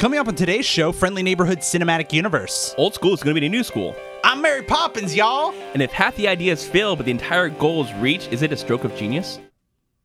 Coming 0.00 0.18
up 0.18 0.28
on 0.28 0.34
today's 0.34 0.64
show, 0.64 0.92
Friendly 0.92 1.22
Neighborhood 1.22 1.58
Cinematic 1.58 2.10
Universe. 2.14 2.74
Old 2.78 2.94
school 2.94 3.12
is 3.12 3.22
going 3.22 3.34
to 3.34 3.38
be 3.38 3.46
the 3.46 3.50
new 3.50 3.62
school. 3.62 3.94
I'm 4.24 4.40
Mary 4.40 4.62
Poppins, 4.62 5.14
y'all. 5.14 5.52
And 5.74 5.82
if 5.82 5.92
half 5.92 6.16
the 6.16 6.26
ideas 6.26 6.66
fail 6.66 6.96
but 6.96 7.04
the 7.04 7.10
entire 7.10 7.50
goal 7.50 7.84
is 7.84 7.92
reached, 7.96 8.32
is 8.32 8.40
it 8.40 8.50
a 8.50 8.56
stroke 8.56 8.84
of 8.84 8.96
genius? 8.96 9.38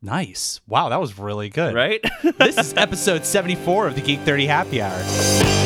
Nice. 0.02 0.60
Wow, 0.68 0.90
that 0.90 1.00
was 1.00 1.18
really 1.18 1.48
good. 1.48 1.74
Right? 1.74 2.04
this 2.40 2.58
is 2.58 2.74
episode 2.74 3.26
74 3.26 3.88
of 3.88 3.96
the 3.96 4.02
Geek 4.02 4.20
30 4.20 4.48
Happy 4.48 4.82
Hour. 4.82 5.65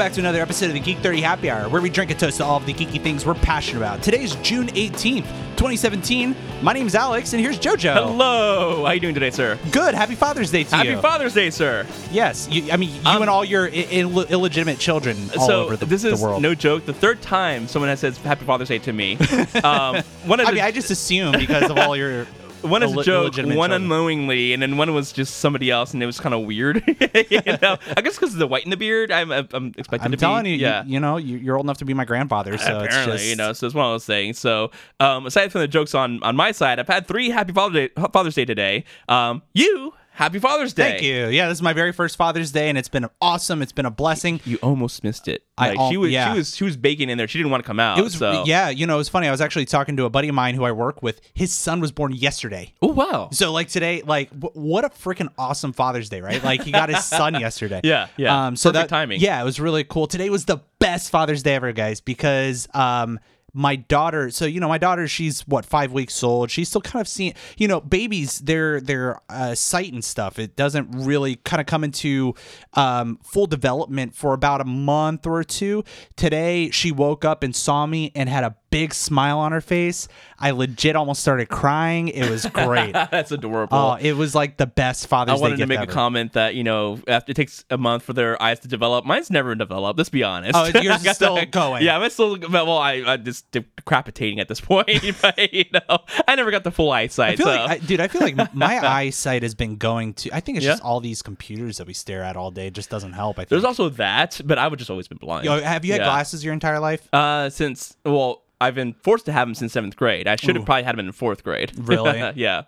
Back 0.00 0.12
to 0.14 0.20
another 0.20 0.40
episode 0.40 0.66
of 0.66 0.72
the 0.72 0.80
Geek 0.80 0.96
30 0.98 1.20
Happy 1.20 1.50
Hour, 1.50 1.68
where 1.68 1.82
we 1.82 1.90
drink 1.90 2.10
a 2.10 2.14
toast 2.14 2.38
to 2.38 2.44
all 2.44 2.56
of 2.56 2.64
the 2.64 2.72
geeky 2.72 2.98
things 3.02 3.26
we're 3.26 3.34
passionate 3.34 3.80
about. 3.80 4.02
Today 4.02 4.22
is 4.22 4.34
June 4.36 4.68
18th, 4.68 5.26
2017. 5.56 6.34
My 6.62 6.72
name's 6.72 6.94
Alex, 6.94 7.34
and 7.34 7.40
here's 7.42 7.58
JoJo. 7.58 7.92
Hello. 7.92 8.84
How 8.86 8.92
you 8.92 9.00
doing 9.00 9.12
today, 9.12 9.28
sir? 9.30 9.58
Good. 9.70 9.94
Happy 9.94 10.14
Father's 10.14 10.50
Day 10.50 10.64
to 10.64 10.70
you. 10.70 10.76
Happy 10.76 10.88
you. 10.90 11.00
Father's 11.02 11.34
Day, 11.34 11.50
sir. 11.50 11.86
yes. 12.10 12.48
You, 12.50 12.72
I 12.72 12.78
mean, 12.78 12.94
you 12.94 13.00
Um, 13.04 13.20
and 13.20 13.30
all 13.30 13.44
your 13.44 13.66
I- 13.66 13.88
Ill- 13.90 14.22
illegitimate 14.24 14.78
children 14.78 15.18
all 15.36 15.46
so 15.46 15.64
over 15.64 15.76
the, 15.76 15.84
this 15.84 16.02
is 16.04 16.18
the 16.18 16.26
world. 16.26 16.40
no 16.40 16.54
joke. 16.54 16.86
The 16.86 16.94
third 16.94 17.20
time 17.20 17.68
someone 17.68 17.90
has 17.90 18.00
said 18.00 18.16
Happy 18.18 18.46
Father's 18.46 18.68
Day 18.68 18.78
to 18.78 18.92
me. 18.94 19.18
Um, 19.62 19.96
one 20.24 20.40
of 20.40 20.46
I 20.46 20.50
the, 20.50 20.54
mean, 20.56 20.64
I 20.64 20.70
just 20.70 20.90
assume 20.90 21.32
because 21.32 21.70
of 21.70 21.76
all 21.76 21.94
your. 21.94 22.26
One 22.62 22.82
is 22.82 22.92
a 22.92 22.96
illi- 22.96 23.04
joke, 23.04 23.36
one 23.36 23.44
children. 23.46 23.72
unknowingly, 23.72 24.52
and 24.52 24.62
then 24.62 24.76
one 24.76 24.92
was 24.94 25.12
just 25.12 25.36
somebody 25.38 25.70
else, 25.70 25.92
and 25.94 26.02
it 26.02 26.06
was 26.06 26.20
kind 26.20 26.34
of 26.34 26.42
weird. 26.46 26.82
you 27.30 27.40
know, 27.62 27.76
I 27.96 28.00
guess 28.00 28.14
because 28.16 28.32
of 28.34 28.38
the 28.38 28.46
white 28.46 28.64
in 28.64 28.70
the 28.70 28.76
beard, 28.76 29.10
I'm, 29.10 29.30
I'm 29.30 29.72
expected 29.78 30.04
I'm 30.06 30.10
to 30.10 30.16
telling 30.16 30.44
be. 30.44 30.50
you, 30.50 30.56
yeah. 30.56 30.84
you, 30.84 30.94
you 30.94 31.00
know, 31.00 31.16
you- 31.16 31.38
you're 31.38 31.56
old 31.56 31.66
enough 31.66 31.78
to 31.78 31.84
be 31.84 31.94
my 31.94 32.04
grandfather, 32.04 32.56
so 32.58 32.80
Apparently, 32.80 32.84
it's 32.84 33.06
just 33.22 33.26
you 33.26 33.36
know, 33.36 33.52
so 33.52 33.66
it's 33.66 33.74
one 33.74 33.86
of 33.86 33.92
those 33.92 34.06
things. 34.06 34.38
So, 34.38 34.70
um, 35.00 35.26
aside 35.26 35.52
from 35.52 35.60
the 35.62 35.68
jokes 35.68 35.94
on 35.94 36.22
on 36.22 36.36
my 36.36 36.52
side, 36.52 36.78
I've 36.78 36.88
had 36.88 37.06
three 37.06 37.30
Happy 37.30 37.52
Father's 37.52 37.88
Day, 37.88 38.02
Father's 38.12 38.34
Day 38.34 38.44
today. 38.44 38.84
Um, 39.08 39.42
you 39.54 39.94
Happy 40.20 40.38
Father's 40.38 40.74
Day. 40.74 40.82
Thank 40.82 41.02
you. 41.02 41.28
Yeah, 41.28 41.48
this 41.48 41.56
is 41.56 41.62
my 41.62 41.72
very 41.72 41.92
first 41.92 42.18
Father's 42.18 42.52
Day, 42.52 42.68
and 42.68 42.76
it's 42.76 42.90
been 42.90 43.06
awesome. 43.22 43.62
It's 43.62 43.72
been 43.72 43.86
a 43.86 43.90
blessing. 43.90 44.38
You 44.44 44.58
almost 44.62 45.02
missed 45.02 45.28
it. 45.28 45.46
I 45.56 45.70
Like, 45.70 45.78
al- 45.78 45.90
she 45.90 45.96
was 45.96 46.10
yeah. 46.12 46.30
she 46.30 46.38
was 46.38 46.56
she 46.56 46.64
was 46.64 46.76
baking 46.76 47.08
in 47.08 47.16
there. 47.16 47.26
She 47.26 47.38
didn't 47.38 47.50
want 47.50 47.64
to 47.64 47.66
come 47.66 47.80
out. 47.80 47.98
It 47.98 48.02
was, 48.02 48.18
so. 48.18 48.44
yeah, 48.44 48.68
you 48.68 48.86
know, 48.86 48.96
it 48.96 48.98
was 48.98 49.08
funny. 49.08 49.28
I 49.28 49.30
was 49.30 49.40
actually 49.40 49.64
talking 49.64 49.96
to 49.96 50.04
a 50.04 50.10
buddy 50.10 50.28
of 50.28 50.34
mine 50.34 50.56
who 50.56 50.64
I 50.64 50.72
work 50.72 51.02
with. 51.02 51.22
His 51.32 51.54
son 51.54 51.80
was 51.80 51.90
born 51.90 52.12
yesterday. 52.12 52.74
Oh 52.82 52.88
wow. 52.88 53.30
So 53.32 53.50
like 53.50 53.68
today, 53.68 54.02
like 54.02 54.28
w- 54.38 54.52
what 54.52 54.84
a 54.84 54.90
freaking 54.90 55.30
awesome 55.38 55.72
Father's 55.72 56.10
Day, 56.10 56.20
right? 56.20 56.44
Like 56.44 56.64
he 56.64 56.70
got 56.70 56.90
his 56.90 57.02
son 57.02 57.32
yesterday. 57.40 57.80
Yeah, 57.82 58.08
yeah. 58.18 58.48
Um, 58.48 58.56
so 58.56 58.72
Perfect 58.72 58.90
that 58.90 58.94
timing. 58.94 59.20
Yeah, 59.22 59.40
it 59.40 59.44
was 59.46 59.58
really 59.58 59.84
cool. 59.84 60.06
Today 60.06 60.28
was 60.28 60.44
the 60.44 60.58
best 60.80 61.08
Father's 61.10 61.42
Day 61.42 61.54
ever, 61.54 61.72
guys, 61.72 62.02
because 62.02 62.68
um 62.74 63.18
my 63.52 63.76
daughter 63.76 64.30
so 64.30 64.44
you 64.44 64.60
know 64.60 64.68
my 64.68 64.78
daughter 64.78 65.08
she's 65.08 65.40
what 65.46 65.64
five 65.64 65.92
weeks 65.92 66.22
old. 66.22 66.50
She's 66.50 66.68
still 66.68 66.80
kind 66.80 67.00
of 67.00 67.08
seeing 67.08 67.34
you 67.56 67.68
know 67.68 67.80
babies 67.80 68.40
their 68.40 68.80
their 68.80 69.20
uh, 69.28 69.54
sight 69.54 69.92
and 69.92 70.04
stuff. 70.04 70.38
It 70.38 70.56
doesn't 70.56 70.88
really 70.92 71.36
kind 71.36 71.60
of 71.60 71.66
come 71.66 71.84
into 71.84 72.34
um, 72.74 73.18
full 73.22 73.46
development 73.46 74.14
for 74.14 74.32
about 74.34 74.60
a 74.60 74.64
month 74.64 75.26
or 75.26 75.44
two. 75.44 75.84
Today 76.16 76.70
she 76.70 76.92
woke 76.92 77.24
up 77.24 77.42
and 77.42 77.54
saw 77.54 77.86
me 77.86 78.12
and 78.14 78.28
had 78.28 78.44
a 78.44 78.56
big 78.70 78.94
smile 78.94 79.38
on 79.38 79.52
her 79.52 79.60
face 79.60 80.06
i 80.38 80.50
legit 80.52 80.94
almost 80.96 81.20
started 81.20 81.48
crying 81.48 82.08
it 82.08 82.28
was 82.30 82.46
great 82.46 82.92
That's 83.10 83.32
adorable. 83.32 83.76
Oh, 83.76 83.94
it 84.00 84.12
was 84.12 84.34
like 84.34 84.56
the 84.56 84.66
best 84.66 85.06
father. 85.06 85.32
I 85.32 85.34
Father's 85.34 85.40
Day 85.40 85.42
wanted 85.42 85.56
to 85.58 85.66
make 85.66 85.78
ever. 85.80 85.90
a 85.90 85.94
comment 85.94 86.32
that 86.34 86.54
you 86.54 86.64
know 86.64 86.98
after 87.08 87.32
it 87.32 87.34
takes 87.34 87.64
a 87.70 87.76
month 87.78 88.02
for 88.04 88.12
their 88.12 88.40
eyes 88.40 88.60
to 88.60 88.68
develop. 88.68 89.04
Mine's 89.04 89.30
never 89.30 89.54
developed. 89.54 89.98
Let's 89.98 90.08
be 90.10 90.22
honest. 90.22 90.52
Oh, 90.54 90.64
yours 90.80 91.04
is 91.06 91.16
still 91.16 91.44
going. 91.46 91.82
Yeah, 91.84 91.98
I'm 91.98 92.08
still 92.10 92.38
well. 92.50 92.78
I, 92.78 93.02
I 93.06 93.16
just 93.16 93.50
decapitating 93.50 94.40
at 94.40 94.48
this 94.48 94.60
point. 94.70 94.88
but 95.20 95.52
you 95.52 95.64
know, 95.72 95.98
I 96.26 96.34
never 96.36 96.50
got 96.50 96.64
the 96.64 96.70
full 96.70 96.90
eyesight. 96.90 97.34
I 97.34 97.36
feel 97.36 97.46
so. 97.46 97.52
like, 97.52 97.70
I, 97.70 97.78
dude, 97.78 98.00
I 98.00 98.08
feel 98.08 98.20
like 98.22 98.54
my 98.54 98.78
eyesight 98.86 99.42
has 99.42 99.54
been 99.54 99.76
going 99.76 100.14
to. 100.14 100.34
I 100.34 100.40
think 100.40 100.56
it's 100.58 100.64
Yeah? 100.64 100.72
just 100.72 100.82
all 100.82 101.00
these 101.00 101.22
computers 101.22 101.78
that 101.78 101.86
we 101.86 101.92
stare 101.94 102.22
at 102.22 102.36
all 102.36 102.50
day 102.50 102.68
It 102.68 102.74
just 102.74 102.90
doesn't 102.90 103.12
help. 103.12 103.38
I 103.38 103.42
think. 103.42 103.48
There's 103.50 103.64
also 103.64 103.88
that, 103.90 104.40
but 104.44 104.58
I've 104.58 104.74
just 104.76 104.90
always 104.90 105.08
been 105.08 105.18
blind. 105.18 105.44
Yo, 105.44 105.60
have 105.60 105.84
you 105.84 105.92
had 105.92 106.00
Yeah. 106.02 106.06
glasses 106.06 106.44
your 106.44 106.52
entire 106.54 106.80
life? 106.80 107.06
Uh, 107.12 107.50
since 107.50 107.96
well, 108.04 108.42
I've 108.60 108.74
been 108.74 108.92
forced 109.02 109.24
to 109.26 109.32
have 109.32 109.48
them 109.48 109.54
since 109.54 109.72
seventh 109.72 109.96
grade. 109.96 110.28
I 110.28 110.36
should 110.36 110.54
have 110.56 110.64
probably 110.66 110.82
had 110.82 110.96
them 110.96 111.06
in 111.06 111.12
fourth 111.12 111.42
grade. 111.44 111.72
Really? 111.78 112.18
yeah. 112.36 112.62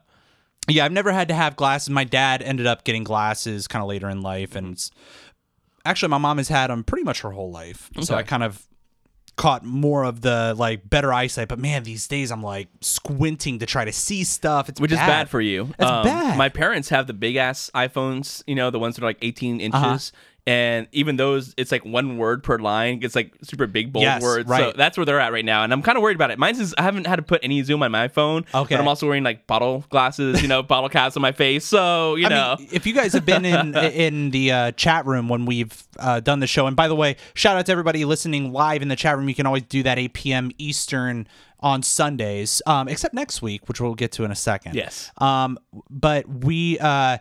Yeah, 0.68 0.84
I've 0.84 0.92
never 0.92 1.10
had 1.12 1.28
to 1.28 1.34
have 1.34 1.56
glasses. 1.56 1.90
My 1.90 2.04
dad 2.04 2.40
ended 2.40 2.66
up 2.66 2.84
getting 2.84 3.02
glasses 3.04 3.66
kind 3.66 3.82
of 3.82 3.88
later 3.88 4.08
in 4.08 4.22
life, 4.22 4.54
and 4.54 4.72
it's, 4.74 4.90
actually, 5.84 6.08
my 6.10 6.18
mom 6.18 6.38
has 6.38 6.48
had 6.48 6.68
them 6.70 6.84
pretty 6.84 7.02
much 7.02 7.22
her 7.22 7.32
whole 7.32 7.50
life. 7.50 7.90
So 8.00 8.14
Okay. 8.14 8.20
I 8.20 8.22
kind 8.22 8.44
of 8.44 8.64
caught 9.36 9.64
more 9.64 10.04
of 10.04 10.20
the 10.20 10.54
like 10.56 10.88
better 10.88 11.12
eyesight. 11.12 11.48
But 11.48 11.58
man, 11.58 11.82
these 11.84 12.06
days 12.06 12.30
I'm 12.30 12.42
like 12.42 12.68
squinting 12.80 13.58
to 13.60 13.66
try 13.66 13.84
to 13.84 13.90
see 13.92 14.24
stuff. 14.24 14.68
It's 14.68 14.80
Which 14.80 14.92
is 14.92 14.98
bad 14.98 15.28
for 15.30 15.40
you. 15.40 15.70
That's 15.78 15.90
Um, 15.90 16.04
bad. 16.04 16.36
My 16.38 16.48
parents 16.50 16.90
have 16.90 17.06
the 17.06 17.14
big 17.14 17.36
ass 17.36 17.70
iPhones, 17.74 18.42
you 18.46 18.54
know, 18.54 18.70
the 18.70 18.78
ones 18.78 18.94
that 18.96 19.02
are 19.02 19.06
like 19.06 19.18
18 19.22 19.60
inches. 19.60 20.12
And 20.44 20.88
even 20.90 21.16
those, 21.16 21.54
it's 21.56 21.70
like 21.70 21.84
one 21.84 22.18
word 22.18 22.42
per 22.42 22.58
line. 22.58 22.98
It's 23.02 23.14
like 23.14 23.32
super 23.42 23.68
big, 23.68 23.92
bold 23.92 24.02
Yes, 24.02 24.22
words. 24.22 24.48
So 24.48 24.52
right. 24.52 24.76
that's 24.76 24.96
where 24.96 25.06
they're 25.06 25.20
at 25.20 25.32
right 25.32 25.44
now. 25.44 25.62
And 25.62 25.72
I'm 25.72 25.82
kind 25.82 25.96
of 25.96 26.02
worried 26.02 26.16
about 26.16 26.32
it. 26.32 26.38
Mine's 26.38 26.58
is, 26.58 26.74
I 26.76 26.82
haven't 26.82 27.06
had 27.06 27.16
to 27.16 27.22
put 27.22 27.44
any 27.44 27.62
zoom 27.62 27.80
on 27.84 27.92
my 27.92 28.08
phone. 28.08 28.44
Okay. 28.52 28.74
But 28.74 28.80
I'm 28.80 28.88
also 28.88 29.06
wearing 29.06 29.22
like 29.22 29.46
bottle 29.46 29.84
glasses, 29.88 30.42
you 30.42 30.48
know, 30.48 30.60
bottle 30.64 30.88
caps 30.88 31.16
on 31.16 31.22
my 31.22 31.30
face. 31.30 31.64
So, 31.64 32.16
you 32.16 32.26
I 32.26 32.28
know. 32.28 32.56
mean, 32.58 32.68
if 32.72 32.86
you 32.86 32.92
guys 32.92 33.12
have 33.12 33.24
been 33.24 33.44
in 33.44 33.76
in 33.76 34.30
the 34.30 34.50
uh, 34.50 34.72
chat 34.72 35.06
room 35.06 35.28
when 35.28 35.46
we've 35.46 35.86
uh, 36.00 36.18
done 36.18 36.40
the 36.40 36.48
show, 36.48 36.66
and 36.66 36.74
by 36.74 36.88
the 36.88 36.96
way, 36.96 37.16
shout 37.34 37.56
out 37.56 37.66
to 37.66 37.72
everybody 37.72 38.04
listening 38.04 38.52
live 38.52 38.82
in 38.82 38.88
the 38.88 38.96
chat 38.96 39.16
room. 39.16 39.28
You 39.28 39.36
can 39.36 39.46
always 39.46 39.62
do 39.62 39.84
that 39.84 39.96
8 39.96 40.12
p.m. 40.12 40.50
Eastern 40.58 41.28
on 41.60 41.84
Sundays, 41.84 42.60
um, 42.66 42.88
except 42.88 43.14
next 43.14 43.40
week, 43.42 43.68
which 43.68 43.80
we'll 43.80 43.94
get 43.94 44.10
to 44.12 44.24
in 44.24 44.32
a 44.32 44.36
second. 44.36 44.74
Yes. 44.74 45.12
Um, 45.18 45.56
but 45.88 46.28
we 46.28 46.80
uh, 46.80 47.18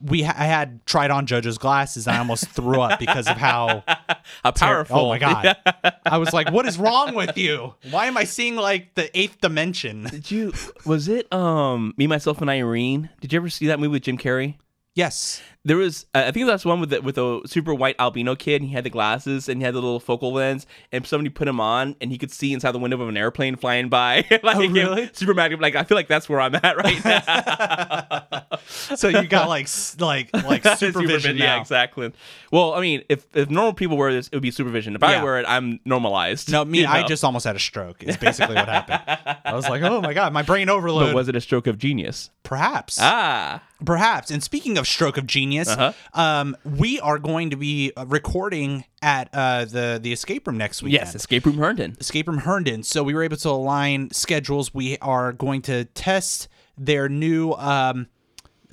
we 0.00 0.22
ha- 0.22 0.34
I 0.36 0.44
had 0.46 0.84
tried 0.86 1.10
on 1.10 1.26
JoJo's 1.26 1.58
glasses, 1.58 2.06
and 2.06 2.16
I 2.16 2.18
almost 2.18 2.48
threw 2.48 2.80
up 2.80 2.98
because 2.98 3.26
of 3.26 3.36
how 3.36 3.84
How 4.44 4.50
powerful. 4.50 4.98
Oh 4.98 5.08
my 5.08 5.18
god! 5.18 5.56
I 6.06 6.18
was 6.18 6.32
like, 6.32 6.50
"What 6.50 6.66
is 6.66 6.78
wrong 6.78 7.14
with 7.14 7.36
you? 7.36 7.74
Why 7.90 8.06
am 8.06 8.16
I 8.16 8.24
seeing 8.24 8.56
like 8.56 8.94
the 8.94 9.16
eighth 9.18 9.40
dimension?" 9.40 10.04
Did 10.04 10.30
you, 10.30 10.52
was 10.84 11.08
it 11.08 11.32
um 11.32 11.94
Me, 11.96 12.06
Myself, 12.06 12.40
and 12.40 12.50
Irene? 12.50 13.10
Did 13.20 13.32
you 13.32 13.38
ever 13.38 13.48
see 13.50 13.66
that 13.66 13.80
movie 13.80 13.92
with 13.92 14.02
Jim 14.02 14.18
Carrey? 14.18 14.56
Yes. 14.94 15.40
There 15.68 15.76
was, 15.76 16.06
uh, 16.14 16.24
I 16.26 16.30
think 16.32 16.46
that's 16.46 16.64
one 16.64 16.80
with 16.80 16.90
the, 16.90 17.00
with 17.02 17.16
a 17.18 17.42
super 17.46 17.72
white 17.74 17.94
albino 17.98 18.34
kid. 18.34 18.62
And 18.62 18.68
he 18.68 18.74
had 18.74 18.84
the 18.84 18.90
glasses 18.90 19.48
and 19.48 19.60
he 19.60 19.64
had 19.64 19.74
the 19.74 19.80
little 19.80 20.00
focal 20.00 20.32
lens, 20.32 20.66
and 20.92 21.06
somebody 21.06 21.28
put 21.30 21.46
him 21.46 21.60
on, 21.60 21.94
and 22.00 22.10
he 22.10 22.18
could 22.18 22.30
see 22.32 22.52
inside 22.52 22.72
the 22.72 22.78
window 22.78 23.00
of 23.00 23.08
an 23.08 23.16
airplane 23.16 23.56
flying 23.56 23.88
by. 23.88 24.24
like, 24.42 24.56
Oh, 24.56 24.66
really? 24.68 25.10
Super 25.12 25.34
magnetic. 25.34 25.60
Like 25.62 25.76
I 25.76 25.84
feel 25.84 25.96
like 25.96 26.08
that's 26.08 26.28
where 26.28 26.40
I'm 26.40 26.54
at 26.56 26.76
right 26.76 27.04
now. 27.04 28.34
So 28.96 29.08
you 29.08 29.26
got 29.28 29.48
like 29.48 29.68
like 29.98 30.30
like 30.44 30.64
supervision 30.78 31.36
now. 31.38 31.44
yeah, 31.56 31.60
exactly. 31.60 32.12
Well, 32.50 32.74
I 32.74 32.80
mean, 32.80 33.02
if 33.08 33.26
if 33.34 33.48
normal 33.50 33.72
people 33.74 33.96
wear 33.96 34.12
this, 34.12 34.28
it 34.28 34.34
would 34.34 34.42
be 34.42 34.50
supervision. 34.50 34.94
If 34.94 35.02
Yeah. 35.02 35.20
I 35.20 35.22
wear 35.22 35.38
it, 35.38 35.46
I'm 35.48 35.78
normalized. 35.84 36.50
No, 36.50 36.64
me, 36.64 36.80
you 36.80 36.86
I 36.86 37.02
know? 37.02 37.06
just 37.08 37.24
almost 37.24 37.44
had 37.46 37.56
a 37.56 37.60
stroke. 37.60 38.02
Is 38.02 38.16
basically 38.16 38.56
what 38.56 38.68
happened. 38.68 39.00
I 39.44 39.54
was 39.54 39.68
like, 39.68 39.82
oh 39.82 40.00
my 40.00 40.12
god, 40.12 40.32
my 40.32 40.42
brain 40.42 40.68
overload. 40.68 41.08
But 41.08 41.14
was 41.14 41.28
it 41.28 41.36
a 41.36 41.40
stroke 41.40 41.66
of 41.66 41.78
genius? 41.78 42.30
perhaps, 42.42 42.98
Ah, 42.98 43.62
perhaps. 43.84 44.30
And 44.30 44.42
speaking 44.42 44.78
of 44.78 44.86
stroke 44.88 45.18
of 45.18 45.26
genius, 45.26 45.57
Uh-huh. 45.66 45.92
um, 46.14 46.56
we 46.64 47.00
are 47.00 47.18
going 47.18 47.50
to 47.50 47.56
be 47.56 47.90
uh, 47.96 48.06
recording 48.06 48.84
at 49.02 49.28
uh, 49.32 49.64
the 49.64 49.98
the 50.00 50.12
escape 50.12 50.46
room 50.46 50.56
next 50.58 50.82
week. 50.82 50.92
yes, 50.92 51.14
Escape 51.16 51.46
Room 51.46 51.58
Herndon. 51.58 51.96
Escape 51.98 52.28
Room 52.28 52.38
Herndon. 52.38 52.84
So 52.84 53.02
we 53.02 53.14
were 53.14 53.24
able 53.24 53.38
to 53.38 53.48
align 53.48 54.10
schedules. 54.12 54.72
We 54.72 54.98
are 54.98 55.32
going 55.32 55.62
to 55.62 55.86
test 55.86 56.46
their 56.76 57.08
new 57.08 57.52
um 57.54 58.06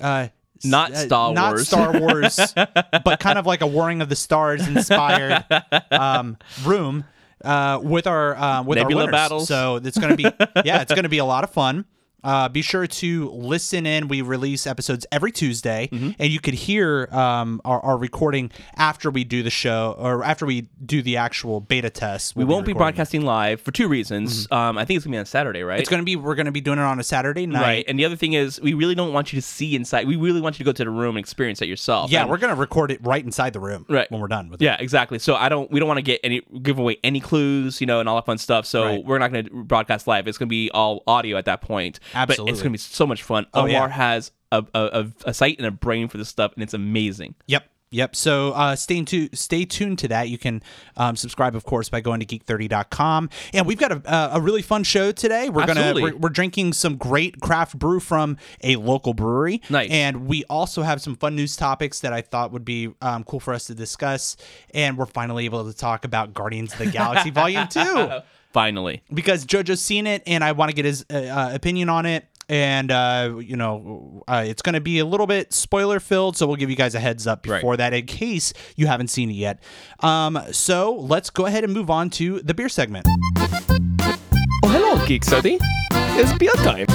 uh 0.00 0.28
Not 0.62 0.92
uh, 0.92 0.96
Star 1.06 1.32
not 1.34 1.52
Wars. 1.54 1.66
Star 1.66 1.98
Wars, 1.98 2.38
but 3.04 3.18
kind 3.18 3.38
of 3.38 3.46
like 3.46 3.62
a 3.62 3.66
Warring 3.66 4.00
of 4.02 4.08
the 4.08 4.16
Stars 4.16 4.66
inspired 4.68 5.44
um, 5.90 6.36
room 6.64 7.04
uh, 7.44 7.78
with 7.82 8.06
our 8.06 8.34
uh, 8.36 8.62
with 8.62 8.78
Nebula 8.78 9.02
our 9.02 9.06
winners. 9.06 9.12
battles. 9.12 9.48
So 9.48 9.76
it's 9.76 9.98
gonna 9.98 10.16
be 10.16 10.24
yeah, 10.64 10.82
it's 10.82 10.94
gonna 10.94 11.08
be 11.08 11.18
a 11.18 11.24
lot 11.24 11.44
of 11.44 11.50
fun. 11.50 11.84
Uh, 12.26 12.48
be 12.48 12.60
sure 12.60 12.86
to 12.86 13.30
listen 13.30 13.86
in. 13.86 14.08
We 14.08 14.20
release 14.20 14.66
episodes 14.66 15.06
every 15.12 15.30
Tuesday, 15.32 15.88
Mm-hmm. 15.92 16.10
and 16.18 16.30
you 16.32 16.40
could 16.40 16.54
hear 16.54 17.08
um, 17.12 17.60
our, 17.64 17.80
our 17.80 17.96
recording 17.96 18.50
after 18.76 19.10
we 19.10 19.22
do 19.24 19.42
the 19.42 19.50
show 19.50 19.94
or 19.98 20.24
after 20.24 20.44
we 20.44 20.68
do 20.84 21.00
the 21.02 21.16
actual 21.16 21.60
beta 21.60 21.88
test. 21.90 22.34
We 22.34 22.44
won't 22.44 22.66
be 22.66 22.72
broadcasting 22.72 23.22
live 23.22 23.60
for 23.60 23.70
two 23.70 23.86
reasons. 23.88 24.50
Um, 24.50 24.76
I 24.76 24.84
think 24.84 24.96
it's 24.96 25.06
gonna 25.06 25.14
be 25.14 25.18
on 25.18 25.26
Saturday, 25.26 25.62
right? 25.62 25.74
Mm-hmm. 25.76 25.80
It's 25.82 25.88
going 25.90 26.00
to 26.02 26.04
be 26.04 26.16
we're 26.16 26.34
going 26.34 26.46
to 26.46 26.52
be 26.52 26.60
doing 26.60 26.78
it 26.78 26.82
on 26.82 26.98
a 26.98 27.04
Saturday 27.04 27.46
night. 27.46 27.60
Right. 27.62 27.84
And 27.88 27.98
the 27.98 28.04
other 28.04 28.16
thing 28.16 28.32
is, 28.32 28.60
we 28.60 28.74
really 28.74 28.94
don't 28.96 29.12
want 29.12 29.32
you 29.32 29.40
to 29.40 29.46
see 29.46 29.76
inside. 29.76 30.06
We 30.08 30.16
really 30.16 30.40
want 30.40 30.58
you 30.58 30.64
to 30.64 30.68
go 30.68 30.72
to 30.72 30.84
the 30.84 30.90
room 30.90 31.16
and 31.16 31.22
experience 31.24 31.62
it 31.62 31.68
yourself. 31.68 32.10
Yeah, 32.10 32.22
And- 32.22 32.30
we're 32.30 32.38
going 32.38 32.54
to 32.54 32.58
record 32.60 32.90
it 32.90 33.00
right 33.04 33.24
inside 33.24 33.52
the 33.52 33.60
room 33.60 33.86
Right. 33.88 34.10
when 34.10 34.20
we're 34.20 34.26
done 34.28 34.48
with 34.50 34.60
it. 34.60 34.64
Yeah, 34.64 34.76
exactly. 34.80 35.18
So 35.20 35.36
I 35.36 35.48
don't. 35.48 35.70
We 35.70 35.78
don't 35.78 35.86
want 35.88 35.98
to 35.98 36.02
get 36.02 36.20
any 36.24 36.42
give 36.62 36.78
away 36.78 36.98
any 37.04 37.20
clues, 37.20 37.80
you 37.80 37.86
know, 37.86 38.00
and 38.00 38.08
all 38.08 38.16
that 38.16 38.26
fun 38.26 38.38
stuff. 38.38 38.66
So 38.66 38.84
Right. 38.84 39.04
we're 39.04 39.18
not 39.18 39.30
going 39.32 39.44
to 39.46 39.50
broadcast 39.64 40.06
live. 40.06 40.26
It's 40.26 40.38
going 40.38 40.48
to 40.48 40.50
be 40.50 40.70
all 40.72 41.02
audio 41.06 41.36
at 41.36 41.44
that 41.44 41.60
point. 41.60 42.00
But 42.16 42.30
Absolutely. 42.32 42.52
it's 42.52 42.62
going 42.62 42.72
to 42.72 42.78
be 42.78 42.78
so 42.78 43.06
much 43.06 43.22
fun. 43.22 43.46
Oh, 43.54 43.60
Omar 43.62 43.70
yeah. 43.70 43.88
has 43.88 44.32
a, 44.52 44.64
a, 44.74 45.06
a, 45.24 45.34
sight 45.34 45.58
and 45.58 45.66
a 45.66 45.70
brain 45.70 46.08
for 46.08 46.18
this 46.18 46.28
stuff, 46.28 46.52
and 46.54 46.62
it's 46.62 46.74
amazing. 46.74 47.34
Yep. 47.46 47.68
Yep. 47.90 48.16
So 48.16 48.50
uh, 48.52 48.74
stay 48.74 49.02
tuned. 49.04 49.38
Stay 49.38 49.64
tuned 49.64 50.00
to 50.00 50.08
that. 50.08 50.28
You 50.28 50.38
can 50.38 50.60
um, 50.96 51.14
subscribe, 51.14 51.54
of 51.54 51.64
course, 51.64 51.88
by 51.88 52.00
going 52.00 52.18
to 52.18 52.26
geek30.com. 52.26 53.30
And 53.54 53.64
we've 53.64 53.78
got 53.78 53.92
a, 53.92 54.36
a 54.36 54.40
really 54.40 54.62
fun 54.62 54.82
show 54.82 55.12
today. 55.12 55.48
We're 55.48 55.66
gonna 55.66 55.94
we're, 55.94 56.16
we're 56.16 56.28
drinking 56.28 56.72
some 56.72 56.96
great 56.96 57.40
craft 57.40 57.78
brew 57.78 58.00
from 58.00 58.38
a 58.62 58.74
local 58.76 59.14
brewery. 59.14 59.62
Nice. 59.70 59.90
And 59.90 60.26
we 60.26 60.44
also 60.50 60.82
have 60.82 61.00
some 61.00 61.14
fun 61.14 61.36
news 61.36 61.56
topics 61.56 62.00
that 62.00 62.12
I 62.12 62.22
thought 62.22 62.50
would 62.50 62.64
be 62.64 62.92
um, 63.00 63.22
cool 63.22 63.38
for 63.38 63.54
us 63.54 63.66
to 63.66 63.74
discuss. 63.74 64.36
And 64.74 64.98
we're 64.98 65.06
finally 65.06 65.44
able 65.44 65.64
to 65.70 65.76
talk 65.76 66.04
about 66.04 66.34
Guardians 66.34 66.72
of 66.72 66.80
the 66.80 66.86
Galaxy 66.86 67.30
Volume 67.36 67.68
Two 67.68 68.20
Finally. 68.56 69.02
because 69.12 69.44
JoJo's 69.44 69.82
seen 69.82 70.06
it, 70.06 70.22
and 70.26 70.42
I 70.42 70.52
want 70.52 70.70
to 70.70 70.74
get 70.74 70.86
his 70.86 71.04
uh, 71.12 71.16
uh, 71.16 71.50
opinion 71.52 71.90
on 71.90 72.06
it. 72.06 72.24
And 72.48 72.90
uh, 72.90 73.38
you 73.40 73.54
know, 73.56 74.22
uh, 74.28 74.44
it's 74.46 74.62
going 74.62 74.72
to 74.74 74.80
be 74.80 74.98
a 75.00 75.04
little 75.04 75.26
bit 75.26 75.52
spoiler 75.52 76.00
filled, 76.00 76.36
so 76.38 76.46
we'll 76.46 76.56
give 76.56 76.70
you 76.70 76.76
guys 76.76 76.94
a 76.94 77.00
heads 77.00 77.26
up 77.26 77.44
Right. 77.46 77.58
before 77.58 77.76
that 77.76 77.92
in 77.92 78.06
case 78.06 78.54
you 78.76 78.86
haven't 78.86 79.08
seen 79.08 79.28
it 79.30 79.34
yet. 79.34 79.60
Um, 80.00 80.38
so 80.52 80.94
let's 80.94 81.28
go 81.28 81.44
ahead 81.46 81.64
and 81.64 81.74
move 81.74 81.90
on 81.90 82.08
to 82.10 82.40
the 82.40 82.54
beer 82.54 82.68
segment. 82.70 83.04
Oh, 83.36 84.18
hello, 84.64 85.04
Geek 85.06 85.22
Study. 85.24 85.58
It's 85.92 86.32
beer 86.38 86.52
time. 86.64 86.86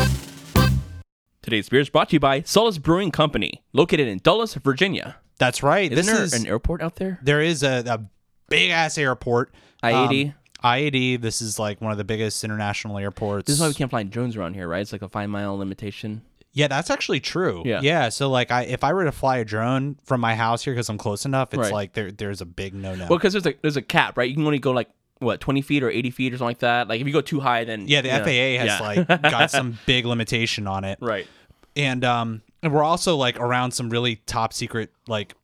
Today's 1.43 1.69
beer 1.69 1.81
is 1.81 1.89
brought 1.89 2.09
to 2.09 2.13
you 2.15 2.19
by 2.19 2.41
Solace 2.41 2.77
Brewing 2.79 3.11
Company, 3.11 3.61
located 3.73 4.07
in 4.07 4.19
Dulles, 4.19 4.53
Virginia. 4.55 5.17
That's 5.37 5.61
right. 5.61 5.91
Isn't 5.91 6.05
this 6.05 6.15
there 6.15 6.23
is 6.23 6.33
an 6.33 6.47
airport 6.47 6.81
out 6.81 6.95
there? 6.95 7.19
there 7.21 7.41
is 7.41 7.61
a, 7.61 7.83
a 7.87 8.05
big 8.49 8.71
ass 8.71 8.97
airport. 8.97 9.53
I-80? 9.83 10.27
Um, 10.27 10.33
I-80. 10.63 11.21
This 11.21 11.41
is 11.41 11.57
like 11.59 11.81
one 11.81 11.91
of 11.91 11.97
the 11.97 12.03
biggest 12.03 12.43
international 12.43 12.97
airports. 12.97 13.47
This 13.47 13.55
is 13.55 13.61
why 13.61 13.67
we 13.67 13.73
can't 13.73 13.89
fly 13.89 14.03
drones 14.03 14.35
around 14.35 14.53
here, 14.53 14.67
right? 14.67 14.81
It's 14.81 14.91
like 14.91 15.01
a 15.01 15.09
five 15.09 15.29
mile 15.29 15.57
limitation. 15.57 16.21
Yeah, 16.53 16.67
that's 16.67 16.89
actually 16.89 17.21
true. 17.21 17.63
Yeah. 17.65 17.79
yeah. 17.81 18.09
So 18.09 18.29
like, 18.29 18.51
I 18.51 18.63
if 18.63 18.83
I 18.83 18.91
were 18.93 19.05
to 19.05 19.11
fly 19.11 19.37
a 19.37 19.45
drone 19.45 19.97
from 20.03 20.19
my 20.21 20.35
house 20.35 20.63
here 20.63 20.73
because 20.73 20.89
I'm 20.89 20.97
close 20.97 21.25
enough, 21.25 21.53
it's 21.53 21.59
Right. 21.61 21.71
like 21.73 21.93
there 21.93 22.11
there's 22.11 22.41
a 22.41 22.45
big 22.45 22.73
no 22.73 22.93
no. 22.93 23.07
Well, 23.09 23.17
because 23.17 23.33
there's 23.33 23.45
a 23.45 23.53
there's 23.61 23.77
a 23.77 23.81
cap, 23.81 24.17
right? 24.17 24.27
You 24.29 24.35
can 24.35 24.45
only 24.45 24.59
go 24.59 24.71
like 24.71 24.89
what 25.19 25.39
twenty 25.39 25.61
feet 25.61 25.81
or 25.81 25.89
eighty 25.89 26.09
feet 26.11 26.33
or 26.33 26.37
something 26.37 26.49
like 26.49 26.59
that. 26.59 26.87
Like 26.89 26.99
if 26.99 27.07
you 27.07 27.13
go 27.13 27.21
too 27.21 27.39
high, 27.39 27.63
then 27.63 27.87
Yeah, 27.87 28.01
the 28.01 28.09
you 28.09 28.13
know, 28.17 28.23
FAA 28.25 28.65
has 28.67 28.79
yeah. 28.79 28.79
like 29.07 29.21
got 29.31 29.49
some 29.51 29.77
big 29.85 30.05
limitation 30.05 30.67
on 30.67 30.83
it. 30.83 30.97
right. 31.01 31.25
And 31.77 32.03
um 32.03 32.41
and 32.61 32.73
we're 32.73 32.83
also 32.83 33.15
like 33.15 33.39
around 33.39 33.71
some 33.71 33.89
really 33.89 34.17
top 34.25 34.51
secret 34.51 34.91
like 35.07 35.35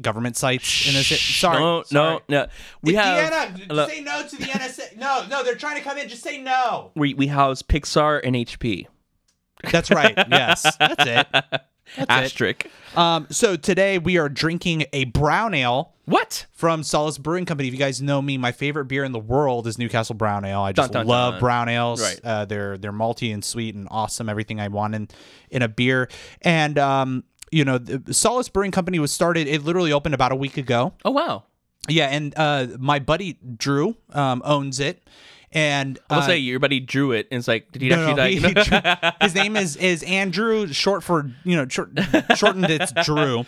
government 0.00 0.36
sites 0.36 0.86
in 0.86 0.94
this 0.94 1.08
sorry. 1.20 1.58
no, 1.60 1.82
sorry. 1.84 2.20
no, 2.28 2.40
no. 2.42 2.46
We 2.82 2.94
have 2.94 3.60
look, 3.70 3.90
say 3.90 4.00
no 4.00 4.22
to 4.26 4.36
the 4.36 4.44
NSA. 4.44 4.96
No, 4.96 5.26
no, 5.28 5.42
they're 5.44 5.54
trying 5.54 5.76
to 5.76 5.82
come 5.82 5.98
in. 5.98 6.08
Just 6.08 6.22
say 6.22 6.38
no. 6.40 6.90
we 6.94 7.14
we 7.14 7.26
house 7.28 7.62
Pixar 7.62 8.20
and 8.24 8.34
HP. 8.36 8.86
That's 9.70 9.90
right. 9.90 10.14
Yes, 10.30 10.62
that's 10.78 11.06
it. 11.06 11.26
That's 11.96 12.08
it. 12.08 12.08
Asterisk. 12.08 12.66
Um, 12.96 13.26
so 13.30 13.54
today 13.56 13.98
we 13.98 14.16
are 14.16 14.28
drinking 14.30 14.84
a 14.94 15.04
brown 15.04 15.52
ale 15.52 15.92
What? 16.06 16.46
from 16.52 16.82
Solace 16.84 17.18
Brewing 17.18 17.44
Company. 17.44 17.68
If 17.68 17.74
you 17.74 17.78
guys 17.78 18.00
know 18.00 18.22
me, 18.22 18.38
my 18.38 18.50
favorite 18.52 18.86
beer 18.86 19.04
in 19.04 19.12
the 19.12 19.18
world 19.18 19.66
is 19.66 19.78
Newcastle 19.78 20.14
Brown 20.14 20.44
Ale. 20.46 20.60
I 20.62 20.72
just 20.72 20.92
Dun, 20.92 21.02
dun, 21.02 21.06
love 21.08 21.34
dun. 21.34 21.40
brown 21.40 21.68
ales. 21.68 22.00
Right. 22.00 22.20
Uh, 22.24 22.44
they're 22.46 22.78
they're 22.78 22.92
malty 22.92 23.34
and 23.34 23.44
sweet 23.44 23.74
and 23.74 23.88
awesome. 23.90 24.28
Everything 24.30 24.58
I 24.58 24.68
want 24.68 24.94
in 24.94 25.08
in 25.50 25.60
a 25.60 25.68
beer. 25.68 26.08
And 26.40 26.78
um, 26.78 27.24
you 27.52 27.64
know, 27.64 27.78
the 27.78 28.12
Solace 28.12 28.48
Brewing 28.48 28.72
Company 28.72 28.98
was 28.98 29.12
started. 29.12 29.46
It 29.46 29.62
literally 29.62 29.92
opened 29.92 30.14
about 30.14 30.32
a 30.32 30.36
week 30.36 30.56
ago. 30.56 30.94
Oh 31.04 31.10
wow. 31.12 31.44
Yeah, 31.88 32.06
and 32.06 32.32
uh, 32.36 32.68
my 32.78 32.98
buddy 32.98 33.38
Drew 33.56 33.96
um, 34.12 34.40
owns 34.44 34.80
it. 34.80 35.02
And 35.52 35.98
I 36.08 36.16
will 36.16 36.22
uh, 36.22 36.26
say 36.26 36.38
your 36.38 36.58
buddy 36.58 36.80
drew 36.80 37.12
it, 37.12 37.28
and 37.30 37.38
it's 37.38 37.48
like, 37.48 37.70
did 37.72 37.82
he 37.82 37.88
no, 37.90 37.96
actually 37.96 38.40
no, 38.40 38.48
die? 38.48 38.48
he 38.48 38.54
drew- 39.10 39.10
his 39.20 39.34
name 39.34 39.56
is 39.56 39.76
is 39.76 40.02
Andrew, 40.04 40.66
short 40.68 41.02
for 41.02 41.30
you 41.44 41.56
know, 41.56 41.68
short, 41.68 41.90
shortened 42.36 42.70
it's 42.70 42.92
Drew, 43.04 43.44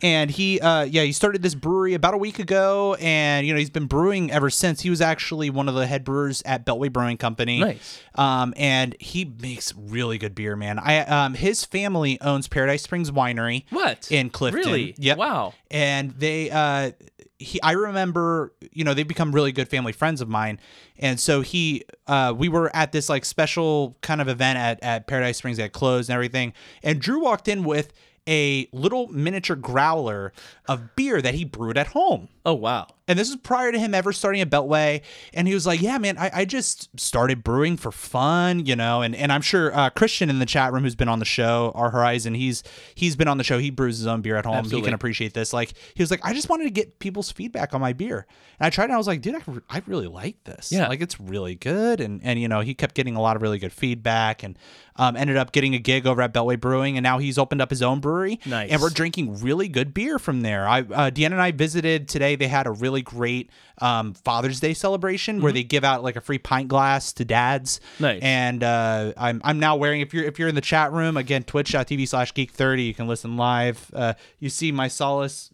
and 0.00 0.30
he 0.30 0.60
uh 0.60 0.84
yeah 0.84 1.02
he 1.02 1.12
started 1.12 1.42
this 1.42 1.54
brewery 1.54 1.94
about 1.94 2.14
a 2.14 2.18
week 2.18 2.38
ago, 2.38 2.96
and 3.00 3.46
you 3.46 3.52
know 3.52 3.58
he's 3.58 3.70
been 3.70 3.86
brewing 3.86 4.30
ever 4.30 4.48
since. 4.50 4.80
He 4.80 4.90
was 4.90 5.00
actually 5.00 5.50
one 5.50 5.68
of 5.68 5.74
the 5.74 5.86
head 5.86 6.04
brewers 6.04 6.42
at 6.46 6.64
Beltway 6.64 6.92
Brewing 6.92 7.16
Company. 7.16 7.60
Nice. 7.60 8.00
Um, 8.14 8.54
and 8.56 8.96
he 9.00 9.24
makes 9.24 9.74
really 9.76 10.18
good 10.18 10.34
beer, 10.34 10.54
man. 10.56 10.78
I 10.78 11.00
um 11.00 11.34
his 11.34 11.64
family 11.64 12.20
owns 12.20 12.48
Paradise 12.48 12.82
Springs 12.82 13.10
Winery. 13.10 13.64
What? 13.70 14.10
in 14.10 14.30
Clifton? 14.30 14.62
Really? 14.64 14.94
Yep. 14.98 15.18
Wow. 15.18 15.54
And 15.70 16.12
they 16.12 16.50
uh 16.50 16.92
he 17.38 17.60
I 17.62 17.72
remember, 17.72 18.52
you 18.72 18.84
know, 18.84 18.94
they've 18.94 19.06
become 19.06 19.32
really 19.32 19.52
good 19.52 19.68
family 19.68 19.92
friends 19.92 20.20
of 20.20 20.28
mine. 20.28 20.60
And 20.98 21.18
so 21.18 21.40
he 21.40 21.84
uh 22.06 22.34
we 22.36 22.48
were 22.48 22.74
at 22.74 22.92
this 22.92 23.08
like 23.08 23.24
special 23.24 23.96
kind 24.02 24.20
of 24.20 24.28
event 24.28 24.58
at, 24.58 24.82
at 24.82 25.06
Paradise 25.06 25.38
Springs 25.38 25.56
that 25.58 25.72
closed 25.72 26.08
and 26.08 26.14
everything. 26.14 26.52
And 26.82 27.00
Drew 27.00 27.20
walked 27.20 27.48
in 27.48 27.64
with 27.64 27.92
a 28.28 28.68
little 28.72 29.08
miniature 29.08 29.56
growler 29.56 30.32
of 30.66 30.96
beer 30.96 31.20
that 31.20 31.34
he 31.34 31.44
brewed 31.44 31.76
at 31.76 31.88
home. 31.88 32.28
Oh 32.44 32.54
wow. 32.54 32.86
And 33.06 33.18
this 33.18 33.28
is 33.28 33.36
prior 33.36 33.70
to 33.70 33.78
him 33.78 33.94
ever 33.94 34.12
starting 34.12 34.40
a 34.40 34.46
Beltway. 34.46 35.02
And 35.34 35.46
he 35.46 35.52
was 35.52 35.66
like, 35.66 35.80
Yeah, 35.82 35.98
man, 35.98 36.16
I, 36.18 36.30
I 36.34 36.44
just 36.44 36.88
started 36.98 37.44
brewing 37.44 37.76
for 37.76 37.90
fun, 37.92 38.64
you 38.66 38.76
know. 38.76 39.02
And 39.02 39.14
and 39.14 39.30
I'm 39.32 39.42
sure 39.42 39.74
uh, 39.74 39.90
Christian 39.90 40.30
in 40.30 40.38
the 40.38 40.46
chat 40.46 40.72
room 40.72 40.82
who's 40.82 40.94
been 40.94 41.08
on 41.08 41.18
the 41.18 41.24
show, 41.24 41.72
Our 41.74 41.90
Horizon, 41.90 42.34
he's 42.34 42.62
he's 42.94 43.16
been 43.16 43.28
on 43.28 43.38
the 43.38 43.44
show. 43.44 43.58
He 43.58 43.70
brews 43.70 43.98
his 43.98 44.06
own 44.06 44.20
beer 44.22 44.36
at 44.36 44.44
home. 44.44 44.64
He 44.64 44.80
can 44.82 44.94
appreciate 44.94 45.34
this. 45.34 45.52
Like 45.52 45.74
he 45.94 46.02
was 46.02 46.10
like, 46.10 46.20
I 46.24 46.32
just 46.34 46.48
wanted 46.48 46.64
to 46.64 46.70
get 46.70 46.98
people's 46.98 47.30
feedback 47.30 47.74
on 47.74 47.80
my 47.80 47.92
beer. 47.92 48.26
And 48.58 48.66
I 48.66 48.70
tried 48.70 48.84
it 48.84 48.88
and 48.88 48.94
I 48.94 48.98
was 48.98 49.06
like, 49.06 49.20
dude, 49.20 49.34
I, 49.34 49.40
re- 49.46 49.60
I 49.68 49.82
really 49.86 50.06
like 50.06 50.42
this. 50.44 50.70
Yeah. 50.72 50.88
Like 50.88 51.00
it's 51.00 51.18
really 51.20 51.54
good. 51.54 52.00
And 52.00 52.20
and 52.22 52.38
you 52.38 52.48
know, 52.48 52.60
he 52.60 52.74
kept 52.74 52.94
getting 52.94 53.16
a 53.16 53.20
lot 53.20 53.36
of 53.36 53.42
really 53.42 53.58
good 53.58 53.72
feedback 53.72 54.42
and 54.42 54.58
um, 54.96 55.16
ended 55.16 55.36
up 55.36 55.52
getting 55.52 55.74
a 55.74 55.78
gig 55.78 56.06
over 56.06 56.22
at 56.22 56.32
Beltway 56.32 56.60
Brewing 56.60 56.96
and 56.96 57.02
now 57.02 57.18
he's 57.18 57.36
opened 57.38 57.60
up 57.60 57.70
his 57.70 57.82
own 57.82 58.00
brewery. 58.00 58.40
Nice. 58.46 58.70
And 58.70 58.80
we're 58.80 58.90
drinking 58.90 59.40
really 59.40 59.68
good 59.68 59.92
beer 59.92 60.18
from 60.18 60.40
there. 60.42 60.66
I 60.68 60.80
uh, 60.80 61.10
Deanna 61.10 61.32
and 61.32 61.40
I 61.42 61.50
visited 61.50 62.08
today. 62.08 62.33
They 62.36 62.48
had 62.48 62.66
a 62.66 62.70
really 62.70 63.02
great 63.02 63.50
um, 63.78 64.14
Father's 64.14 64.60
Day 64.60 64.74
celebration 64.74 65.40
where 65.40 65.52
they 65.52 65.64
give 65.64 65.84
out 65.84 66.02
like 66.02 66.16
a 66.16 66.20
free 66.20 66.38
pint 66.38 66.68
glass 66.68 67.12
to 67.14 67.24
dads. 67.24 67.80
Mm-hmm. 67.94 68.02
Nice. 68.02 68.22
And 68.22 68.64
uh, 68.64 69.12
I'm 69.16 69.40
I'm 69.44 69.58
now 69.58 69.76
wearing. 69.76 70.00
If 70.00 70.14
you're 70.14 70.24
if 70.24 70.38
you're 70.38 70.48
in 70.48 70.54
the 70.54 70.60
chat 70.60 70.92
room 70.92 71.16
again, 71.16 71.44
twitch.tv 71.44 72.08
slash 72.08 72.34
geek 72.34 72.50
thirty, 72.50 72.84
you 72.84 72.94
can 72.94 73.06
listen 73.06 73.36
live. 73.36 73.90
Uh, 73.94 74.14
you 74.38 74.48
see 74.50 74.72
my 74.72 74.88
solace 74.88 75.50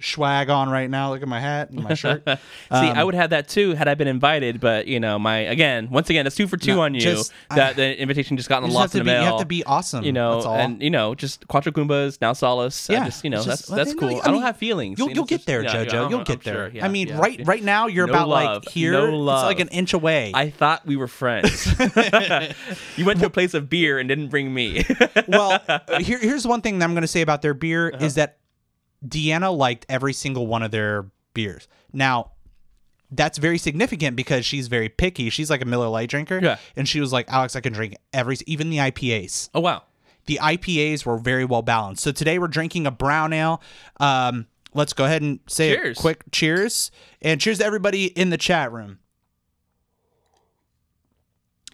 swag 0.00 0.50
on 0.50 0.68
right 0.68 0.88
now. 0.88 1.10
Look 1.12 1.22
at 1.22 1.28
my 1.28 1.40
hat 1.40 1.70
and 1.70 1.82
my 1.84 1.94
shirt. 1.94 2.22
See, 2.26 2.38
I 2.70 3.02
would 3.04 3.14
have 3.14 3.30
that 3.30 3.48
too 3.48 3.74
had 3.74 3.88
I 3.88 3.94
been 3.94 4.08
invited, 4.08 4.60
but 4.60 4.86
you 4.86 5.00
know, 5.00 5.18
my 5.18 5.38
again, 5.38 5.88
once 5.90 6.10
again, 6.10 6.26
it's 6.26 6.36
two 6.36 6.46
for 6.46 6.56
two 6.56 6.74
No, 6.76 6.82
on 6.82 6.94
you. 6.94 7.00
just- 7.00 7.32
that 7.54 7.76
the 7.76 8.00
invitation 8.00 8.36
just 8.36 8.48
just 8.48 8.62
lost 8.72 8.94
in 8.94 8.98
the 9.00 9.04
be. 9.04 9.10
mail. 9.10 9.22
You 9.22 9.26
have 9.28 9.40
to 9.40 9.46
be 9.46 9.64
awesome. 9.64 10.04
you 10.04 10.12
know, 10.12 10.34
That's 10.34 10.46
all. 10.46 10.54
and 10.56 10.82
you 10.82 10.90
know, 10.90 11.14
just 11.14 11.46
Quattro 11.48 11.72
Goombas, 11.72 12.20
now 12.20 12.32
Solace. 12.32 12.88
Yeah, 12.88 13.04
just 13.04 13.24
you 13.24 13.30
know, 13.30 13.38
it's 13.38 13.46
that's 13.46 13.66
that's 13.66 13.94
cool. 13.94 14.16
I, 14.16 14.20
I 14.20 14.30
don't 14.30 14.42
have 14.42 14.56
feelings. 14.56 14.98
You'll, 14.98 15.10
you'll 15.10 15.24
get 15.24 15.36
just- 15.38 15.46
there, 15.46 15.62
JoJo. 15.64 16.10
you'll 16.10 16.24
get 16.24 16.42
there. 16.44 16.54
sure, 16.54 16.68
yeah, 16.68 16.84
I 16.84 16.88
mean, 16.88 17.08
yeah, 17.08 17.18
right 17.18 17.38
yeah. 17.38 17.44
right 17.46 17.62
now 17.62 17.86
you're 17.86 18.06
No 18.06 18.12
about 18.12 18.28
love, 18.28 18.64
like 18.64 18.72
here. 18.72 18.92
no 18.92 19.08
It's 19.34 19.42
like 19.44 19.60
an 19.60 19.68
inch 19.68 19.92
away. 19.94 20.32
I 20.34 20.50
thought 20.50 20.86
we 20.86 20.96
were 20.96 21.08
friends. 21.08 21.66
you 22.96 23.04
went 23.04 23.20
to 23.20 23.26
a 23.26 23.30
place 23.30 23.54
of 23.54 23.68
beer 23.68 23.98
and 23.98 24.08
didn't 24.08 24.28
bring 24.28 24.52
me. 24.52 24.84
well, 25.26 25.60
here, 26.00 26.18
here's 26.18 26.46
one 26.46 26.60
thing 26.60 26.78
that 26.78 26.84
I'm 26.84 26.92
going 26.92 27.02
to 27.02 27.08
say 27.08 27.20
about 27.22 27.42
their 27.42 27.54
beer 27.54 27.88
Uh-huh. 27.94 28.04
is 28.04 28.14
that 28.14 28.38
Deanna 29.06 29.56
liked 29.56 29.86
every 29.88 30.12
single 30.12 30.46
one 30.46 30.62
of 30.62 30.70
their 30.70 31.06
beers. 31.34 31.68
Now, 31.92 32.32
that's 33.10 33.38
very 33.38 33.58
significant 33.58 34.16
because 34.16 34.44
she's 34.44 34.68
very 34.68 34.88
picky. 34.88 35.30
She's 35.30 35.48
like 35.50 35.62
a 35.62 35.64
Miller 35.64 35.88
Lite 35.88 36.10
drinker. 36.10 36.40
Yeah. 36.42 36.58
And 36.76 36.86
she 36.88 37.00
was 37.00 37.12
like, 37.12 37.28
Alex, 37.28 37.56
I 37.56 37.60
can 37.60 37.72
drink 37.72 37.96
every, 38.12 38.36
even 38.46 38.70
the 38.70 38.78
IPAs. 38.78 39.50
oh 39.54 39.60
wow. 39.60 39.82
The 40.26 40.38
IPAs 40.42 41.06
were 41.06 41.16
very 41.16 41.46
well 41.46 41.62
balanced. 41.62 42.02
So 42.02 42.12
today 42.12 42.38
we're 42.38 42.48
drinking 42.48 42.86
a 42.86 42.90
brown 42.90 43.32
ale. 43.32 43.62
Um, 43.98 44.46
let's 44.74 44.92
go 44.92 45.06
ahead 45.06 45.22
and 45.22 45.40
say 45.48 45.74
Cheers. 45.74 45.98
a 45.98 46.00
quick 46.02 46.22
cheers. 46.32 46.90
And 47.22 47.40
cheers 47.40 47.58
to 47.58 47.64
everybody 47.64 48.06
in 48.06 48.28
the 48.28 48.36
chat 48.36 48.70
room. 48.70 48.98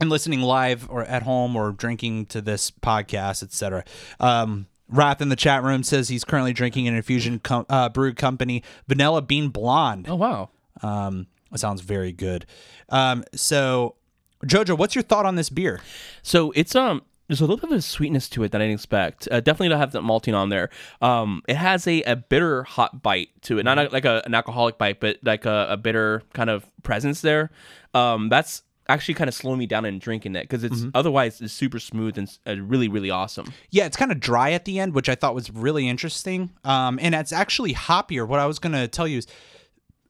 And 0.01 0.09
listening 0.11 0.41
live 0.41 0.89
or 0.89 1.03
at 1.05 1.23
home 1.25 1.57
or 1.57 1.73
drinking 1.73 2.27
to 2.27 2.41
this 2.41 2.71
podcast, 2.71 3.43
etc. 3.43 3.85
Um, 4.21 4.67
Wrath 4.89 5.21
in 5.21 5.29
the 5.29 5.37
chat 5.37 5.63
room 5.63 5.83
says 5.83 6.09
he's 6.09 6.25
currently 6.25 6.53
drinking 6.53 6.89
an 6.89 6.95
infusion 6.95 7.39
com- 7.39 7.67
uh, 7.69 7.89
brew 7.89 8.13
company 8.13 8.63
vanilla 8.87 9.23
bean 9.23 9.49
blonde. 9.49 10.07
Oh 10.09 10.17
wow. 10.17 10.51
Um, 10.83 11.27
it 11.53 11.59
sounds 11.59 11.81
very 11.81 12.13
good. 12.13 12.47
Um, 12.89 13.25
so 13.35 13.97
Jojo, 14.45 14.77
what's 14.77 14.95
your 14.95 15.03
thought 15.03 15.27
on 15.27 15.37
this 15.37 15.51
beer? 15.51 15.81
So 16.23 16.53
it's 16.53 16.75
um 16.75 17.03
there's 17.29 17.41
a 17.41 17.45
little 17.45 17.57
bit 17.57 17.71
of 17.71 17.79
a 17.79 17.83
sweetness 17.83 18.29
to 18.31 18.43
it 18.43 18.53
that 18.53 18.61
I 18.61 18.65
didn't 18.65 18.75
expect. 18.75 19.29
Uh, 19.31 19.41
definitely 19.41 19.71
don't 19.71 19.79
have 19.79 19.93
that 19.93 20.03
malting 20.03 20.35
on 20.35 20.51
there. 20.51 20.69
Um, 21.01 21.43
it 21.49 21.57
has 21.57 21.87
a, 21.87 22.03
a 22.03 22.17
bitter 22.17 22.65
hot 22.65 23.03
bite 23.03 23.31
to 23.43 23.59
it, 23.59 23.63
not 23.63 23.79
a, 23.79 23.89
like 23.89 24.05
a, 24.05 24.23
an 24.27 24.35
alcoholic 24.35 24.77
bite, 24.77 25.01
but 25.01 25.19
like 25.23 25.47
a, 25.47 25.69
a 25.71 25.77
bitter 25.79 26.23
kind 26.35 26.51
of 26.51 26.67
presence 26.83 27.23
there. 27.23 27.51
Um, 27.95 28.29
that's 28.29 28.63
actually 28.89 29.15
kind 29.15 29.29
of 29.29 29.35
slowing 29.35 29.59
me 29.59 29.67
down 29.67 29.85
in 29.85 29.99
drinking 29.99 30.37
it 30.37 30.43
because 30.43 30.65
it's 30.65 30.85
otherwise 30.95 31.41
it's 31.41 31.53
super 31.53 31.79
smooth 31.79 32.19
and 32.19 32.39
uh, 32.47 32.57
really 32.61 32.89
really 32.89 33.11
awesome. 33.11 33.53
Yeah, 33.71 33.87
it's 33.87 33.97
kind 33.97 34.13
of 34.13 34.21
dry 34.21 34.53
at 34.53 34.65
the 34.65 34.79
end, 34.79 34.95
which 34.95 35.09
I 35.09 35.15
thought 35.15 35.35
was 35.35 35.51
really 35.51 35.89
interesting. 35.89 36.51
Um, 36.65 36.99
and 37.01 37.15
it's 37.15 37.33
actually 37.33 37.75
hoppier. 37.75 38.27
What 38.27 38.41
I 38.41 38.47
was 38.47 38.59
gonna 38.59 38.89
tell 38.89 39.09
you 39.09 39.19
is, 39.19 39.27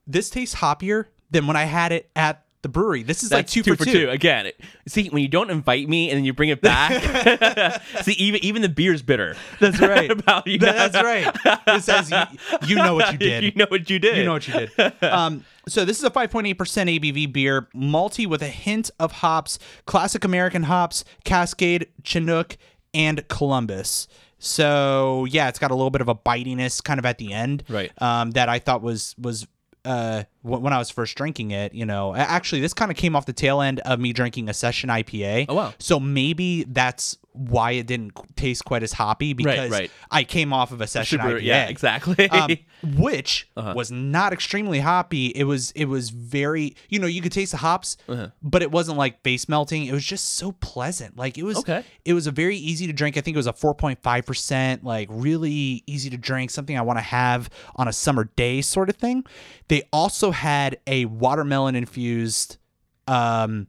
this 0.06 0.30
tastes 0.30 0.56
hoppier 0.56 1.06
than 1.30 1.46
when 1.46 1.56
I 1.56 1.64
had 1.64 1.92
it 1.92 2.10
at 2.14 2.43
the 2.64 2.68
brewery. 2.68 3.04
This 3.04 3.22
is 3.22 3.30
like 3.30 3.46
That's 3.46 3.52
two, 3.52 3.62
for 3.62 3.84
two. 3.84 4.10
again. 4.10 4.50
See, 4.88 5.08
when 5.10 5.22
you 5.22 5.28
don't 5.28 5.50
invite 5.50 5.88
me 5.88 6.10
and 6.10 6.16
then 6.18 6.24
you 6.24 6.32
bring 6.32 6.48
it 6.48 6.60
back, 6.60 7.80
see 8.02 8.12
even 8.14 8.44
even 8.44 8.62
the 8.62 8.68
beer's 8.68 9.02
bitter. 9.02 9.36
That's 9.60 9.78
right. 9.80 10.10
About 10.10 10.48
you 10.48 10.58
That's 10.58 10.96
right. 10.96 11.30
It 11.68 11.84
says 11.84 12.10
you, 12.10 12.18
you 12.66 12.74
know 12.76 12.94
what 12.96 13.12
you 13.12 13.18
did. 13.30 13.44
you 13.44 13.52
know 13.54 13.66
what 13.68 13.88
you 13.88 13.98
did. 14.00 14.16
You 14.16 14.24
know 14.24 14.32
what 14.32 14.48
you 14.48 14.66
did. 14.76 15.02
Um, 15.04 15.44
so 15.68 15.84
this 15.84 15.98
is 15.98 16.04
a 16.04 16.10
5.8% 16.10 16.56
ABV 16.56 17.32
beer, 17.32 17.68
malty 17.74 18.26
with 18.26 18.42
a 18.42 18.48
hint 18.48 18.90
of 18.98 19.12
hops, 19.12 19.58
classic 19.86 20.24
American 20.24 20.64
hops, 20.64 21.04
Cascade, 21.24 21.86
Chinook, 22.02 22.56
and 22.92 23.26
Columbus. 23.28 24.08
So 24.38 25.26
yeah, 25.30 25.48
it's 25.48 25.58
got 25.58 25.70
a 25.70 25.74
little 25.74 25.90
bit 25.90 26.00
of 26.00 26.08
a 26.08 26.14
bitiness 26.14 26.82
kind 26.82 26.98
of 26.98 27.06
at 27.06 27.18
the 27.18 27.32
end, 27.32 27.64
Right. 27.68 27.90
Um, 28.02 28.32
that 28.32 28.48
I 28.48 28.58
thought 28.58 28.82
was 28.82 29.14
was 29.18 29.46
uh 29.84 30.24
when 30.44 30.72
I 30.72 30.78
was 30.78 30.90
first 30.90 31.16
drinking 31.16 31.50
it. 31.50 31.74
You 31.74 31.86
know, 31.86 32.14
actually 32.14 32.60
this 32.60 32.74
kind 32.74 32.90
of 32.90 32.96
came 32.96 33.16
off 33.16 33.26
the 33.26 33.32
tail 33.32 33.60
end 33.60 33.80
of 33.80 33.98
me 33.98 34.12
drinking 34.12 34.48
a 34.48 34.54
session 34.54 34.90
IPA. 34.90 35.46
Oh, 35.48 35.54
wow. 35.54 35.74
So 35.78 35.98
maybe 35.98 36.64
that's 36.64 37.18
why 37.32 37.72
it 37.72 37.88
didn't 37.88 38.12
taste 38.36 38.64
quite 38.64 38.84
as 38.84 38.92
hoppy 38.92 39.32
because 39.32 39.68
right. 39.68 39.90
I 40.08 40.22
came 40.22 40.52
off 40.52 40.70
of 40.70 40.80
a 40.80 40.86
session 40.86 41.18
Super- 41.20 41.40
IPA 41.40 41.42
yeah, 41.42 41.66
exactly. 41.66 42.30
um, 42.30 42.56
which 42.96 43.48
Uh-huh. 43.56 43.72
was 43.74 43.90
not 43.90 44.32
extremely 44.32 44.78
hoppy. 44.80 45.28
It 45.28 45.44
was 45.44 45.70
it 45.72 45.86
was 45.86 46.10
very 46.10 46.76
you 46.88 46.98
know 47.00 47.06
you 47.08 47.20
could 47.22 47.32
taste 47.32 47.50
the 47.52 47.58
hops, 47.58 47.96
Uh-huh. 48.08 48.28
but 48.42 48.62
it 48.62 48.70
wasn't 48.70 48.98
like 48.98 49.22
face 49.22 49.48
melting. 49.48 49.86
It 49.86 49.92
was 49.92 50.04
just 50.04 50.34
so 50.36 50.52
pleasant. 50.52 51.16
Like 51.16 51.36
it 51.38 51.42
was 51.42 51.58
Okay. 51.58 51.82
It 52.04 52.12
was 52.12 52.26
a 52.28 52.30
very 52.30 52.56
easy 52.56 52.86
to 52.86 52.92
drink. 52.92 53.16
I 53.16 53.20
think 53.20 53.34
it 53.34 53.38
was 53.38 53.46
a 53.48 53.52
four 53.52 53.74
point 53.74 54.00
five 54.02 54.26
percent. 54.26 54.84
Like 54.84 55.08
really 55.10 55.82
easy 55.86 56.10
to 56.10 56.16
drink. 56.16 56.50
Something 56.50 56.78
I 56.78 56.82
want 56.82 56.98
to 56.98 57.04
have 57.04 57.50
on 57.74 57.88
a 57.88 57.92
summer 57.92 58.24
day 58.36 58.60
sort 58.60 58.88
of 58.90 58.96
thing. 58.96 59.24
They 59.68 59.82
also 59.92 60.30
had 60.34 60.78
a 60.86 61.06
watermelon 61.06 61.74
infused. 61.74 62.58
Um, 63.06 63.68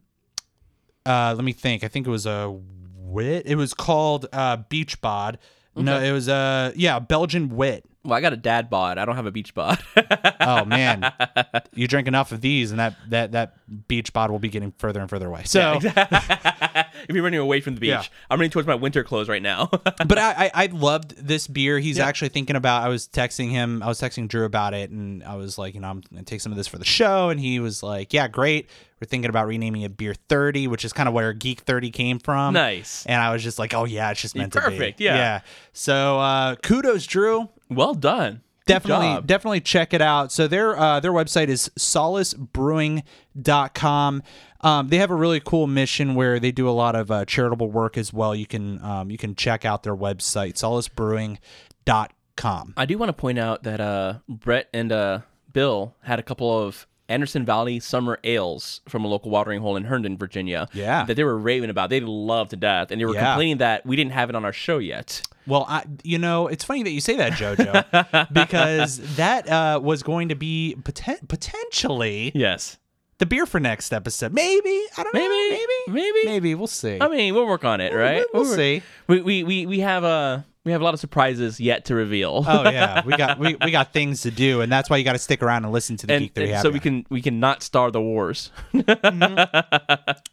uh, 1.04 1.34
let 1.36 1.44
me 1.44 1.52
think. 1.52 1.84
I 1.84 1.88
think 1.88 2.06
it 2.06 2.10
was 2.10 2.26
a 2.26 2.54
wit. 2.94 3.46
It 3.46 3.56
was 3.56 3.72
called 3.72 4.26
uh 4.32 4.58
beach 4.68 5.00
bod. 5.00 5.38
No, 5.74 6.00
it 6.00 6.12
was 6.12 6.28
a 6.28 6.72
yeah 6.76 6.98
Belgian 6.98 7.54
wit. 7.54 7.84
Well, 8.06 8.16
I 8.16 8.20
got 8.20 8.32
a 8.32 8.36
dad 8.36 8.70
bod. 8.70 8.98
I 8.98 9.04
don't 9.04 9.16
have 9.16 9.26
a 9.26 9.30
beach 9.32 9.54
bod. 9.54 9.78
Oh 10.38 10.64
man, 10.64 11.12
you 11.74 11.88
drink 11.88 12.06
enough 12.06 12.30
of 12.30 12.40
these, 12.40 12.70
and 12.70 12.78
that 12.78 12.94
that 13.08 13.32
that 13.32 13.88
beach 13.88 14.12
bod 14.12 14.30
will 14.30 14.38
be 14.38 14.48
getting 14.48 14.72
further 14.78 15.00
and 15.00 15.10
further 15.10 15.26
away. 15.26 15.42
So, 15.44 15.80
if 15.82 17.06
you're 17.08 17.24
running 17.24 17.40
away 17.40 17.60
from 17.60 17.74
the 17.74 17.80
beach, 17.80 17.88
Yeah. 17.90 18.02
I'm 18.30 18.38
running 18.38 18.50
towards 18.50 18.68
my 18.68 18.76
winter 18.76 19.02
clothes 19.02 19.28
right 19.28 19.42
now. 19.42 19.66
but 19.72 20.18
I, 20.18 20.50
I 20.54 20.64
I 20.64 20.66
loved 20.66 21.16
this 21.16 21.48
beer. 21.48 21.78
He's 21.80 21.98
actually 21.98 22.28
thinking 22.28 22.54
about. 22.54 22.82
I 22.84 22.88
was 22.88 23.08
texting 23.08 23.50
him. 23.50 23.82
I 23.82 23.86
was 23.86 24.00
texting 24.00 24.28
Drew 24.28 24.44
about 24.44 24.72
it, 24.74 24.90
and 24.90 25.24
I 25.24 25.34
was 25.36 25.58
like, 25.58 25.74
you 25.74 25.80
know, 25.80 25.88
I'm 25.88 26.02
gonna 26.10 26.22
take 26.22 26.40
some 26.40 26.52
of 26.52 26.56
this 26.58 26.68
for 26.68 26.78
the 26.78 26.84
show, 26.84 27.30
and 27.30 27.40
he 27.40 27.58
was 27.58 27.82
like, 27.82 28.12
yeah, 28.12 28.28
great. 28.28 28.68
We're 29.00 29.06
thinking 29.06 29.28
about 29.28 29.46
renaming 29.46 29.82
it 29.82 29.96
Beer 29.96 30.14
Thirty, 30.28 30.66
which 30.68 30.84
is 30.84 30.92
kind 30.92 31.08
of 31.08 31.14
where 31.14 31.32
Geek 31.32 31.60
Thirty 31.60 31.90
came 31.90 32.18
from. 32.18 32.54
nice. 32.54 33.04
And 33.06 33.20
I 33.20 33.32
was 33.32 33.42
just 33.42 33.58
like, 33.58 33.74
oh 33.74 33.84
yeah, 33.84 34.10
it's 34.10 34.22
just 34.22 34.36
meant 34.36 34.52
to 34.54 34.60
be. 34.60 34.64
Perfect, 34.64 35.00
yeah. 35.00 35.16
Yeah. 35.16 35.40
So 35.72 36.18
uh, 36.18 36.56
kudos, 36.56 37.06
Drew. 37.06 37.48
Well 37.68 37.94
done. 37.94 38.42
Good 38.66 38.72
definitely 38.72 39.06
job. 39.06 39.26
definitely 39.28 39.60
check 39.60 39.94
it 39.94 40.02
out 40.02 40.32
so 40.32 40.48
their 40.48 40.76
uh, 40.76 40.98
their 40.98 41.12
website 41.12 41.46
is 41.46 41.70
solacebrewing.com 41.78 44.22
um, 44.62 44.88
they 44.88 44.98
have 44.98 45.10
a 45.10 45.14
really 45.14 45.38
cool 45.40 45.66
mission 45.68 46.14
where 46.14 46.40
they 46.40 46.50
do 46.50 46.68
a 46.68 46.72
lot 46.72 46.96
of 46.96 47.10
uh, 47.10 47.24
charitable 47.26 47.70
work 47.70 47.96
as 47.96 48.12
well 48.12 48.34
you 48.34 48.46
can 48.46 48.82
um, 48.82 49.08
you 49.10 49.18
can 49.18 49.34
check 49.36 49.64
out 49.64 49.84
their 49.84 49.94
website 49.94 50.54
solacebrewing.com 50.54 52.74
I 52.76 52.86
do 52.86 52.98
want 52.98 53.08
to 53.10 53.12
point 53.12 53.38
out 53.38 53.62
that 53.62 53.80
uh, 53.80 54.14
Brett 54.28 54.68
and 54.74 54.90
uh, 54.92 55.20
Bill 55.52 55.94
had 56.02 56.18
a 56.18 56.22
couple 56.22 56.58
of 56.60 56.86
Anderson 57.08 57.44
Valley 57.44 57.78
summer 57.80 58.18
ales 58.24 58.80
from 58.88 59.04
a 59.04 59.08
local 59.08 59.30
watering 59.30 59.60
hole 59.60 59.76
in 59.76 59.84
Herndon, 59.84 60.16
Virginia. 60.18 60.68
Yeah. 60.72 61.04
That 61.04 61.14
they 61.14 61.24
were 61.24 61.38
raving 61.38 61.70
about. 61.70 61.90
They 61.90 62.00
loved 62.00 62.50
to 62.50 62.56
death. 62.56 62.90
And 62.90 63.00
they 63.00 63.04
were 63.04 63.14
Yeah. 63.14 63.26
complaining 63.26 63.58
that 63.58 63.86
we 63.86 63.96
didn't 63.96 64.12
have 64.12 64.28
it 64.28 64.34
on 64.36 64.44
our 64.44 64.52
show 64.52 64.78
yet. 64.78 65.22
well 65.46 65.64
I, 65.68 65.84
you 66.02 66.18
know 66.18 66.48
it's 66.48 66.64
funny 66.64 66.82
that 66.82 66.90
you 66.90 67.00
say 67.00 67.16
that 67.18 67.32
jojo 67.34 68.28
because 68.32 68.98
that 69.16 69.48
uh, 69.48 69.78
was 69.82 70.02
going 70.02 70.28
to 70.30 70.34
be 70.34 70.74
poten- 70.82 71.28
potentially 71.28 72.32
Yes. 72.34 72.78
the 73.18 73.26
beer 73.26 73.46
for 73.46 73.60
next 73.60 73.92
episode 73.92 74.32
maybe 74.32 74.68
i 74.98 75.02
don't 75.04 75.14
know 75.14 75.20
Maybe. 75.20 75.50
maybe 75.88 76.00
Maybe. 76.02 76.24
maybe 76.26 76.54
we'll 76.56 76.66
see 76.66 76.98
I 77.00 77.08
mean, 77.08 77.32
we'll 77.34 77.46
work 77.46 77.64
on 77.64 77.80
it, 77.80 77.92
right? 77.94 78.24
we'll 78.34 78.42
work- 78.42 78.56
see. 78.56 78.82
We, 79.06 79.20
we, 79.20 79.44
we, 79.44 79.66
we 79.66 79.78
have 79.80 80.02
a 80.02 80.44
we 80.66 80.72
have 80.72 80.80
a 80.80 80.84
lot 80.84 80.92
of 80.92 81.00
surprises 81.00 81.60
yet 81.60 81.84
to 81.86 81.94
reveal. 81.94 82.44
oh 82.46 82.68
yeah 82.68 83.02
we 83.06 83.16
got 83.16 83.38
we, 83.38 83.56
we 83.64 83.70
got 83.70 83.92
things 83.92 84.22
to 84.22 84.30
do 84.30 84.60
and 84.60 84.70
that's 84.70 84.90
why 84.90 84.96
you 84.96 85.04
got 85.04 85.12
to 85.12 85.18
stick 85.18 85.42
around 85.42 85.64
and 85.64 85.72
listen 85.72 85.96
to 85.96 86.06
the 86.06 86.12
and, 86.14 86.22
geek 86.24 86.34
3 86.34 86.52
and 86.52 86.62
so 86.62 86.70
we 86.70 86.80
can 86.80 87.06
we 87.08 87.22
can 87.22 87.40
not 87.40 87.62
star 87.62 87.90
the 87.90 88.00
wars. 88.00 88.50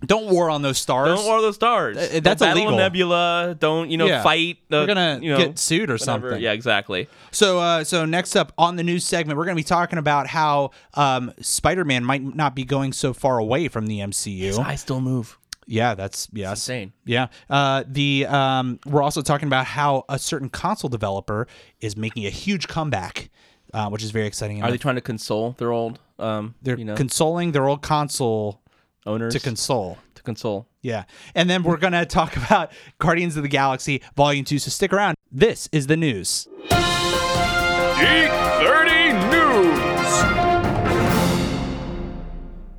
Don't 0.06 0.30
war 0.32 0.50
on 0.50 0.62
those 0.62 0.78
stars. 0.78 1.16
Don't 1.16 1.26
war 1.26 1.38
on 1.38 1.42
those 1.44 1.56
stars. 1.56 1.98
Don't 1.98 2.24
that's 2.24 2.42
a 2.42 2.52
illegal. 2.52 2.76
Nebula. 2.78 3.56
Don't 3.58 3.90
you 3.90 3.98
know 3.98 4.08
Yeah. 4.08 4.24
fight. 4.24 4.58
The, 4.70 4.78
We're 4.78 4.88
gonna 4.88 5.20
you 5.22 5.32
know, 5.32 5.38
get 5.38 5.60
sued 5.60 5.90
or 5.90 5.94
whatever. 5.94 6.30
something. 6.30 6.42
Yeah, 6.42 6.52
exactly. 6.54 7.08
So, 7.32 7.60
uh, 7.60 7.84
so 7.84 8.06
next 8.06 8.36
up 8.36 8.52
on 8.58 8.76
the 8.76 8.84
news 8.84 9.06
segment, 9.06 9.38
we're 9.38 9.46
gonna 9.46 9.56
be 9.56 9.64
talking 9.64 10.00
about 10.00 10.28
how 10.28 10.72
um, 10.96 11.32
Spider-Man 11.40 12.04
might 12.04 12.24
not 12.24 12.56
be 12.56 12.64
going 12.66 12.92
so 12.94 13.14
far 13.14 13.38
away 13.38 13.68
from 13.68 13.88
the 13.88 14.00
MCU. 14.00 14.58
I 14.60 14.76
still 14.76 15.00
move. 15.02 15.38
Yeah, 15.68 15.96
that's 15.96 16.28
yes, 16.34 16.52
insane. 16.52 16.94
Yeah. 17.06 17.28
Uh, 17.50 17.84
the 17.88 18.26
um, 18.28 18.80
we're 18.86 19.02
also 19.02 19.22
talking 19.22 19.48
about 19.48 19.66
how 19.66 20.06
a 20.10 20.20
certain 20.20 20.50
console 20.50 20.90
developer 20.90 21.48
is 21.82 21.96
making 21.98 22.26
a 22.26 22.30
huge 22.30 22.68
comeback, 22.68 23.30
uh, 23.74 23.90
which 23.90 24.04
is 24.04 24.12
very 24.12 24.28
exciting. 24.28 24.62
Are 24.64 24.72
they 24.72 24.78
trying 24.78 24.96
to 24.96 25.02
console 25.02 25.52
their 25.58 25.72
old 25.72 26.00
um 26.20 26.56
They're 26.62 26.78
you 26.78 26.86
know 26.86 26.96
consoling 26.96 27.52
their 27.54 27.68
old 27.68 27.82
console 27.82 28.62
owners 29.06 29.34
to 29.34 29.40
console. 29.40 29.98
to 30.16 30.24
console? 30.24 30.68
Yeah. 30.82 31.06
And 31.34 31.50
then 31.50 31.64
we're 31.64 31.78
going 31.78 31.94
to 31.94 32.06
talk 32.06 32.36
about 32.46 32.72
Guardians 33.00 33.38
of 33.38 33.44
the 33.44 33.50
Galaxy 33.50 34.02
Volume 34.16 34.46
2. 34.46 34.60
So 34.60 34.70
stick 34.70 34.94
around. 34.94 35.16
This 35.32 35.70
is 35.72 35.88
the 35.88 35.98
news. 35.98 36.48
Geek 36.70 38.30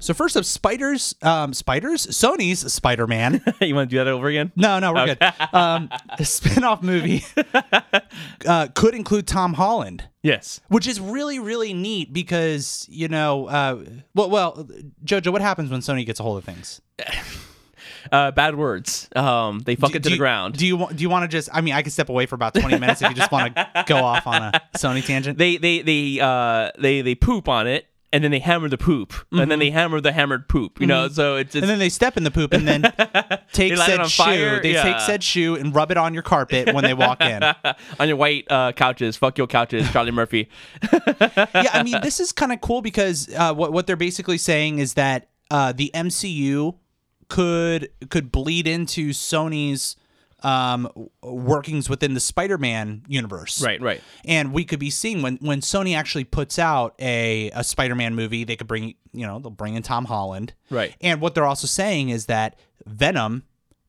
So 0.05 0.13
first 0.13 0.37
up, 0.37 0.45
Spiders, 0.45 1.15
um, 1.23 1.55
Spiders, 1.55 2.07
Sony's 2.09 2.71
Spider-Man. 2.71 3.43
you 3.63 3.75
want 3.75 3.89
to 3.89 3.97
do 3.97 3.97
that 3.97 4.07
over 4.07 4.29
again? 4.29 4.53
No, 4.55 4.79
no, 4.79 4.93
we're 4.93 5.07
good. 5.07 5.19
Um, 5.55 5.89
a 6.11 6.25
spin-off 6.27 6.83
movie 6.83 7.25
uh, 8.47 8.69
could 8.75 8.95
include 8.95 9.27
Tom 9.27 9.55
Holland, 9.55 10.07
Yes. 10.23 10.61
which 10.69 10.87
is 10.87 11.01
really, 11.01 11.39
really 11.39 11.73
neat 11.73 12.13
because 12.13 12.87
you 12.91 13.09
know, 13.09 13.47
uh, 13.47 13.83
well, 14.15 14.29
well, 14.29 14.69
Jojo, 15.07 15.33
what 15.33 15.41
happens 15.41 15.71
when 15.71 15.81
Sony 15.81 16.05
gets 16.05 16.21
a 16.21 16.23
hold 16.23 16.37
of 16.37 16.45
things? 16.45 16.83
Uh, 18.13 18.31
bad 18.33 18.57
words. 18.57 19.09
Um, 19.17 19.61
they 19.61 19.75
fuck 19.77 19.91
it 19.95 19.95
to 19.95 19.99
do 20.01 20.09
the 20.11 20.15
you, 20.17 20.19
ground. 20.19 20.59
Do 20.59 20.67
you 20.67 20.77
want? 20.77 20.97
Do 20.97 21.03
you 21.03 21.09
want 21.09 21.23
to 21.23 21.29
just? 21.29 21.49
I 21.53 21.63
mean, 21.63 21.73
I 21.73 21.81
can 21.81 21.91
step 21.91 22.11
away 22.11 22.27
for 22.27 22.35
about 22.35 22.53
twenty 22.53 22.79
minutes 22.79 23.01
if 23.01 23.09
you 23.09 23.15
just 23.15 23.33
want 23.33 23.57
to 23.57 23.85
go 23.87 23.97
off 23.97 24.27
on 24.27 24.43
a 24.43 24.61
Sony 24.77 25.05
tangent. 25.05 25.39
they 25.39 25.57
they 25.57 25.81
they 25.81 26.21
uh 26.21 26.71
they 26.79 27.01
they 27.01 27.15
poop 27.15 27.49
on 27.49 27.67
it 27.67 27.87
and 28.15 28.23
then 28.23 28.31
they 28.31 28.39
hammer 28.39 28.69
the 28.69 28.79
poop 28.79 29.13
and 29.33 29.51
then 29.51 29.59
they 29.59 29.71
hammer 29.71 30.01
the 30.01 30.13
hammered 30.13 30.49
poop. 30.49 30.81
You 30.81 30.87
know, 30.87 31.09
so 31.09 31.35
it's, 31.35 31.55
it's 31.55 31.57
Mm-hmm. 31.57 31.63
and 31.65 31.71
then 31.71 31.79
they 31.81 31.89
step 31.89 32.17
in 32.17 32.23
the 32.23 32.31
poop 32.31 32.53
and 32.53 32.67
then 32.67 32.83
take 33.53 33.77
said 33.77 34.07
shoe. 34.07 34.23
fire? 34.23 34.63
They 34.63 34.75
take 34.75 35.01
said 35.01 35.25
shoe 35.25 35.57
and 35.57 35.75
rub 35.75 35.91
it 35.91 35.97
on 35.97 36.15
your 36.15 36.23
carpet 36.23 36.73
when 36.73 36.85
they 36.85 36.95
walk 36.95 37.21
in. 37.21 37.43
on 37.99 38.07
your 38.09 38.17
white 38.17 38.47
uh, 38.49 38.71
couches. 38.73 39.17
Fuck 39.17 39.37
your 39.37 39.49
couches, 39.49 39.91
Charlie 39.91 40.13
Murphy. 40.13 40.49
yeah, 40.93 41.71
I 41.73 41.83
mean, 41.83 42.01
this 42.03 42.21
is 42.21 42.31
kind 42.31 42.53
of 42.53 42.61
cool 42.61 42.83
because 42.83 43.29
uh, 43.35 43.53
what 43.53 43.73
what 43.73 43.89
they're 43.89 43.97
basically 43.97 44.39
saying 44.39 44.79
is 44.79 44.95
that 44.95 45.29
uh, 45.51 45.73
the 45.73 45.91
MCU 45.93 46.77
could 47.29 47.91
could 48.11 48.31
bleed 48.31 48.69
into 48.69 49.11
Sony's 49.11 49.97
um, 50.45 50.89
workings 51.23 51.89
within 51.89 52.15
the 52.15 52.21
Spider-Man 52.21 53.05
universe. 53.09 53.63
Right, 53.63 53.81
right. 53.81 54.03
And 54.25 54.53
we 54.53 54.65
could 54.65 54.79
be 54.79 54.91
seeing 54.91 55.23
when 55.23 55.37
when 55.37 55.61
Sony 55.61 55.97
actually 55.97 56.25
puts 56.25 56.59
out 56.59 56.95
a 57.01 57.51
a 57.51 57.65
Spider-Man 57.65 58.15
movie, 58.15 58.45
they 58.45 58.57
could 58.57 58.69
bring 58.69 58.95
you 59.13 59.27
know 59.27 59.39
they'll 59.39 59.51
bring 59.51 59.75
in 59.75 59.83
Tom 59.83 60.05
Holland. 60.05 60.53
Right. 60.71 60.95
And 61.01 61.21
what 61.21 61.35
they're 61.35 61.47
also 61.47 61.67
saying 61.67 62.11
is 62.11 62.27
that 62.27 62.59
Venom 62.87 63.45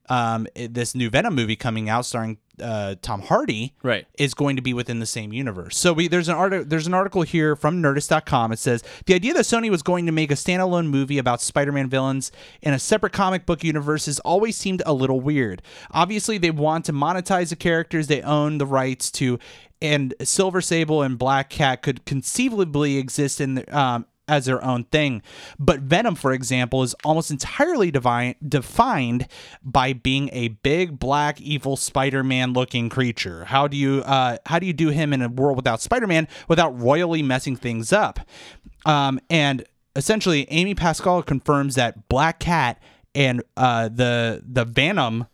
um, 0.09 0.47
this 0.55 0.95
new 0.95 1.09
Venom 1.09 1.35
movie 1.35 1.55
coming 1.55 1.89
out 1.89 2.05
starring 2.05 2.37
uh, 2.61 2.95
Tom 3.01 3.21
Hardy 3.21 3.73
Right. 3.83 4.07
is 4.17 4.33
going 4.33 4.55
to 4.55 4.61
be 4.61 4.73
within 4.73 4.99
the 4.99 5.05
same 5.05 5.33
universe. 5.33 5.77
So 5.77 5.91
we 5.91 6.07
there's 6.07 6.29
an 6.29 6.35
art 6.35 6.69
there's 6.69 6.87
an 6.87 6.93
article 6.93 7.23
here 7.23 7.55
from 7.55 7.81
Nerdist.com. 7.81 8.51
It 8.53 8.59
says 8.59 8.81
the 9.07 9.13
idea 9.13 9.33
that 9.33 9.43
Sony 9.43 9.69
was 9.69 9.81
going 9.83 10.05
to 10.05 10.11
make 10.13 10.31
a 10.31 10.35
standalone 10.35 10.87
movie 10.87 11.17
about 11.17 11.41
Spider-Man 11.41 11.89
villains 11.89 12.31
in 12.61 12.73
a 12.73 12.79
separate 12.79 13.11
comic 13.13 13.45
book 13.45 13.63
universe 13.63 14.05
has 14.05 14.19
always 14.21 14.55
seemed 14.55 14.81
a 14.85 14.93
little 14.93 15.19
weird. 15.19 15.61
Obviously, 15.91 16.37
they 16.37 16.51
want 16.51 16.85
to 16.85 16.93
monetize 16.93 17.49
the 17.49 17.55
characters 17.57 18.07
they 18.07 18.21
own 18.21 18.57
the 18.57 18.65
rights 18.65 19.11
to, 19.11 19.37
and 19.81 20.13
Silver 20.23 20.61
Sable 20.61 21.01
and 21.01 21.17
Black 21.17 21.49
Cat 21.49 21.81
could 21.81 22.05
conceivably 22.05 22.97
exist 22.97 23.41
in 23.41 23.55
the, 23.55 23.77
um, 23.77 24.05
as 24.27 24.45
their 24.45 24.63
own 24.63 24.85
thing. 24.85 25.21
But 25.59 25.81
Venom, 25.81 26.15
for 26.15 26.31
example, 26.31 26.83
is 26.83 26.95
almost 27.03 27.31
entirely 27.31 27.91
divine, 27.91 28.35
defined 28.47 29.27
by 29.63 29.93
being 29.93 30.29
a 30.33 30.49
big 30.49 30.99
black 30.99 31.39
evil 31.41 31.75
Spider-Man 31.75 32.53
looking 32.53 32.89
creature. 32.89 33.45
How 33.45 33.67
do 33.67 33.77
you 33.77 34.01
uh, 34.05 34.37
how 34.45 34.59
do 34.59 34.65
you 34.65 34.73
do 34.73 34.89
him 34.89 35.13
in 35.13 35.21
a 35.21 35.29
world 35.29 35.55
without 35.57 35.81
Spider-Man 35.81 36.27
without 36.47 36.79
royally 36.79 37.21
messing 37.21 37.55
things 37.55 37.93
up? 37.93 38.19
Um, 38.85 39.19
and 39.29 39.65
essentially, 39.95 40.47
Amy 40.49 40.75
Pascal 40.75 41.23
confirms 41.23 41.75
that 41.75 42.07
Black 42.09 42.39
Cat 42.39 42.81
and 43.13 43.41
uh, 43.57 43.89
the 43.89 44.43
the 44.45 44.65
Venom 44.65 45.27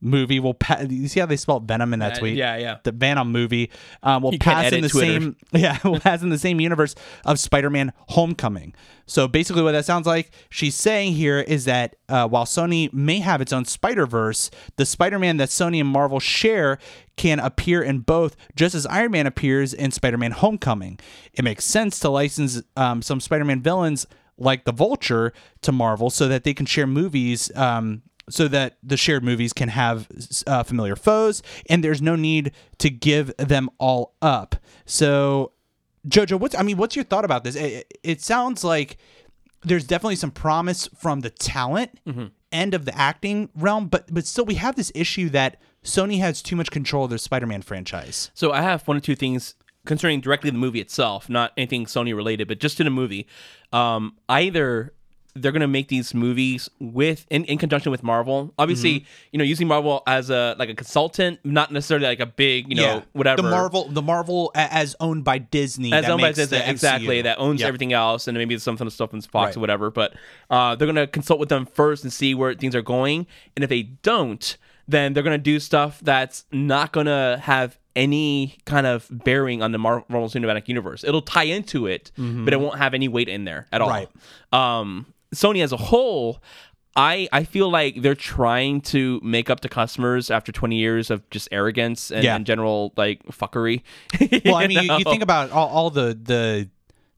movie 0.00 0.38
will 0.38 0.54
pa- 0.54 0.80
you 0.88 1.08
see 1.08 1.20
how 1.20 1.26
they 1.26 1.36
spelled 1.36 1.66
venom 1.66 1.92
in 1.94 2.00
that 2.00 2.12
Uh, 2.14 2.18
tweet 2.18 2.36
yeah, 2.36 2.56
yeah. 2.56 2.76
the 2.84 2.92
venom 2.92 3.32
movie 3.32 3.70
um, 4.02 4.22
will 4.22 4.32
You 4.32 4.38
pass 4.38 4.70
in 4.72 4.82
the 4.82 4.88
Twitter. 4.88 5.12
same 5.20 5.36
yeah 5.52 5.78
will 5.84 5.98
pass 6.00 6.22
in 6.22 6.28
the 6.28 6.38
same 6.38 6.60
universe 6.60 6.94
of 7.24 7.38
spider-man 7.38 7.92
homecoming 8.08 8.74
so 9.06 9.26
basically 9.26 9.62
what 9.62 9.72
that 9.72 9.84
sounds 9.84 10.06
like 10.06 10.30
she's 10.50 10.74
saying 10.74 11.14
here 11.14 11.40
is 11.40 11.64
that 11.64 11.96
uh, 12.08 12.28
while 12.28 12.44
sony 12.44 12.92
may 12.92 13.20
have 13.20 13.40
its 13.40 13.52
own 13.52 13.64
spider-verse 13.64 14.50
the 14.76 14.84
spider-man 14.84 15.38
that 15.38 15.48
sony 15.48 15.80
and 15.80 15.88
marvel 15.88 16.20
share 16.20 16.78
can 17.16 17.38
appear 17.38 17.82
in 17.82 18.00
both 18.00 18.36
just 18.54 18.74
as 18.74 18.84
iron 18.86 19.12
man 19.12 19.26
appears 19.26 19.72
in 19.72 19.90
spider-man 19.90 20.32
homecoming 20.32 20.98
it 21.32 21.42
makes 21.42 21.64
sense 21.64 21.98
to 22.00 22.10
license 22.10 22.62
um, 22.76 23.00
some 23.00 23.18
spider-man 23.20 23.62
villains 23.62 24.06
like 24.38 24.64
the 24.66 24.72
vulture 24.72 25.32
to 25.62 25.72
marvel 25.72 26.10
so 26.10 26.28
that 26.28 26.44
they 26.44 26.52
can 26.52 26.66
share 26.66 26.86
movies 26.86 27.50
um, 27.56 28.02
so 28.28 28.48
that 28.48 28.78
the 28.82 28.96
shared 28.96 29.22
movies 29.24 29.52
can 29.52 29.68
have 29.68 30.08
uh, 30.46 30.62
familiar 30.62 30.96
foes 30.96 31.42
and 31.68 31.82
there's 31.84 32.02
no 32.02 32.16
need 32.16 32.52
to 32.78 32.90
give 32.90 33.36
them 33.36 33.70
all 33.78 34.14
up. 34.22 34.56
So 34.84 35.52
jojo 36.08 36.38
what's 36.38 36.54
i 36.54 36.62
mean 36.62 36.76
what's 36.76 36.94
your 36.94 37.04
thought 37.04 37.24
about 37.24 37.42
this? 37.44 37.56
It, 37.56 37.98
it 38.04 38.20
sounds 38.20 38.62
like 38.62 38.96
there's 39.62 39.84
definitely 39.84 40.14
some 40.16 40.30
promise 40.30 40.88
from 40.96 41.20
the 41.20 41.30
talent 41.30 41.98
end 42.52 42.74
of 42.74 42.84
the 42.84 42.96
acting 42.96 43.48
realm 43.56 43.88
but 43.88 44.12
but 44.14 44.24
still 44.24 44.44
we 44.44 44.54
have 44.54 44.76
this 44.76 44.92
issue 44.94 45.28
that 45.30 45.60
sony 45.82 46.18
has 46.20 46.42
too 46.42 46.54
much 46.54 46.70
control 46.70 47.04
of 47.04 47.10
their 47.10 47.18
spider-man 47.18 47.62
franchise. 47.62 48.30
So 48.34 48.52
I 48.52 48.62
have 48.62 48.86
one 48.86 48.96
or 48.96 49.00
two 49.00 49.16
things 49.16 49.54
concerning 49.84 50.20
directly 50.20 50.50
the 50.50 50.58
movie 50.58 50.80
itself, 50.80 51.28
not 51.28 51.52
anything 51.56 51.86
Sony 51.86 52.14
related, 52.14 52.48
but 52.48 52.58
just 52.58 52.80
in 52.80 52.86
a 52.86 52.90
movie. 52.90 53.26
Um, 53.72 54.16
either 54.28 54.92
they're 55.40 55.52
gonna 55.52 55.68
make 55.68 55.88
these 55.88 56.14
movies 56.14 56.68
with 56.80 57.26
in, 57.30 57.44
in 57.44 57.58
conjunction 57.58 57.90
with 57.92 58.02
Marvel. 58.02 58.52
Obviously, 58.58 59.00
Mm-hmm. 59.00 59.06
you 59.32 59.38
know, 59.38 59.44
using 59.44 59.68
Marvel 59.68 60.02
as 60.06 60.30
a 60.30 60.56
like 60.58 60.68
a 60.68 60.74
consultant, 60.74 61.40
not 61.44 61.70
necessarily 61.72 62.06
like 62.06 62.20
a 62.20 62.26
big, 62.26 62.68
you 62.68 62.76
know, 62.76 63.02
whatever. 63.12 63.42
the 63.42 63.48
marvel 63.50 63.88
the 63.88 64.02
marvel 64.02 64.50
as 64.54 64.96
owned 65.00 65.24
by 65.24 65.38
disney 65.38 65.92
as 65.92 66.06
owned 66.06 66.20
by 66.22 66.32
Disney, 66.32 66.58
exactly 66.58 67.18
MCU. 67.20 67.22
that 67.24 67.38
owns 67.38 67.60
Yep. 67.60 67.68
everything 67.68 67.92
else, 67.92 68.26
and 68.28 68.36
maybe 68.36 68.58
some 68.58 68.74
of 68.74 68.78
the 68.78 68.90
stuff 68.90 69.12
in 69.12 69.20
Fox 69.20 69.50
Right. 69.50 69.56
or 69.56 69.60
whatever. 69.60 69.90
But 69.90 70.14
uh, 70.50 70.74
they're 70.76 70.86
gonna 70.86 71.06
consult 71.06 71.38
with 71.40 71.48
them 71.48 71.66
first 71.66 72.02
and 72.04 72.12
see 72.12 72.34
where 72.34 72.54
things 72.54 72.74
are 72.74 72.82
going, 72.82 73.26
and 73.56 73.62
if 73.62 73.70
they 73.70 73.82
don't, 73.82 74.56
then 74.88 75.12
they're 75.12 75.22
gonna 75.22 75.38
do 75.38 75.58
stuff 75.60 76.00
that's 76.02 76.44
not 76.52 76.92
gonna 76.92 77.38
have 77.42 77.78
any 77.96 78.58
kind 78.66 78.86
of 78.86 79.06
bearing 79.10 79.62
on 79.62 79.72
the 79.72 79.78
Marvel 79.78 80.28
Cinematic 80.28 80.68
Universe. 80.68 81.02
It'll 81.02 81.22
tie 81.22 81.44
into 81.44 81.86
it, 81.86 82.12
but 82.16 82.52
it 82.52 82.60
won't 82.60 82.76
have 82.78 82.92
any 82.92 83.08
weight 83.08 83.28
in 83.28 83.44
there 83.44 83.66
at 83.72 83.80
all. 83.80 83.88
Right. 83.88 84.08
Um, 84.52 85.06
Sony 85.36 85.62
as 85.62 85.72
a 85.72 85.76
whole. 85.76 86.42
I, 86.98 87.28
I 87.30 87.44
feel 87.44 87.70
like 87.70 88.00
they're 88.00 88.14
trying 88.14 88.80
to 88.92 89.20
make 89.22 89.50
up 89.50 89.60
to 89.60 89.68
customers 89.68 90.30
after 90.30 90.50
20 90.50 90.76
years 90.76 91.10
of 91.10 91.28
just 91.28 91.46
arrogance 91.52 92.10
and, 92.10 92.24
Yeah. 92.24 92.36
and 92.36 92.46
general 92.46 92.94
like 92.96 93.22
fuckery. 93.26 93.82
well 94.46 94.54
i 94.54 94.66
mean 94.66 94.82
you, 94.82 94.92
you 94.96 95.04
think 95.12 95.22
about 95.22 95.50
all, 95.50 95.68
all 95.68 95.90
the 95.90 96.18
the 96.20 96.70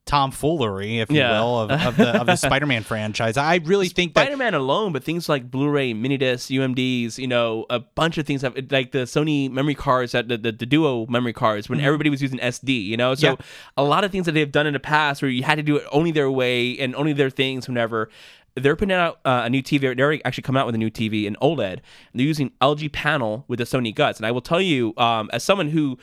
tomfoolery 0.09 1.01
if 1.01 1.11
you 1.11 1.19
will 1.21 1.61
of, 1.61 1.71
of 1.71 1.97
the 1.97 2.21
of 2.21 2.27
the 2.27 2.35
spider-man 2.47 2.83
franchise 2.83 3.37
i 3.37 3.57
really 3.65 3.89
think 3.89 4.15
that 4.15 4.23
Spider-Man 4.25 4.55
alone, 4.55 4.93
but 4.93 5.05
things 5.05 5.29
like 5.29 5.51
Blu-ray, 5.51 5.93
mini 5.93 6.17
discs, 6.17 6.51
UMDs, 6.51 7.19
you 7.19 7.27
know, 7.27 7.67
a 7.71 7.79
bunch 7.79 8.19
of 8.19 8.27
things 8.27 8.43
have 8.43 8.55
like 8.71 8.93
the 8.93 9.01
Sony 9.01 9.51
memory 9.51 9.75
cards, 9.75 10.13
that 10.13 10.29
the, 10.29 10.37
the, 10.37 10.53
the 10.53 10.67
Duo 10.67 11.07
memory 11.07 11.33
cards 11.33 11.69
when 11.69 11.81
everybody 11.81 12.11
was 12.11 12.21
using 12.23 12.39
SD, 12.39 12.85
you 12.85 12.97
know. 12.97 13.15
So 13.15 13.29
Mm-hmm. 13.29 13.43
Yeah. 13.43 13.83
a 13.83 13.85
lot 13.85 14.05
of 14.05 14.11
things 14.11 14.27
that 14.27 14.33
they've 14.33 14.51
done 14.51 14.67
in 14.67 14.73
the 14.73 14.81
past 14.81 15.21
where 15.23 15.31
you 15.31 15.43
had 15.43 15.57
to 15.57 15.63
do 15.63 15.77
it 15.77 15.85
only 15.93 16.11
their 16.11 16.31
way 16.31 16.79
and 16.79 16.95
only 16.97 17.13
their 17.13 17.31
things, 17.31 17.69
whenever. 17.69 18.09
They're 18.55 18.77
putting 18.77 18.93
out 18.93 19.21
uh, 19.25 19.43
a 19.45 19.51
new 19.51 19.63
TV. 19.63 19.81
They're 19.81 19.95
already 19.99 20.25
actually 20.25 20.43
coming 20.43 20.61
out 20.61 20.67
with 20.67 20.75
a 20.75 20.79
new 20.79 20.91
TV 20.91 21.25
in 21.27 21.37
OLED. 21.43 21.73
And 21.73 21.81
they're 22.15 22.27
using 22.27 22.51
LG 22.61 22.93
panel 22.93 23.45
with 23.49 23.59
the 23.59 23.65
Sony 23.65 23.95
guts. 23.95 24.19
And 24.19 24.27
I 24.27 24.31
will 24.31 24.41
tell 24.41 24.61
you, 24.61 24.95
um, 24.97 25.29
as 25.33 25.45
someone 25.45 25.69
who 25.69 25.99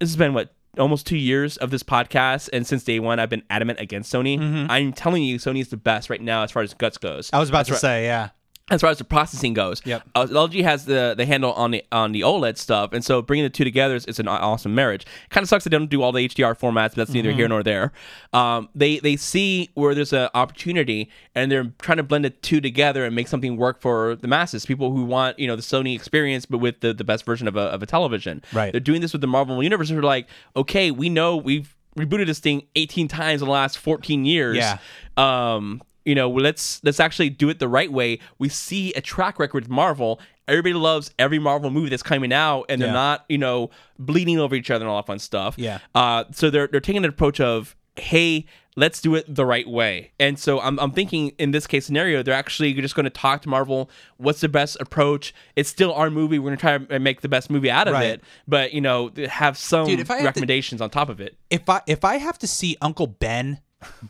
this 0.00 0.08
has 0.08 0.16
been 0.16 0.32
what 0.34 0.54
almost 0.78 1.06
two 1.06 1.16
years 1.16 1.56
of 1.56 1.70
this 1.70 1.82
podcast, 1.82 2.48
and 2.52 2.66
since 2.66 2.84
day 2.84 3.00
one, 3.00 3.18
I've 3.18 3.30
been 3.30 3.44
adamant 3.48 3.80
against 3.80 4.12
Sony. 4.12 4.66
I'm 4.68 4.92
telling 4.92 5.22
you, 5.22 5.38
Sony 5.38 5.60
is 5.60 5.68
the 5.68 5.76
best 5.76 6.10
right 6.10 6.20
now 6.20 6.42
as 6.42 6.50
far 6.50 6.62
as 6.62 6.74
guts 6.74 6.98
goes. 6.98 7.28
Mm-hmm. 7.28 7.36
i 7.36 7.38
was 7.38 7.48
about 7.48 7.66
to 7.66 7.74
say 7.74 8.04
yeah 8.04 8.30
As 8.70 8.82
far 8.82 8.90
as 8.90 8.98
the 8.98 9.04
processing 9.04 9.54
goes, 9.54 9.80
Yep. 9.86 10.02
uh, 10.14 10.26
LG 10.26 10.62
has 10.62 10.84
the 10.84 11.14
the 11.16 11.24
handle 11.24 11.52
on 11.54 11.70
the 11.70 11.82
on 11.90 12.12
the 12.12 12.20
OLED 12.20 12.58
stuff, 12.58 12.92
and 12.92 13.02
so 13.04 13.22
bringing 13.22 13.44
the 13.44 13.50
two 13.50 13.64
together 13.64 13.94
is, 13.94 14.04
is 14.06 14.18
an 14.18 14.28
awesome 14.28 14.74
marriage. 14.74 15.06
Kind 15.30 15.42
of 15.42 15.48
sucks 15.48 15.64
they 15.64 15.70
don't 15.70 15.88
do 15.88 16.02
all 16.02 16.12
the 16.12 16.28
HDR 16.28 16.54
formats, 16.58 16.90
but 16.90 16.96
that's 16.96 17.10
neither 17.12 17.30
Mm-hmm. 17.30 17.38
here 17.38 17.48
nor 17.48 17.62
there. 17.62 17.92
Um, 18.32 18.68
they 18.74 18.98
they 18.98 19.16
see 19.16 19.70
where 19.74 19.94
there's 19.94 20.12
an 20.12 20.28
opportunity, 20.34 21.10
and 21.34 21.50
they're 21.50 21.72
trying 21.80 21.96
to 21.96 22.02
blend 22.02 22.24
the 22.26 22.30
two 22.30 22.60
together 22.60 23.04
and 23.04 23.14
make 23.16 23.28
something 23.28 23.56
work 23.56 23.80
for 23.80 24.16
the 24.16 24.28
masses, 24.28 24.66
people 24.66 24.92
who 24.92 25.04
want 25.04 25.38
you 25.38 25.46
know 25.46 25.56
the 25.56 25.62
Sony 25.62 25.94
experience, 25.94 26.44
but 26.44 26.58
with 26.58 26.80
the, 26.80 26.92
the 26.92 27.04
best 27.04 27.24
version 27.24 27.48
of 27.48 27.56
a 27.56 27.60
of 27.62 27.82
a 27.82 27.86
television. 27.86 28.42
Right. 28.52 28.70
They're 28.72 28.80
doing 28.80 29.00
this 29.00 29.12
with 29.12 29.22
the 29.22 29.26
Marvel 29.28 29.62
universe. 29.62 29.88
They're 29.88 30.02
like, 30.02 30.28
okay, 30.56 30.90
we 30.90 31.08
know 31.08 31.36
we've 31.36 31.74
rebooted 31.98 32.26
this 32.26 32.38
thing 32.38 32.62
18 32.76 33.08
times 33.08 33.42
in 33.42 33.46
the 33.48 33.52
last 33.52 33.78
14 33.78 34.24
years. 34.24 34.56
Yeah. 34.58 34.78
Um, 35.16 35.82
you 36.04 36.14
know, 36.14 36.28
let's 36.30 36.82
let's 36.84 37.00
actually 37.00 37.30
do 37.30 37.48
it 37.48 37.58
the 37.58 37.68
right 37.68 37.92
way. 37.92 38.18
We 38.38 38.48
see 38.48 38.92
a 38.94 39.00
track 39.00 39.38
record 39.38 39.62
with 39.64 39.70
Marvel. 39.70 40.20
Everybody 40.46 40.74
loves 40.74 41.10
every 41.18 41.38
Marvel 41.38 41.70
movie 41.70 41.90
that's 41.90 42.02
coming 42.02 42.32
out, 42.32 42.64
and 42.70 42.80
they're 42.80 42.88
Yeah. 42.88 42.94
not, 42.94 43.24
you 43.28 43.36
know, 43.38 43.70
bleeding 43.98 44.38
over 44.38 44.54
each 44.54 44.70
other 44.70 44.84
and 44.84 44.90
all 44.90 44.96
that 44.96 45.06
fun 45.06 45.18
stuff. 45.18 45.54
Yeah. 45.58 45.78
Uh, 45.94 46.24
so 46.32 46.48
they're 46.50 46.66
they're 46.68 46.80
taking 46.80 47.04
an 47.04 47.10
approach 47.10 47.38
of, 47.40 47.76
hey, 47.96 48.46
let's 48.74 49.00
do 49.02 49.14
it 49.16 49.26
the 49.34 49.44
right 49.44 49.68
way. 49.68 50.12
And 50.18 50.38
so 50.38 50.58
I'm 50.60 50.78
I'm 50.78 50.92
thinking 50.92 51.32
in 51.38 51.50
this 51.50 51.66
case 51.66 51.84
scenario, 51.84 52.22
they're 52.22 52.32
actually 52.32 52.72
just 52.74 52.94
going 52.94 53.04
to 53.04 53.10
talk 53.10 53.42
to 53.42 53.48
Marvel. 53.50 53.90
What's 54.16 54.40
the 54.40 54.48
best 54.48 54.78
approach? 54.80 55.34
It's 55.56 55.68
still 55.68 55.92
our 55.92 56.08
movie. 56.08 56.38
We're 56.38 56.46
going 56.50 56.56
to 56.56 56.60
try 56.60 56.78
to 56.78 56.98
make 56.98 57.20
the 57.20 57.28
best 57.28 57.50
movie 57.50 57.70
out 57.70 57.86
of 57.88 57.92
Right. 57.92 58.06
it, 58.06 58.24
but 58.46 58.72
you 58.72 58.80
know, 58.80 59.10
have 59.28 59.58
some 59.58 59.86
Dude, 59.86 59.98
had 59.98 60.18
to- 60.20 60.24
recommendations 60.24 60.80
on 60.80 60.88
top 60.88 61.10
of 61.10 61.20
it. 61.20 61.36
if 61.50 61.68
i 61.68 61.82
if 61.86 62.04
i 62.06 62.16
have 62.16 62.38
to 62.38 62.46
see 62.46 62.76
uncle 62.80 63.06
ben 63.06 63.60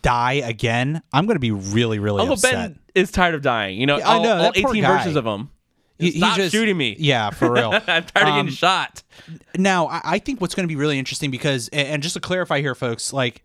die 0.03 0.35
again 0.35 1.03
i'm 1.13 1.27
gonna 1.27 1.39
be 1.39 1.51
really 1.51 1.99
really 1.99 2.21
Uncle 2.21 2.35
upset 2.35 2.53
Ben 2.53 2.79
is 2.95 3.11
tired 3.13 3.35
of 3.35 3.43
dying. 3.43 3.79
You 3.81 3.87
know, 3.87 3.99
I 3.99 4.03
all, 4.03 4.23
know, 4.25 4.37
all 4.37 4.53
that 4.53 4.57
18 4.57 4.83
guy. 4.83 4.97
versions 4.97 5.15
of 5.15 5.25
him. 5.25 5.51
He- 5.99 6.13
Stop 6.13 6.37
just- 6.37 6.53
shooting 6.53 6.77
me. 6.77 6.97
yeah 6.99 7.31
for 7.31 7.53
real 7.53 7.73
I'm 7.87 8.05
tired 8.05 8.09
of 8.15 8.23
Um, 8.29 8.37
getting 8.47 8.51
shot. 8.57 9.03
Now, 9.57 9.87
I 9.89 10.01
I 10.05 10.19
think 10.19 10.41
what's 10.41 10.55
going 10.55 10.65
to 10.65 10.69
be 10.69 10.77
really 10.77 10.99
interesting 10.99 11.31
because, 11.31 11.69
and 11.69 11.87
and 11.89 12.03
just 12.03 12.15
to 12.15 12.21
clarify 12.21 12.61
here, 12.61 12.75
folks, 12.75 13.13
like 13.13 13.43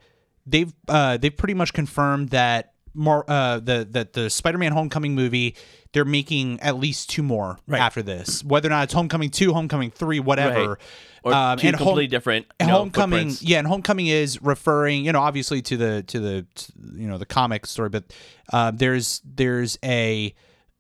they've 0.48 0.74
uh, 0.88 1.18
they've 1.18 1.36
pretty 1.36 1.54
much 1.56 1.74
confirmed 1.74 2.30
that 2.30 2.74
more 2.96 3.26
uh, 3.30 3.60
the 3.60 3.88
that 3.92 4.14
the 4.14 4.30
Spider-Man 4.30 4.72
Homecoming 4.72 5.14
movie 5.16 5.56
they're 5.94 6.06
making 6.06 6.60
at 6.62 6.78
least 6.78 7.10
two 7.10 7.22
more 7.22 7.58
Right. 7.68 7.80
after 7.82 8.02
this, 8.02 8.44
whether 8.44 8.68
or 8.68 8.72
not 8.72 8.86
it's 8.86 8.94
Homecoming 8.94 9.30
two, 9.30 9.54
Homecoming 9.54 9.92
three, 9.92 10.20
whatever. 10.20 10.70
Right. 10.70 10.78
Or 11.24 11.34
Um, 11.34 11.58
two 11.58 11.68
and 11.68 11.76
Home- 11.78 11.86
completely 11.88 12.08
different. 12.08 12.46
You 12.48 12.54
and 12.60 12.68
know, 12.70 12.78
homecoming 12.80 13.20
footprints. 13.30 13.42
yeah 13.44 13.60
and 13.60 13.68
homecoming 13.68 14.08
is 14.08 14.42
referring 14.42 15.06
you 15.06 15.12
know 15.14 15.22
obviously 15.22 15.62
to 15.64 15.78
the 15.78 16.04
to 16.04 16.20
the 16.20 16.46
to, 16.56 16.72
you 16.96 17.08
know 17.08 17.18
the 17.18 17.26
comic 17.26 17.66
story 17.66 17.90
but 17.90 18.04
uh, 18.52 18.72
there's 18.72 19.22
there's 19.24 19.80
a 19.84 20.34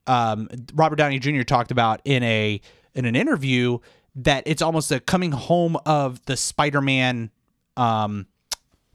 um, 0.08 0.49
robert 0.73 0.97
downey 0.97 1.17
jr 1.19 1.43
talked 1.43 1.71
about 1.71 2.01
in 2.03 2.23
a 2.23 2.60
in 2.93 3.06
an 3.06 3.15
interview 3.15 3.77
that 4.15 4.43
it's 4.45 4.62
almost 4.62 4.91
a 4.91 4.99
coming 4.99 5.32
home 5.32 5.77
of 5.86 6.23
the 6.25 6.36
spider-man 6.38 7.32
um 7.77 8.27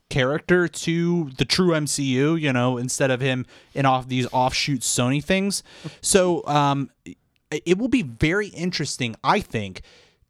character 0.09 0.67
to 0.67 1.29
the 1.37 1.45
true 1.45 1.69
MCU, 1.71 2.39
you 2.41 2.51
know, 2.51 2.77
instead 2.77 3.11
of 3.11 3.21
him 3.21 3.45
in 3.75 3.85
off 3.85 4.07
these 4.07 4.25
offshoot 4.31 4.79
Sony 4.81 5.23
things. 5.23 5.61
So 6.01 6.45
um 6.47 6.89
it 7.51 7.77
will 7.79 7.87
be 7.89 8.03
very 8.03 8.47
interesting, 8.49 9.15
I 9.23 9.39
think, 9.39 9.81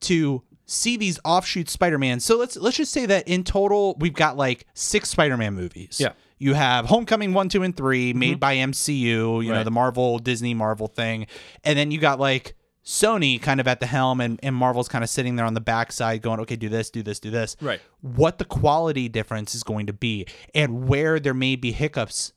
to 0.01 0.41
see 0.69 0.97
these 0.97 1.19
offshoot 1.25 1.69
Spider-Man. 1.69 2.19
So 2.19 2.37
let's 2.37 2.55
let's 2.55 2.77
just 2.77 2.91
say 2.91 3.05
that 3.05 3.27
in 3.27 3.43
total 3.43 3.95
we've 3.99 4.13
got 4.13 4.37
like 4.37 4.65
six 4.73 5.09
Spider-Man 5.09 5.53
movies. 5.53 5.97
Yeah. 5.99 6.13
You 6.37 6.53
have 6.53 6.85
Homecoming 6.85 7.33
1, 7.33 7.49
2 7.49 7.63
and 7.63 7.75
3 7.75 8.13
made 8.13 8.31
mm-hmm. 8.31 8.39
by 8.39 8.55
MCU, 8.55 9.43
you 9.43 9.51
know, 9.51 9.63
the 9.65 9.71
Marvel 9.71 10.19
Disney 10.19 10.53
Marvel 10.53 10.87
thing. 10.87 11.27
And 11.65 11.77
then 11.77 11.91
you 11.91 11.99
got 11.99 12.17
like 12.17 12.55
Sony 12.85 13.41
kind 13.41 13.59
of 13.59 13.67
at 13.67 13.81
the 13.81 13.85
helm 13.85 14.21
and, 14.21 14.39
and 14.41 14.55
Marvel's 14.55 14.87
kind 14.87 15.03
of 15.03 15.09
sitting 15.09 15.35
there 15.35 15.45
on 15.45 15.53
the 15.53 15.61
backside 15.61 16.21
going, 16.21 16.39
okay, 16.39 16.55
do 16.55 16.69
this, 16.69 16.89
do 16.89 17.03
this, 17.03 17.19
do 17.19 17.29
this. 17.29 17.57
Right. 17.59 17.81
What 17.99 18.37
the 18.37 18.45
quality 18.45 19.09
difference 19.09 19.53
is 19.53 19.63
going 19.63 19.87
to 19.87 19.93
be 19.93 20.27
and 20.55 20.87
where 20.87 21.19
there 21.19 21.33
may 21.33 21.57
be 21.57 21.73
hiccups 21.73 22.31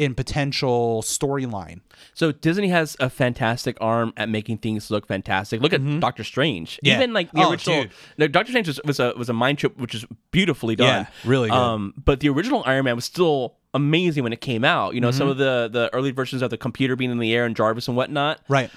in 0.00 0.14
potential 0.14 1.02
storyline. 1.02 1.80
So 2.14 2.32
Disney 2.32 2.68
has 2.68 2.96
a 3.00 3.10
fantastic 3.10 3.76
arm 3.80 4.12
at 4.16 4.28
making 4.30 4.58
things 4.58 4.90
look 4.90 5.06
fantastic. 5.06 5.60
Look 5.60 5.74
at 5.74 6.00
Doctor 6.00 6.24
Strange. 6.24 6.76
Mm-hmm. 6.76 6.86
Yeah. 6.86 6.96
Even 6.96 7.12
like 7.12 7.30
the 7.32 7.42
Oh, 7.42 7.50
original 7.50 7.84
no, 8.16 8.26
Doctor 8.26 8.50
Strange 8.52 8.66
was, 8.68 8.80
was 8.84 8.98
a 8.98 9.12
was 9.16 9.28
a 9.28 9.34
mind 9.34 9.58
trip 9.58 9.76
which 9.78 9.94
is 9.94 10.06
beautifully 10.30 10.74
done. 10.74 10.86
Yeah, 11.06 11.28
really 11.30 11.50
good. 11.50 11.56
Um 11.56 11.92
but 12.02 12.20
the 12.20 12.30
original 12.30 12.62
Iron 12.64 12.86
Man 12.86 12.96
was 12.96 13.04
still 13.04 13.56
amazing 13.74 14.22
when 14.24 14.32
it 14.32 14.40
came 14.40 14.64
out. 14.64 14.94
You 14.94 15.00
know, 15.02 15.10
some 15.10 15.26
Mm-hmm. 15.28 15.32
of 15.32 15.38
the 15.38 15.68
the 15.70 15.94
early 15.94 16.12
versions 16.12 16.40
of 16.40 16.48
the 16.50 16.56
computer 16.56 16.96
being 16.96 17.10
in 17.10 17.18
the 17.18 17.34
air 17.34 17.44
and 17.44 17.54
Jarvis 17.54 17.86
and 17.86 17.96
whatnot. 17.96 18.40
Right. 18.48 18.70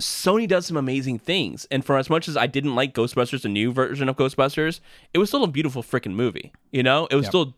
Sony 0.00 0.46
does 0.46 0.66
some 0.66 0.76
amazing 0.76 1.18
things. 1.18 1.66
And 1.70 1.84
for 1.84 1.96
as 1.98 2.08
much 2.10 2.28
as 2.28 2.36
I 2.36 2.46
didn't 2.46 2.74
like 2.76 2.94
Ghostbusters, 2.94 3.42
the 3.42 3.48
new 3.48 3.72
version 3.72 4.08
of 4.08 4.16
Ghostbusters, 4.16 4.80
it 5.14 5.18
was 5.18 5.28
still 5.30 5.42
a 5.44 5.48
beautiful 5.48 5.82
freaking 5.82 6.12
movie. 6.14 6.52
You 6.70 6.82
know, 6.84 7.06
it 7.10 7.16
was 7.16 7.26
still 7.26 7.54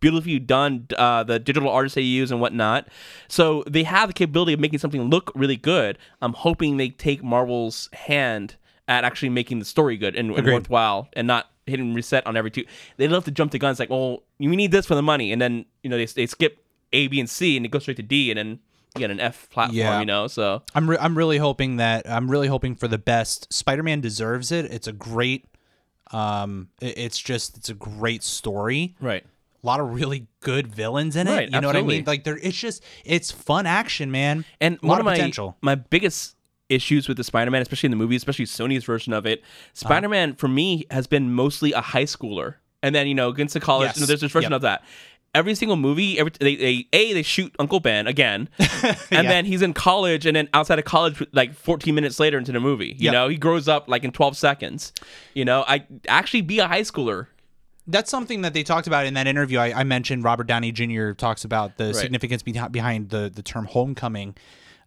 beautifully 0.00 0.38
done. 0.38 0.86
Uh, 0.96 1.24
the 1.24 1.38
digital 1.38 1.68
artists 1.68 1.94
they 1.94 2.02
use 2.02 2.30
and 2.30 2.40
whatnot. 2.40 2.88
So 3.28 3.64
they 3.66 3.82
have 3.84 4.08
the 4.08 4.12
capability 4.14 4.52
of 4.52 4.60
making 4.60 4.78
something 4.78 5.02
look 5.10 5.30
really 5.34 5.56
good. 5.56 5.98
I'm 6.22 6.32
hoping 6.34 6.76
they 6.76 6.90
take 6.90 7.22
Marvel's 7.22 7.88
hand 7.92 8.56
at 8.86 9.04
actually 9.04 9.28
making 9.28 9.58
the 9.58 9.64
story 9.64 9.96
good 9.96 10.16
and, 10.16 10.30
and 10.30 10.46
worthwhile 10.46 11.08
and 11.12 11.26
not 11.26 11.50
hitting 11.66 11.92
reset 11.92 12.26
on 12.26 12.36
every 12.36 12.50
two. 12.50 12.64
They 12.96 13.06
love 13.08 13.24
to 13.26 13.30
jump 13.30 13.52
the 13.52 13.58
guns 13.58 13.78
like, 13.78 13.90
well, 13.90 14.22
we 14.38 14.46
need 14.56 14.72
this 14.72 14.86
for 14.86 14.94
the 14.94 15.02
money. 15.02 15.32
And 15.32 15.42
then, 15.42 15.66
you 15.82 15.90
know, 15.90 15.98
they, 15.98 16.06
they 16.06 16.26
skip 16.26 16.64
A, 16.94 17.06
B, 17.08 17.20
and 17.20 17.28
C 17.28 17.56
and 17.56 17.66
it 17.66 17.70
goes 17.70 17.82
straight 17.82 17.98
to 17.98 18.02
D 18.02 18.30
and 18.30 18.38
then 18.38 18.48
you 18.94 19.00
get 19.00 19.10
an 19.10 19.20
F 19.20 19.50
platform, 19.50 19.76
Yeah. 19.76 20.00
you 20.00 20.06
know? 20.06 20.26
So. 20.28 20.62
I'm 20.74 20.88
re- 20.88 20.96
I'm 20.98 21.18
really 21.18 21.36
hoping 21.36 21.76
that 21.76 22.08
I'm 22.08 22.30
really 22.30 22.48
hoping 22.48 22.74
for 22.74 22.88
the 22.88 22.96
best. 22.96 23.52
Spider-Man 23.52 24.00
deserves 24.00 24.50
it. 24.50 24.64
It's 24.72 24.86
a 24.86 24.92
great 24.92 25.44
um 26.10 26.68
it- 26.80 26.96
it's 26.96 27.18
just 27.18 27.58
it's 27.58 27.68
a 27.68 27.74
great 27.74 28.22
story. 28.22 28.96
Right. 29.00 29.26
A 29.62 29.66
lot 29.66 29.80
of 29.80 29.92
really 29.92 30.26
good 30.40 30.68
villains 30.68 31.16
in 31.16 31.26
it. 31.26 31.30
Right, 31.32 31.50
you 31.50 31.60
know 31.60 31.66
what 31.66 31.76
I 31.76 31.82
mean? 31.82 32.04
Like 32.06 32.24
there 32.24 32.38
it's 32.38 32.56
just 32.56 32.82
it's 33.04 33.30
fun 33.32 33.66
action, 33.66 34.10
man. 34.10 34.44
And 34.60 34.76
a 34.82 34.86
one 34.86 34.90
lot 34.90 35.00
of 35.00 35.04
my 35.06 35.14
potential. 35.14 35.56
my 35.60 35.74
biggest 35.74 36.36
issues 36.68 37.08
with 37.08 37.16
the 37.16 37.24
Spider-Man, 37.24 37.62
especially 37.62 37.86
in 37.88 37.90
the 37.92 37.96
movie, 37.96 38.14
especially 38.14 38.44
Sony's 38.44 38.84
version 38.84 39.12
of 39.12 39.26
it, 39.26 39.40
Uh-huh. 39.40 39.70
Spider-Man 39.74 40.34
for 40.34 40.48
me 40.48 40.84
has 40.90 41.06
been 41.06 41.32
mostly 41.32 41.72
a 41.72 41.80
high 41.80 42.04
schooler, 42.04 42.56
and 42.82 42.94
then 42.94 43.06
you 43.08 43.14
know 43.14 43.28
against 43.30 43.54
the 43.54 43.60
college. 43.60 43.88
Yes. 43.88 43.96
You 43.96 44.00
know, 44.02 44.06
there's 44.06 44.20
this 44.20 44.30
version 44.32 44.52
Yep. 44.52 44.56
of 44.56 44.62
that. 44.62 44.84
Every 45.34 45.54
single 45.54 45.76
movie, 45.76 46.18
every 46.18 46.32
they, 46.38 46.56
they 46.56 46.86
a 46.92 47.12
they 47.12 47.22
shoot 47.22 47.54
Uncle 47.58 47.80
Ben 47.80 48.06
again, 48.06 48.48
and 49.10 49.28
then 49.28 49.44
he's 49.44 49.60
in 49.62 49.72
college, 49.74 50.24
and 50.24 50.36
then 50.36 50.48
outside 50.54 50.78
of 50.78 50.84
college, 50.84 51.22
like 51.32 51.52
14 51.54 51.94
minutes 51.94 52.18
later 52.20 52.38
into 52.38 52.52
the 52.52 52.60
movie, 52.60 52.94
you 52.98 53.06
Yep. 53.06 53.12
know, 53.12 53.28
he 53.28 53.36
grows 53.36 53.66
up 53.68 53.88
like 53.88 54.04
in 54.04 54.12
12 54.12 54.36
seconds. 54.36 54.92
You 55.34 55.44
know, 55.44 55.64
I 55.66 55.84
actually 56.06 56.42
be 56.42 56.60
a 56.60 56.68
high 56.68 56.80
schooler. 56.82 57.26
That's 57.90 58.10
something 58.10 58.42
that 58.42 58.52
they 58.54 58.62
talked 58.62 58.86
about 58.86 59.06
in 59.06 59.14
that 59.14 59.26
interview. 59.26 59.58
I, 59.58 59.80
I 59.80 59.82
mentioned 59.84 60.22
Robert 60.22 60.46
Downey 60.46 60.70
Jr. 60.72 61.12
talks 61.12 61.44
about 61.44 61.76
the 61.78 61.86
significance 61.94 62.42
behind, 62.42 62.70
behind 62.72 63.08
the 63.10 63.30
the 63.34 63.42
term 63.42 63.64
homecoming. 63.64 64.36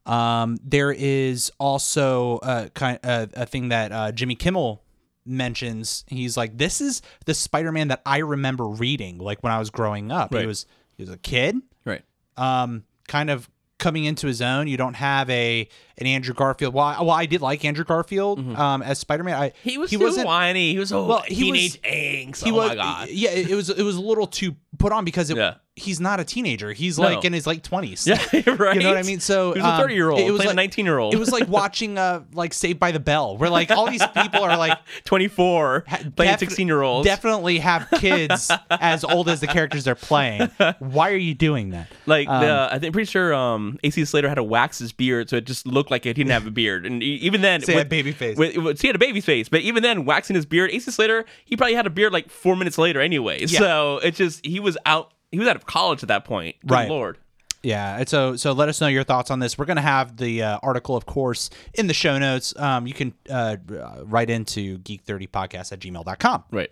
Um, 0.06 0.58
there 0.64 0.92
is 0.92 1.52
also 1.60 2.40
a 2.44 2.70
kind 2.74 3.00
uh, 3.04 3.28
a 3.34 3.46
thing 3.46 3.70
that 3.70 3.92
uh, 3.92 4.12
Jimmy 4.12 4.36
Kimmel 4.36 4.82
mentions. 5.26 6.04
He's 6.08 6.38
like, 6.38 6.58
"This 6.58 6.82
is 6.82 7.02
the 7.26 7.34
Spider-Man 7.34 7.90
that 7.90 8.02
I 8.06 8.20
remember 8.20 8.68
reading, 8.68 9.18
like 9.20 9.44
when 9.44 9.52
I 9.52 9.60
was 9.60 9.70
growing 9.70 10.12
up. 10.12 10.34
He 10.34 10.46
was 10.46 10.66
he 10.98 11.04
was 11.04 11.10
a 11.12 11.18
kid, 11.18 11.58
Right. 11.86 12.02
um, 12.38 12.84
kind 13.08 13.30
of 13.30 13.50
coming 13.82 14.06
into 14.06 14.28
his 14.28 14.42
own. 14.42 14.68
You 14.68 14.78
don't 14.78 14.94
have 14.94 15.30
a 15.30 15.68
an 15.98 16.08
Andrew 16.08 16.34
Garfield. 16.34 16.74
Well, 16.74 16.86
I, 16.86 17.02
well, 17.02 17.12
I 17.12 17.26
did 17.26 17.42
like 17.42 17.66
Andrew 17.66 17.84
Garfield 17.84 18.40
um, 18.58 18.82
as 18.82 18.98
Spider-Man. 19.00 19.36
Mm-hmm. 19.38 19.70
He 19.70 19.78
was 19.78 19.92
he 19.92 19.98
too 19.98 20.04
wasn't 20.06 20.26
whiny. 20.28 20.72
He 20.72 20.80
was 20.80 20.90
so 20.90 21.06
Well, 21.06 21.24
he 21.28 21.36
teenage 21.36 21.74
was- 21.84 21.92
angst. 21.92 22.44
he 22.46 22.52
oh 22.52 22.56
was 22.56 22.70
my 22.70 22.76
god. 22.76 23.10
yeah 23.10 23.32
it 23.32 23.50
it 23.52 23.56
was 23.56 23.70
it 23.70 23.84
was 23.84 23.98
a 23.98 24.02
little 24.02 24.26
too 24.28 24.56
put 24.80 24.92
on 24.92 25.04
because 25.06 25.30
it, 25.30 25.38
Yeah. 25.38 25.56
he's 25.76 26.00
not 26.00 26.20
a 26.20 26.24
teenager 26.24 26.72
he's 26.74 26.98
No. 26.98 27.04
like 27.06 27.26
in 27.26 27.34
his 27.34 27.46
late 27.46 27.62
20s 27.64 28.08
Yeah, 28.08 28.54
right. 28.56 28.76
you 28.76 28.82
know 28.82 28.90
what 28.90 28.98
i 28.98 29.04
mean 29.04 29.20
so 29.20 29.52
He 29.54 29.60
was 29.60 29.66
a 29.68 29.74
um, 29.74 29.82
30 29.82 29.94
year 29.94 30.10
old 30.10 30.20
it 30.22 30.32
was 30.32 30.40
playing 30.42 30.48
like 30.48 30.54
a 30.54 30.56
19 30.56 30.86
year 30.86 30.98
old. 30.98 31.14
it 31.14 31.18
was 31.18 31.32
like 31.32 31.48
watching 31.50 31.98
uh 31.98 32.24
like 32.34 32.54
saved 32.54 32.80
by 32.80 32.92
the 32.92 33.00
bell 33.00 33.38
where 33.38 33.50
like 33.50 33.70
all 33.70 33.90
these 33.90 34.06
people 34.14 34.42
are 34.44 34.58
like 34.58 34.78
24 35.06 35.82
playing 35.82 36.12
defi- 36.34 36.46
16 36.46 36.68
year 36.68 36.82
olds. 36.82 37.06
definitely 37.06 37.60
have 37.60 37.88
kids 37.98 38.50
as 38.72 39.04
old 39.04 39.28
as 39.30 39.40
the 39.42 39.48
characters 39.48 39.84
they're 39.84 39.94
playing 39.96 40.50
why 40.80 41.12
are 41.12 41.16
you 41.18 41.34
doing 41.34 41.72
that 41.72 41.88
Like 42.06 42.28
Um, 42.28 42.42
the, 42.42 42.70
I 42.72 42.80
think 42.80 42.94
pretty 42.94 43.10
sure 43.12 43.34
um, 43.34 43.78
AC 43.84 44.06
Slater 44.06 44.30
had 44.30 44.36
to 44.36 44.44
wax 44.44 44.80
his 44.80 44.92
beard 44.94 45.30
so 45.30 45.36
it 45.38 45.46
just 45.46 45.68
looked 45.68 45.92
like 45.92 46.06
he 46.06 46.14
didn't 46.14 46.32
have 46.32 46.48
a 46.48 46.52
beard, 46.52 46.86
and 46.86 47.04
even 47.04 47.42
then, 47.42 47.62
So 47.62 47.72
he 47.74 47.78
had 47.78 47.90
baby 47.90 48.12
face. 48.14 48.38
With, 48.38 48.56
with- 48.58 48.82
he 48.82 48.88
had 48.88 48.96
a 48.96 49.00
baby 49.00 49.22
face, 49.22 49.50
but 49.50 49.62
even 49.62 49.84
then, 49.84 50.06
waxing 50.06 50.36
his 50.36 50.46
beard, 50.46 50.72
AC 50.72 50.90
Slater, 50.92 51.26
he 51.46 51.56
probably 51.58 51.76
had 51.76 51.86
a 51.86 51.90
beard 51.90 52.14
like 52.14 52.30
four 52.30 52.56
minutes 52.56 52.78
later 52.78 53.02
anyway. 53.02 53.40
Yeah. 53.46 53.60
So 53.60 53.98
it 54.00 54.16
just 54.16 54.46
he 54.46 54.60
was 54.62 54.78
out, 54.86 55.14
he 55.32 55.40
was 55.40 55.48
out 55.48 55.56
of 55.56 55.66
college 55.66 56.02
at 56.04 56.08
that 56.10 56.24
point. 56.26 56.56
Good 56.62 56.72
Right. 56.72 56.90
Lord. 56.90 57.18
Yeah, 57.64 57.98
and 58.00 58.10
so 58.10 58.36
so 58.38 58.54
let 58.54 58.70
us 58.70 58.82
know 58.82 58.88
your 58.88 59.04
thoughts 59.04 59.30
on 59.30 59.38
this. 59.38 59.56
We're 59.56 59.66
gonna 59.66 59.82
have 59.82 60.18
the 60.18 60.42
uh, 60.42 60.60
article, 60.64 60.96
of 60.96 61.06
course, 61.06 61.52
in 61.76 61.86
the 61.86 61.94
show 61.94 62.18
notes. 62.18 62.56
Um, 62.58 62.88
you 62.88 62.94
can 62.96 63.14
uh, 63.30 63.58
write 64.04 64.32
into 64.32 64.80
geek30podcast 64.80 65.72
at 65.72 65.80
gmail.com. 65.80 66.44
Right. 66.52 66.72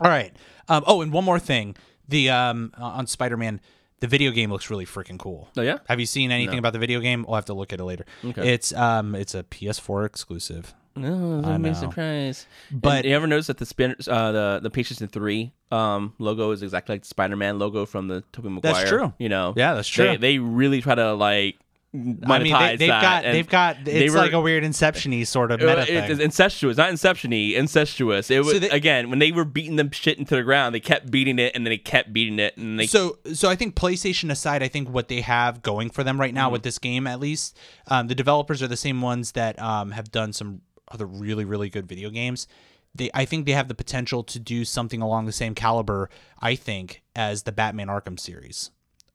All 0.00 0.08
right. 0.08 0.32
Um, 0.68 0.84
oh, 0.86 1.02
and 1.02 1.12
one 1.12 1.24
more 1.24 1.40
thing. 1.40 1.74
The 2.08 2.30
um, 2.30 2.72
uh, 2.80 2.84
on 2.84 3.08
Spider-Man, 3.08 3.60
the 3.98 4.06
video 4.06 4.30
game 4.30 4.52
looks 4.52 4.70
really 4.70 4.86
freaking 4.86 5.18
cool. 5.18 5.48
Oh 5.56 5.62
yeah. 5.62 5.78
Have 5.88 5.98
you 5.98 6.06
seen 6.06 6.30
anything 6.30 6.58
about 6.60 6.74
the 6.74 6.78
video 6.78 7.00
game? 7.00 7.24
We'll 7.26 7.34
have 7.34 7.46
to 7.46 7.54
look 7.54 7.72
at 7.72 7.80
it 7.80 7.84
later. 7.84 8.06
Okay. 8.24 8.52
It's 8.52 8.72
um, 8.72 9.16
it's 9.16 9.34
a 9.34 9.42
PS4 9.42 10.06
exclusive. 10.06 10.74
No, 11.00 11.40
that'd 11.40 11.62
be 11.62 11.68
a 11.70 11.74
surprise. 11.74 12.46
But- 12.70 12.80
But 12.82 13.04
you 13.04 13.14
ever 13.14 13.26
notice 13.26 13.46
that 13.48 13.58
the 13.58 13.66
spin, 13.66 13.94
uh, 14.08 14.32
the 14.32 14.60
the 14.62 14.70
PlayStation 14.70 15.10
Three 15.10 15.52
um 15.72 16.14
logo 16.18 16.50
is 16.50 16.62
exactly 16.62 16.94
like 16.94 17.02
the 17.02 17.08
Spider 17.08 17.36
Man 17.36 17.58
logo 17.58 17.86
from 17.86 18.08
the 18.08 18.22
Tobey 18.32 18.48
Maguire. 18.48 18.74
That's 18.74 18.88
true. 18.88 19.12
You 19.18 19.28
know. 19.28 19.54
Yeah, 19.56 19.74
that's 19.74 19.88
true. 19.88 20.16
they 20.18 20.38
really 20.38 20.80
try 20.82 20.94
to 20.94 21.14
like. 21.14 21.56
Monetize 21.92 22.30
I 22.30 22.38
mean, 22.38 22.52
they, 22.52 22.76
they've 22.76 22.88
that, 22.88 23.02
got 23.02 23.24
and 23.24 23.34
they've 23.34 23.48
got 23.48 23.84
they 23.84 24.04
it's 24.04 24.14
were- 24.14 24.20
like 24.20 24.30
a 24.32 24.40
weird 24.40 24.62
Inception-y 24.62 25.24
sort 25.24 25.50
of 25.50 25.60
Uh, 25.60 25.66
meta 25.66 25.80
it- 25.82 25.86
thing. 25.86 26.10
It's 26.12 26.20
incestuous, 26.20 26.76
not 26.76 26.88
inception-y, 26.88 27.54
incestuous. 27.56 28.30
It 28.30 28.44
was 28.44 28.52
So 28.52 28.58
they- 28.60 28.68
again 28.70 29.10
when 29.10 29.18
they 29.18 29.32
were 29.32 29.44
beating 29.44 29.74
them 29.74 29.90
shit 29.90 30.16
into 30.16 30.36
the 30.36 30.44
ground, 30.44 30.72
they 30.72 30.78
kept 30.78 31.10
beating 31.10 31.40
it, 31.40 31.50
and 31.56 31.66
then 31.66 31.70
they 31.72 31.78
kept 31.78 32.12
beating 32.12 32.38
it, 32.38 32.56
and 32.56 32.78
they 32.78 32.86
so 32.86 33.18
so 33.32 33.48
I 33.48 33.56
think 33.56 33.74
PlayStation 33.74 34.30
aside, 34.30 34.62
I 34.62 34.68
think 34.68 34.88
what 34.88 35.08
they 35.08 35.20
have 35.20 35.62
going 35.62 35.90
for 35.90 36.04
them 36.04 36.20
right 36.20 36.32
now 36.32 36.48
with 36.48 36.62
this 36.62 36.78
game, 36.78 37.08
at 37.08 37.18
least, 37.18 37.58
um, 37.88 38.06
the 38.06 38.14
developers 38.14 38.62
are 38.62 38.68
the 38.68 38.76
same 38.76 39.02
ones 39.02 39.32
that 39.32 39.60
um, 39.60 39.90
have 39.90 40.12
done 40.12 40.32
some 40.32 40.60
other 40.90 41.06
really 41.06 41.44
really 41.44 41.68
good 41.70 41.86
video 41.86 42.10
games. 42.10 42.46
They 42.94 43.10
I 43.14 43.24
think 43.24 43.46
they 43.46 43.52
have 43.52 43.68
the 43.68 43.74
potential 43.74 44.22
to 44.24 44.38
do 44.38 44.64
something 44.64 45.00
along 45.00 45.26
the 45.26 45.32
same 45.32 45.54
caliber. 45.54 46.10
I 46.40 46.54
think 46.56 47.02
as 47.14 47.44
the 47.44 47.52
Batman 47.52 47.86
Arkham 47.88 48.18
series, 48.18 48.70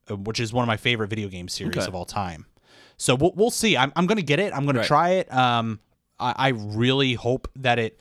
uh, 0.09 0.15
which 0.15 0.39
is 0.39 0.53
one 0.53 0.63
of 0.63 0.67
my 0.67 0.77
favorite 0.77 1.09
video 1.09 1.27
game 1.27 1.47
series 1.47 1.77
Okay. 1.77 1.85
of 1.87 1.93
all 1.95 2.05
time. 2.05 2.45
So 2.97 3.15
we'll, 3.15 3.33
we'll 3.35 3.51
see. 3.51 3.75
I'm, 3.75 3.91
I'm 3.95 4.05
gonna 4.07 4.21
get 4.21 4.39
it. 4.39 4.53
I'm 4.53 4.65
gonna 4.65 4.85
try 4.85 5.09
it. 5.11 5.33
Um, 5.33 5.79
I, 6.19 6.33
I 6.37 6.47
really 6.49 7.13
hope 7.15 7.49
that 7.57 7.77
it 7.79 7.99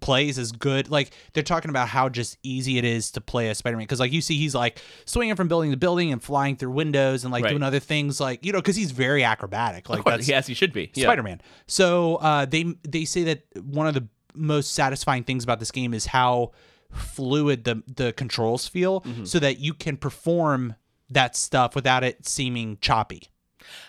plays 0.00 0.38
is 0.38 0.52
good. 0.52 0.90
Like 0.90 1.10
they're 1.32 1.42
talking 1.42 1.68
about 1.70 1.88
how 1.88 2.08
just 2.08 2.38
easy 2.42 2.78
it 2.78 2.84
is 2.84 3.10
to 3.12 3.20
play 3.20 3.48
as 3.50 3.58
Spider-Man 3.58 3.84
because 3.84 4.00
like 4.00 4.12
you 4.12 4.20
see 4.20 4.36
he's 4.38 4.54
like 4.54 4.80
swinging 5.04 5.34
from 5.36 5.48
building 5.48 5.70
to 5.70 5.76
building 5.76 6.12
and 6.12 6.22
flying 6.22 6.56
through 6.56 6.70
windows 6.70 7.24
and 7.24 7.32
like 7.32 7.44
Right. 7.44 7.50
doing 7.50 7.62
other 7.62 7.80
things 7.80 8.20
like 8.20 8.44
you 8.44 8.52
know 8.52 8.58
because 8.58 8.76
he's 8.76 8.90
very 8.92 9.24
acrobatic. 9.24 9.88
Like 9.88 9.98
of 10.00 10.04
course, 10.04 10.16
that's 10.16 10.28
yes, 10.28 10.46
he 10.46 10.54
should 10.54 10.72
be 10.72 10.90
Spider-Man. 10.94 11.40
So 11.66 12.16
uh, 12.16 12.44
they 12.46 12.64
they 12.88 13.04
say 13.04 13.24
that 13.24 13.42
one 13.62 13.86
of 13.86 13.94
the 13.94 14.06
most 14.34 14.72
satisfying 14.74 15.24
things 15.24 15.42
about 15.44 15.58
this 15.58 15.70
game 15.70 15.92
is 15.94 16.06
how 16.06 16.52
fluid 16.92 17.64
the 17.64 17.82
the 17.94 18.12
controls 18.12 18.66
feel, 18.66 19.00
Mm-hmm. 19.02 19.24
so 19.24 19.38
that 19.38 19.58
you 19.58 19.74
can 19.74 19.96
perform 19.96 20.74
that 21.10 21.36
stuff 21.36 21.74
without 21.74 22.04
it 22.04 22.26
seeming 22.26 22.78
choppy. 22.80 23.22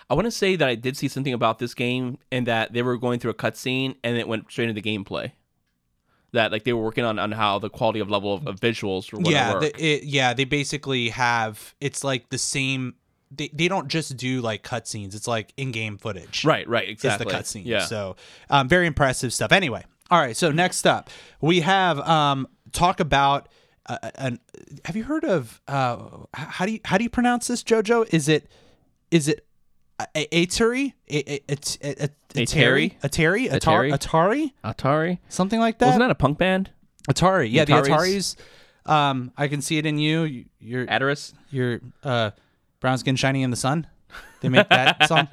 I 0.09 0.13
want 0.13 0.25
to 0.25 0.31
say 0.31 0.55
that 0.55 0.67
I 0.67 0.75
did 0.75 0.97
see 0.97 1.07
something 1.07 1.33
about 1.33 1.59
this 1.59 1.73
game, 1.73 2.17
and 2.31 2.47
that 2.47 2.73
they 2.73 2.81
were 2.81 2.97
going 2.97 3.19
through 3.19 3.31
a 3.31 3.35
cutscene, 3.35 3.95
and 4.03 4.17
it 4.17 4.27
went 4.27 4.49
straight 4.51 4.69
into 4.69 4.81
gameplay. 4.81 5.31
That 6.33 6.51
like 6.51 6.63
they 6.63 6.73
were 6.73 6.83
working 6.83 7.05
on 7.05 7.17
on 7.19 7.31
how 7.31 7.59
the 7.59 7.69
quality 7.69 7.99
of 7.99 8.09
level 8.09 8.33
of, 8.33 8.47
of 8.47 8.59
visuals 8.59 9.11
were 9.11 9.19
yeah, 9.29 9.57
the- 9.59 9.83
it, 9.83 10.03
yeah, 10.03 10.33
they 10.33 10.45
basically 10.45 11.09
have 11.09 11.73
it's 11.81 12.03
like 12.03 12.29
the 12.29 12.37
same. 12.37 12.95
They, 13.31 13.49
they 13.53 13.67
don't 13.67 13.87
just 13.87 14.17
do 14.17 14.41
like 14.41 14.63
cutscenes; 14.63 15.13
it's 15.15 15.27
like 15.27 15.53
in-game 15.55 15.97
footage. 15.97 16.43
right, 16.45 16.67
right, 16.67 16.89
exactly. 16.89 17.31
the 17.31 17.37
cutscene. 17.37 17.65
Yeah. 17.65 17.85
So, 17.85 18.15
um, 18.49 18.67
very 18.67 18.87
impressive 18.87 19.33
stuff. 19.33 19.51
Anyway, 19.51 19.83
all 20.09 20.19
right. 20.19 20.35
So 20.35 20.51
next 20.51 20.87
up, 20.87 21.09
we 21.39 21.59
have 21.61 21.99
um, 21.99 22.47
talk 22.71 22.99
about 22.99 23.49
uh, 23.85 23.97
an. 24.15 24.39
Have 24.85 24.95
you 24.95 25.03
heard 25.03 25.25
of 25.25 25.61
uh, 25.67 25.97
how 26.33 26.65
do 26.65 26.73
you 26.73 26.79
how 26.85 26.97
do 26.97 27.03
you 27.03 27.09
pronounce 27.09 27.47
this, 27.47 27.63
JoJo? 27.63 28.11
Is 28.11 28.27
it 28.27 28.47
is 29.11 29.27
it 29.27 29.45
Atari? 30.15 30.93
A- 31.09 31.31
a- 31.33 31.43
a- 31.49 31.57
a- 31.83 32.03
a- 32.05 32.09
Atari? 32.45 32.99
Atari? 33.01 33.49
Atari? 33.51 33.91
Atari? 33.91 34.51
Atari? 34.63 35.19
Something 35.29 35.59
like 35.59 35.79
that. 35.79 35.87
wasn't 35.87 36.01
that 36.01 36.11
a 36.11 36.15
punk 36.15 36.37
band? 36.37 36.69
Atari? 37.09 37.51
Yeah, 37.51 37.65
the 37.65 37.73
Ataris? 37.73 38.35
Um, 38.85 39.31
I 39.37 39.47
can 39.47 39.61
see 39.61 39.77
it 39.77 39.85
in 39.85 39.97
you. 39.97 40.23
You- 40.23 40.45
You're 40.59 40.85
Ataris. 40.87 41.33
your 41.51 41.81
uh, 42.03 42.31
brown 42.79 42.97
skin 42.97 43.15
shining 43.15 43.41
in 43.41 43.51
the 43.51 43.57
sun. 43.57 43.87
They 44.41 44.49
make 44.49 44.69
that 44.69 45.07
song. 45.07 45.27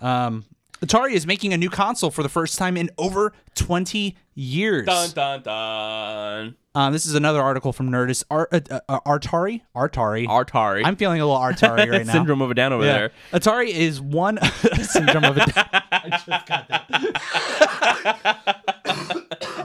Um, 0.00 0.44
Atari 0.82 1.12
is 1.12 1.26
making 1.26 1.52
a 1.52 1.58
new 1.58 1.68
console 1.70 2.10
for 2.10 2.22
the 2.22 2.28
first 2.28 2.58
time 2.58 2.76
in 2.76 2.88
over 2.96 3.32
20 3.54 4.16
years. 4.34 4.86
Dun 4.86 5.10
dun 5.10 5.42
dun. 5.42 6.54
Um, 6.74 6.92
this 6.92 7.04
is 7.04 7.14
another 7.14 7.42
article 7.42 7.72
from 7.72 7.90
Nerdist. 7.90 8.24
Ar- 8.30 8.48
uh, 8.52 8.60
uh, 8.88 9.00
Artari? 9.00 9.60
Artari. 9.76 10.26
Artari. 10.26 10.82
I'm 10.86 10.96
feeling 10.96 11.20
a 11.20 11.26
little 11.26 11.40
Artari 11.40 11.90
right 11.90 12.06
now. 12.06 12.12
Syndrome 12.12 12.40
of 12.40 12.50
a 12.50 12.54
down 12.54 12.72
over 12.72 12.84
Yeah. 12.84 12.92
there. 12.92 13.10
Atari 13.32 13.68
is 13.68 14.00
one 14.00 14.38
syndrome 14.82 15.24
of 15.24 15.36
a. 15.36 15.42
I 15.92 16.08
just 16.10 16.26
got 16.46 16.68
that. 16.68 16.86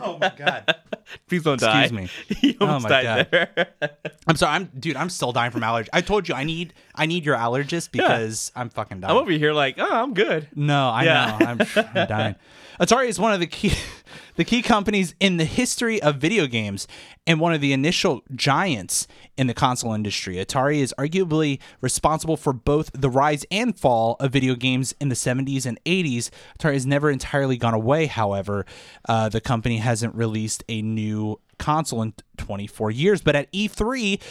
oh 0.03 0.17
my 0.19 0.33
god! 0.35 0.75
Please 1.27 1.43
don't 1.43 1.59
die. 1.59 1.83
Excuse 1.83 2.09
me. 2.41 2.55
Oh 2.61 2.79
my 2.79 2.89
God. 2.89 3.27
I'm 4.27 4.35
sorry. 4.35 4.51
I'm 4.55 4.65
dude. 4.79 4.95
I'm 4.95 5.09
still 5.09 5.31
dying 5.31 5.51
from 5.51 5.63
allergy. 5.63 5.89
I 5.93 6.01
told 6.01 6.27
you 6.29 6.35
I 6.35 6.43
need 6.43 6.73
I 6.95 7.05
need 7.05 7.25
your 7.25 7.35
allergist 7.37 7.91
because 7.91 8.51
I'm 8.55 8.69
fucking 8.69 9.01
dying. 9.01 9.11
I'm 9.11 9.17
over 9.21 9.31
here 9.31 9.53
like, 9.53 9.75
oh, 9.77 9.87
I'm 10.03 10.13
good. 10.13 10.47
No, 10.55 10.89
I 10.89 11.03
Yeah. 11.03 11.37
know. 11.39 11.45
I'm, 11.45 11.61
I'm 11.95 12.07
dying. 12.07 12.35
Atari 12.79 13.07
is 13.07 13.19
one 13.19 13.31
of 13.33 13.39
the 13.39 13.47
key 13.47 13.73
the 14.35 14.43
key 14.43 14.61
companies 14.61 15.15
in 15.19 15.37
the 15.37 15.45
history 15.45 16.01
of 16.01 16.17
video 16.17 16.45
games 16.45 16.87
and 17.25 17.39
one 17.39 17.53
of 17.53 17.61
the 17.61 17.71
initial 17.71 18.21
giants 18.35 19.07
in 19.37 19.47
the 19.47 19.53
console 19.53 19.93
industry. 19.93 20.35
Atari 20.35 20.79
is 20.79 20.93
arguably 20.97 21.59
responsible 21.79 22.35
for 22.35 22.51
both 22.51 22.91
the 22.93 23.09
rise 23.09 23.45
and 23.49 23.77
fall 23.77 24.17
of 24.19 24.33
video 24.33 24.55
games 24.55 24.93
in 24.99 25.07
the 25.07 25.15
70s 25.15 25.65
and 25.65 25.81
80s. 25.85 26.29
Atari 26.59 26.73
has 26.73 26.85
never 26.85 27.09
entirely 27.09 27.55
gone 27.55 27.73
away, 27.73 28.07
however. 28.07 28.65
Uh, 29.07 29.29
the 29.29 29.41
company 29.41 29.77
hasn't 29.77 30.13
released 30.13 30.63
a 30.67 30.81
new 30.81 31.39
console 31.57 32.01
in 32.01 32.13
24 32.37 32.91
years, 32.91 33.21
but 33.21 33.35
at 33.35 33.51
E3, 33.53 34.21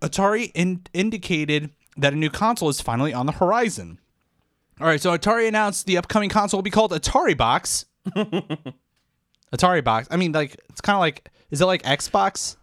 Atari 0.00 0.52
in- 0.54 0.86
indicated 0.92 1.70
that 1.96 2.12
a 2.12 2.16
new 2.16 2.30
console 2.30 2.68
is 2.68 2.80
finally 2.80 3.12
on 3.12 3.26
the 3.26 3.32
horizon. 3.32 3.98
All 4.80 4.86
right, 4.86 5.00
so 5.00 5.16
Atari 5.16 5.46
announced 5.46 5.84
the 5.86 5.98
upcoming 5.98 6.30
console 6.30 6.58
will 6.58 6.62
be 6.62 6.70
called 6.70 6.92
Atari 6.92 7.36
Box. 7.36 7.84
Atari 9.52 9.84
Box. 9.84 10.08
I 10.10 10.16
mean, 10.16 10.32
like 10.32 10.56
it's 10.70 10.80
kind 10.80 10.94
of 10.94 11.00
like 11.00 11.30
is 11.50 11.60
it 11.60 11.66
like 11.66 11.82
Xbox? 11.82 12.56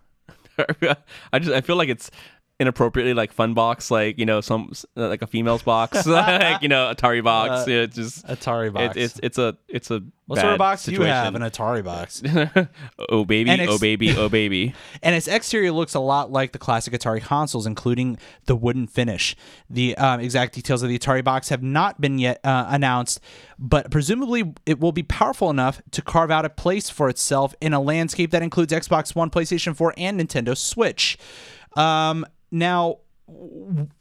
I 1.32 1.40
just 1.40 1.52
I 1.52 1.62
feel 1.62 1.76
like 1.76 1.90
it's 1.90 2.10
inappropriately 2.60 3.14
like 3.14 3.32
fun 3.32 3.54
box, 3.54 3.92
like 3.92 4.18
you 4.18 4.26
know 4.26 4.42
some 4.42 4.72
like 4.96 5.22
a 5.22 5.28
female's 5.28 5.64
box, 5.64 6.06
like 6.06 6.62
you 6.62 6.68
know 6.68 6.94
Atari 6.94 7.24
box. 7.24 7.68
yeah, 7.68 7.82
it's 7.82 7.96
just 7.96 8.26
Atari 8.28 8.68
it, 8.68 8.74
Box. 8.74 8.98
it's 8.98 9.20
it's 9.22 9.38
a 9.38 9.58
it's 9.68 9.92
a 9.92 10.02
what 10.28 10.40
sort 10.40 10.54
of 10.54 10.58
box 10.58 10.84
do 10.84 10.92
you 10.92 11.04
have? 11.04 11.36
An. 11.36 11.42
Atari 11.42 11.84
box. 11.84 12.22
oh 13.10 13.24
baby, 13.24 13.50
ex- 13.50 13.72
oh 13.72 13.80
baby, 13.80 14.14
oh 14.16 14.28
baby. 14.28 14.74
and 15.04 15.16
its 15.16 15.28
exterior 15.28 15.72
looks 15.72 15.94
a 15.94 16.02
lot 16.02 16.32
like 16.32 16.52
the 16.52 16.60
classic 16.60 16.94
Atari 16.94 17.22
consoles, 17.22 17.66
including 17.66 18.18
the 18.46 18.56
wooden 18.56 18.88
finish. 18.88 19.38
The 19.70 19.96
um, 19.98 20.20
exact 20.20 20.54
details 20.54 20.84
of 20.84 20.90
the 20.90 21.00
Atari 21.00 21.24
box 21.24 21.48
have 21.50 21.64
not 21.64 22.02
been 22.02 22.20
yet 22.20 22.42
uh, 22.44 22.66
announced, 22.68 23.22
but 23.58 23.90
presumably 23.90 24.54
it 24.66 24.80
will 24.80 24.92
be 24.92 25.04
powerful 25.04 25.50
enough 25.50 25.82
to 25.92 26.02
carve 26.02 26.30
out 26.30 26.44
a 26.44 26.50
place 26.50 26.90
for 26.90 27.08
itself 27.08 27.56
in 27.62 27.74
a 27.74 27.80
landscape 27.80 28.32
that 28.32 28.42
includes 28.42 28.74
Xbox 28.74 29.16
One, 29.16 29.30
PlayStation 29.30 29.76
4, 29.76 29.94
and 29.98 30.20
Nintendo 30.20 30.58
Switch. 30.58 31.18
Um, 31.78 32.26
now, 32.52 33.00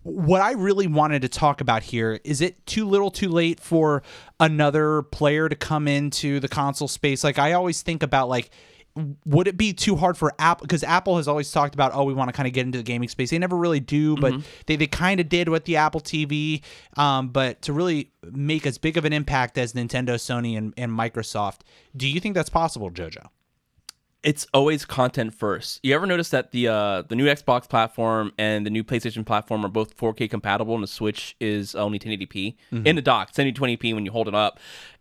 what 0.03 0.41
I 0.41 0.53
really 0.53 0.87
wanted 0.87 1.23
to 1.23 1.29
talk 1.29 1.61
about 1.61 1.83
here 1.83 2.21
is 2.23 2.41
it 2.41 2.65
too 2.65 2.87
little 2.87 3.11
too 3.11 3.29
late 3.29 3.59
for 3.59 4.03
another 4.39 5.03
player 5.03 5.49
to 5.49 5.57
come 5.57 5.89
into 5.89 6.39
the 6.39 6.49
console 6.49 6.89
space? 6.89 7.25
Like, 7.25 7.39
I 7.39 7.53
always 7.53 7.83
think 7.83 8.03
about, 8.05 8.29
like, 8.29 8.51
would 9.27 9.47
it 9.47 9.57
be 9.59 9.73
too 9.73 9.97
hard 9.97 10.17
for 10.17 10.33
Apple? 10.39 10.65
Because 10.65 10.83
Apple 10.83 11.17
has 11.19 11.29
always 11.29 11.51
talked 11.51 11.75
about, 11.75 11.93
oh, 11.95 12.05
we 12.05 12.15
want 12.15 12.29
to 12.29 12.33
kind 12.33 12.47
of 12.47 12.53
get 12.55 12.65
into 12.65 12.79
the 12.79 12.85
gaming 12.85 13.09
space. 13.09 13.31
They 13.31 13.39
never 13.39 13.57
really 13.57 13.81
do, 13.81 14.17
but 14.17 14.33
they, 14.67 14.77
they 14.77 14.87
kind 14.87 15.21
of 15.21 15.29
did 15.29 15.49
with 15.49 15.65
the 15.65 15.77
Apple 15.77 16.01
TV. 16.01 16.63
Um, 16.97 17.29
but 17.29 17.61
to 17.63 17.73
really 17.73 18.13
make 18.23 18.65
as 18.67 18.79
big 18.79 18.97
of 18.97 19.05
an 19.05 19.13
impact 19.13 19.59
as 19.59 19.75
Nintendo, 19.75 20.15
Sony, 20.15 20.57
and, 20.57 20.73
and 20.79 20.91
Microsoft, 20.93 21.61
do 21.95 22.09
you 22.09 22.21
think 22.21 22.35
that's 22.35 22.49
possible, 22.49 22.91
JoJo? 22.91 23.27
It's 24.27 24.45
always 24.53 24.85
content 24.85 25.33
first. 25.33 25.79
You 25.85 25.95
ever 25.95 26.05
notice 26.05 26.31
that 26.31 26.51
the 26.51 26.67
uh, 26.67 27.03
the 27.03 27.15
new 27.15 27.27
Xbox 27.27 27.69
platform 27.69 28.33
and 28.37 28.67
the 28.67 28.71
new 28.71 28.83
PlayStation 28.83 29.25
platform 29.25 29.65
are 29.65 29.69
both 29.69 29.97
4K 29.97 30.29
compatible, 30.29 30.75
and 30.75 30.83
the 30.83 30.89
Switch 30.89 31.37
is 31.41 31.77
only 31.77 32.01
1080p 32.01 32.57
in 32.85 32.97
the 32.97 33.03
dock, 33.03 33.31
1020p 33.33 33.95
when 33.95 34.05
you 34.05 34.11
hold 34.11 34.27
it 34.27 34.35
up. 34.35 34.59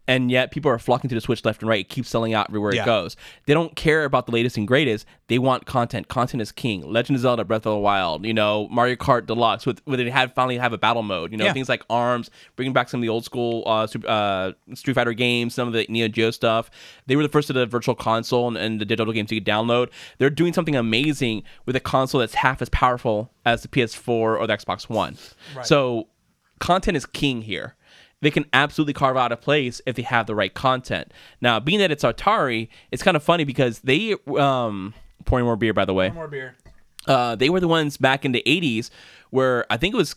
And 0.08 0.30
yet, 0.30 0.52
people 0.52 0.70
are 0.70 0.78
flocking 0.78 1.10
to 1.10 1.16
the 1.16 1.22
Switch 1.22 1.44
left 1.44 1.62
and 1.64 1.70
right. 1.70 1.80
It 1.80 1.90
keeps 1.90 2.10
selling 2.10 2.34
out 2.36 2.48
everywhere 2.50 2.76
Yeah. 2.76 2.84
it 2.84 2.86
goes. 2.86 3.16
They 3.48 3.54
don't 3.56 3.76
care 3.76 4.06
about 4.06 4.28
the 4.28 4.32
latest 4.34 4.56
and 4.56 4.68
greatest. 4.68 5.06
They 5.30 5.40
want 5.40 5.66
content. 5.66 6.08
Content 6.10 6.42
is 6.42 6.52
king. 6.52 6.82
Legend 6.92 7.16
of 7.16 7.22
Zelda: 7.24 7.44
Breath 7.44 7.66
of 7.66 7.74
the 7.74 7.80
Wild. 7.80 8.24
You 8.24 8.34
know, 8.34 8.68
Mario 8.70 8.96
Kart 8.98 9.26
Deluxe, 9.26 9.66
with 9.66 9.82
where 9.86 9.98
they 9.98 10.08
had 10.12 10.36
finally 10.36 10.58
have 10.60 10.74
a 10.74 10.78
battle 10.78 11.02
mode. 11.02 11.32
You 11.32 11.38
know, 11.40 11.46
Yeah. 11.46 11.54
things 11.54 11.68
like 11.70 11.84
Arms, 11.90 12.30
bringing 12.56 12.72
back 12.72 12.88
some 12.90 13.00
of 13.00 13.02
the 13.02 13.10
old 13.10 13.26
school 13.26 13.64
uh, 13.66 13.88
uh, 14.08 14.52
Street 14.76 14.94
Fighter 14.94 15.14
games, 15.14 15.56
some 15.56 15.68
of 15.68 15.74
the 15.74 15.88
Neo 15.90 16.08
Geo 16.08 16.30
stuff. 16.30 16.70
They 17.08 17.16
were 17.16 17.24
the 17.24 17.30
first 17.30 17.48
to 17.48 17.54
the 17.54 17.66
virtual 17.66 17.96
console 17.96 18.48
and, 18.48 18.58
and 18.58 18.80
the 18.80 18.86
digital 18.86 19.12
games 19.12 19.32
you 19.32 19.42
could 19.42 19.48
download. 19.52 19.90
They're 20.20 20.30
doing 20.30 20.54
something 20.54 20.76
amazing 20.76 21.42
with 21.66 21.76
a 21.76 21.80
console 21.80 22.20
that's 22.20 22.36
half 22.36 22.62
as 22.62 22.70
powerful 22.70 23.32
as 23.44 23.64
the 23.64 23.68
PS4 23.70 24.08
or 24.08 24.46
the 24.46 24.56
Xbox 24.56 24.88
One. 24.88 25.18
So, 25.64 26.10
content 26.60 26.96
is 26.96 27.06
king 27.08 27.42
here. 27.42 27.76
They 28.26 28.32
can 28.32 28.46
absolutely 28.54 28.94
carve 28.94 29.18
out 29.18 29.32
a 29.32 29.38
place 29.38 29.82
if 29.86 29.96
they 29.96 30.02
have 30.02 30.26
the 30.26 30.34
right 30.34 30.52
content. 30.52 31.14
Now, 31.42 31.60
being 31.60 31.78
that 31.78 31.92
it's 31.92 32.04
Atari, 32.04 32.70
it's 32.92 33.04
kind 33.04 33.16
of 33.16 33.22
funny 33.22 33.44
because 33.44 33.82
they 33.82 34.16
um 34.36 34.96
pouring 35.26 35.46
more 35.46 35.56
beer 35.56 35.74
by 35.74 35.86
the 35.86 35.94
way 35.94 36.10
More 36.10 36.28
beer. 36.28 36.56
uh, 37.08 37.36
they 37.36 37.50
were 37.52 37.60
the 37.60 37.68
ones 37.68 37.98
back 37.98 38.26
in 38.26 38.32
the 38.32 38.42
80s 38.48 38.90
where 39.30 39.66
I 39.72 39.78
think 39.78 39.94
it 39.94 39.98
was 39.98 40.16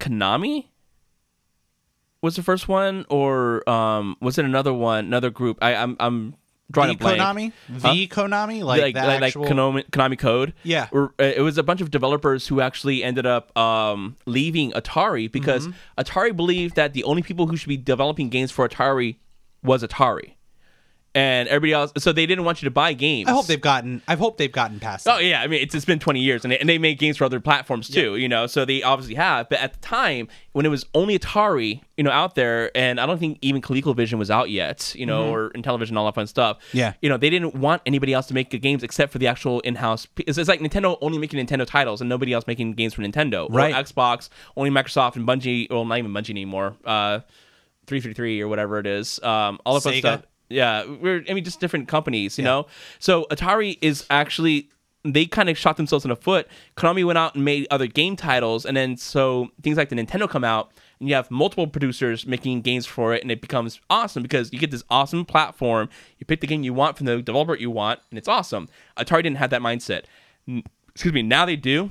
Konami 0.00 0.68
was 2.22 2.36
the 2.36 2.42
first 2.42 2.68
one 2.68 3.04
or 3.10 3.68
um, 3.68 4.16
was 4.20 4.38
it 4.38 4.44
another 4.46 4.72
one 4.72 5.04
another 5.04 5.28
group 5.30 5.58
I, 5.60 5.74
I'm 5.74 5.96
I'm 6.00 6.34
drawing 6.72 6.88
The 6.88 6.94
a 6.94 7.16
blank 7.16 7.20
Konami? 7.20 7.52
The 7.68 8.08
Konami? 8.08 8.62
Like, 8.64 8.82
like 8.82 8.94
like, 8.96 9.06
like 9.06 9.22
actual... 9.22 9.44
Konami, 9.44 9.88
Konami 9.90 10.18
Code. 10.18 10.54
Yeah. 10.64 10.88
Uh, 10.92 11.08
it 11.18 11.42
was 11.42 11.58
a 11.58 11.62
bunch 11.62 11.80
of 11.80 11.90
developers 11.90 12.48
who 12.48 12.60
actually 12.60 13.04
ended 13.04 13.26
up 13.26 13.56
um, 13.56 14.16
leaving 14.26 14.72
Atari 14.72 15.30
because 15.30 15.52
Mm-hmm. 15.52 16.00
Atari 16.00 16.34
believed 16.34 16.76
that 16.76 16.92
the 16.94 17.04
only 17.04 17.22
people 17.22 17.46
who 17.46 17.56
should 17.56 17.68
be 17.68 17.76
developing 17.76 18.30
games 18.30 18.50
for 18.50 18.66
Atari 18.68 19.16
was 19.62 19.82
Atari, 19.82 20.34
and 21.14 21.48
everybody 21.48 21.72
else. 21.72 21.92
So 21.98 22.12
they 22.12 22.26
didn't 22.26 22.44
want 22.44 22.62
you 22.62 22.66
to 22.66 22.70
buy 22.70 22.92
games. 22.94 23.28
I 23.28 23.32
hope 23.32 23.46
they've 23.46 23.60
gotten. 23.60 24.02
I 24.08 24.16
hope 24.16 24.38
they've 24.38 24.50
gotten 24.50 24.80
past. 24.80 25.06
Oh 25.06 25.16
that. 25.16 25.24
yeah, 25.24 25.42
I 25.42 25.46
mean 25.46 25.62
it's, 25.62 25.74
it's 25.74 25.84
been 25.84 25.98
20 25.98 26.20
years, 26.20 26.44
and 26.44 26.52
they, 26.52 26.58
and 26.58 26.68
they 26.68 26.78
make 26.78 26.98
games 26.98 27.16
for 27.16 27.24
other 27.24 27.40
platforms 27.40 27.88
too, 27.88 28.16
you 28.16 28.28
know. 28.28 28.46
So 28.46 28.64
they 28.64 28.82
obviously 28.82 29.14
have, 29.16 29.48
but 29.48 29.60
at 29.60 29.74
the 29.74 29.80
time 29.80 30.28
when 30.52 30.66
it 30.66 30.70
was 30.70 30.86
only 30.94 31.18
Atari, 31.18 31.80
you 31.96 32.04
know, 32.04 32.10
out 32.10 32.34
there, 32.34 32.70
and 32.76 33.00
I 33.00 33.06
don't 33.06 33.18
think 33.18 33.38
even 33.42 33.62
ColecoVision 33.62 34.18
was 34.18 34.30
out 34.30 34.50
yet, 34.50 34.94
you 34.94 35.06
know, 35.06 35.32
or 35.32 35.48
in 35.50 35.62
television, 35.62 35.96
all 35.96 36.04
that 36.06 36.14
fun 36.14 36.26
stuff. 36.26 36.58
Mm-hmm. 36.68 36.76
Yeah. 36.78 36.92
you 37.00 37.08
know, 37.08 37.16
they 37.16 37.30
didn't 37.30 37.54
want 37.54 37.82
anybody 37.86 38.12
else 38.12 38.26
to 38.26 38.34
make 38.34 38.50
the 38.50 38.58
games 38.58 38.82
except 38.82 39.12
for 39.12 39.18
the 39.18 39.26
actual 39.28 39.60
in-house. 39.60 40.06
It's, 40.18 40.36
it's 40.38 40.48
like 40.48 40.60
Nintendo 40.60 40.98
only 41.00 41.18
making 41.18 41.44
Nintendo 41.44 41.66
titles 41.66 42.00
and 42.00 42.08
nobody 42.10 42.32
else 42.32 42.46
making 42.46 42.72
games 42.74 42.94
for 42.94 43.02
Nintendo. 43.02 43.48
Or 43.48 43.52
Right. 43.52 43.74
Xbox 43.74 44.28
only 44.56 44.70
Microsoft 44.70 45.16
and 45.16 45.26
Bungie. 45.26 45.70
Well, 45.70 45.84
not 45.84 45.98
even 45.98 46.10
Bungie 46.12 46.30
anymore. 46.30 46.76
Uh, 46.84 47.20
333 47.86 48.40
or 48.40 48.48
whatever 48.48 48.78
it 48.78 48.86
is. 48.86 49.22
Um, 49.22 49.58
all 49.64 49.76
of 49.76 49.82
that 49.82 49.94
stuff. 49.94 50.22
Yeah, 50.52 50.84
we're 50.84 51.24
I 51.28 51.34
mean 51.34 51.44
just 51.44 51.60
different 51.60 51.88
companies, 51.88 52.38
you 52.38 52.44
know. 52.44 52.66
So 52.98 53.26
Atari 53.30 53.78
is 53.80 54.06
actually 54.10 54.68
they 55.04 55.26
kind 55.26 55.48
of 55.48 55.58
shot 55.58 55.76
themselves 55.76 56.04
in 56.04 56.10
the 56.10 56.16
foot. 56.16 56.46
Konami 56.76 57.04
went 57.04 57.18
out 57.18 57.34
and 57.34 57.44
made 57.44 57.66
other 57.70 57.86
game 57.86 58.16
titles, 58.16 58.64
and 58.64 58.76
then 58.76 58.96
so 58.96 59.48
things 59.62 59.76
like 59.76 59.88
the 59.88 59.96
Nintendo 59.96 60.28
come 60.28 60.44
out, 60.44 60.70
and 61.00 61.08
you 61.08 61.14
have 61.14 61.30
multiple 61.30 61.66
producers 61.66 62.26
making 62.26 62.60
games 62.62 62.86
for 62.86 63.12
it, 63.12 63.22
and 63.22 63.30
it 63.30 63.40
becomes 63.40 63.80
awesome 63.90 64.22
because 64.22 64.52
you 64.52 64.58
get 64.58 64.70
this 64.70 64.84
awesome 64.90 65.24
platform. 65.24 65.88
You 66.18 66.26
pick 66.26 66.40
the 66.40 66.46
game 66.46 66.62
you 66.62 66.72
want 66.72 66.96
from 66.96 67.06
the 67.06 67.20
developer 67.20 67.56
you 67.56 67.70
want, 67.70 68.00
and 68.10 68.18
it's 68.18 68.28
awesome. 68.28 68.68
Atari 68.96 69.22
didn't 69.24 69.38
have 69.38 69.50
that 69.50 69.60
mindset. 69.60 70.04
Excuse 70.94 71.14
me. 71.14 71.22
Now 71.22 71.46
they 71.46 71.56
do. 71.56 71.90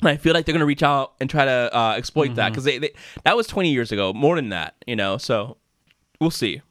And 0.00 0.10
I 0.10 0.16
feel 0.16 0.34
like 0.34 0.44
they're 0.44 0.52
gonna 0.52 0.66
reach 0.66 0.82
out 0.82 1.14
and 1.20 1.28
try 1.28 1.44
to 1.44 1.70
uh, 1.76 1.94
exploit 1.96 2.34
that 2.34 2.50
because 2.50 2.64
they, 2.64 2.78
they 2.78 2.92
that 3.24 3.36
was 3.36 3.46
20 3.46 3.70
years 3.70 3.92
ago, 3.92 4.12
more 4.12 4.36
than 4.36 4.50
that, 4.50 4.74
you 4.86 4.96
know. 4.96 5.16
So 5.16 5.56
we'll 6.20 6.30
see. 6.30 6.62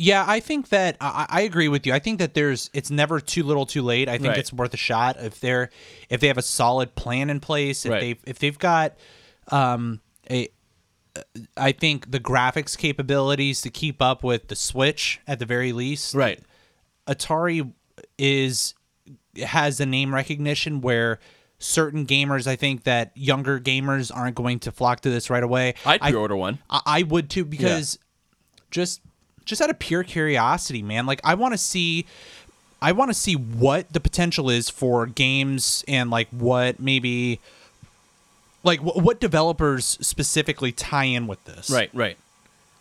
Yeah, 0.00 0.24
I 0.26 0.38
think 0.38 0.68
that 0.68 0.96
I, 1.00 1.26
I 1.28 1.40
agree 1.40 1.66
with 1.66 1.84
you. 1.84 1.92
I 1.92 1.98
think 1.98 2.20
that 2.20 2.32
there's 2.34 2.70
it's 2.72 2.88
never 2.90 3.18
too 3.20 3.42
little, 3.42 3.66
too 3.66 3.82
late. 3.82 4.08
I 4.08 4.16
think 4.16 4.28
Right. 4.28 4.38
it's 4.38 4.52
worth 4.52 4.72
a 4.72 4.76
shot 4.78 5.16
if 5.18 5.40
they're 5.40 5.70
if 6.08 6.20
they 6.20 6.28
have 6.28 6.38
a 6.38 6.42
solid 6.42 6.94
plan 6.94 7.28
in 7.30 7.40
place. 7.40 7.84
If 7.84 7.90
Right. 7.92 8.00
they 8.24 8.30
if 8.30 8.38
they've 8.38 8.58
got 8.58 8.96
um 9.48 10.00
a 10.30 10.48
I 11.56 11.72
think 11.72 12.12
the 12.12 12.20
graphics 12.20 12.78
capabilities 12.78 13.60
to 13.62 13.70
keep 13.70 14.00
up 14.00 14.22
with 14.22 14.46
the 14.46 14.54
Switch 14.54 15.20
at 15.26 15.40
the 15.40 15.46
very 15.46 15.72
least. 15.72 16.14
Right. 16.14 16.40
Atari 17.08 17.72
is 18.16 18.74
has 19.42 19.78
the 19.78 19.86
name 19.86 20.14
recognition 20.14 20.80
where 20.80 21.18
certain 21.58 22.06
gamers 22.06 22.46
I 22.46 22.54
think 22.54 22.84
that 22.84 23.10
younger 23.16 23.58
gamers 23.58 24.14
aren't 24.14 24.36
going 24.36 24.60
to 24.60 24.70
flock 24.70 25.00
to 25.00 25.10
this 25.10 25.28
right 25.28 25.42
away. 25.42 25.74
I'd 25.84 26.00
pre-order 26.00 26.36
one. 26.36 26.60
I, 26.70 26.82
I 26.86 27.02
would 27.02 27.28
too 27.28 27.44
because 27.44 27.98
just 28.70 29.00
just 29.48 29.60
out 29.62 29.70
of 29.70 29.78
pure 29.78 30.04
curiosity, 30.04 30.82
man. 30.82 31.06
Like 31.06 31.20
I 31.24 31.34
want 31.34 31.54
to 31.54 31.58
see 31.58 32.06
I 32.80 32.92
want 32.92 33.10
to 33.10 33.14
see 33.14 33.34
what 33.34 33.92
the 33.92 33.98
potential 34.00 34.48
is 34.50 34.68
for 34.70 35.06
games 35.06 35.84
and 35.88 36.10
like 36.10 36.28
what 36.30 36.78
maybe 36.78 37.40
like 38.62 38.80
wh- 38.80 38.96
what 38.96 39.20
developers 39.20 39.98
specifically 40.00 40.72
tie 40.72 41.04
in 41.04 41.26
with 41.26 41.42
this. 41.44 41.70
Right, 41.70 41.90
right. 41.92 42.16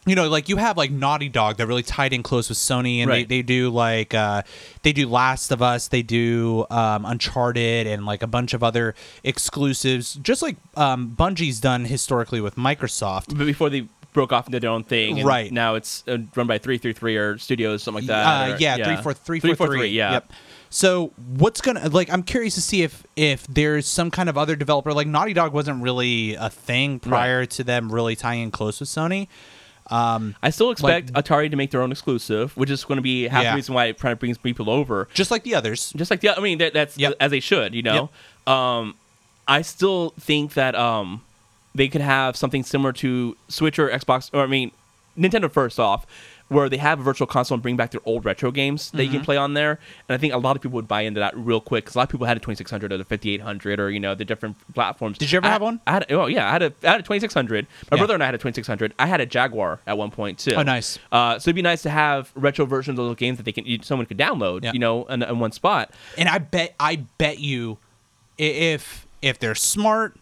you 0.06 0.16
know, 0.16 0.28
like 0.30 0.50
you 0.50 0.58
have 0.58 0.78
like 0.78 0.92
Naughty 0.92 1.30
Dog 1.30 1.58
that 1.58 1.68
really 1.68 1.84
tied 1.84 2.14
in 2.14 2.22
close 2.24 2.50
with 2.50 2.58
Sony, 2.58 3.00
and 3.00 3.10
Right. 3.10 3.28
they, 3.28 3.38
they 3.38 3.42
do 3.42 3.70
like 3.70 4.14
uh, 4.14 4.44
they 4.84 4.94
do 4.94 5.08
Last 5.08 5.52
of 5.52 5.62
Us, 5.62 5.88
they 5.88 6.02
do 6.02 6.66
um, 6.70 7.06
Uncharted, 7.06 7.88
and 7.88 8.06
like 8.06 8.22
a 8.24 8.28
bunch 8.28 8.54
of 8.54 8.64
other 8.64 8.96
exclusives, 9.24 10.14
just 10.16 10.42
like 10.42 10.58
um, 10.76 11.16
Bungie's 11.18 11.60
done 11.60 11.86
historically 11.86 12.42
with 12.42 12.56
Microsoft. 12.56 13.36
But 13.38 13.46
before 13.46 13.70
they 13.70 13.88
broke 14.18 14.34
off 14.34 14.48
into 14.48 14.60
their 14.60 14.72
own 14.72 14.84
thing, 14.84 15.20
and 15.20 15.28
Right. 15.28 15.52
Now 15.52 15.76
it's 15.76 16.04
uh, 16.08 16.18
run 16.36 16.48
by 16.48 16.58
three 16.58 16.80
three 16.80 16.94
three 16.94 17.16
or 17.18 17.38
studios, 17.38 17.84
something 17.84 18.04
like 18.04 18.08
that. 18.08 18.50
Uh, 18.50 18.54
or- 18.54 18.58
yeah, 18.58 18.76
three 18.84 18.98
four 19.04 19.14
three 19.14 19.40
four 19.40 19.68
three. 19.68 19.90
Yeah. 19.90 20.14
Yep. 20.14 20.34
So 20.70 21.14
what's 21.38 21.62
gonna 21.62 21.88
like? 21.90 22.12
I'm 22.12 22.24
curious 22.24 22.56
to 22.56 22.62
see 22.62 22.82
if 22.82 23.06
if 23.16 23.46
there's 23.48 23.86
some 23.86 24.10
kind 24.12 24.28
of 24.28 24.38
other 24.38 24.56
developer 24.56 24.92
like 24.92 25.06
Naughty 25.08 25.34
Dog 25.34 25.54
wasn't 25.54 25.82
really 25.84 26.34
a 26.34 26.50
thing 26.50 27.00
prior 27.00 27.46
to 27.46 27.64
them 27.64 27.92
really 27.92 28.16
tying 28.16 28.42
in 28.42 28.52
close 28.52 28.80
with 28.80 28.90
Sony. 28.90 29.28
I 29.90 30.50
still 30.50 30.72
expect 30.72 31.14
Atari 31.14 31.50
to 31.52 31.56
make 31.56 31.72
their 31.72 31.82
own 31.82 31.92
exclusive, 31.92 32.56
which 32.58 32.70
is 32.70 32.84
going 32.84 32.98
to 32.98 33.02
be 33.02 33.28
half 33.28 33.44
Yeah. 33.44 33.52
the 33.52 33.56
reason 33.56 33.76
why 33.76 33.86
it 33.86 34.00
kind 34.00 34.12
of 34.12 34.20
brings 34.20 34.38
people 34.38 34.70
over. 34.70 35.08
Just 35.14 35.32
like 35.32 35.44
the 35.44 35.56
others. 35.56 35.94
Just 35.96 36.12
like 36.12 36.20
the, 36.20 36.30
other 36.30 36.42
I 36.42 36.44
mean, 36.44 36.58
that, 36.58 36.74
that's 36.74 36.98
Yep. 36.98 37.14
as 37.20 37.32
they 37.32 37.40
should, 37.40 37.74
you 37.74 37.84
know. 37.84 38.10
Um, 38.46 38.96
I 39.48 39.62
still 39.62 40.14
think 40.20 40.56
that 40.56 40.76
um, 40.76 41.22
they 41.78 41.88
could 41.88 42.02
have 42.02 42.36
something 42.36 42.64
similar 42.64 42.92
to 42.94 43.38
Switch 43.48 43.78
or 43.80 43.90
Xbox, 43.90 44.30
or 44.34 44.44
I 44.44 44.48
mean, 44.48 44.72
Nintendo 45.18 45.50
first 45.52 45.80
off, 45.80 46.06
where 46.50 46.70
they 46.70 46.78
have 46.78 47.00
a 47.00 47.04
virtual 47.04 47.28
console 47.28 47.56
and 47.56 47.62
bring 47.62 47.76
back 47.76 47.92
their 47.92 48.00
old 48.06 48.24
retro 48.24 48.52
games 48.52 48.92
that 48.92 49.04
you 49.04 49.10
Mm-hmm. 49.10 49.18
can 49.18 49.26
play 49.26 49.36
on 49.36 49.54
there. 49.54 49.80
And 50.08 50.16
I 50.16 50.18
think 50.18 50.34
a 50.34 50.38
lot 50.38 50.56
of 50.56 50.62
people 50.62 50.76
would 50.78 50.88
buy 50.88 51.02
into 51.02 51.20
that 51.20 51.36
real 51.36 51.60
quick 51.60 51.84
because 51.84 51.96
a 51.96 51.98
lot 51.98 52.04
of 52.04 52.10
people 52.10 52.26
had 52.26 52.38
a 52.38 52.40
2600 52.40 52.94
or 52.94 52.98
the 52.98 53.04
5800 53.04 53.80
or 53.82 53.90
you 53.90 54.00
know 54.00 54.16
the 54.16 54.24
different 54.24 54.56
platforms. 54.74 55.18
Did 55.18 55.30
you 55.32 55.38
ever 55.38 55.48
I- 55.48 55.50
have 55.50 55.62
one? 55.62 55.82
I 55.86 55.92
had. 55.92 56.12
Oh 56.12 56.28
yeah, 56.28 56.48
I 56.48 56.52
had 56.52 56.62
a 56.64 56.74
I 56.84 56.92
had 56.92 57.00
a 57.02 57.04
2600. 57.04 57.66
My 57.92 57.96
Yeah. 57.96 58.00
brother 58.00 58.14
and 58.14 58.24
I 58.24 58.28
had 58.28 58.36
a 58.36 58.38
2600. 58.38 58.94
I 58.98 59.08
had 59.08 59.20
a 59.20 59.26
Jaguar 59.26 59.80
at 59.86 59.98
one 59.98 60.10
point 60.12 60.40
too. 60.40 60.54
Oh, 60.56 60.64
nice. 60.64 60.98
Uh, 61.12 61.38
so 61.38 61.50
it'd 61.50 61.56
be 61.56 61.62
nice 61.62 61.82
to 61.82 61.90
have 61.90 62.32
retro 62.36 62.66
versions 62.66 62.98
of 62.98 63.06
those 63.06 63.18
games 63.18 63.38
that 63.38 63.44
they 63.44 63.52
can 63.52 63.66
someone 63.84 64.06
could 64.06 64.18
download. 64.18 64.64
Yeah. 64.64 64.72
You 64.74 64.80
know, 64.80 65.04
in, 65.06 65.24
in 65.24 65.40
one 65.40 65.52
spot. 65.52 65.92
And 66.18 66.30
I 66.30 66.38
bet 66.38 66.76
I 66.80 66.98
bet 67.18 67.40
you 67.40 67.78
if 68.38 69.06
if 69.22 69.40
they're 69.40 69.56
smart, 69.56 70.16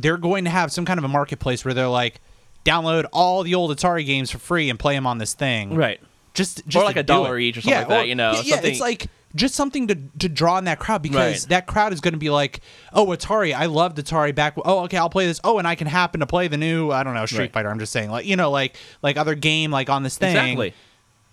they're 0.00 0.16
going 0.16 0.44
to 0.44 0.50
have 0.50 0.70
some 0.72 0.84
kind 0.84 0.98
of 0.98 1.04
a 1.04 1.08
marketplace 1.08 1.64
where 1.64 1.74
they're 1.74 1.88
like, 1.88 2.20
download 2.64 3.06
all 3.12 3.42
the 3.42 3.54
old 3.54 3.76
Atari 3.76 4.04
games 4.04 4.30
for 4.30 4.38
free 4.38 4.68
and 4.70 4.78
play 4.78 4.94
them 4.94 5.06
on 5.06 5.18
this 5.18 5.34
thing. 5.34 5.74
Right. 5.74 6.00
Just, 6.34 6.66
just 6.68 6.84
like 6.84 6.96
a 6.96 7.02
dollar 7.02 7.38
each 7.38 7.56
or 7.56 7.60
something 7.62 7.78
like 7.80 7.88
that, 7.88 8.08
you 8.08 8.14
know, 8.14 8.32
Yeah, 8.32 8.42
yeah, 8.42 8.54
something- 8.54 8.70
it's 8.70 8.80
like 8.80 9.06
just 9.34 9.54
something 9.54 9.88
to 9.88 9.94
to 10.20 10.28
draw 10.28 10.56
in 10.56 10.64
that 10.64 10.78
crowd 10.78 11.02
because 11.02 11.42
Right. 11.42 11.48
that 11.50 11.66
crowd 11.66 11.92
is 11.92 12.00
going 12.00 12.14
to 12.14 12.18
be 12.18 12.30
like, 12.30 12.60
oh, 12.94 13.06
Atari, 13.08 13.54
I 13.54 13.66
loved 13.66 13.98
Atari 13.98 14.34
back. 14.34 14.54
Oh, 14.64 14.84
okay, 14.84 14.96
I'll 14.96 15.10
play 15.10 15.26
this. 15.26 15.38
Oh, 15.44 15.58
and 15.58 15.68
I 15.68 15.74
can 15.74 15.86
happen 15.86 16.20
to 16.20 16.26
play 16.26 16.48
the 16.48 16.56
new, 16.56 16.90
I 16.90 17.02
don't 17.02 17.12
know, 17.14 17.26
Street 17.26 17.38
Right. 17.40 17.52
Fighter. 17.52 17.70
I'm 17.70 17.78
just 17.78 17.92
saying, 17.92 18.10
like 18.10 18.24
you 18.26 18.36
know, 18.36 18.50
like 18.50 18.76
like 19.02 19.16
other 19.18 19.34
game 19.34 19.70
like 19.70 19.90
on 19.90 20.02
this 20.02 20.16
thing. 20.16 20.30
Exactly. 20.36 20.74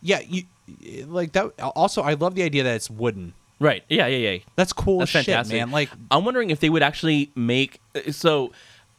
Yeah, 0.01 0.19
you 0.27 0.43
like 1.07 1.31
that. 1.33 1.51
Also, 1.59 2.01
I 2.01 2.13
love 2.15 2.35
the 2.35 2.43
idea 2.43 2.63
that 2.63 2.75
it's 2.75 2.89
wooden. 2.89 3.33
Right. 3.59 3.83
Yeah. 3.89 4.07
Yeah. 4.07 4.31
Yeah. 4.31 4.39
That's 4.55 4.73
cool 4.73 4.99
That's 4.99 5.11
shit, 5.11 5.25
fantastic, 5.25 5.57
man. 5.57 5.71
Like 5.71 5.89
I'm 6.11 6.25
wondering 6.25 6.49
if 6.49 6.59
they 6.59 6.69
would 6.69 6.83
actually 6.83 7.31
make 7.35 7.79
uh, 7.95 8.11
so. 8.11 8.51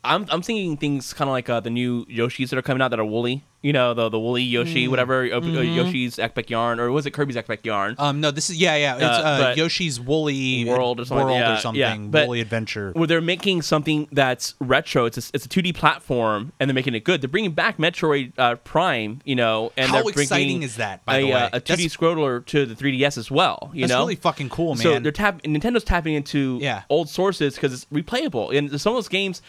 I'm 0.06 0.26
I'm 0.30 0.42
thinking 0.42 0.76
things 0.76 1.12
kind 1.12 1.28
of 1.28 1.32
like 1.32 1.48
uh, 1.48 1.60
the 1.60 1.70
new 1.70 2.04
Yoshis 2.06 2.50
that 2.50 2.58
are 2.58 2.62
coming 2.62 2.80
out 2.82 2.88
that 2.90 3.00
are 3.00 3.04
woolly. 3.04 3.44
You 3.62 3.72
know, 3.72 3.94
the 3.94 4.08
the 4.08 4.20
woolly 4.20 4.42
Yoshi, 4.44 4.86
whatever 4.86 5.24
uh, 5.24 5.40
uh, 5.40 5.60
Yoshi's 5.60 6.20
Epic 6.20 6.50
Yarn, 6.50 6.78
or 6.78 6.92
was 6.92 7.04
it 7.04 7.10
Kirby's 7.10 7.36
Epic 7.36 7.64
Yarn? 7.66 7.96
Um, 7.98 8.20
no, 8.20 8.30
this 8.30 8.48
is 8.48 8.58
yeah, 8.58 8.76
yeah. 8.76 8.94
It's 8.94 9.02
Uh, 9.04 9.06
uh, 9.50 9.54
Yoshi's 9.56 9.98
Woolly 9.98 10.64
World 10.66 11.00
or 11.00 11.04
something, 11.04 11.26
World 11.26 11.40
yeah, 11.40 11.54
or 11.56 11.60
something. 11.60 11.80
yeah, 11.80 11.96
but- 11.96 12.26
Woolly 12.28 12.40
Adventure. 12.42 12.92
where 12.94 13.08
they're 13.08 13.20
making 13.20 13.62
something 13.62 14.06
that's 14.12 14.54
retro. 14.60 15.06
It's 15.06 15.18
a, 15.18 15.22
it's 15.34 15.46
a 15.46 15.48
2D 15.48 15.74
platform, 15.74 16.52
and 16.60 16.70
they're 16.70 16.74
making 16.76 16.94
it 16.94 17.02
good. 17.02 17.22
They're 17.22 17.28
bringing 17.28 17.52
back 17.52 17.78
Metroid 17.78 18.34
uh, 18.38 18.54
Prime, 18.56 19.20
you 19.24 19.34
know, 19.34 19.72
and 19.76 19.88
How 19.90 20.02
they're 20.02 20.12
exciting 20.12 20.62
is 20.62 20.76
that, 20.76 21.04
by 21.04 21.16
a, 21.16 21.20
the 21.22 21.26
way? 21.32 21.50
a 21.54 21.60
2D 21.60 21.64
That's- 21.66 21.96
scroller 21.96 22.44
to 22.46 22.66
the 22.66 22.74
3DS 22.76 23.18
as 23.18 23.32
well. 23.32 23.70
You 23.74 23.80
That's 23.80 23.92
know, 23.94 24.00
really 24.00 24.16
fucking 24.16 24.50
cool, 24.50 24.74
man. 24.76 24.82
So 24.82 24.98
they're 25.00 25.10
tap 25.10 25.42
Nintendo's 25.42 25.82
tapping 25.82 26.14
into 26.14 26.58
Yeah. 26.62 26.82
old 26.88 27.08
sources 27.08 27.56
because 27.56 27.72
it's 27.72 27.86
replayable, 27.86 28.56
and 28.56 28.80
some 28.80 28.92
of 28.92 28.96
those 28.98 29.08
games, 29.08 29.42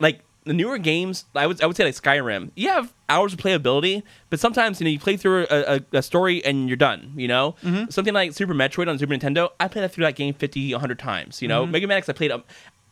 like 0.00 0.20
the 0.44 0.54
newer 0.54 0.78
games, 0.78 1.26
I 1.34 1.46
would 1.46 1.62
I 1.62 1.66
would 1.66 1.76
say 1.76 1.84
like 1.84 1.94
Skyrim, 1.94 2.50
you 2.56 2.68
have 2.70 2.92
hours 3.08 3.32
of 3.34 3.38
playability, 3.38 4.02
but 4.30 4.40
sometimes 4.40 4.80
you 4.80 4.84
know 4.86 4.90
you 4.90 4.98
play 4.98 5.16
through 5.18 5.46
a, 5.50 5.76
a, 5.76 5.98
a 5.98 6.02
story 6.02 6.42
and 6.44 6.68
you're 6.68 6.76
done. 6.76 7.12
You 7.16 7.28
know, 7.28 7.54
Mm-hmm. 7.62 7.90
something 7.90 8.14
like 8.14 8.32
Super 8.32 8.54
Metroid 8.54 8.88
on 8.88 8.98
Super 8.98 9.12
Nintendo, 9.14 9.50
I 9.60 9.68
played 9.68 9.82
that 9.82 9.92
through 9.92 10.04
that 10.04 10.14
game 10.16 10.32
50, 10.34 10.72
100 10.72 10.98
times. 10.98 11.42
You 11.42 11.48
know, 11.48 11.62
Mm-hmm. 11.64 11.72
Mega 11.72 11.86
Man 11.86 11.98
X, 11.98 12.08
I 12.08 12.12
played. 12.14 12.30
Um, 12.30 12.44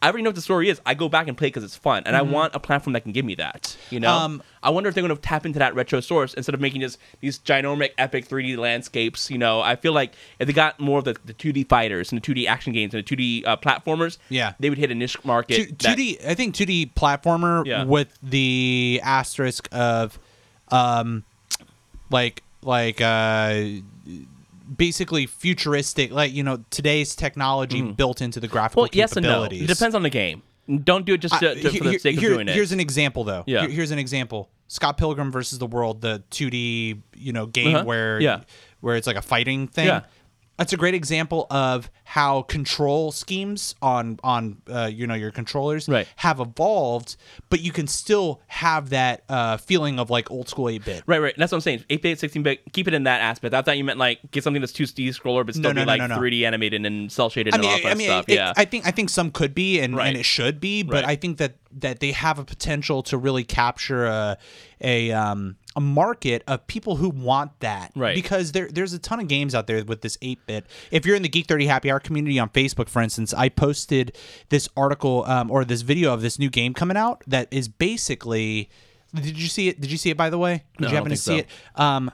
I 0.02 0.08
already 0.08 0.22
know 0.22 0.28
what 0.28 0.34
the 0.36 0.42
story 0.42 0.68
is. 0.68 0.80
I 0.84 0.92
go 0.94 1.08
back 1.08 1.26
and 1.26 1.36
play 1.38 1.48
because 1.48 1.64
it's 1.64 1.74
fun, 1.76 2.02
and 2.06 2.14
I 2.14 2.22
want 2.22 2.54
a 2.54 2.60
platform 2.60 2.92
that 2.92 3.00
can 3.00 3.12
give 3.12 3.24
me 3.24 3.34
that. 3.36 3.76
You 3.90 3.98
know, 4.00 4.08
Mm-hmm. 4.10 4.24
Um, 4.24 4.42
I 4.62 4.70
wonder 4.70 4.88
if 4.88 4.94
they're 4.94 5.02
going 5.02 5.14
to 5.14 5.20
tap 5.20 5.46
into 5.46 5.58
that 5.60 5.74
retro 5.74 6.00
source 6.00 6.34
instead 6.34 6.54
of 6.54 6.60
making 6.60 6.80
just 6.82 6.98
these 7.20 7.38
ginormic, 7.38 7.90
epic 7.98 8.28
3D 8.28 8.56
landscapes. 8.58 9.30
You 9.30 9.38
know, 9.38 9.60
I 9.60 9.74
feel 9.76 9.92
like 9.92 10.12
if 10.38 10.46
they 10.46 10.52
got 10.52 10.78
more 10.78 10.98
of 10.98 11.04
the, 11.04 11.16
the 11.24 11.32
2D 11.32 11.68
fighters 11.68 12.12
and 12.12 12.20
the 12.20 12.34
2D 12.34 12.46
action 12.46 12.72
games 12.72 12.92
and 12.94 13.04
the 13.04 13.16
2D 13.16 13.46
uh, 13.46 13.56
platformers, 13.56 14.18
Yeah. 14.28 14.52
they 14.60 14.68
would 14.68 14.78
hit 14.78 14.90
a 14.90 14.94
niche 14.94 15.24
market. 15.24 15.56
Two, 15.56 15.66
that- 15.88 15.96
2D, 15.98 16.26
I 16.26 16.34
think 16.34 16.54
2D 16.54 16.92
platformer 16.94 17.64
Yeah. 17.64 17.84
with 17.84 18.16
the 18.22 19.00
asterisk 19.02 19.68
of, 19.72 20.18
um, 20.68 21.24
like 22.10 22.42
like 22.62 23.00
uh, 23.00 23.62
basically 24.74 25.26
futuristic, 25.26 26.10
like 26.10 26.32
you 26.32 26.42
know 26.42 26.64
today's 26.70 27.14
technology 27.14 27.82
built 27.82 28.20
into 28.20 28.40
the 28.40 28.48
graphical 28.48 28.82
well, 28.82 28.90
yes 28.92 29.16
and 29.16 29.24
no. 29.24 29.44
It 29.44 29.66
depends 29.66 29.94
on 29.94 30.02
the 30.02 30.10
game. 30.10 30.42
Don't 30.82 31.06
do 31.06 31.14
it 31.14 31.18
just 31.18 31.38
to, 31.38 31.54
to- 31.54 31.62
for 31.62 31.70
here- 31.70 31.82
the 31.92 31.98
sake 31.98 32.18
here- 32.18 32.30
of 32.32 32.36
doing 32.38 32.48
it. 32.48 32.54
Here's 32.54 32.72
an 32.72 32.80
example, 32.80 33.22
though. 33.24 33.44
Yeah. 33.46 33.60
Here- 33.62 33.70
here's 33.70 33.90
an 33.92 33.98
example. 34.00 34.50
Scott 34.68 34.96
Pilgrim 34.98 35.30
versus 35.30 35.60
the 35.60 35.66
World, 35.66 36.00
the 36.00 36.24
2D, 36.32 37.00
you 37.16 37.32
know, 37.32 37.46
game 37.46 37.76
Uh-huh. 37.76 37.84
where 37.84 38.20
Yeah. 38.20 38.40
where 38.80 38.96
it's 38.96 39.06
like 39.06 39.16
a 39.16 39.22
fighting 39.22 39.68
thing. 39.68 39.86
Yeah. 39.86 40.00
That's 40.58 40.72
a 40.72 40.76
great 40.78 40.94
example 40.94 41.46
of 41.50 41.90
how 42.04 42.42
control 42.42 43.12
schemes 43.12 43.74
on 43.82 44.18
on 44.24 44.62
uh, 44.70 44.90
you 44.90 45.06
know 45.06 45.14
your 45.14 45.30
controllers 45.30 45.86
Right. 45.88 46.08
have 46.16 46.40
evolved, 46.40 47.16
but 47.50 47.60
you 47.60 47.72
can 47.72 47.86
still 47.86 48.40
have 48.46 48.88
that 48.90 49.22
uh, 49.28 49.58
feeling 49.58 49.98
of 49.98 50.08
like 50.08 50.30
old 50.30 50.48
school 50.48 50.70
eight 50.70 50.84
bit. 50.84 51.02
Right, 51.06 51.20
right. 51.20 51.34
That's 51.36 51.52
what 51.52 51.56
I'm 51.58 51.60
saying. 51.62 51.84
8 51.90 52.00
bit, 52.02 52.18
16 52.18 52.42
bit, 52.42 52.72
keep 52.72 52.88
it 52.88 52.94
in 52.94 53.02
that 53.04 53.20
aspect. 53.20 53.52
I 53.54 53.60
thought 53.60 53.76
you 53.76 53.84
meant 53.84 53.98
like 53.98 54.18
get 54.30 54.44
something 54.44 54.62
that's 54.62 54.72
2D 54.72 55.08
scroller, 55.08 55.44
but 55.44 55.54
still 55.54 55.74
No, 55.74 55.82
no, 55.84 55.92
be 55.92 55.98
no, 55.98 56.04
like 56.04 56.08
no. 56.10 56.16
3D 56.16 56.46
animated 56.46 56.86
and 56.86 57.12
cell 57.12 57.28
shaded 57.28 57.52
I 57.52 57.56
and 57.56 57.62
mean, 57.62 57.70
all 57.72 57.78
that 57.82 57.90
I 57.90 57.94
mean, 57.94 58.06
stuff. 58.08 58.24
it- 58.28 58.34
yeah. 58.34 58.52
I 58.56 58.64
think 58.64 58.86
I 58.86 58.90
think 58.92 59.10
some 59.10 59.30
could 59.30 59.54
be, 59.54 59.80
and, 59.80 59.94
Right. 59.94 60.08
and 60.08 60.16
it 60.16 60.24
should 60.24 60.58
be, 60.58 60.82
but 60.82 60.94
Right. 60.94 61.04
I 61.04 61.16
think 61.16 61.36
that 61.38 61.56
that 61.78 62.00
they 62.00 62.12
have 62.12 62.38
a 62.38 62.44
potential 62.44 63.02
to 63.02 63.18
really 63.18 63.44
capture 63.44 64.06
a 64.06 64.38
a 64.80 65.12
um 65.12 65.56
a 65.76 65.80
market 65.80 66.42
of 66.48 66.66
people 66.66 66.96
who 66.96 67.10
want 67.10 67.60
that, 67.60 67.92
Right. 67.94 68.14
Because 68.16 68.52
there 68.52 68.68
there's 68.68 68.92
a 68.94 68.98
ton 68.98 69.20
of 69.20 69.28
games 69.28 69.54
out 69.54 69.66
there 69.66 69.84
with 69.84 70.00
this 70.00 70.16
eight 70.22 70.38
bit. 70.46 70.66
If 70.90 71.04
you're 71.06 71.14
in 71.14 71.22
the 71.22 71.28
Geek 71.28 71.46
Thirty 71.46 71.66
Happy 71.66 71.90
Hour 71.90 72.00
community 72.00 72.38
on 72.38 72.48
Facebook, 72.48 72.88
for 72.88 73.02
instance, 73.02 73.34
I 73.34 73.48
posted 73.50 74.16
this 74.48 74.68
article 74.76 75.24
um, 75.26 75.50
or 75.50 75.64
this 75.64 75.82
video 75.82 76.12
of 76.14 76.22
this 76.22 76.38
new 76.38 76.50
game 76.50 76.72
coming 76.74 76.96
out 76.96 77.22
that 77.26 77.46
is 77.52 77.68
basically. 77.68 78.68
Did 79.14 79.38
you 79.40 79.48
see 79.48 79.68
it? 79.68 79.80
Did 79.80 79.90
you 79.92 79.98
see 79.98 80.10
it? 80.10 80.16
By 80.16 80.30
the 80.30 80.38
way, 80.38 80.64
did 80.78 80.80
No, 80.84 80.88
you 80.88 80.94
happen 80.94 81.10
to 81.10 81.16
see 81.16 81.38
so. 81.38 81.44
it? 81.44 81.46
Um, 81.76 82.10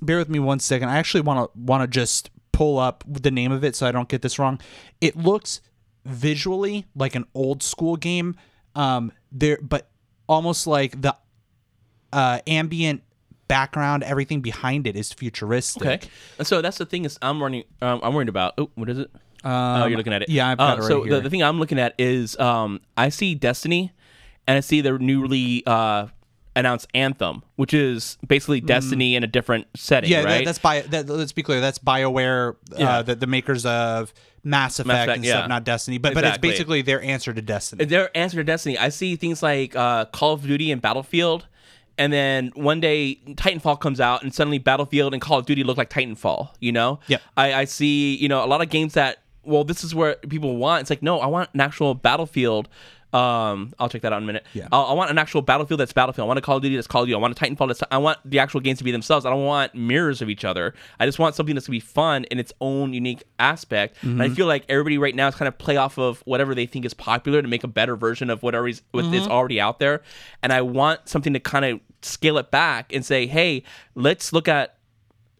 bear 0.00 0.18
with 0.18 0.28
me 0.28 0.38
one 0.38 0.60
second. 0.60 0.88
I 0.90 0.96
actually 0.98 1.22
want 1.22 1.52
to 1.52 1.58
want 1.58 1.82
to 1.82 1.86
just 1.88 2.30
pull 2.52 2.78
up 2.78 3.02
the 3.08 3.30
name 3.30 3.50
of 3.52 3.64
it 3.64 3.74
so 3.76 3.86
I 3.86 3.92
don't 3.92 4.08
get 4.08 4.22
this 4.22 4.38
wrong. 4.38 4.60
It 5.00 5.16
looks 5.16 5.60
visually 6.04 6.86
like 6.94 7.14
an 7.14 7.24
old 7.34 7.62
school 7.62 7.96
game. 7.96 8.36
Um, 8.74 9.10
there, 9.32 9.58
but 9.62 9.88
almost 10.28 10.66
like 10.66 11.00
the 11.00 11.16
uh, 12.12 12.40
ambient 12.46 13.02
background, 13.48 14.02
everything 14.02 14.40
behind 14.40 14.86
it 14.86 14.96
is 14.96 15.12
futuristic. 15.12 15.82
okay. 15.86 16.00
And 16.38 16.46
so 16.46 16.60
that's 16.62 16.78
the 16.78 16.86
thing 16.86 17.04
is 17.04 17.18
I'm 17.22 17.42
running. 17.42 17.64
Um, 17.82 18.00
I'm 18.02 18.14
worried 18.14 18.28
about. 18.28 18.54
Oh, 18.58 18.70
what 18.74 18.88
is 18.88 18.98
it? 18.98 19.10
oh, 19.44 19.50
Um, 19.50 19.88
you're 19.90 19.96
looking 19.98 20.12
at 20.12 20.22
it. 20.22 20.28
yeah, 20.28 20.48
I've 20.48 20.58
got 20.58 20.70
Uh, 20.70 20.76
it 20.76 20.80
right 20.82 20.88
So 20.88 21.02
here. 21.04 21.14
the, 21.14 21.20
the 21.22 21.30
thing 21.30 21.42
I'm 21.42 21.58
looking 21.58 21.78
at 21.78 21.94
is 21.98 22.38
um, 22.38 22.80
I 22.96 23.08
see 23.10 23.34
Destiny, 23.34 23.92
and 24.48 24.56
I 24.56 24.60
see 24.60 24.80
the 24.80 24.98
newly 24.98 25.62
uh, 25.66 26.06
announced 26.54 26.86
Anthem, 26.94 27.42
which 27.56 27.74
is 27.74 28.16
basically 28.26 28.60
Destiny 28.60 29.14
in 29.14 29.22
a 29.22 29.26
different 29.26 29.66
setting. 29.76 30.08
Mm. 30.08 30.12
Yeah, 30.12 30.22
that- 30.22 30.44
that's 30.44 30.58
bio. 30.58 30.82
That, 30.82 31.08
let's 31.08 31.32
be 31.32 31.42
clear. 31.42 31.60
That's 31.60 31.78
Bioware, 31.78 32.56
Yeah. 32.76 32.90
uh, 32.98 33.02
the, 33.02 33.14
the 33.14 33.26
makers 33.26 33.66
of 33.66 34.12
Mass 34.42 34.78
Effect, 34.78 35.02
Effect, 35.04 35.16
and 35.16 35.24
yeah. 35.24 35.32
stuff, 35.32 35.48
not 35.48 35.64
Destiny. 35.64 35.98
But 35.98 36.14
but 36.14 36.24
it's 36.24 36.38
basically 36.38 36.80
their 36.82 37.02
answer 37.02 37.32
to 37.34 37.42
Destiny. 37.42 37.84
their 37.84 38.16
answer 38.16 38.36
to 38.38 38.44
Destiny. 38.44 38.78
I 38.78 38.88
see 38.90 39.16
things 39.16 39.42
like 39.42 39.74
uh, 39.76 40.04
Call 40.06 40.32
of 40.34 40.42
Duty 40.42 40.70
and 40.72 40.80
Battlefield, 40.80 41.46
and 41.98 42.12
then 42.12 42.52
one 42.54 42.80
day 42.80 43.20
Titanfall 43.26 43.80
comes 43.80 44.00
out, 44.00 44.22
and 44.22 44.34
suddenly 44.34 44.58
Battlefield 44.58 45.12
and 45.12 45.22
Call 45.22 45.38
of 45.38 45.46
Duty 45.46 45.64
look 45.64 45.76
like 45.76 45.90
Titanfall. 45.90 46.50
You 46.60 46.72
know? 46.72 47.00
Yep. 47.08 47.22
I, 47.36 47.54
I 47.54 47.64
see. 47.64 48.16
You 48.16 48.28
know, 48.28 48.44
a 48.44 48.46
lot 48.46 48.62
of 48.62 48.68
games 48.68 48.94
that. 48.94 49.18
Well, 49.44 49.62
this 49.62 49.84
is 49.84 49.94
where 49.94 50.16
people 50.16 50.56
want. 50.56 50.80
It's 50.80 50.90
like, 50.90 51.02
no, 51.02 51.20
I 51.20 51.26
want 51.26 51.50
an 51.54 51.60
actual 51.60 51.94
Battlefield 51.94 52.68
Um, 53.12 53.72
I'll 53.78 53.88
check 53.88 54.02
that 54.02 54.12
out 54.12 54.18
in 54.18 54.24
a 54.24 54.26
minute. 54.26 54.44
Yeah. 54.52 54.68
I'll- 54.72 54.86
I 54.86 54.92
want 54.92 55.10
an 55.10 55.18
actual 55.18 55.42
Battlefield 55.42 55.80
that's 55.80 55.92
Battlefield. 55.92 56.26
I 56.26 56.28
want 56.28 56.38
a 56.38 56.42
Call 56.42 56.56
of 56.56 56.62
Duty 56.62 56.74
that's 56.74 56.86
Call 56.86 57.02
of 57.02 57.06
Duty. 57.06 57.14
I 57.14 57.18
want 57.18 57.40
a 57.40 57.44
Titanfall 57.44 57.68
that's. 57.68 57.82
I 57.90 57.98
want 57.98 58.18
the 58.24 58.38
actual 58.38 58.60
games 58.60 58.78
to 58.78 58.84
be 58.84 58.92
themselves. 58.92 59.24
I 59.24 59.30
don't 59.30 59.44
want 59.44 59.74
mirrors 59.74 60.22
of 60.22 60.28
each 60.28 60.44
other. 60.44 60.74
I 60.98 61.06
just 61.06 61.18
want 61.18 61.34
something 61.34 61.54
that's 61.54 61.66
gonna 61.66 61.76
be 61.76 61.80
fun 61.80 62.24
in 62.24 62.38
its 62.38 62.52
own 62.60 62.92
unique 62.92 63.22
aspect. 63.38 63.96
And 64.02 64.20
I 64.20 64.26
mm-hmm. 64.26 64.34
feel 64.34 64.46
like 64.46 64.64
everybody 64.68 64.98
right 64.98 65.14
now 65.14 65.28
is 65.28 65.34
kind 65.34 65.48
of 65.48 65.56
play 65.58 65.76
off 65.76 65.98
of 65.98 66.20
whatever 66.26 66.54
they 66.54 66.66
think 66.66 66.84
is 66.84 66.94
popular 66.94 67.42
to 67.42 67.48
make 67.48 67.64
a 67.64 67.68
better 67.68 67.96
version 67.96 68.30
of 68.30 68.42
whatever 68.42 68.68
is, 68.68 68.82
what 68.90 69.04
is 69.06 69.22
mm-hmm. 69.22 69.30
already 69.30 69.60
out 69.60 69.78
there. 69.78 70.02
And 70.42 70.52
I 70.52 70.62
want 70.62 71.08
something 71.08 71.32
to 71.32 71.40
kind 71.40 71.64
of 71.64 71.80
scale 72.02 72.38
it 72.38 72.50
back 72.50 72.92
and 72.92 73.04
say, 73.04 73.26
hey, 73.26 73.62
let's 73.94 74.32
look 74.32 74.48
at 74.48 74.75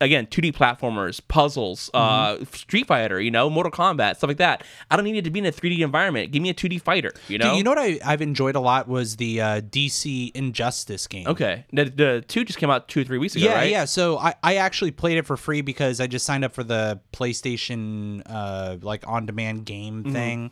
again 0.01 0.27
2D 0.27 0.53
platformers, 0.55 1.21
puzzles, 1.29 1.91
uh, 1.95 2.45
Street 2.53 2.87
Fighter, 2.87 3.21
you 3.21 3.31
know, 3.31 3.49
Mortal 3.49 3.73
Kombat, 3.73 4.17
stuff 4.17 4.29
like 4.29 4.37
that. 4.37 4.63
I 4.91 4.97
don't 4.97 5.05
need 5.05 5.17
it 5.17 5.25
to 5.25 5.31
be 5.31 5.39
in 5.39 5.47
a 5.47 5.53
3D 5.53 5.81
environment. 5.81 6.33
Give 6.33 6.43
me 6.43 6.51
a 6.51 6.55
2D 6.55 6.83
fighter, 6.83 7.13
you 7.29 7.39
know. 7.39 7.49
Dude, 7.51 7.59
you 7.59 7.65
know 7.65 7.71
what 7.71 7.79
I, 7.79 7.99
I've 8.05 8.21
enjoyed 8.23 8.57
a 8.57 8.61
lot 8.61 8.89
was 8.89 9.17
the 9.17 9.41
uh, 9.41 9.61
DC 9.63 10.33
Injustice 10.35 11.07
game. 11.07 11.27
Okay, 11.27 11.65
the, 11.73 11.85
the 11.87 12.25
two 12.29 12.45
just 12.45 12.59
came 12.59 12.71
out 12.71 12.89
two 12.89 13.01
or 13.01 13.05
three 13.05 13.19
weeks 13.19 13.37
ago, 13.37 13.47
Yeah, 13.47 13.55
right? 13.55 13.71
yeah. 13.71 13.85
So 13.87 14.19
I, 14.19 14.35
I 14.43 14.57
actually 14.57 14.91
played 14.91 15.19
it 15.19 15.27
for 15.27 15.37
free 15.37 15.63
because 15.63 16.01
I 16.01 16.07
just 16.07 16.27
signed 16.27 16.45
up 16.45 16.53
for 16.55 16.65
the 16.65 17.01
PlayStation 17.13 18.23
uh 18.27 18.77
like 18.83 19.07
on 19.07 19.27
demand 19.27 19.65
game 19.67 19.87
Mm-hmm. 20.05 20.13
thing. 20.13 20.51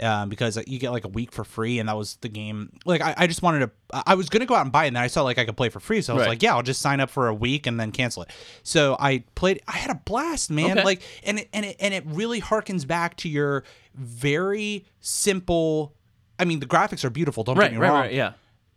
Um, 0.00 0.30
because 0.30 0.58
you 0.66 0.78
get 0.78 0.90
like 0.90 1.04
a 1.04 1.08
week 1.08 1.32
for 1.32 1.44
free, 1.44 1.78
and 1.78 1.86
that 1.88 1.96
was 1.98 2.16
the 2.22 2.28
game. 2.30 2.72
Like 2.86 3.02
I, 3.02 3.14
I 3.18 3.26
just 3.26 3.42
wanted 3.42 3.60
to. 3.60 3.70
I 4.06 4.14
was 4.14 4.30
gonna 4.30 4.46
go 4.46 4.54
out 4.54 4.62
and 4.62 4.72
buy 4.72 4.84
it, 4.84 4.86
and 4.88 4.96
then 4.96 5.02
I 5.02 5.06
saw 5.08 5.22
like 5.22 5.36
I 5.38 5.44
could 5.44 5.56
play 5.56 5.68
for 5.68 5.80
free, 5.80 6.00
so 6.00 6.14
I 6.14 6.16
was 6.16 6.20
Right. 6.22 6.28
like, 6.30 6.42
yeah, 6.42 6.54
I'll 6.54 6.62
just 6.62 6.80
sign 6.80 6.98
up 7.00 7.10
for 7.10 7.28
a 7.28 7.34
week 7.34 7.66
and 7.66 7.78
then 7.78 7.92
cancel 7.92 8.22
it. 8.22 8.30
So 8.62 8.96
I 8.98 9.24
played. 9.34 9.60
I 9.68 9.72
had 9.72 9.90
a 9.90 10.00
blast, 10.04 10.50
man. 10.50 10.72
Okay. 10.78 10.82
Like, 10.84 11.02
and 11.24 11.40
it, 11.40 11.48
and 11.52 11.66
it 11.66 11.76
and 11.78 11.92
it 11.92 12.04
really 12.06 12.40
harkens 12.40 12.86
back 12.86 13.18
to 13.18 13.28
your 13.28 13.64
very 13.94 14.86
simple. 15.00 15.94
I 16.38 16.44
mean, 16.46 16.60
the 16.60 16.66
graphics 16.66 17.04
are 17.04 17.10
beautiful. 17.10 17.44
Don't 17.44 17.56
Right, 17.58 17.66
get 17.70 17.72
me 17.74 17.78
right, 17.82 17.88
wrong. 17.90 18.00
right, 18.00 18.12
yeah. 18.14 18.32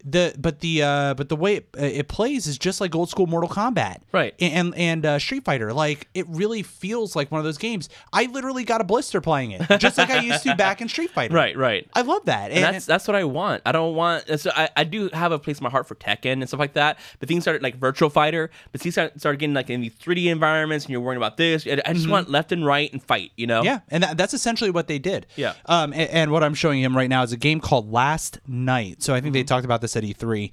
The 0.07 0.35
but 0.37 0.59
the 0.59 0.83
uh 0.83 1.13
but 1.15 1.29
the 1.29 1.35
way 1.35 1.55
it, 1.55 1.67
it 1.77 2.07
plays 2.07 2.45
is 2.45 2.59
just 2.59 2.79
like 2.79 2.93
old 2.93 3.09
school 3.09 3.25
Mortal 3.25 3.49
Kombat, 3.49 4.01
Right. 4.11 4.35
And 4.39 4.75
and 4.75 5.03
uh, 5.05 5.17
Street 5.17 5.43
Fighter, 5.43 5.73
like 5.73 6.07
it 6.13 6.27
really 6.29 6.61
feels 6.61 7.15
like 7.15 7.31
one 7.31 7.39
of 7.39 7.45
those 7.45 7.57
games. 7.57 7.89
I 8.13 8.25
literally 8.25 8.63
got 8.63 8.81
a 8.81 8.83
blister 8.83 9.19
playing 9.19 9.51
it, 9.51 9.61
just 9.79 9.97
like 9.97 10.11
I 10.11 10.19
used 10.21 10.43
to 10.43 10.55
back 10.55 10.79
in 10.81 10.89
Street 10.89 11.09
Fighter. 11.11 11.33
Right, 11.35 11.57
right. 11.57 11.87
I 11.93 12.01
love 12.01 12.25
that, 12.25 12.51
and, 12.51 12.63
And 12.63 12.75
that's 12.75 12.85
that's 12.85 13.07
what 13.07 13.15
I 13.15 13.23
want. 13.23 13.63
I 13.65 13.71
don't 13.71 13.95
want. 13.95 14.25
So 14.39 14.51
I, 14.55 14.69
I 14.77 14.83
do 14.83 15.09
have 15.11 15.31
a 15.31 15.39
place 15.39 15.57
in 15.59 15.63
my 15.63 15.69
heart 15.71 15.87
for 15.87 15.95
Tekken 15.95 16.33
and 16.33 16.47
stuff 16.47 16.59
like 16.59 16.73
that. 16.73 16.99
But 17.19 17.27
things 17.27 17.43
started 17.43 17.63
like 17.63 17.77
Virtual 17.77 18.09
Fighter. 18.11 18.51
But 18.71 18.81
things 18.81 18.93
started, 18.93 19.19
started 19.19 19.39
getting 19.39 19.55
like 19.55 19.69
in 19.71 19.81
these 19.81 19.95
3D 19.95 20.27
environments, 20.27 20.85
and 20.85 20.91
you're 20.91 21.01
worrying 21.01 21.17
about 21.17 21.37
this. 21.37 21.65
I 21.65 21.81
I 21.85 21.93
just 21.93 22.07
want 22.07 22.29
left 22.29 22.51
and 22.51 22.63
right 22.65 22.91
and 22.93 23.01
fight. 23.03 23.31
You 23.35 23.47
know? 23.47 23.59
Mm-hmm. 23.61 23.65
yeah, 23.65 23.79
and 23.89 24.03
that, 24.03 24.17
that's 24.17 24.33
essentially 24.35 24.69
what 24.69 24.87
they 24.87 24.99
did. 24.99 25.25
Yeah. 25.35 25.53
Um, 25.65 25.93
and, 25.93 26.09
and 26.11 26.31
what 26.31 26.43
I'm 26.43 26.53
showing 26.53 26.81
him 26.83 26.95
right 26.95 27.09
now 27.09 27.23
is 27.23 27.31
a 27.33 27.37
game 27.37 27.59
called 27.59 27.91
Last 27.91 28.39
Night. 28.47 29.01
So 29.01 29.13
I 29.15 29.19
think 29.21 29.33
they 29.33 29.39
Mm-hmm. 29.39 29.47
talked 29.47 29.65
about 29.65 29.81
this 29.81 29.94
at 29.95 30.03
E3, 30.03 30.51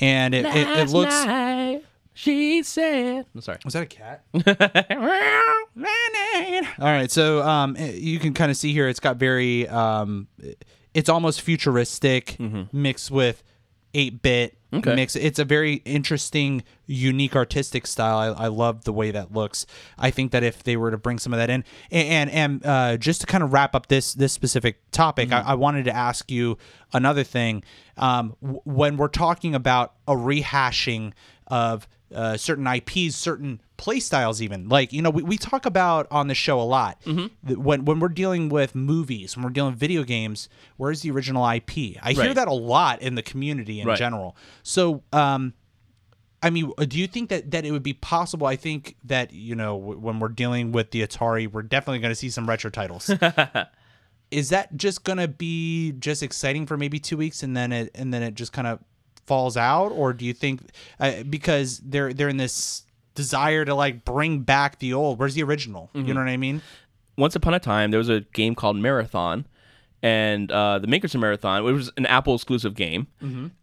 and 0.00 0.34
it, 0.34 0.44
it, 0.46 0.68
it 0.78 0.88
looks. 0.90 1.14
she 2.12 2.62
said. 2.62 3.26
I'm 3.34 3.40
sorry. 3.40 3.58
Was 3.64 3.74
that 3.74 3.82
a 3.82 3.86
cat? 3.86 4.24
All 6.78 6.86
right, 6.86 7.10
so 7.10 7.42
um, 7.42 7.76
you 7.78 8.18
can 8.18 8.34
kind 8.34 8.50
of 8.50 8.56
see 8.56 8.72
here. 8.72 8.88
It's 8.88 9.00
got 9.00 9.16
very, 9.16 9.68
um, 9.68 10.28
it's 10.92 11.08
almost 11.08 11.40
futuristic 11.40 12.36
mixed 12.72 13.10
with 13.10 13.42
eight 13.94 14.22
bit 14.22 14.56
Okay. 14.74 14.94
mix. 14.94 15.16
It's 15.16 15.38
a 15.38 15.44
very 15.44 15.74
interesting, 15.84 16.62
unique 16.86 17.36
artistic 17.36 17.86
style. 17.86 18.34
I, 18.36 18.44
I 18.44 18.46
love 18.48 18.84
the 18.84 18.92
way 18.92 19.10
that 19.10 19.32
looks. 19.32 19.66
I 19.98 20.10
think 20.10 20.32
that 20.32 20.42
if 20.42 20.62
they 20.62 20.76
were 20.76 20.90
to 20.90 20.98
bring 20.98 21.18
some 21.18 21.32
of 21.32 21.38
that 21.38 21.50
in, 21.50 21.64
and 21.90 22.08
and, 22.08 22.30
and 22.30 22.66
uh, 22.66 22.96
just 22.96 23.20
to 23.22 23.26
kind 23.26 23.44
of 23.44 23.52
wrap 23.52 23.74
up 23.74 23.86
this 23.88 24.14
this 24.14 24.32
specific 24.32 24.78
topic, 24.90 25.32
I, 25.32 25.40
I 25.40 25.54
wanted 25.54 25.84
to 25.86 25.94
ask 25.94 26.30
you 26.30 26.58
another 26.92 27.24
thing. 27.24 27.62
Um, 27.96 28.36
w- 28.42 28.60
when 28.64 28.96
we're 28.96 29.08
talking 29.08 29.54
about 29.54 29.94
a 30.08 30.14
rehashing 30.14 31.12
of 31.46 31.86
uh, 32.14 32.36
certain 32.36 32.66
IPs, 32.66 33.16
certain 33.16 33.60
play 33.76 33.98
styles, 34.00 34.40
even 34.40 34.68
like 34.68 34.92
you 34.92 35.02
know, 35.02 35.10
we, 35.10 35.22
we 35.22 35.36
talk 35.38 35.66
about 35.66 36.06
on 36.10 36.28
the 36.28 36.34
show 36.34 36.60
a 36.60 36.62
lot 36.62 37.00
that 37.42 37.58
when 37.58 37.84
when 37.84 37.98
we're 38.00 38.08
dealing 38.08 38.48
with 38.48 38.74
movies, 38.74 39.36
when 39.36 39.44
we're 39.44 39.50
dealing 39.50 39.72
with 39.72 39.80
video 39.80 40.04
games, 40.04 40.48
where's 40.76 41.02
the 41.02 41.10
original 41.10 41.48
IP? 41.48 41.96
I 42.02 42.12
hear 42.12 42.34
that 42.34 42.48
a 42.48 42.52
lot 42.52 43.02
in 43.02 43.14
the 43.16 43.22
community 43.22 43.80
in 43.80 43.88
Right. 43.88 43.98
general. 43.98 44.36
So, 44.62 45.02
um, 45.12 45.54
I 46.42 46.50
mean, 46.50 46.72
do 46.88 46.98
you 46.98 47.06
think 47.06 47.30
that 47.30 47.50
that 47.52 47.64
it 47.64 47.72
would 47.72 47.82
be 47.82 47.94
possible? 47.94 48.46
I 48.46 48.56
think 48.56 48.96
that 49.04 49.32
you 49.32 49.54
know, 49.54 49.78
w- 49.78 49.98
when 49.98 50.18
we're 50.20 50.28
dealing 50.28 50.72
with 50.72 50.90
the 50.90 51.00
Atari, 51.06 51.50
we're 51.50 51.62
definitely 51.62 52.00
going 52.00 52.10
to 52.12 52.14
see 52.16 52.30
some 52.30 52.48
retro 52.48 52.70
titles. 52.70 53.10
Is 54.30 54.48
that 54.50 54.76
just 54.76 55.04
going 55.04 55.18
to 55.18 55.28
be 55.28 55.92
just 55.92 56.22
exciting 56.22 56.66
for 56.66 56.76
maybe 56.76 56.98
two 56.98 57.16
weeks 57.16 57.42
and 57.42 57.56
then 57.56 57.70
it 57.72 57.90
and 57.94 58.12
then 58.12 58.22
it 58.22 58.34
just 58.34 58.52
kind 58.52 58.66
of 58.66 58.80
falls 59.26 59.56
out, 59.56 59.88
or 59.92 60.12
do 60.12 60.24
you 60.24 60.32
think 60.34 60.60
uh, 61.00 61.22
because 61.28 61.78
they're 61.84 62.12
they're 62.12 62.28
in 62.28 62.36
this 62.36 62.84
desire 63.14 63.64
to 63.64 63.74
like 63.74 64.04
bring 64.04 64.40
back 64.40 64.78
the 64.78 64.92
old? 64.94 65.18
Where's 65.18 65.34
the 65.34 65.42
original? 65.42 65.90
You 65.94 66.14
know 66.14 66.20
what 66.20 66.28
I 66.28 66.36
mean? 66.36 66.62
once 67.16 67.36
upon 67.36 67.54
a 67.54 67.60
time 67.60 67.90
there 67.92 67.98
was 67.98 68.08
a 68.08 68.20
game 68.32 68.54
called 68.56 68.76
Marathon, 68.76 69.46
and 70.02 70.50
uh, 70.50 70.78
the 70.80 70.86
makers 70.88 71.14
of 71.14 71.20
Marathon, 71.20 71.60
it 71.64 71.70
was 71.72 71.90
an 71.96 72.06
Apple 72.06 72.34
exclusive 72.34 72.74
game, 72.74 73.06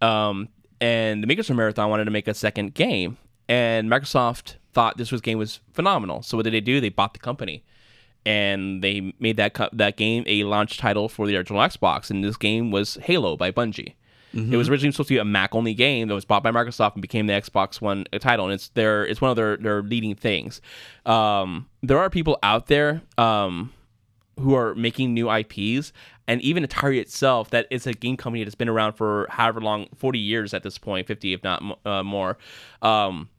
um, 0.02 0.47
and 0.80 1.22
the 1.22 1.28
makers 1.28 1.49
of 1.49 1.56
Marathon 1.58 1.89
wanted 1.89 2.06
to 2.06 2.12
make 2.12 2.28
a 2.30 2.34
second 2.34 2.74
game, 2.74 3.18
and 3.49 3.89
Microsoft 3.89 4.56
thought 4.74 4.97
this 4.97 5.12
was 5.12 5.20
game 5.22 5.38
was 5.38 5.60
phenomenal. 5.74 6.22
So 6.24 6.38
what 6.38 6.43
did 6.43 6.54
they 6.54 6.62
do? 6.62 6.80
They 6.80 6.88
bought 6.89 7.12
the 7.14 7.20
company, 7.20 7.64
and 8.26 8.82
they 8.84 9.14
made 9.20 9.38
that 9.38 9.54
co- 9.54 9.70
that 9.74 9.97
game 9.97 10.24
a 10.28 10.43
launch 10.45 10.78
title 10.78 11.10
for 11.10 11.28
the 11.28 11.36
original 11.36 11.60
Xbox, 11.62 12.10
and 12.10 12.24
this 12.24 12.38
game 12.38 12.72
was 12.72 12.95
Halo 13.04 13.36
by 13.36 13.52
Bungie. 13.52 13.95
It 14.34 14.57
was 14.57 14.69
originally 14.69 14.91
supposed 14.91 15.09
to 15.09 15.15
be 15.15 15.19
a 15.19 15.25
Mac 15.25 15.53
only 15.53 15.73
game 15.73 16.07
that 16.07 16.13
was 16.13 16.25
bought 16.25 16.43
by 16.43 16.51
Microsoft 16.51 16.93
and 16.93 17.01
became 17.01 17.27
the 17.27 17.34
Xbox 17.34 17.82
One 17.82 18.05
title, 18.19 18.45
and 18.45 18.53
it's 18.53 18.69
their 18.69 19.05
it's 19.05 19.19
one 19.19 19.29
of 19.29 19.36
their 19.36 19.57
their 19.57 19.82
leading 19.82 20.15
things. 20.15 20.61
Um, 21.05 21.67
there 21.84 21.99
are 21.99 22.09
people 22.09 22.38
out 22.41 22.67
there 22.67 23.01
um, 23.17 23.73
who 24.39 24.55
are 24.55 24.73
making 24.75 25.13
new 25.13 25.29
IPs, 25.29 25.91
and 26.27 26.41
even 26.41 26.65
Atari 26.65 26.99
itself, 26.99 27.49
that 27.49 27.67
is 27.69 27.86
a 27.86 27.93
game 27.93 28.15
company 28.15 28.43
that's 28.43 28.55
been 28.55 28.69
around 28.69 28.93
for 28.93 29.27
however 29.29 29.59
long, 29.59 29.88
forty 29.95 30.19
years 30.19 30.53
at 30.53 30.63
this 30.63 30.77
point, 30.77 31.07
fifty 31.07 31.34
if 31.34 31.43
not 31.43 31.61
uh, 31.86 32.03
more. 32.03 32.38
Um, 32.82 33.29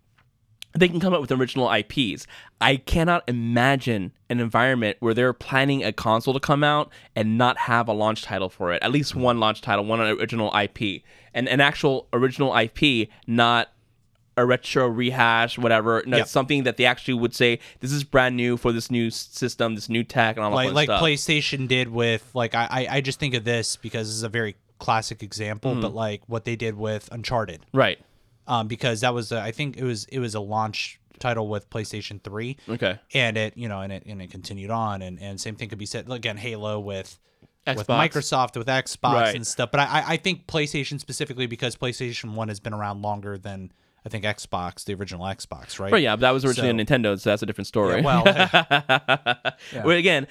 they 0.74 0.88
can 0.88 1.00
come 1.00 1.12
up 1.12 1.20
with 1.20 1.30
original 1.32 1.70
IPs. 1.70 2.26
I 2.60 2.76
cannot 2.76 3.24
imagine 3.28 4.12
an 4.30 4.40
environment 4.40 4.96
where 5.00 5.14
they're 5.14 5.32
planning 5.32 5.84
a 5.84 5.92
console 5.92 6.34
to 6.34 6.40
come 6.40 6.64
out 6.64 6.90
and 7.14 7.36
not 7.36 7.58
have 7.58 7.88
a 7.88 7.92
launch 7.92 8.22
title 8.22 8.48
for 8.48 8.72
it. 8.72 8.82
At 8.82 8.90
least 8.90 9.14
one 9.14 9.38
launch 9.38 9.60
title, 9.60 9.84
one 9.84 10.00
original 10.00 10.52
IP, 10.56 11.02
and 11.34 11.48
an 11.48 11.60
actual 11.60 12.08
original 12.12 12.56
IP, 12.56 13.08
not 13.26 13.68
a 14.36 14.46
retro 14.46 14.88
rehash, 14.88 15.58
whatever. 15.58 16.02
No, 16.06 16.18
Yep. 16.18 16.28
something 16.28 16.62
that 16.64 16.76
they 16.76 16.86
actually 16.86 17.14
would 17.14 17.34
say 17.34 17.58
this 17.80 17.92
is 17.92 18.02
brand 18.02 18.36
new 18.36 18.56
for 18.56 18.72
this 18.72 18.90
new 18.90 19.10
system, 19.10 19.74
this 19.74 19.88
new 19.88 20.04
tech, 20.04 20.36
and 20.36 20.44
all 20.44 20.50
that 20.50 20.56
like 20.56 20.68
fun 20.68 20.74
like 20.74 20.86
stuff. 20.86 21.02
PlayStation 21.02 21.68
did 21.68 21.88
with 21.88 22.28
like 22.34 22.54
I 22.54 22.66
I 22.70 22.86
I 22.96 23.00
just 23.02 23.20
think 23.20 23.34
of 23.34 23.44
this 23.44 23.76
because 23.76 24.08
this 24.08 24.16
is 24.16 24.22
a 24.22 24.28
very 24.28 24.56
classic 24.78 25.22
example, 25.22 25.74
but 25.74 25.92
mm. 25.92 25.94
like 25.94 26.22
what 26.26 26.44
they 26.44 26.56
did 26.56 26.76
with 26.76 27.08
Uncharted. 27.12 27.60
right? 27.72 28.00
Um, 28.46 28.68
because 28.68 29.00
that 29.02 29.14
was 29.14 29.32
a, 29.32 29.40
I 29.40 29.50
think 29.52 29.76
it 29.76 29.84
was 29.84 30.04
it 30.06 30.18
was 30.18 30.34
a 30.34 30.40
launch 30.40 30.98
title 31.18 31.48
with 31.48 31.70
PlayStation 31.70 32.22
Three, 32.22 32.56
Okay. 32.68 32.98
and 33.14 33.36
it 33.36 33.56
you 33.56 33.68
know 33.68 33.80
and 33.80 33.92
it 33.92 34.04
and 34.06 34.20
it 34.22 34.30
continued 34.30 34.70
on, 34.70 35.02
and 35.02 35.20
and 35.20 35.40
same 35.40 35.54
thing 35.56 35.68
could 35.68 35.78
be 35.78 35.86
said 35.86 36.10
again 36.10 36.36
Halo 36.36 36.80
with. 36.80 37.18
With 37.64 37.86
Microsoft, 37.86 38.56
with 38.56 38.66
Xbox 38.66 39.12
Right. 39.12 39.36
and 39.36 39.46
stuff, 39.46 39.70
but 39.70 39.78
I, 39.78 39.84
I- 39.84 40.04
I 40.14 40.16
think 40.16 40.48
PlayStation 40.48 40.98
specifically 40.98 41.46
because 41.46 41.76
PlayStation 41.76 42.34
One 42.34 42.48
has 42.48 42.58
been 42.58 42.74
around 42.74 43.02
longer 43.02 43.38
than 43.38 43.70
I 44.04 44.08
think 44.08 44.24
Xbox, 44.24 44.84
the 44.84 44.94
original 44.94 45.24
Xbox, 45.24 45.78
right? 45.78 45.90
But 45.90 46.02
yeah, 46.02 46.16
but 46.16 46.22
that 46.22 46.32
was 46.32 46.44
originally 46.44 46.70
So- 46.70 46.82
a 46.94 46.98
Nintendo, 46.98 47.18
so 47.20 47.30
that's 47.30 47.42
a 47.42 47.46
different 47.46 47.68
story. 47.68 48.02
well, 48.02 48.24
Well, 49.84 49.96
again, 49.96 50.26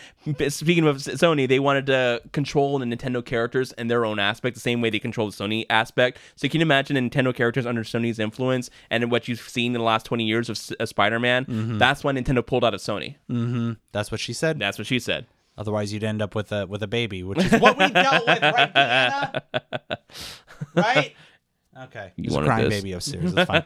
speaking 0.50 0.86
of 0.88 0.98
Sony, 0.98 1.48
they 1.48 1.60
wanted 1.60 1.86
to 1.86 2.22
control 2.34 2.80
the 2.80 2.86
Nintendo 2.86 3.24
characters 3.24 3.72
in 3.74 3.88
their 3.88 4.04
own 4.06 4.20
aspect, 4.20 4.56
the 4.56 4.60
same 4.62 4.82
way 4.82 4.90
they 4.90 5.00
control 5.00 5.30
the 5.30 5.36
Sony 5.36 5.66
aspect. 5.70 6.18
So 6.36 6.50
can 6.50 6.60
you 6.60 6.66
imagine 6.66 6.96
the 6.96 7.10
Nintendo 7.10 7.34
characters 7.34 7.66
under 7.66 7.84
Sony's 7.84 8.20
influence 8.20 8.70
and 8.90 9.10
what 9.10 9.28
you've 9.30 9.40
seen 9.40 9.68
in 9.74 9.80
the 9.80 9.86
last 9.86 10.06
20 10.06 10.26
years 10.26 10.50
of 10.50 10.58
S- 10.58 10.74
Spider-Man? 10.90 11.46
Mm-hmm. 11.46 11.78
That's 11.78 12.04
why 12.04 12.12
Nintendo 12.12 12.46
pulled 12.46 12.66
out 12.66 12.74
of 12.74 12.82
Sony. 12.82 13.16
that's 13.94 14.12
what 14.12 14.20
she 14.20 14.34
said. 14.34 14.60
That's 14.60 14.78
what 14.78 14.88
she 14.88 15.00
said. 15.00 15.28
Otherwise, 15.58 15.94
you'd 15.94 16.04
end 16.04 16.22
up 16.22 16.34
with 16.34 16.52
a 16.52 16.66
with 16.66 16.82
a 16.82 16.88
baby, 16.88 17.24
which 17.24 17.38
is 17.44 17.52
what 17.60 17.78
we 17.78 17.88
dealt 17.90 18.26
with, 18.26 18.42
right, 18.42 18.74
Diana? 18.74 19.44
Right? 20.76 21.14
Okay. 21.84 22.12
You 22.16 22.34
wanted 22.34 22.48
crying 22.48 22.70
baby 22.70 22.94
upstairs. 22.94 23.34
It's 23.38 23.48
fine. 23.48 23.64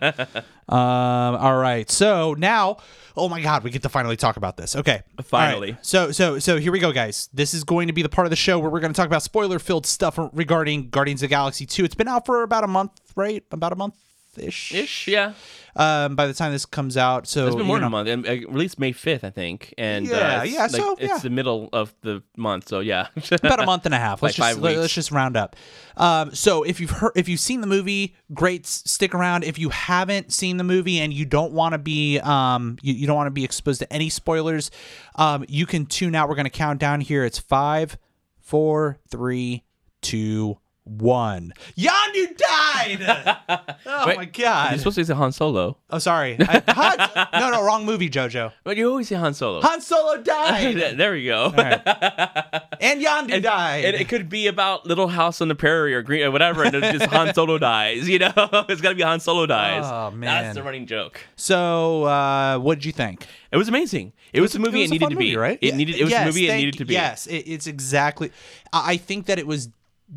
um, 0.70 1.36
all 1.36 1.58
right. 1.58 1.90
So 1.90 2.34
now, 2.38 2.78
oh 3.18 3.28
my 3.28 3.42
God, 3.42 3.64
we 3.64 3.70
get 3.72 3.84
to 3.84 3.90
finally 3.90 4.16
talk 4.16 4.38
about 4.38 4.58
this. 4.58 4.76
Okay. 4.76 4.94
All 4.94 5.02
right. 5.18 5.26
Finally. 5.26 5.78
So 5.82 6.12
so 6.12 6.40
so 6.40 6.58
here 6.58 6.72
we 6.72 6.80
go, 6.80 6.92
guys. 6.92 7.30
This 7.34 7.54
is 7.54 7.64
going 7.64 7.88
to 7.88 7.94
be 7.94 8.02
the 8.02 8.10
part 8.10 8.26
of 8.26 8.30
the 8.30 8.36
show 8.36 8.60
where 8.60 8.70
we're 8.70 8.80
going 8.80 8.94
to 8.94 8.98
talk 8.98 9.08
about 9.08 9.24
spoiler 9.24 9.60
filled 9.60 9.86
stuff 9.86 10.18
regarding 10.34 10.90
Guardians 10.90 11.22
of 11.22 11.30
the 11.30 11.32
Galaxy 11.34 11.66
2. 11.66 11.84
It's 11.84 11.96
been 11.96 12.08
out 12.08 12.26
for 12.26 12.44
about 12.44 12.64
a 12.64 12.68
month, 12.68 12.92
right? 13.16 13.44
About 13.52 13.74
a 13.74 13.76
month 13.76 13.96
ish. 14.38 14.74
Ish, 14.74 15.08
yeah. 15.08 15.34
Um, 15.78 16.16
by 16.16 16.26
the 16.26 16.34
time 16.34 16.54
this 16.54 16.66
comes 16.66 16.96
out, 16.96 17.28
so 17.28 17.48
It's 17.48 17.56
been 17.56 17.66
more 17.66 17.78
than 17.78 17.88
a 17.88 17.90
month. 17.90 18.08
And, 18.08 18.26
uh, 18.26 18.48
released 18.50 18.80
May 18.80 18.94
fifth, 18.94 19.26
I 19.26 19.30
think. 19.30 19.74
And 19.78 20.08
Yeah, 20.08 20.40
uh, 20.40 20.44
it's 20.44 20.54
yeah, 20.54 20.62
like, 20.62 20.72
so, 20.72 20.96
it's 20.98 21.22
the 21.22 21.30
middle 21.30 21.68
of 21.74 21.94
the 22.02 22.24
month, 22.38 22.70
so 22.70 22.80
yeah. 22.80 23.08
about 23.32 23.60
a 23.60 23.66
month 23.66 23.86
and 23.86 23.94
a 23.94 23.98
half. 23.98 24.22
Let's 24.24 24.40
Like 24.40 24.52
just 24.52 24.56
five 24.56 24.64
let, 24.64 24.78
us 24.78 24.94
just 24.94 25.12
round 25.12 25.36
up. 25.36 25.58
Um, 25.98 26.34
so 26.34 26.64
if 26.64 26.80
you've 26.80 26.92
heard, 26.92 27.12
if 27.16 27.28
you've 27.28 27.42
seen 27.42 27.60
the 27.60 27.68
movie, 27.68 28.16
great. 28.34 28.66
Stick 28.66 29.14
around. 29.14 29.44
If 29.44 29.60
you 29.60 29.70
haven't 29.70 30.32
seen 30.32 30.56
the 30.56 30.64
movie 30.64 31.00
and 31.00 31.12
you 31.12 31.26
don't 31.26 31.52
want 31.52 31.74
to 31.74 31.78
be, 31.78 32.20
um, 32.20 32.78
you, 32.82 32.94
you 32.94 33.06
don't 33.06 33.18
want 33.18 33.28
to 33.28 33.32
be 33.32 33.44
exposed 33.44 33.80
to 33.80 33.92
any 33.92 34.08
spoilers, 34.10 34.72
um, 35.16 35.44
you 35.50 35.66
can 35.66 35.86
tune 35.86 36.16
out. 36.16 36.30
We're 36.30 36.36
gonna 36.36 36.50
count 36.50 36.80
down 36.80 37.02
here. 37.02 37.26
It's 37.26 37.40
five, 37.40 37.98
four, 38.40 38.98
three, 39.10 39.64
two, 40.02 40.58
one. 40.86 41.52
Yondu 41.76 42.38
died. 42.38 43.76
oh 43.86 44.08
Wait, 44.08 44.18
my 44.18 44.24
You're 44.24 44.32
god. 44.32 44.78
supposed 44.78 44.96
to 44.96 45.06
say 45.06 45.14
Han 45.14 45.32
Solo. 45.32 45.78
Oh, 45.90 45.98
sorry. 45.98 46.38
I, 46.40 46.64
Han, 46.68 47.30
no, 47.34 47.52
no, 47.52 47.64
wrong 47.64 47.86
movie, 47.86 48.10
Jojo. 48.10 48.54
But 48.64 48.78
you 48.78 48.88
always 48.90 49.08
say 49.08 49.16
Han 49.16 49.34
Solo. 49.34 49.62
Han 49.62 49.82
Solo 49.82 50.22
died, 50.22 50.78
there 50.98 51.14
we 51.14 51.26
go. 51.26 51.48
and 51.56 53.02
Yondu 53.04 53.42
died. 53.42 53.86
And 53.86 53.96
it 53.96 54.08
could 54.08 54.30
be 54.30 54.48
about 54.48 54.86
Little 54.86 55.08
House 55.08 55.42
on 55.42 55.48
the 55.48 55.56
Prairie 55.56 55.96
or 55.96 56.04
Green 56.04 56.24
or 56.24 56.32
whatever, 56.32 56.64
and 56.64 56.76
it's 56.76 57.00
just 57.00 57.12
Han 57.12 57.34
Solo 57.34 57.58
dies. 57.58 58.08
You 58.08 58.20
know, 58.20 58.34
it's 58.70 58.82
got 58.82 58.90
to 58.90 58.96
be 58.96 59.02
Han 59.04 59.20
Solo 59.20 59.46
dies. 59.46 59.84
Oh, 59.86 60.16
man. 60.16 60.44
that's 60.44 60.56
the 60.56 60.64
running 60.64 60.86
joke. 60.86 61.20
so, 61.36 62.04
uh, 62.04 62.60
what 62.60 62.76
did 62.76 62.86
you 62.86 62.92
think? 62.92 63.26
It 63.52 63.58
was 63.58 63.70
amazing. 63.70 64.14
It, 64.34 64.42
was, 64.42 64.54
a 64.54 64.60
movie 64.60 64.84
it, 64.84 64.90
a 64.90 64.92
needed 64.92 65.06
fun 65.06 65.12
to 65.12 65.16
be. 65.18 65.26
movie, 65.26 65.38
right? 65.38 65.58
It 65.62 65.76
needed. 65.76 65.96
It 65.96 66.04
was 66.04 66.14
a 66.14 66.26
movie 66.26 66.46
it 66.46 66.50
thank- 66.50 66.60
needed 66.66 66.78
to 66.80 66.86
be. 66.86 66.94
Yes, 66.94 67.26
it, 67.26 67.48
it's 67.48 67.68
exactly. 67.68 68.32
I 68.74 68.94
I 68.94 68.98
think 68.98 69.26
that 69.28 69.40
it 69.40 69.48
was 69.48 69.70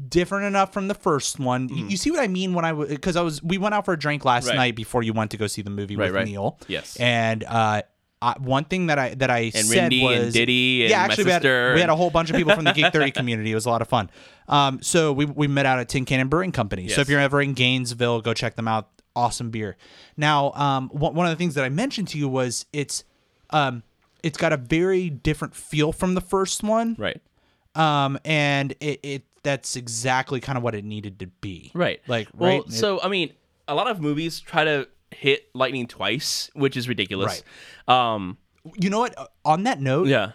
different 0.09 0.47
enough 0.47 0.72
from 0.72 0.89
the 0.89 0.95
first 0.95 1.39
one. 1.39 1.68
You, 1.68 1.86
you 1.89 1.97
see 1.97 2.11
what 2.11 2.20
I 2.20 2.28
mean 2.28 2.53
when 2.55 2.64
I 2.64 2.72
was 2.72 2.89
because 2.89 3.16
I 3.16 3.22
was 3.22 3.43
we 3.43 3.59
went 3.59 3.74
out 3.74 3.84
for 3.84 3.95
a 3.95 3.99
drink 3.99 4.24
last 4.24 4.45
Mm. 4.45 4.49
Right. 4.51 4.57
night 4.57 4.76
before 4.76 5.03
you 5.03 5.12
went 5.12 5.30
to 5.32 5.36
go 5.36 5.47
see 5.47 5.62
the 5.62 5.70
movie 5.70 5.97
Right, 5.97 6.07
with 6.07 6.14
right. 6.14 6.26
Neil. 6.26 6.59
Yes. 6.68 6.97
and 6.97 7.45
uh. 7.45 7.82
I, 8.20 8.34
one 8.41 8.64
thing 8.64 8.89
that 8.89 8.99
I 8.99 9.14
that 9.14 9.30
I 9.30 9.39
And 9.55 9.64
said 9.64 9.93
Rindy 9.93 10.03
was 10.03 10.24
and 10.24 10.32
Diddy 10.32 10.82
and 10.82 10.91
yeah 10.91 10.99
my 10.99 11.05
actually 11.05 11.26
we 11.26 11.30
had, 11.30 11.45
we 11.45 11.80
had 11.80 11.89
a 11.89 11.95
whole 11.95 12.11
bunch 12.11 12.30
of 12.30 12.36
people 12.36 12.53
from 12.53 12.64
the 12.64 12.72
Geek 12.72 12.93
Thirty 12.93 13.11
community. 13.12 13.53
It 13.53 13.55
was 13.55 13.64
a 13.64 13.70
lot 13.70 13.80
of 13.80 13.86
fun. 13.86 14.11
Um, 14.49 14.82
so 14.82 15.12
we 15.12 15.24
we 15.24 15.47
met 15.47 15.66
out 15.66 15.78
at 15.78 15.89
Tin 15.89 16.05
Cannon 16.05 16.26
Brewing 16.26 16.51
Company. 16.51 16.89
So 16.89 17.01
if 17.01 17.09
you're 17.09 17.20
ever 17.20 17.41
in 17.41 17.55
Gainesville, 17.55 18.20
go 18.22 18.34
check 18.34 18.57
them 18.57 18.66
out. 18.66 18.89
Awesome 19.14 19.51
beer. 19.53 19.76
Now, 20.16 20.51
um, 20.55 20.89
one 20.89 21.14
one 21.14 21.26
of 21.26 21.30
the 21.30 21.36
things 21.36 21.55
that 21.55 21.62
I 21.64 21.68
mentioned 21.68 22.09
to 22.09 22.18
you 22.18 22.28
was 22.28 22.66
it's 22.72 23.05
um, 23.51 23.84
it's 24.24 24.36
got 24.36 24.53
a 24.53 24.57
very 24.57 25.11
different 25.11 25.55
feel 25.55 25.93
from 25.93 26.14
the 26.14 26.20
first 26.20 26.64
one 26.64 26.97
Right. 26.99 27.20
um 27.76 28.18
and 28.24 28.72
it, 28.80 28.99
it 29.05 29.22
that's 29.49 29.76
exactly 29.76 30.40
kind 30.40 30.59
of 30.59 30.62
what 30.62 30.74
it 30.74 30.84
needed 30.84 31.18
to 31.20 31.26
be 31.26 31.70
Right. 31.74 32.01
like 32.07 32.28
well, 32.36 32.59
right 32.61 32.70
so 32.72 33.01
I 33.01 33.09
mean, 33.09 33.32
a 33.66 33.74
lot 33.74 33.88
of 33.90 34.01
movies 34.01 34.40
try 34.40 34.64
to 34.64 34.86
hit 35.11 35.49
lightning 35.55 35.86
twice, 35.86 36.51
which 36.55 36.76
is 36.76 36.86
ridiculous. 36.88 37.42
Um. 37.88 38.36
you 38.76 38.90
know 38.90 38.99
what 39.01 39.14
on 39.46 39.62
that 39.64 39.80
note 39.80 40.07
Yeah. 40.09 40.32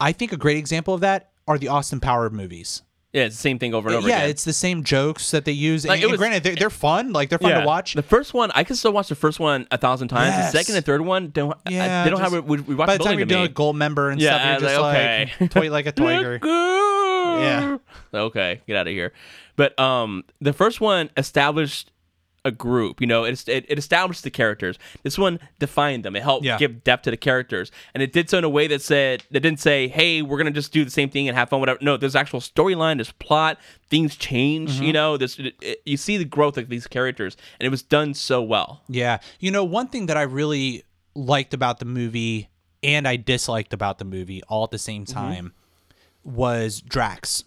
i 0.00 0.10
think 0.12 0.32
a 0.32 0.36
great 0.36 0.56
example 0.56 0.92
of 0.94 1.00
that 1.02 1.30
are 1.46 1.58
the 1.58 1.68
austin 1.68 2.00
power 2.00 2.28
movies 2.30 2.82
Yeah, 3.12 3.24
it's 3.26 3.36
the 3.36 3.42
same 3.48 3.58
thing 3.60 3.72
over 3.72 3.88
and 3.88 3.96
over 3.98 4.06
again. 4.06 4.18
yeah 4.18 4.22
again. 4.24 4.30
it's 4.30 4.42
the 4.44 4.52
same 4.52 4.82
jokes 4.82 5.30
that 5.30 5.44
they 5.44 5.52
use 5.52 5.86
Like, 5.86 6.02
and, 6.02 6.10
was- 6.10 6.18
granted 6.18 6.42
they're, 6.42 6.56
they're 6.56 6.70
fun 6.88 7.12
like 7.12 7.28
they're 7.30 7.38
fun 7.38 7.50
Yeah. 7.52 7.60
to 7.60 7.66
watch 7.66 7.94
The 7.94 8.02
first 8.02 8.34
one, 8.34 8.50
I 8.58 8.64
can 8.64 8.74
still 8.74 8.92
watch 8.92 9.08
the 9.08 9.14
first 9.14 9.38
one 9.38 9.68
a 9.70 9.78
thousand 9.78 10.08
times. 10.08 10.34
Yes. 10.34 10.52
The 10.52 10.58
second 10.58 10.74
and 10.76 10.84
third 10.84 11.02
one 11.02 11.28
don't. 11.30 11.56
yeah 11.70 12.02
they 12.04 12.10
don't 12.10 12.18
just- 12.18 12.32
have 12.32 12.42
a 12.42 12.46
we, 12.50 12.60
we 12.60 12.74
by 12.74 12.96
the 12.96 13.04
time 13.04 13.16
you're 13.18 13.26
doing 13.26 13.46
a 13.46 13.48
Goldmember 13.62 14.10
and 14.10 14.20
Yeah, 14.20 14.30
stuff 14.36 14.60
you're 14.62 14.70
just 14.70 14.80
like, 14.82 14.96
like, 15.40 15.42
okay. 15.42 15.48
toy 15.60 15.70
like 15.70 15.86
a 15.86 15.92
tiger 15.92 16.40
yeah. 17.40 17.78
Okay, 18.14 18.60
get 18.66 18.76
out 18.76 18.86
of 18.86 18.92
here. 18.92 19.12
But 19.56 19.78
um, 19.78 20.24
the 20.40 20.52
first 20.52 20.80
one 20.80 21.10
established 21.16 21.90
a 22.44 22.50
group. 22.52 23.00
You 23.00 23.06
know, 23.08 23.24
it, 23.24 23.48
it, 23.48 23.66
it 23.68 23.76
established 23.78 24.22
the 24.22 24.30
characters. 24.30 24.78
This 25.02 25.18
one 25.18 25.40
defined 25.58 26.04
them. 26.04 26.14
It 26.14 26.22
helped 26.22 26.44
Yeah. 26.44 26.56
give 26.58 26.84
depth 26.84 27.02
to 27.04 27.10
the 27.10 27.16
characters, 27.16 27.72
and 27.92 28.02
it 28.02 28.12
did 28.12 28.30
so 28.30 28.38
in 28.38 28.44
a 28.44 28.48
way 28.48 28.68
that 28.68 28.80
said 28.80 29.24
that 29.32 29.40
didn't 29.40 29.58
say, 29.60 29.88
"Hey, 29.88 30.22
we're 30.22 30.38
gonna 30.38 30.52
just 30.52 30.72
do 30.72 30.84
the 30.84 30.90
same 30.90 31.10
thing 31.10 31.26
and 31.28 31.36
have 31.36 31.48
fun." 31.50 31.58
Whatever. 31.60 31.78
No, 31.82 31.96
there's 31.96 32.14
actual 32.14 32.40
storyline. 32.40 32.96
There's 32.98 33.10
plot. 33.12 33.58
Things 33.90 34.14
change. 34.16 34.74
Mm-hmm. 34.74 34.84
You 34.84 34.92
know, 34.92 35.16
this 35.16 35.38
it, 35.38 35.54
it- 35.60 35.82
you 35.84 35.96
see 35.96 36.16
the 36.16 36.24
growth 36.24 36.56
of 36.56 36.68
these 36.68 36.86
characters, 36.86 37.36
and 37.58 37.66
it 37.66 37.70
was 37.70 37.82
done 37.82 38.14
so 38.14 38.40
well. 38.42 38.82
Yeah. 38.88 39.18
You 39.40 39.50
know, 39.50 39.64
one 39.64 39.88
thing 39.88 40.06
that 40.06 40.16
I 40.16 40.22
really 40.22 40.84
liked 41.16 41.52
about 41.52 41.80
the 41.80 41.84
movie 41.86 42.48
and 42.82 43.08
I 43.08 43.16
disliked 43.16 43.72
about 43.72 43.98
the 43.98 44.04
movie 44.04 44.42
all 44.48 44.62
at 44.64 44.70
the 44.70 44.78
same 44.78 45.04
Mm-hmm. 45.04 45.48
Was 46.26 46.80
Drax. 46.80 47.44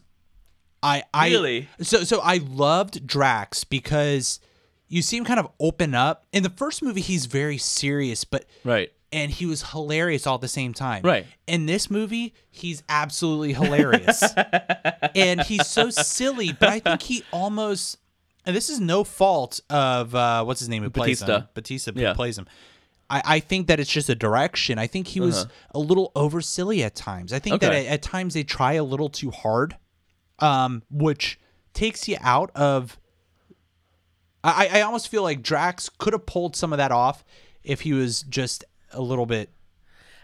I 0.81 1.03
I 1.13 1.29
Really? 1.29 1.67
so 1.81 2.03
so 2.03 2.21
I 2.21 2.37
loved 2.37 3.05
Drax 3.05 3.63
because 3.65 4.39
you 4.87 5.01
see 5.01 5.17
him 5.17 5.25
kind 5.25 5.39
of 5.39 5.49
open 5.59 5.93
up. 5.93 6.25
In 6.31 6.43
the 6.43 6.49
first 6.49 6.81
movie 6.81 7.01
he's 7.01 7.25
very 7.25 7.57
serious, 7.57 8.23
but 8.23 8.45
Right. 8.63 8.91
and 9.11 9.29
he 9.31 9.45
was 9.45 9.71
hilarious 9.71 10.25
all 10.25 10.35
at 10.35 10.41
the 10.41 10.47
same 10.47 10.73
time. 10.73 11.01
Right. 11.03 11.25
In 11.47 11.65
this 11.65 11.89
movie, 11.91 12.33
he's 12.49 12.81
absolutely 12.87 13.53
hilarious. 13.53 14.23
and 15.15 15.41
he's 15.41 15.67
so 15.67 15.89
silly, 15.89 16.53
but 16.53 16.69
I 16.69 16.79
think 16.79 17.01
he 17.01 17.23
almost 17.33 17.97
and 18.45 18.55
this 18.55 18.69
is 18.69 18.79
no 18.79 19.03
fault 19.03 19.59
of 19.69 20.15
uh 20.15 20.43
what's 20.45 20.59
his 20.61 20.69
name 20.69 20.81
who 20.83 20.89
plays 20.89 21.19
Batista. 21.19 21.39
him. 21.41 21.47
Batista 21.53 21.91
who 21.91 21.99
Yeah. 22.01 22.13
plays 22.13 22.37
him. 22.37 22.47
I, 23.09 23.21
I 23.25 23.39
think 23.39 23.67
that 23.67 23.79
it's 23.79 23.89
just 23.89 24.09
a 24.09 24.15
direction. 24.15 24.77
I 24.77 24.87
think 24.87 25.07
he 25.07 25.19
was 25.19 25.47
a 25.71 25.79
little 25.79 26.11
over 26.15 26.41
silly 26.41 26.83
at 26.83 26.95
times. 26.95 27.33
I 27.33 27.39
think 27.39 27.61
that 27.61 27.71
Uh-huh. 27.71 27.79
At, 27.79 27.85
at 27.87 28.01
times 28.01 28.33
they 28.33 28.43
try 28.43 28.73
a 28.73 28.83
little 28.83 29.09
too 29.09 29.31
hard, 29.31 29.75
um, 30.39 30.83
which 30.91 31.39
takes 31.73 32.07
you 32.07 32.17
out 32.21 32.51
of 32.55 32.99
I, 34.43 34.69
I 34.73 34.81
almost 34.81 35.09
feel 35.09 35.23
like 35.23 35.41
Drax 35.41 35.89
could 35.89 36.13
have 36.13 36.25
pulled 36.25 36.55
some 36.55 36.71
of 36.71 36.77
that 36.77 36.91
off 36.91 37.25
if 37.63 37.81
he 37.81 37.93
was 37.93 38.21
just 38.23 38.63
a 38.91 39.01
little 39.01 39.25
bit. 39.25 39.49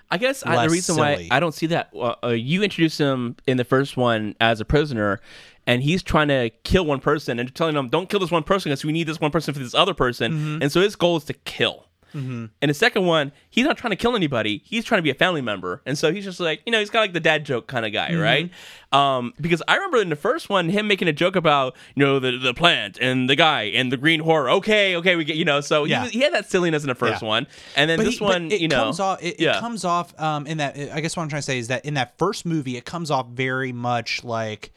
I 0.10 0.18
guess 0.18 0.46
I, 0.46 0.68
the 0.68 0.72
reason 0.72 0.96
silly. 0.96 1.28
why 1.30 1.36
I 1.36 1.40
don't 1.40 1.54
see 1.54 1.66
that 1.68 1.90
uh, 1.94 2.16
uh, 2.24 2.30
you 2.30 2.62
introduce 2.64 2.98
him 2.98 3.36
in 3.48 3.58
the 3.58 3.64
first 3.64 3.98
one 3.98 4.36
as 4.40 4.62
a 4.62 4.66
prisoner, 4.66 5.20
and 5.66 5.82
he's 5.82 6.04
trying 6.04 6.28
to 6.28 6.52
kill 6.64 6.86
one 6.86 7.00
person 7.00 7.40
and 7.40 7.54
telling 7.56 7.74
them, 7.74 7.90
"Don't 7.90 8.08
kill 8.08 8.20
this 8.20 8.32
one 8.32 8.44
person 8.44 8.70
because 8.70 8.86
we 8.86 8.94
need 8.94 9.08
this 9.08 9.20
one 9.20 9.32
person 9.32 9.54
for 9.54 9.60
this 9.60 9.74
other 9.74 9.96
person." 9.96 10.32
Mm-hmm. 10.32 10.62
And 10.62 10.72
so 10.72 10.82
his 10.82 10.96
goal 10.96 11.18
is 11.18 11.24
to 11.26 11.34
kill. 11.34 11.88
In 12.16 12.50
the 12.62 12.74
second 12.74 13.06
one, 13.06 13.34
he's 13.50 13.66
not 13.66 13.78
trying 13.78 13.92
to 13.92 13.98
kill 13.98 14.16
anybody. 14.16 14.62
He's 14.64 14.86
trying 14.86 15.00
to 15.00 15.04
be 15.04 15.10
a 15.10 15.16
family 15.16 15.42
member, 15.42 15.82
and 15.86 15.98
so 15.98 16.14
he's 16.14 16.24
just 16.24 16.40
like, 16.40 16.62
you 16.66 16.72
know, 16.72 16.80
he's 16.80 16.90
kind 16.90 17.02
of 17.04 17.10
like 17.10 17.14
the 17.14 17.20
dad 17.20 17.46
joke 17.46 17.68
kind 17.68 17.86
of 17.86 17.92
guy, 17.92 18.12
Mm-hmm. 18.12 18.20
right? 18.22 18.52
Um, 18.94 19.34
because 19.42 19.62
I 19.68 19.76
remember 19.76 19.98
in 19.98 20.08
the 20.08 20.16
first 20.16 20.48
one, 20.50 20.70
him 20.70 20.88
making 20.88 21.10
a 21.10 21.14
joke 21.14 21.36
about, 21.36 21.76
you 21.96 22.06
know, 22.06 22.20
the 22.20 22.38
the 22.38 22.54
plant 22.54 22.98
and 23.02 23.30
the 23.30 23.36
guy 23.36 23.64
and 23.64 23.92
the 23.92 23.98
green 23.98 24.22
horror. 24.22 24.50
Okay, 24.50 24.96
okay, 24.96 25.18
we 25.18 25.26
get, 25.26 25.36
you 25.36 25.44
know, 25.44 25.60
so 25.60 25.84
he 25.84 25.92
Yeah. 25.92 26.04
was- 26.04 26.12
he, 26.12 26.22
had 26.22 26.34
that 26.34 26.50
silliness 26.50 26.84
in 26.84 26.88
the 26.88 26.96
first 26.96 27.22
Yeah. 27.22 27.28
one, 27.28 27.48
and 27.76 27.90
then 27.90 27.98
But, 27.98 28.06
this 28.06 28.20
he- 28.20 28.24
one, 28.24 28.50
it 28.52 28.62
you 28.62 28.70
know, 28.70 28.84
comes 28.86 29.00
off. 29.02 29.22
It, 29.22 29.36
it 29.36 29.40
yeah. 29.42 29.60
comes 29.60 29.84
off 29.84 30.18
um, 30.20 30.48
in 30.48 30.60
that. 30.60 30.78
I 30.94 31.02
guess 31.02 31.18
what 31.18 31.24
I'm 31.24 31.30
trying 31.30 31.40
to 31.42 31.46
say 31.46 31.58
is 31.60 31.68
that 31.68 31.84
in 31.86 31.96
that 31.96 32.18
first 32.18 32.46
movie, 32.46 32.78
it 32.78 32.86
comes 32.86 33.12
off 33.12 33.28
very 33.28 33.74
much 33.74 34.24
like, 34.24 34.72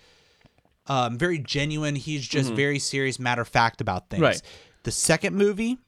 um, 0.89 1.19
very 1.19 1.39
genuine. 1.39 1.95
He's 1.95 2.27
just 2.27 2.53
very 2.53 2.79
serious, 2.79 3.19
matter 3.21 3.43
of 3.43 3.49
fact 3.49 3.81
about 3.81 4.09
things. 4.11 4.19
Mm-hmm. 4.23 4.25
Right. 4.25 4.43
The 4.85 4.91
second 4.91 5.37
movie, 5.37 5.79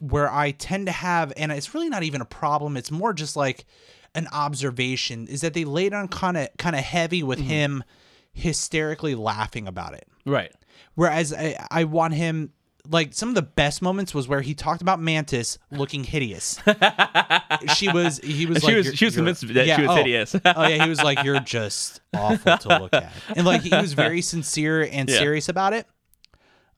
where 0.00 0.30
I 0.30 0.50
tend 0.50 0.86
to 0.86 0.92
have, 0.92 1.32
and 1.36 1.52
it's 1.52 1.72
really 1.74 1.88
not 1.88 2.02
even 2.02 2.20
a 2.20 2.24
problem. 2.26 2.76
It's 2.76 2.90
more 2.90 3.12
just 3.12 3.36
like 3.36 3.64
an 4.14 4.26
observation. 4.32 5.28
Is 5.28 5.42
that 5.42 5.54
they 5.54 5.64
laid 5.64 5.94
on 5.94 6.08
kind 6.08 6.36
of 6.36 6.48
kind 6.58 6.74
of 6.74 6.82
heavy 6.82 7.22
with 7.22 7.38
Mm-hmm. 7.38 7.48
him 7.48 7.84
hysterically 8.32 9.14
laughing 9.14 9.66
about 9.68 9.94
it. 9.94 10.06
right. 10.26 10.52
Whereas 10.94 11.32
I, 11.32 11.56
I 11.70 11.84
want 11.84 12.14
him 12.14 12.52
like 12.88 13.12
some 13.14 13.28
of 13.28 13.34
the 13.34 13.42
best 13.42 13.82
moments 13.82 14.14
was 14.14 14.26
where 14.26 14.40
he 14.40 14.54
talked 14.54 14.80
about 14.82 14.98
Mantis 15.00 15.58
looking 15.70 16.02
hideous. 16.04 16.58
she 17.76 17.88
was 17.90 18.18
he 18.18 18.46
was 18.46 18.58
She 18.60 18.66
like 18.66 18.76
was- 18.76 18.94
she 18.94 19.04
was 19.04 19.14
convinced 19.14 19.46
that 19.54 19.66
she 19.76 19.82
was 19.82 19.90
oh. 19.90 19.94
hideous. 19.96 20.34
oh 20.44 20.66
yeah, 20.66 20.82
he 20.82 20.88
was 20.88 21.02
like 21.02 21.22
you're 21.22 21.40
just 21.40 22.00
awful 22.14 22.56
to 22.58 22.68
look 22.80 22.94
at. 22.94 23.12
And 23.36 23.46
like 23.46 23.62
he 23.62 23.74
was 23.74 23.92
very 23.92 24.22
sincere 24.34 24.82
and 24.90 25.08
Yeah. 25.08 25.18
serious 25.18 25.48
about 25.48 25.72
it. 25.74 25.86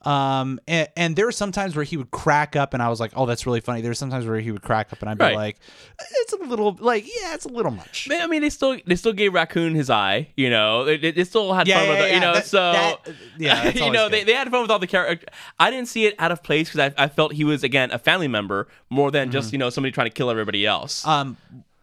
Um 0.05 0.59
and, 0.67 0.89
and 0.97 1.17
there 1.17 1.27
were 1.27 1.33
some 1.33 1.53
times 1.53 1.77
where 1.77 1.85
he 1.85 1.97
would 1.97 2.11
crack 2.11 2.57
up 2.57 2.75
and 2.75 2.83
I 2.83 2.89
was 2.89 2.99
like, 3.01 3.13
"Oh, 3.17 3.27
that's 3.27 3.47
really 3.47 3.61
funny." 3.61 3.81
There 3.83 3.91
were 3.91 3.95
sometimes 3.95 4.27
where 4.27 4.41
he 4.41 4.51
would 4.51 4.63
crack 4.63 4.93
up 4.93 5.01
and 5.01 5.09
I'd 5.09 5.19
be 5.19 5.25
Right. 5.25 5.37
like, 5.37 5.57
"It's 6.01 6.33
a 6.33 6.37
little 6.39 6.77
like, 6.81 7.05
yeah, 7.07 7.35
it's 7.35 7.45
a 7.45 7.49
little 7.49 7.71
much." 7.71 8.09
I 8.11 8.27
mean, 8.27 8.43
they 8.43 8.51
still 8.51 8.77
they 8.87 8.97
still 8.97 9.13
gave 9.13 9.33
Raccoon 9.35 9.75
his 9.75 9.91
eye. 9.91 10.29
You 10.37 10.51
know, 10.51 10.85
they, 10.85 10.97
they- 10.97 11.25
still 11.25 11.53
had 11.53 11.69
Yeah, 11.69 11.77
fun 11.79 11.85
yeah, 11.87 11.91
with 11.93 12.01
it. 12.01 12.09
yeah, 12.09 12.15
You 12.15 12.21
know, 12.21 12.35
that- 12.35 12.47
so 12.47 12.73
that- 12.73 12.99
yeah, 13.39 13.69
you 13.87 13.91
know, 13.93 14.09
they, 14.09 14.25
they 14.25 14.35
had 14.35 14.51
fun 14.51 14.63
with 14.63 14.71
all 14.71 14.79
the 14.81 14.87
characters. 14.87 15.29
I 15.61 15.71
didn't 15.71 15.89
see 15.89 16.07
it 16.07 16.15
out 16.19 16.33
of 16.33 16.43
place 16.43 16.69
because 16.73 16.93
I, 16.99 17.05
I 17.05 17.09
felt 17.09 17.33
he 17.33 17.45
was 17.45 17.63
again 17.63 17.91
a 17.93 17.99
family 17.99 18.29
member 18.29 18.69
more 18.91 19.11
than 19.11 19.29
Mm-hmm. 19.29 19.33
just 19.33 19.53
you 19.53 19.59
know 19.59 19.71
somebody 19.71 19.93
trying 19.93 20.07
to 20.09 20.15
kill 20.15 20.31
everybody 20.31 20.67
else. 20.67 21.07
Um, 21.07 21.37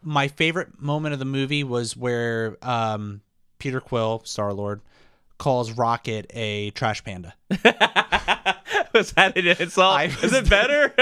my 0.03 0.27
favorite 0.27 0.81
moment 0.81 1.13
of 1.13 1.19
the 1.19 1.25
movie 1.25 1.63
was 1.63 1.95
where 1.95 2.57
um, 2.61 3.21
Peter 3.59 3.79
Quill, 3.81 4.21
Star 4.25 4.53
Lord, 4.53 4.81
calls 5.39 5.71
Rocket 5.71 6.27
a 6.35 6.69
trash 6.71 7.03
panda. 7.03 7.33
was 8.93 9.11
that 9.13 9.33
it 9.35 9.47
itself? 9.47 9.95
I 9.95 10.03
Is 10.05 10.21
was- 10.21 10.33
it 10.33 10.49
better? 10.49 10.93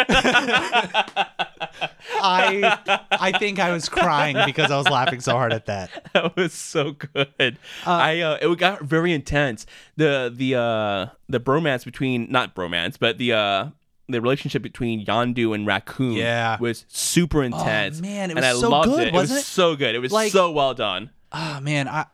I 2.19 3.05
I 3.11 3.31
think 3.37 3.59
I 3.59 3.71
was 3.71 3.89
crying 3.89 4.37
because 4.45 4.71
I 4.71 4.77
was 4.77 4.87
laughing 4.89 5.19
so 5.19 5.33
hard 5.33 5.53
at 5.53 5.65
that. 5.67 5.89
that 6.13 6.35
was 6.35 6.53
so 6.53 6.93
good. 6.93 7.57
I 7.85 8.21
uh, 8.21 8.37
it 8.41 8.57
got 8.57 8.81
very 8.83 9.13
intense. 9.13 9.65
The 9.97 10.31
the 10.33 10.55
uh 10.55 11.07
the 11.29 11.39
bromance 11.39 11.85
between 11.85 12.31
not 12.31 12.55
bromance, 12.55 12.97
but 12.99 13.17
the 13.17 13.33
uh 13.33 13.69
the 14.09 14.21
relationship 14.21 14.61
between 14.63 15.05
Yondu 15.05 15.53
and 15.53 15.67
Raccoon 15.67 16.13
Yeah. 16.13 16.57
was 16.59 16.85
super 16.87 17.43
intense. 17.43 17.99
Oh, 17.99 18.03
man, 18.03 18.31
it 18.31 18.37
and 18.37 18.45
I 18.45 18.53
so 18.53 18.69
loved 18.69 18.87
good, 18.89 19.07
it. 19.09 19.13
wasn't 19.13 19.31
it 19.31 19.41
it? 19.41 19.43
was 19.43 19.47
so 19.47 19.75
good. 19.75 19.95
It 19.95 19.99
was 19.99 20.11
Like- 20.13 20.31
so 20.31 20.51
well 20.51 20.73
done. 20.73 21.11
Oh 21.33 21.59
man, 21.59 21.89
I 21.89 22.05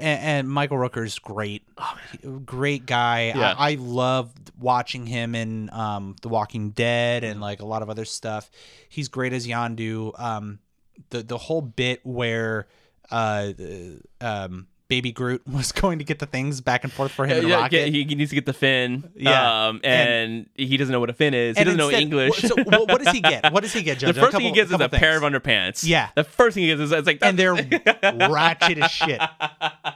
and, 0.00 0.22
and 0.22 0.48
Michael 0.48 0.78
Rooker's 0.78 1.18
great, 1.18 1.62
great 2.44 2.86
guy. 2.86 3.32
Yeah. 3.34 3.54
I, 3.56 3.72
I 3.72 3.74
loved 3.74 4.50
watching 4.58 5.06
him 5.06 5.34
in 5.34 5.70
um, 5.72 6.16
The 6.22 6.28
Walking 6.28 6.70
Dead 6.70 7.24
and 7.24 7.40
like 7.40 7.60
a 7.60 7.66
lot 7.66 7.82
of 7.82 7.90
other 7.90 8.04
stuff. 8.04 8.50
He's 8.88 9.08
great 9.08 9.32
as 9.32 9.46
Yondu. 9.46 10.18
Um, 10.18 10.58
the 11.10 11.22
the 11.22 11.38
whole 11.38 11.62
bit 11.62 12.00
where 12.04 12.66
uh, 13.10 13.52
um, 14.20 14.66
Baby 14.90 15.12
Groot 15.12 15.40
was 15.50 15.72
going 15.72 16.00
to 16.00 16.04
get 16.04 16.18
the 16.18 16.26
things 16.26 16.60
back 16.60 16.84
and 16.84 16.92
forth 16.92 17.12
for 17.12 17.24
him 17.24 17.38
in 17.38 17.44
the 17.44 17.48
Yeah, 17.50 17.60
rocket. 17.60 17.76
yeah, 17.78 17.84
he, 17.86 18.04
he 18.04 18.14
needs 18.16 18.28
to 18.30 18.34
get 18.34 18.44
the 18.44 18.52
fin. 18.52 19.10
Yeah. 19.16 19.68
um, 19.68 19.80
and, 19.82 20.46
he 20.56 20.76
doesn't 20.76 20.92
know 20.92 21.00
what 21.00 21.08
a 21.08 21.14
fin 21.14 21.32
is. 21.32 21.56
He 21.56 21.64
doesn't 21.64 21.78
know 21.78 21.88
instead- 21.88 22.02
English. 22.02 22.38
So 22.42 22.54
what, 22.56 22.88
what 22.88 23.02
does 23.02 23.14
he 23.14 23.20
get? 23.22 23.50
What 23.52 23.62
does 23.62 23.72
he 23.72 23.82
get, 23.82 24.00
the 24.00 24.06
Judge? 24.06 24.16
A 24.18 24.20
first 24.20 24.32
thing 24.32 24.40
he 24.42 24.48
couple- 24.48 24.54
gets 24.56 24.68
is 24.70 24.74
a 24.74 24.78
couple 24.78 24.98
pair 24.98 25.16
of 25.16 25.22
underpants. 25.22 25.86
Yeah. 25.86 26.10
the 26.16 26.24
first 26.24 26.54
thing 26.54 26.64
he 26.64 26.68
gets 26.70 26.80
is 26.82 26.92
it's 26.92 27.06
like 27.06 27.20
and 27.22 27.38
they're 27.38 27.54
ratchet 28.28 28.78
as 28.78 28.90
shit. 28.90 29.20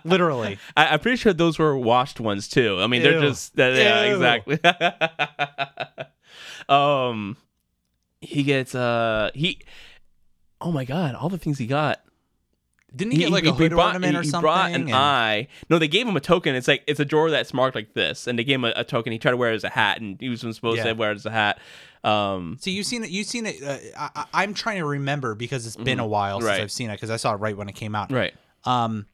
Literally. 0.05 0.59
I, 0.77 0.87
I'm 0.87 1.01
pretty 1.01 1.17
sure 1.17 1.33
those 1.33 1.59
were 1.59 1.77
washed 1.77 2.21
ones 2.21 2.49
too. 2.49 2.79
I 2.81 2.87
mean, 2.87 3.03
they're 3.03 3.21
just 3.21 3.59
uh, 3.59 3.65
yeah, 3.65 4.03
exactly. 4.05 4.59
um, 6.69 7.37
he 8.21 8.43
gets 8.43 8.75
uh 8.75 9.31
he. 9.35 9.59
Oh 10.61 10.73
my 10.73 10.85
god! 10.85 11.15
All 11.15 11.29
the 11.29 11.39
things 11.39 11.59
he 11.59 11.67
got. 11.67 12.01
Didn't 12.97 13.13
he, 13.13 13.19
get 13.19 13.31
like 13.31 13.45
a 13.45 13.53
hood 13.53 13.73
brought, 13.73 13.89
ornament 13.95 14.13
he- 14.13 14.19
or 14.19 14.23
he 14.23 14.29
something? 14.29 14.43
brought 14.43 14.71
an 14.71 14.83
And- 14.83 14.95
eye. 14.95 15.49
No, 15.69 15.79
they 15.79 15.89
gave 15.89 16.07
him 16.07 16.17
a 16.17 16.21
token. 16.21 16.55
It's 16.55 16.69
like 16.69 16.83
it's 16.87 17.01
a 17.01 17.05
drawer 17.05 17.31
that's 17.31 17.53
marked 17.53 17.75
like 17.75 17.95
this, 17.95 18.27
and 18.27 18.39
they 18.39 18.45
gave 18.45 18.57
him 18.57 18.65
a, 18.67 18.73
a 18.77 18.85
token. 18.85 19.13
He 19.13 19.19
tried 19.19 19.33
to 19.33 19.37
wear 19.37 19.53
it 19.53 19.57
as 19.57 19.65
a 19.65 19.69
hat, 19.71 20.01
and 20.01 20.17
he 20.21 20.29
was 20.29 20.41
supposed 20.41 20.79
Yeah. 20.79 20.85
to 20.85 20.93
wear 20.93 21.11
it 21.13 21.17
as 21.17 21.27
a 21.27 21.31
hat. 21.31 21.59
Um, 22.05 22.59
So 22.61 22.71
you've 22.71 22.87
seen 22.87 23.03
it. 23.05 23.11
You've 23.11 23.27
seen 23.27 23.47
it. 23.47 23.63
Uh, 23.63 23.79
I, 24.15 24.25
I'm 24.35 24.55
trying 24.55 24.79
to 24.79 24.87
remember 24.87 25.35
because 25.35 25.67
it's 25.67 25.77
been 25.77 25.99
a 26.01 26.07
while 26.07 26.41
since. 26.41 26.49
Right. 26.49 26.61
I've 26.61 26.71
seen 26.73 26.91
it 26.91 26.95
because 26.95 27.11
I 27.11 27.17
saw 27.17 27.33
it 27.35 27.39
right 27.39 27.57
when 27.57 27.69
it 27.69 27.75
came 27.75 27.95
out. 27.95 28.13
right. 28.13 28.35
Um, 28.65 29.07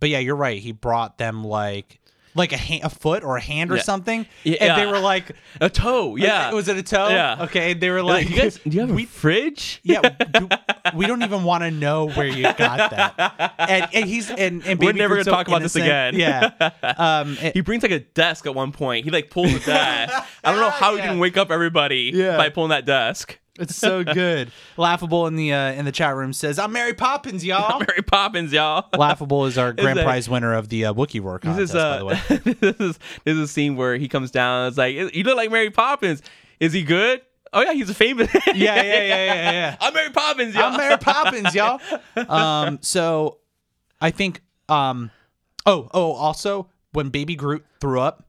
but 0.00 0.08
yeah, 0.10 0.20
you're 0.20 0.36
right. 0.36 0.60
He 0.60 0.70
brought 0.72 1.18
them 1.18 1.44
like 1.44 1.97
like 2.38 2.52
a 2.52 2.56
ha- 2.58 2.80
a 2.84 2.88
foot 2.88 3.22
or 3.24 3.36
a 3.36 3.40
hand 3.40 3.70
or 3.70 3.76
Yeah. 3.76 3.82
something, 3.82 4.26
Yeah. 4.44 4.56
and 4.60 4.80
they 4.80 4.86
were 4.86 4.98
like, 5.00 5.32
A 5.60 5.68
toe. 5.68 6.16
Yeah. 6.16 6.52
was 6.52 6.68
it 6.68 6.76
a 6.76 6.82
toe? 6.82 7.08
Yeah. 7.08 7.42
Okay. 7.44 7.74
They 7.74 7.90
were 7.90 8.02
like, 8.02 8.24
like, 8.26 8.30
you 8.30 8.36
guys, 8.40 8.58
do 8.66 8.70
you 8.70 8.80
have 8.80 8.90
a 8.90 8.94
we 8.94 9.04
fridge? 9.04 9.80
yeah, 9.82 10.00
do- 10.00 10.48
we 10.94 11.06
don't 11.06 11.22
even 11.22 11.42
want 11.44 11.64
to 11.64 11.70
know 11.70 12.08
where 12.08 12.26
you 12.26 12.42
got 12.44 12.90
that. 12.90 13.54
And, 13.58 13.88
and 13.92 14.04
he's 14.06 14.30
and, 14.30 14.64
and 14.64 14.78
We're 14.80 14.92
never 14.92 15.16
gonna 15.16 15.24
so 15.24 15.30
talk 15.32 15.48
about 15.48 15.62
this 15.62 15.76
again. 15.76 16.14
Yeah. 16.16 16.52
Um. 16.98 17.36
and- 17.40 17.52
He 17.54 17.60
brings 17.60 17.82
like 17.82 17.92
a 17.92 18.00
desk 18.00 18.46
at 18.46 18.54
one 18.54 18.72
point. 18.72 19.04
He 19.04 19.10
like 19.10 19.30
pulls 19.30 19.52
a 19.52 19.58
desk. 19.60 20.14
I 20.44 20.50
don't 20.52 20.60
know 20.60 20.70
how 20.70 20.94
he 20.96 21.02
can 21.02 21.18
wake 21.24 21.36
up 21.36 21.50
everybody 21.50 22.12
Yeah. 22.14 22.36
by 22.36 22.48
pulling 22.48 22.70
that 22.70 22.84
desk. 22.86 23.38
It's 23.58 23.76
so 23.76 24.04
good. 24.04 24.50
Laughable 24.76 25.26
in 25.26 25.36
the 25.36 25.52
uh, 25.52 25.72
in 25.72 25.84
the 25.84 25.92
chat 25.92 26.14
room 26.14 26.32
says, 26.32 26.58
"I'm 26.58 26.72
Mary 26.72 26.94
Poppins, 26.94 27.44
y'all." 27.44 27.78
Mary 27.88 28.02
Poppins, 28.02 28.52
y'all. 28.52 28.86
Laughable 28.98 29.46
is 29.46 29.58
our 29.58 29.72
grand 29.72 29.98
that- 29.98 30.04
prize 30.04 30.28
winner 30.28 30.54
of 30.54 30.68
the 30.68 30.86
uh, 30.86 30.94
Wookiee 30.94 31.22
Roar 31.22 31.38
This 31.42 31.72
contest, 31.72 31.74
is 31.74 31.82
by 31.82 31.98
the 31.98 32.04
way. 32.04 32.14
uh, 32.14 32.54
this 32.60 32.80
is 32.80 32.98
this 33.24 33.34
is 33.36 33.38
a 33.40 33.48
scene 33.48 33.76
where 33.76 33.96
he 33.96 34.08
comes 34.08 34.30
down. 34.30 34.68
It's 34.68 34.78
like 34.78 34.94
you 34.94 35.22
look 35.24 35.36
like 35.36 35.50
Mary 35.50 35.70
Poppins. 35.70 36.22
Is 36.60 36.72
he 36.72 36.82
good? 36.82 37.20
Oh 37.52 37.62
yeah, 37.62 37.72
he's 37.72 37.88
a 37.88 37.94
famous. 37.94 38.32
Yeah, 38.34 38.52
yeah, 38.54 38.82
yeah, 38.82 39.02
yeah, 39.04 39.50
yeah. 39.52 39.76
I'm 39.80 39.94
Mary 39.94 40.10
Poppins, 40.10 40.54
y'all. 40.54 40.64
I'm 40.64 40.76
Mary 40.76 40.98
Poppins, 40.98 41.54
y'all. 41.54 41.80
Um, 42.28 42.78
so 42.82 43.38
I 44.00 44.10
think 44.10 44.42
um 44.68 45.10
oh, 45.66 45.88
oh, 45.94 46.12
also 46.12 46.68
when 46.92 47.08
baby 47.10 47.36
Groot 47.36 47.64
threw 47.80 48.00
up, 48.00 48.26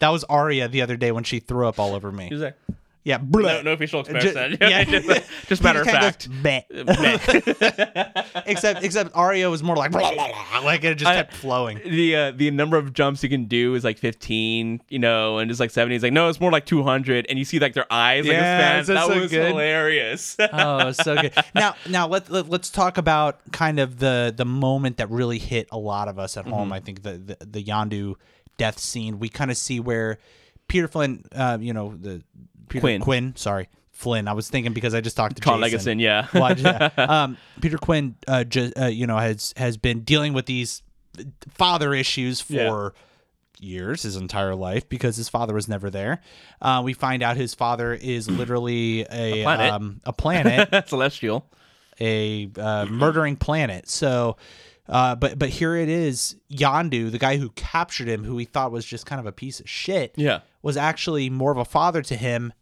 that 0.00 0.08
was 0.10 0.24
Arya 0.24 0.68
the 0.68 0.82
other 0.82 0.96
day 0.96 1.10
when 1.12 1.24
she 1.24 1.40
threw 1.40 1.66
up 1.66 1.78
all 1.78 1.94
over 1.94 2.12
me. 2.12 2.28
He's 2.28 2.40
like, 2.40 2.56
Yeah, 3.02 3.16
no, 3.16 3.22
bleh. 3.38 3.64
no 3.64 3.76
facial 3.76 4.02
Ju- 4.02 4.14
expression. 4.14 4.58
yeah. 4.60 4.84
just, 4.84 5.22
just 5.48 5.62
matter 5.62 5.80
of 5.80 5.86
He 5.86 5.92
kinda 5.92 6.12
fact. 6.12 6.28
goes, 6.28 6.36
"Bleh." 6.42 8.42
except 8.46 8.84
except 8.84 9.14
Arya 9.16 9.48
was 9.48 9.62
more 9.62 9.76
like 9.76 9.90
blah, 9.90 10.12
blah, 10.14 10.28
blah, 10.52 10.60
like 10.60 10.84
it 10.84 10.96
just 10.96 11.10
I- 11.10 11.16
kept 11.16 11.34
flowing. 11.34 11.80
the 11.84 12.16
uh, 12.16 12.30
the 12.32 12.50
number 12.50 12.76
of 12.76 12.92
jumps 12.92 13.22
you 13.22 13.28
can 13.28 13.44
do 13.46 13.74
is 13.74 13.84
like 13.84 13.98
15, 13.98 14.82
you 14.88 14.98
know, 14.98 15.38
and 15.38 15.50
it's 15.50 15.60
like 15.60 15.70
70. 15.70 15.94
It's 15.96 16.02
like 16.02 16.12
no, 16.12 16.28
it's 16.28 16.40
more 16.40 16.50
like 16.50 16.66
200, 16.66 17.26
and 17.28 17.38
you 17.38 17.44
see 17.44 17.58
like 17.58 17.74
their 17.74 17.90
eyes 17.90 18.24
like 18.26 18.32
Yeah, 18.34 18.56
expand. 18.56 18.78
it's 18.80 18.88
That 18.88 19.06
so 19.14 19.20
was 19.22 19.30
good. 19.30 19.48
hilarious. 19.48 20.36
oh, 20.52 20.92
so 20.92 21.16
good. 21.20 21.32
Now, 21.54 21.74
now 21.88 22.06
let, 22.06 22.30
let 22.30 22.52
us 22.52 22.70
talk 22.70 22.98
about 22.98 23.40
kind 23.52 23.78
of 23.80 23.98
the 23.98 24.32
the 24.36 24.44
moment 24.44 24.98
that 24.98 25.10
really 25.10 25.38
hit 25.38 25.68
a 25.72 25.78
lot 25.78 26.08
of 26.08 26.18
us 26.18 26.36
at 26.36 26.44
Mm-hmm. 26.44 26.54
home. 26.54 26.72
I 26.72 26.80
think 26.80 27.02
the 27.02 27.12
the, 27.18 27.36
the 27.46 27.64
Yondu 27.64 28.14
death 28.58 28.78
scene. 28.78 29.18
We 29.18 29.28
kind 29.28 29.50
of 29.50 29.56
see 29.56 29.78
where 29.78 30.18
Peter 30.68 30.88
Flynn, 30.88 31.24
uh, 31.34 31.58
you 31.60 31.72
know, 31.72 31.94
the 31.96 32.22
Peter 32.70 32.80
Quinn. 32.80 33.00
Quinn, 33.02 33.36
sorry, 33.36 33.68
Flynn. 33.92 34.26
I 34.28 34.32
was 34.32 34.48
thinking 34.48 34.72
because 34.72 34.94
I 34.94 35.00
just 35.02 35.16
talked 35.16 35.36
to 35.36 35.42
Colin 35.42 35.60
Jason. 35.70 35.98
Legason, 35.98 35.98
yeah. 35.98 36.26
Well, 36.34 36.54
just- 36.54 36.98
um, 36.98 37.36
Peter 37.60 37.76
Quinn, 37.78 38.16
uh, 38.26 38.44
just 38.44 38.78
uh, 38.80 38.86
you 38.86 39.06
know, 39.06 39.18
has 39.18 39.52
has 39.56 39.76
been 39.76 40.00
dealing 40.00 40.32
with 40.32 40.46
these 40.46 40.82
father 41.50 41.92
issues 41.92 42.40
for 42.40 42.94
Yeah. 43.58 43.68
years, 43.68 44.02
his 44.04 44.16
entire 44.16 44.54
life, 44.54 44.88
because 44.88 45.16
his 45.16 45.28
father 45.28 45.52
was 45.52 45.68
never 45.68 45.90
there. 45.90 46.20
Uh, 46.62 46.80
we 46.84 46.94
find 46.94 47.22
out 47.22 47.36
his 47.36 47.54
father 47.54 47.92
is 47.92 48.30
literally 48.30 49.02
a 49.10 49.40
A 49.40 49.42
planet. 49.42 49.72
um, 49.72 50.00
a 50.04 50.12
planet, 50.12 50.88
Celestial. 50.88 51.44
a 52.00 52.48
uh, 52.58 52.86
murdering 52.86 53.36
planet. 53.36 53.88
So. 53.88 54.36
Uh, 54.90 55.14
but 55.14 55.38
but 55.38 55.48
here 55.50 55.76
it 55.76 55.88
is, 55.88 56.34
Yondu, 56.52 57.10
the 57.12 57.18
guy 57.18 57.36
who 57.36 57.50
captured 57.50 58.08
him, 58.08 58.24
who 58.24 58.36
he 58.36 58.44
thought 58.44 58.72
was 58.72 58.84
just 58.84 59.06
kind 59.06 59.20
of 59.20 59.26
a 59.26 59.32
piece 59.32 59.60
of 59.60 59.68
shit, 59.70 60.12
Yeah. 60.16 60.40
was 60.62 60.76
actually 60.76 61.30
more 61.30 61.52
of 61.52 61.58
a 61.58 61.64
father 61.64 62.02
to 62.02 62.16
him 62.16 62.52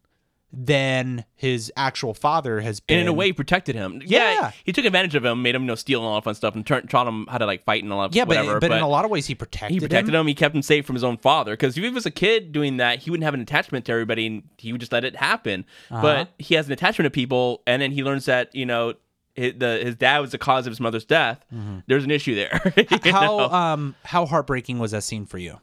than 0.51 1.27
his 1.35 1.71
actual 1.77 2.15
father 2.15 2.61
has 2.61 2.81
been. 2.81 2.99
And 2.99 3.03
in 3.03 3.09
a 3.09 3.13
way, 3.13 3.27
he 3.27 3.33
protected 3.35 3.75
him. 3.75 4.01
Yeah. 4.05 4.53
he 4.65 4.73
took 4.73 4.87
advantage 4.87 5.15
of 5.15 5.23
him, 5.25 5.43
made 5.43 5.55
him 5.55 5.63
you 5.63 5.69
know 5.69 5.75
steal 5.75 6.01
and 6.01 6.07
all 6.09 6.15
that 6.15 6.25
fun 6.25 6.35
stuff, 6.35 6.55
and 6.55 6.67
turned, 6.67 6.89
taught 6.89 7.07
him 7.07 7.27
how 7.29 7.37
to 7.39 7.45
like 7.47 7.65
fight 7.65 7.83
and 7.83 7.93
all 7.93 8.03
that. 8.03 8.15
yeah, 8.15 8.25
but, 8.25 8.37
whatever. 8.39 8.61
but 8.61 8.73
in 8.73 8.79
a 8.83 8.89
lot 8.89 9.05
of 9.05 9.11
ways 9.11 9.27
he 9.27 9.35
protected, 9.35 9.73
he 9.75 9.81
protected 9.81 10.15
him. 10.15 10.21
him. 10.23 10.27
He 10.27 10.35
kept 10.35 10.55
him 10.55 10.63
safe 10.63 10.87
from 10.87 10.97
his 10.97 11.05
own 11.05 11.19
father. 11.19 11.53
Because 11.53 11.77
if 11.77 11.85
he 11.85 11.91
was 11.91 12.07
a 12.07 12.11
kid 12.11 12.53
doing 12.53 12.79
that, 12.79 13.01
he 13.01 13.11
wouldn't 13.11 13.25
have 13.25 13.35
an 13.35 13.41
attachment 13.41 13.85
to 13.87 13.93
everybody, 13.93 14.27
and 14.27 14.43
he 14.57 14.73
would 14.73 14.81
just 14.81 14.93
let 14.93 15.05
it 15.05 15.17
happen. 15.17 15.67
Uh-huh. 15.91 16.01
But 16.03 16.31
he 16.39 16.55
has 16.55 16.67
an 16.67 16.73
attachment 16.73 17.07
to 17.07 17.11
people, 17.11 17.63
and 17.67 17.83
then 17.83 17.93
he 17.93 18.03
learns 18.03 18.25
that 18.25 18.55
you 18.55 18.65
know 18.65 18.95
his, 19.39 19.55
the, 19.57 19.79
his 19.83 19.95
dad 19.97 20.19
was 20.19 20.33
the 20.33 20.39
cause 20.39 20.67
of 20.67 20.71
his 20.71 20.81
mother's 20.81 21.05
death. 21.05 21.45
There's 21.87 22.05
an 22.05 22.11
issue 22.11 22.35
there. 22.35 22.51
Mm-hmm. 22.75 23.09
How 23.11 23.37
know? 23.39 23.51
um 23.51 23.95
how 24.05 24.27
heartbreaking 24.27 24.79
was 24.79 24.91
that 24.93 25.03
scene 25.05 25.27
for 25.27 25.39
you? 25.39 25.59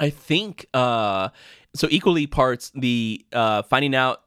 I 0.00 0.10
think 0.10 0.66
uh 0.74 1.28
so 1.74 1.88
equally 1.90 2.26
parts 2.26 2.70
the 2.74 3.24
uh 3.32 3.62
finding 3.62 3.94
out 3.94 4.22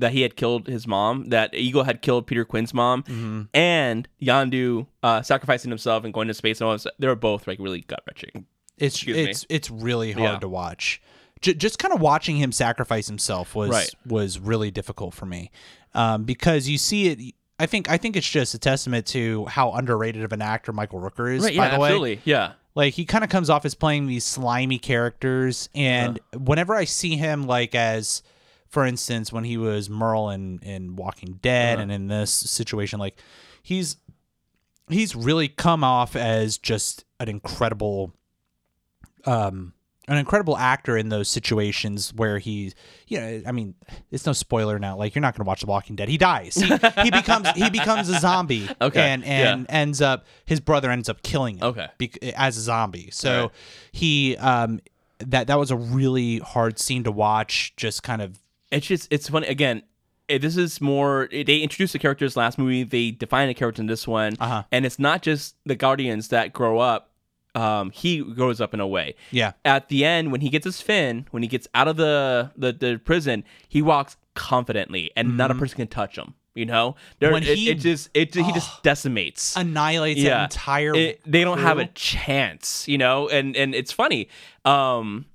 that 0.00 0.12
he 0.12 0.22
had 0.22 0.36
killed 0.36 0.68
his 0.68 0.86
mom, 0.86 1.30
that 1.30 1.52
Ego 1.54 1.82
had 1.82 2.02
killed 2.02 2.26
Peter 2.28 2.44
Quinn's 2.44 2.72
mom, 2.72 3.02
Mm-hmm. 3.02 3.42
and 3.52 4.08
Yondu 4.22 4.86
uh 5.02 5.22
sacrificing 5.22 5.70
himself 5.70 6.04
and 6.04 6.14
going 6.14 6.28
to 6.28 6.34
space 6.34 6.60
and 6.60 6.66
all 6.68 6.72
this. 6.74 6.86
They 6.98 7.06
were 7.08 7.16
both 7.16 7.46
like 7.46 7.58
really 7.58 7.80
gut 7.82 8.02
wrenching. 8.06 8.46
It's 8.76 8.94
Excuse 8.96 9.16
me. 9.16 9.30
it's 9.30 9.46
it's 9.48 9.70
really 9.70 10.12
hard 10.12 10.24
Yeah. 10.34 10.38
to 10.38 10.48
watch. 10.48 11.02
J- 11.40 11.54
just 11.54 11.78
kind 11.78 11.92
of 11.94 12.00
watching 12.00 12.36
him 12.36 12.52
sacrifice 12.52 13.06
himself 13.06 13.54
was 13.54 13.70
Right. 13.70 13.90
was 14.06 14.38
really 14.38 14.70
difficult 14.70 15.14
for 15.14 15.26
me, 15.26 15.50
um, 15.94 16.24
because 16.24 16.68
you 16.68 16.78
see 16.78 17.08
it. 17.08 17.34
I 17.58 17.66
think 17.66 17.90
I 17.90 17.96
think 17.96 18.16
it's 18.16 18.28
just 18.28 18.54
a 18.54 18.58
testament 18.58 19.06
to 19.08 19.46
how 19.46 19.72
underrated 19.72 20.22
of 20.24 20.32
an 20.32 20.42
actor 20.42 20.72
Michael 20.72 21.00
Rooker 21.00 21.34
is. 21.34 21.42
Right, 21.42 21.56
by 21.56 21.64
yeah, 21.66 21.74
the 21.74 21.80
way, 21.80 21.88
absolutely. 21.88 22.20
Yeah. 22.24 22.52
like 22.74 22.94
he 22.94 23.04
kind 23.04 23.24
of 23.24 23.30
comes 23.30 23.50
off 23.50 23.64
as 23.64 23.74
playing 23.74 24.06
these 24.06 24.24
slimy 24.24 24.78
characters 24.78 25.68
and 25.74 26.20
whenever 26.36 26.76
i 26.76 26.84
see 26.84 27.16
him 27.16 27.44
like 27.46 27.74
as 27.74 28.22
for 28.68 28.84
instance 28.86 29.32
when 29.32 29.42
he 29.42 29.56
was 29.56 29.90
merle 29.90 30.30
in 30.30 30.60
in 30.60 30.94
walking 30.94 31.40
dead 31.42 31.80
and 31.80 31.90
in 31.90 32.06
this 32.06 32.30
situation 32.30 33.00
like 33.00 33.16
he's 33.62 33.96
he's 34.88 35.16
really 35.16 35.48
come 35.48 35.82
off 35.82 36.14
as 36.14 36.56
just 36.58 37.04
an 37.18 37.28
incredible 37.28 38.12
um 39.24 39.72
an 40.08 40.16
incredible 40.18 40.56
actor 40.56 40.96
in 40.96 41.08
those 41.10 41.28
situations 41.28 42.12
where 42.14 42.38
he 42.38 42.72
you 43.06 43.20
know 43.20 43.42
i 43.46 43.52
mean 43.52 43.74
it's 44.10 44.26
no 44.26 44.32
spoiler 44.32 44.78
now 44.78 44.96
like 44.96 45.14
you're 45.14 45.22
not 45.22 45.34
going 45.36 45.44
to 45.44 45.48
watch 45.48 45.60
the 45.60 45.66
walking 45.66 45.94
dead 45.96 46.08
he 46.08 46.16
dies 46.18 46.54
he, 46.54 46.66
he 47.02 47.10
becomes 47.10 47.48
he 47.50 47.70
becomes 47.70 48.08
a 48.08 48.18
zombie 48.18 48.68
Okay, 48.80 49.00
and 49.00 49.24
and 49.24 49.66
ends 49.68 50.00
up 50.00 50.26
his 50.46 50.60
brother 50.60 50.90
ends 50.90 51.08
up 51.08 51.22
killing 51.22 51.56
him 51.58 51.64
Okay. 51.64 51.86
bec- 51.98 52.18
as 52.36 52.56
a 52.56 52.60
zombie 52.60 53.10
so 53.12 53.42
Right. 53.42 53.50
he 53.92 54.36
um 54.38 54.80
that 55.18 55.46
that 55.48 55.58
was 55.58 55.70
a 55.70 55.76
really 55.76 56.38
hard 56.38 56.78
scene 56.78 57.04
to 57.04 57.12
watch 57.12 57.74
just 57.76 58.02
kind 58.02 58.22
of 58.22 58.38
It's 58.70 58.86
just 58.86 59.08
it's 59.12 59.28
funny 59.28 59.46
again. 59.48 59.82
eh, 60.28 60.38
This 60.38 60.56
is 60.56 60.80
more. 60.80 61.28
eh, 61.32 61.42
They 61.46 61.58
introduced 61.58 61.92
the 61.92 61.98
characters 61.98 62.36
last 62.36 62.56
movie. 62.58 62.84
They 62.84 63.10
define 63.10 63.48
a 63.48 63.54
character 63.54 63.82
in 63.82 63.86
this 63.88 64.06
one, 64.06 64.36
Uh-huh. 64.38 64.62
and 64.70 64.86
it's 64.86 64.98
not 64.98 65.22
just 65.22 65.56
the 65.64 65.74
Guardians 65.74 66.28
that 66.28 66.52
grow 66.52 66.78
up. 66.78 67.10
Um, 67.54 67.90
he 67.90 68.18
grows 68.22 68.60
up 68.60 68.74
in 68.74 68.80
a 68.80 68.86
way. 68.86 69.14
yeah 69.30 69.52
At 69.64 69.88
the 69.88 70.04
end, 70.04 70.30
when 70.32 70.40
he 70.42 70.48
gets 70.48 70.64
his 70.64 70.80
fin, 70.80 71.26
when 71.30 71.42
he 71.42 71.48
gets 71.48 71.66
out 71.74 71.88
of 71.88 71.96
the 71.96 72.50
the, 72.56 72.72
the 72.72 73.00
prison, 73.04 73.42
he 73.68 73.82
walks 73.82 74.16
confidently, 74.34 75.10
and 75.16 75.36
not 75.36 75.50
a 75.50 75.54
person 75.54 75.76
can 75.76 75.88
touch 75.88 76.16
him. 76.16 76.34
You 76.54 76.66
know, 76.66 76.96
there 77.20 77.28
Mm-hmm. 77.30 77.34
When 77.34 77.42
it, 77.44 77.56
he- 77.58 77.70
it 77.70 77.74
just 77.78 78.10
it 78.14 78.34
he 78.34 78.52
just 78.52 78.82
decimates. 78.82 79.56
annihilates 79.56 80.20
yeah, 80.20 80.38
an 80.38 80.44
entire 80.44 80.94
It- 80.94 81.20
they 81.24 81.42
don't 81.44 81.58
have 81.60 81.78
a 81.78 81.86
chance, 81.86 82.86
you 82.88 82.98
know, 82.98 83.28
and 83.28 83.56
and 83.56 83.74
it's 83.74 83.92
funny. 83.92 84.28
Um, 84.64 85.26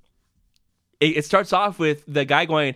it, 1.00 1.16
it 1.18 1.24
starts 1.24 1.52
off 1.52 1.78
with 1.78 2.04
the 2.06 2.24
guy 2.24 2.44
going. 2.46 2.74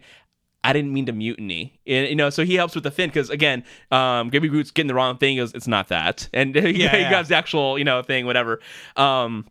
I 0.68 0.72
didn't 0.72 0.92
mean 0.92 1.06
to 1.06 1.12
mutiny, 1.12 1.80
and, 1.86 2.08
you 2.08 2.14
know. 2.16 2.30
So 2.30 2.44
he 2.44 2.54
helps 2.54 2.74
with 2.74 2.84
the 2.84 2.90
fin 2.90 3.08
because 3.08 3.30
again, 3.30 3.64
um, 3.90 4.28
Baby 4.28 4.48
Groot's 4.48 4.70
getting 4.70 4.88
the 4.88 4.94
wrong 4.94 5.16
thing. 5.16 5.32
He 5.32 5.36
goes, 5.38 5.54
it's 5.54 5.66
not 5.66 5.88
that, 5.88 6.28
and 6.32 6.54
he, 6.54 6.60
Yeah, 6.82 6.90
he 6.94 7.00
yeah. 7.02 7.10
got 7.10 7.26
the 7.28 7.36
actual, 7.36 7.78
you 7.78 7.84
know, 7.84 8.02
thing, 8.02 8.26
whatever. 8.26 8.60
Um, 8.96 9.46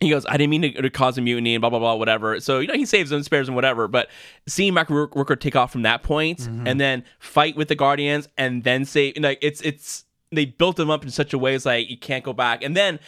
he 0.00 0.08
goes, 0.10 0.24
I 0.26 0.36
didn't 0.38 0.50
mean 0.50 0.62
to, 0.62 0.82
to 0.82 0.90
cause 0.90 1.18
a 1.18 1.20
mutiny 1.20 1.54
and 1.54 1.60
blah 1.60 1.68
blah 1.70 1.78
blah, 1.78 1.94
whatever. 1.94 2.40
So 2.40 2.58
you 2.60 2.66
know, 2.68 2.74
he 2.74 2.86
saves 2.86 3.10
them, 3.10 3.22
spares 3.22 3.46
them, 3.46 3.54
whatever. 3.54 3.86
But 3.88 4.08
seeing 4.46 4.72
Michael 4.74 4.96
Rook- 4.96 5.14
Rooker 5.14 5.38
take 5.38 5.56
off 5.56 5.72
from 5.72 5.82
that 5.82 6.02
point 6.02 6.46
and 6.46 6.80
then 6.80 7.04
fight 7.18 7.56
with 7.56 7.68
the 7.68 7.74
Guardians 7.74 8.28
and 8.38 8.64
then 8.64 8.84
say, 8.84 9.12
like, 9.16 9.38
it's 9.42 9.60
it's 9.62 10.04
they 10.32 10.44
built 10.44 10.78
him 10.78 10.90
up 10.90 11.04
in 11.04 11.10
such 11.10 11.32
a 11.32 11.38
way 11.38 11.54
it's 11.54 11.66
like 11.66 11.90
you 11.90 11.98
can't 11.98 12.24
go 12.24 12.32
back. 12.32 12.62
And 12.62 12.76
then 12.76 12.98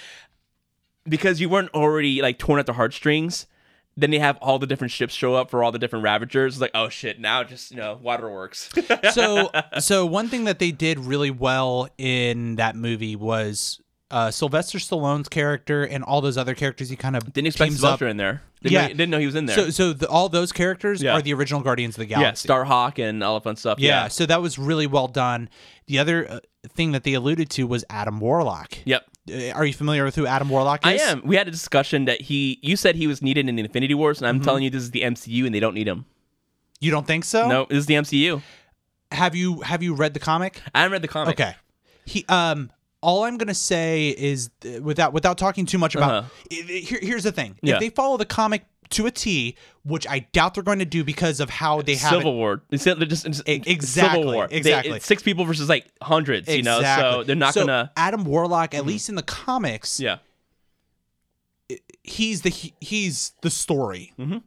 because 1.09 1.41
you 1.41 1.49
weren't 1.49 1.73
already 1.75 2.23
like 2.23 2.39
torn 2.39 2.59
at 2.61 2.67
the 2.67 2.73
heartstrings, 2.75 3.47
then 3.97 4.11
they 4.11 4.19
have 4.19 4.39
all 4.41 4.59
the 4.59 4.67
different 4.67 4.91
ships 4.91 5.13
show 5.13 5.35
up 5.35 5.51
for 5.51 5.63
all 5.63 5.73
the 5.73 5.79
different 5.79 6.05
Ravagers. 6.05 6.55
It's 6.55 6.61
like, 6.61 6.71
oh 6.75 6.89
shit, 6.89 7.21
now 7.21 7.45
just 7.45 7.71
you 7.71 7.77
know, 7.77 7.99
waterworks. 8.01 8.71
so 9.13 9.51
so 9.81 10.07
one 10.07 10.29
thing 10.29 10.45
that 10.45 10.59
they 10.59 10.71
did 10.71 10.99
really 10.99 11.31
well 11.31 11.89
in 11.99 12.57
that 12.57 12.77
movie 12.77 13.17
was 13.17 13.82
uh, 14.13 14.31
Sylvester 14.31 14.79
Stallone's 14.79 15.29
character 15.29 15.83
and 15.85 16.05
all 16.05 16.21
those 16.21 16.37
other 16.39 16.55
characters 16.55 16.89
he 16.91 16.97
kind 16.97 17.17
of 17.17 17.33
didn't 17.33 17.49
expect 17.49 17.73
Sylvester 17.73 18.07
up. 18.07 18.11
in 18.11 18.17
there. 18.19 18.43
Didn't, 18.63 18.73
Yeah. 18.73 18.83
know, 18.83 18.89
didn't 18.89 19.11
know 19.11 19.19
he 19.19 19.27
was 19.27 19.35
in 19.35 19.47
there. 19.47 19.57
So 19.57 19.71
so 19.71 19.93
the, 19.93 20.09
all 20.09 20.29
those 20.29 20.53
characters 20.53 21.03
Yeah. 21.03 21.15
are 21.15 21.23
the 21.23 21.33
original 21.35 21.61
Guardians 21.63 21.97
of 21.97 22.01
the 22.01 22.07
Galaxy. 22.07 22.47
yeah, 22.49 22.55
Starhawk 22.55 22.99
and 23.03 23.25
all 23.25 23.35
that 23.35 23.43
fun 23.45 23.57
stuff. 23.57 23.79
Yeah, 23.81 24.03
Yeah. 24.05 24.09
so 24.09 24.27
that 24.27 24.41
was 24.41 24.59
really 24.59 24.87
well 24.87 25.09
done. 25.09 25.49
The 25.87 25.99
other 25.99 26.31
uh, 26.31 26.41
thing 26.69 26.93
that 26.93 27.03
they 27.05 27.15
alluded 27.15 27.51
to 27.51 27.67
was 27.67 27.85
Adam 27.91 28.21
Warlock. 28.21 28.75
Yep. 28.85 29.05
Uh, 29.33 29.51
Are 29.51 29.65
you 29.65 29.73
familiar 29.73 30.05
with 30.05 30.15
who 30.17 30.27
Adam 30.27 30.49
Warlock 30.49 30.87
is? 30.87 31.01
I 31.01 31.05
am. 31.11 31.23
We 31.25 31.37
had 31.37 31.49
a 31.49 31.51
discussion 31.51 32.05
that 32.07 32.21
he. 32.23 32.59
You 32.63 32.77
said 32.77 32.97
he 32.97 33.07
was 33.07 33.23
needed 33.23 33.49
in 33.49 33.57
the 33.57 33.63
Infinity 33.63 33.95
Wars, 33.95 34.19
and 34.19 34.27
I'm 34.29 34.37
Mm-hmm. 34.37 34.45
telling 34.45 34.63
you 34.65 34.71
this 34.71 34.83
is 34.83 34.91
the 34.91 35.03
MCU, 35.03 35.47
and 35.47 35.55
they 35.55 35.61
don't 35.61 35.75
need 35.75 35.87
him. 35.89 36.05
You 36.81 36.91
don't 36.91 37.07
think 37.07 37.25
so? 37.25 37.49
No, 37.49 37.67
this 37.69 37.79
is 37.79 37.87
the 37.87 37.95
MCU. 37.95 38.43
Have 39.13 39.35
you 39.37 39.61
have 39.61 39.83
you 39.83 39.95
read 39.95 40.15
the 40.15 40.21
comic? 40.21 40.61
I 40.75 40.81
haven't 40.81 40.93
read 40.93 41.03
the 41.03 41.09
comic. 41.09 41.39
Okay. 41.41 41.55
He 42.05 42.25
um 42.29 42.71
all 43.03 43.25
I'm 43.25 43.37
gonna 43.37 43.53
say 43.55 44.09
is 44.17 44.49
uh, 44.65 44.81
without 44.81 45.13
without 45.13 45.37
talking 45.37 45.67
too 45.67 45.79
much 45.79 45.95
about 45.95 46.11
Uh-huh. 46.11 46.29
i- 46.51 46.55
i- 46.73 46.79
here, 46.79 46.99
here's 47.03 47.25
the 47.25 47.33
thing. 47.33 47.59
Yeah. 47.63 47.75
If 47.75 47.81
they 47.81 47.91
follow 47.91 48.17
the 48.17 48.25
comic 48.25 48.65
to 48.91 49.07
a 49.07 49.11
T, 49.11 49.57
which 49.85 50.07
I 50.07 50.21
doubt 50.33 50.53
they're 50.55 50.63
going 50.63 50.79
to 50.81 50.85
do 50.85 51.03
because 51.03 51.41
of 51.41 51.49
how 51.49 51.81
they 51.81 51.95
have 51.95 52.11
Civil 52.13 52.33
it, 52.33 52.37
War. 52.37 52.63
It's 52.71 52.85
they're 52.85 52.95
just, 52.97 53.25
it's 53.27 53.41
exactly, 53.47 54.19
Civil 54.21 54.33
War. 54.35 54.49
They- 54.49 54.57
exactly. 54.59 54.97
it's 54.99 55.07
six 55.07 55.23
people 55.23 55.45
versus 55.47 55.69
like 55.69 55.87
hundreds. 56.03 56.47
You 56.55 56.63
know, 56.63 56.83
so 56.83 57.25
they're 57.25 57.35
not 57.35 57.55
So 57.55 57.63
gonna. 57.67 57.91
Adam 57.97 58.25
Warlock, 58.25 58.75
at 58.75 58.85
least 58.87 59.09
in 59.09 59.15
the 59.15 59.23
comics, 59.23 59.99
Yeah. 59.99 60.19
he's 62.03 62.43
the 62.43 62.51
he, 62.51 62.75
he's 62.81 63.33
the 63.43 63.51
story. 63.51 64.13
Mm-hmm. 64.19 64.39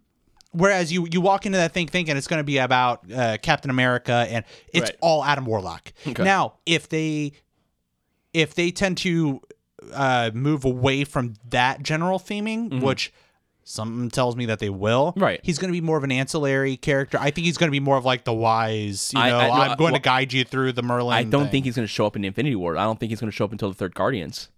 Whereas 0.52 0.92
you 0.94 1.08
you 1.12 1.22
walk 1.22 1.46
into 1.46 1.58
that 1.58 1.74
thing 1.74 1.88
thinking 1.88 2.16
it's 2.16 2.28
going 2.28 2.40
to 2.40 2.44
be 2.44 2.58
about 2.60 3.12
uh, 3.12 3.38
Captain 3.42 3.70
America 3.72 4.26
and 4.30 4.46
it's 4.72 4.90
Right. 4.92 4.98
all 5.02 5.24
Adam 5.26 5.46
Warlock. 5.46 5.92
Okay. 6.08 6.24
Now, 6.24 6.54
if 6.66 6.88
they 6.88 7.34
if 8.36 8.54
they 8.54 8.70
tend 8.72 8.98
to 9.00 9.42
uh, 9.94 10.32
move 10.34 10.66
away 10.66 11.04
from 11.06 11.34
that 11.50 11.82
general 11.84 12.20
theming, 12.20 12.82
which 12.82 13.14
something 13.64 14.10
tells 14.12 14.36
me 14.36 14.46
that 14.46 14.60
they 14.60 14.70
will, 14.70 15.12
Mm-hmm. 15.14 15.24
Right. 15.24 15.40
He's 15.44 15.58
going 15.58 15.70
to 15.72 15.76
be 15.76 15.82
more 15.82 15.98
of 15.98 16.04
an 16.04 16.12
ancillary 16.12 16.78
character. 16.78 17.18
I 17.20 17.32
think 17.32 17.46
he's 17.46 17.58
going 17.58 17.68
to 17.70 17.72
be 17.72 17.80
more 17.80 17.98
of 17.98 18.06
like 18.06 18.24
the 18.24 18.34
wise. 18.34 19.12
You 19.14 19.20
know, 19.20 19.26
I- 19.26 19.48
no, 19.48 19.54
am 19.64 19.72
I- 19.72 19.76
going 19.76 19.94
well, 19.94 20.02
to 20.02 20.04
guide 20.04 20.34
you 20.34 20.44
through 20.44 20.74
the 20.74 20.84
Merlin. 20.84 21.16
I 21.16 21.24
don't 21.24 21.44
thing. 21.46 21.52
think 21.52 21.66
he's 21.66 21.76
gonna 21.76 21.88
show 21.88 22.06
up 22.06 22.16
in 22.16 22.22
the 22.22 22.28
Infinity 22.28 22.56
War. 22.56 22.78
I 22.78 22.84
don't 22.84 23.00
think 23.00 23.10
he's 23.10 23.20
gonna 23.20 23.32
show 23.32 23.46
up 23.46 23.52
until 23.52 23.70
the 23.70 23.76
third 23.76 23.96
Guardians. 23.96 24.50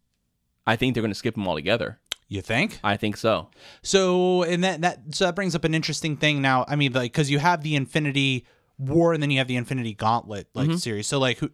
I 0.66 0.76
think 0.76 0.94
they're 0.94 1.04
gonna 1.04 1.16
skip 1.16 1.38
him 1.38 1.48
altogether. 1.48 2.00
you 2.28 2.42
think. 2.42 2.80
I 2.84 2.98
think 2.98 3.16
so. 3.16 3.48
So 3.82 4.44
and 4.44 4.62
that 4.66 4.82
that 4.82 5.00
so 5.16 5.26
that 5.26 5.36
brings 5.36 5.56
up 5.56 5.64
an 5.64 5.74
interesting 5.74 6.18
thing 6.18 6.42
now. 6.42 6.66
I 6.68 6.76
mean, 6.76 6.92
like 6.92 7.14
because 7.14 7.30
you 7.32 7.40
have 7.40 7.64
the 7.64 7.76
Infinity 7.76 8.46
War 8.78 9.14
and 9.14 9.24
then 9.24 9.32
you 9.32 9.38
have 9.38 9.48
the 9.48 9.56
Infinity 9.56 9.94
Gauntlet 9.94 10.48
like 10.54 10.72
series. 10.74 11.08
So 11.08 11.18
like 11.20 11.38
who, 11.38 11.50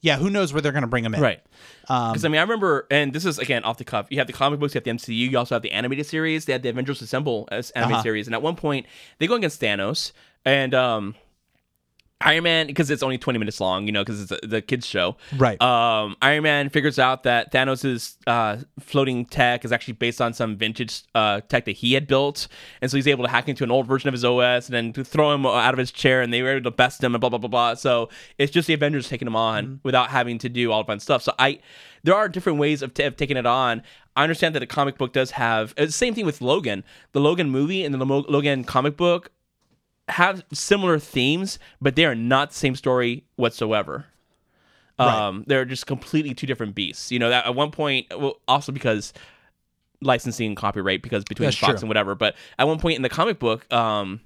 yeah, 0.00 0.16
who 0.16 0.30
knows 0.30 0.52
where 0.52 0.62
they're 0.62 0.72
gonna 0.72 0.86
bring 0.86 1.04
him 1.04 1.14
in? 1.14 1.20
Right. 1.20 1.40
Um, 1.88 2.12
Because 2.12 2.24
I 2.24 2.28
mean, 2.28 2.38
I 2.38 2.42
remember, 2.42 2.86
and 2.90 3.12
this 3.12 3.24
is 3.24 3.38
again 3.38 3.64
off 3.64 3.78
the 3.78 3.84
cuff. 3.84 4.06
You 4.10 4.18
have 4.18 4.26
the 4.26 4.32
comic 4.32 4.60
books, 4.60 4.74
you 4.74 4.78
have 4.78 4.84
the 4.84 4.90
MCU, 4.92 5.30
you 5.30 5.38
also 5.38 5.54
have 5.54 5.62
the 5.62 5.72
animated 5.72 6.06
series. 6.06 6.44
They 6.44 6.52
had 6.52 6.62
the 6.62 6.68
Avengers 6.68 7.00
Assemble 7.02 7.48
as 7.50 7.70
animated 7.72 7.94
Uh-huh. 7.94 8.02
series, 8.02 8.26
and 8.26 8.34
at 8.34 8.42
one 8.42 8.56
point 8.56 8.86
they 9.18 9.26
go 9.26 9.34
against 9.34 9.60
Thanos 9.60 10.12
and 10.44 10.74
um, 10.74 11.14
Iron 12.20 12.44
Man 12.44 12.66
because 12.66 12.90
it's 12.90 13.02
only 13.02 13.16
twenty 13.16 13.38
minutes 13.38 13.60
long, 13.60 13.86
you 13.86 13.92
know, 13.92 14.02
because 14.02 14.22
it's 14.22 14.32
a, 14.32 14.46
the 14.46 14.60
kids 14.60 14.84
show. 14.86 15.16
Right. 15.36 15.60
Um, 15.62 16.16
Iron 16.20 16.42
Man 16.42 16.68
figures 16.68 16.98
out 16.98 17.22
that 17.22 17.52
Thanos' 17.52 18.16
uh, 18.26 18.58
floating 18.80 19.24
tech 19.24 19.64
is 19.64 19.70
actually 19.70 19.94
based 19.94 20.20
on 20.20 20.32
some 20.32 20.56
vintage 20.56 21.02
uh, 21.14 21.42
tech 21.42 21.64
that 21.66 21.76
he 21.76 21.92
had 21.92 22.08
built, 22.08 22.48
and 22.82 22.90
so 22.90 22.96
he's 22.96 23.06
able 23.06 23.24
to 23.24 23.30
hack 23.30 23.48
into 23.48 23.62
an 23.62 23.70
old 23.70 23.86
version 23.86 24.08
of 24.08 24.14
his 24.14 24.24
OS 24.24 24.66
and 24.66 24.74
then 24.74 24.92
to 24.94 25.04
throw 25.04 25.32
him 25.32 25.46
out 25.46 25.72
of 25.72 25.78
his 25.78 25.92
chair, 25.92 26.20
and 26.20 26.32
they 26.32 26.42
were 26.42 26.50
able 26.50 26.64
to 26.64 26.70
best 26.72 27.02
him 27.04 27.14
and 27.14 27.20
blah 27.20 27.30
blah 27.30 27.38
blah 27.38 27.48
blah. 27.48 27.74
So 27.74 28.08
it's 28.36 28.50
just 28.50 28.66
the 28.66 28.74
Avengers 28.74 29.08
taking 29.08 29.28
him 29.28 29.36
on 29.36 29.78
without 29.84 30.10
having 30.10 30.38
to 30.38 30.48
do 30.48 30.72
all 30.72 30.82
the 30.82 30.86
fun 30.88 30.98
stuff. 30.98 31.22
So 31.22 31.32
I, 31.38 31.60
there 32.02 32.14
are 32.14 32.28
different 32.28 32.58
ways 32.58 32.82
of, 32.82 32.94
t- 32.94 33.04
of 33.04 33.16
taking 33.16 33.36
it 33.36 33.46
on. 33.46 33.82
I 34.16 34.24
understand 34.24 34.56
that 34.56 34.60
the 34.60 34.66
comic 34.66 34.98
book 34.98 35.12
does 35.12 35.30
have 35.32 35.72
uh, 35.78 35.86
same 35.86 36.14
thing 36.14 36.26
with 36.26 36.40
Logan, 36.40 36.82
the 37.12 37.20
Logan 37.20 37.50
movie 37.50 37.84
and 37.84 37.94
the 37.94 38.04
Lo- 38.04 38.24
Logan 38.28 38.64
comic 38.64 38.96
book 38.96 39.30
have 40.08 40.44
similar 40.52 40.98
themes, 40.98 41.58
but 41.80 41.96
they 41.96 42.04
are 42.04 42.14
not 42.14 42.50
the 42.50 42.56
same 42.56 42.74
story 42.74 43.24
whatsoever. 43.36 44.06
Um, 44.98 45.44
they're 45.46 45.64
just 45.64 45.86
completely 45.86 46.34
two 46.34 46.46
different 46.46 46.74
beasts. 46.74 47.12
You 47.12 47.20
know, 47.20 47.30
that 47.30 47.46
at 47.46 47.54
one 47.54 47.70
point, 47.70 48.06
well, 48.16 48.40
also 48.48 48.72
because 48.72 49.12
licensing 50.00 50.48
and 50.48 50.56
copyright, 50.56 51.02
because 51.02 51.24
between 51.24 51.46
That's 51.46 51.56
Fox 51.56 51.74
true. 51.74 51.78
and 51.80 51.88
whatever. 51.88 52.14
But 52.14 52.34
at 52.58 52.66
one 52.66 52.78
point 52.78 52.96
in 52.96 53.02
the 53.02 53.08
comic 53.08 53.38
book, 53.38 53.72
um, 53.72 54.20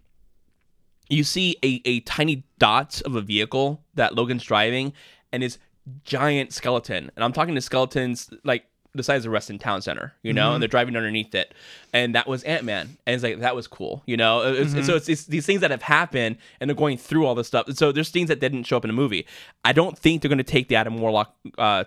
you 1.08 1.24
see 1.24 1.56
a, 1.62 1.82
a 1.84 2.00
tiny 2.00 2.44
dot 2.58 3.02
of 3.04 3.16
a 3.16 3.20
vehicle 3.20 3.82
that 3.94 4.14
Logan's 4.14 4.44
driving, 4.44 4.94
and 5.30 5.42
his 5.42 5.58
giant 6.04 6.52
skeleton. 6.52 7.10
And 7.16 7.24
I'm 7.24 7.32
talking 7.32 7.54
to 7.54 7.60
skeletons 7.60 8.30
like 8.44 8.64
the 8.94 9.02
size 9.02 9.24
of 9.24 9.32
Reston 9.32 9.58
Town 9.58 9.80
Center, 9.80 10.12
you 10.22 10.32
know, 10.32 10.52
and 10.52 10.62
they're 10.62 10.68
driving 10.68 10.96
underneath 10.96 11.34
it. 11.34 11.54
And 11.94 12.14
that 12.14 12.26
was 12.26 12.42
Ant 12.42 12.64
Man. 12.64 12.96
And 13.06 13.14
it's 13.14 13.24
like, 13.24 13.40
that 13.40 13.56
was 13.56 13.66
cool, 13.66 14.02
you 14.04 14.16
know? 14.16 14.42
It's, 14.42 14.72
So 14.86 14.96
it's, 14.96 15.08
it's 15.08 15.24
these 15.24 15.46
things 15.46 15.62
that 15.62 15.70
have 15.70 15.82
happened 15.82 16.36
and 16.60 16.68
they're 16.68 16.74
going 16.76 16.98
through 16.98 17.26
all 17.26 17.34
this 17.34 17.46
stuff. 17.46 17.66
So 17.74 17.90
there's 17.90 18.10
things 18.10 18.28
that 18.28 18.38
didn't 18.40 18.64
show 18.64 18.76
up 18.76 18.84
in 18.84 18.88
the 18.88 18.94
movie. 18.94 19.26
I 19.64 19.72
don't 19.72 19.98
think 19.98 20.20
they're 20.20 20.28
going 20.28 20.38
to 20.38 20.44
take 20.44 20.68
the 20.68 20.76
Adam 20.76 20.98
Warlock 20.98 21.34
uh, 21.56 21.84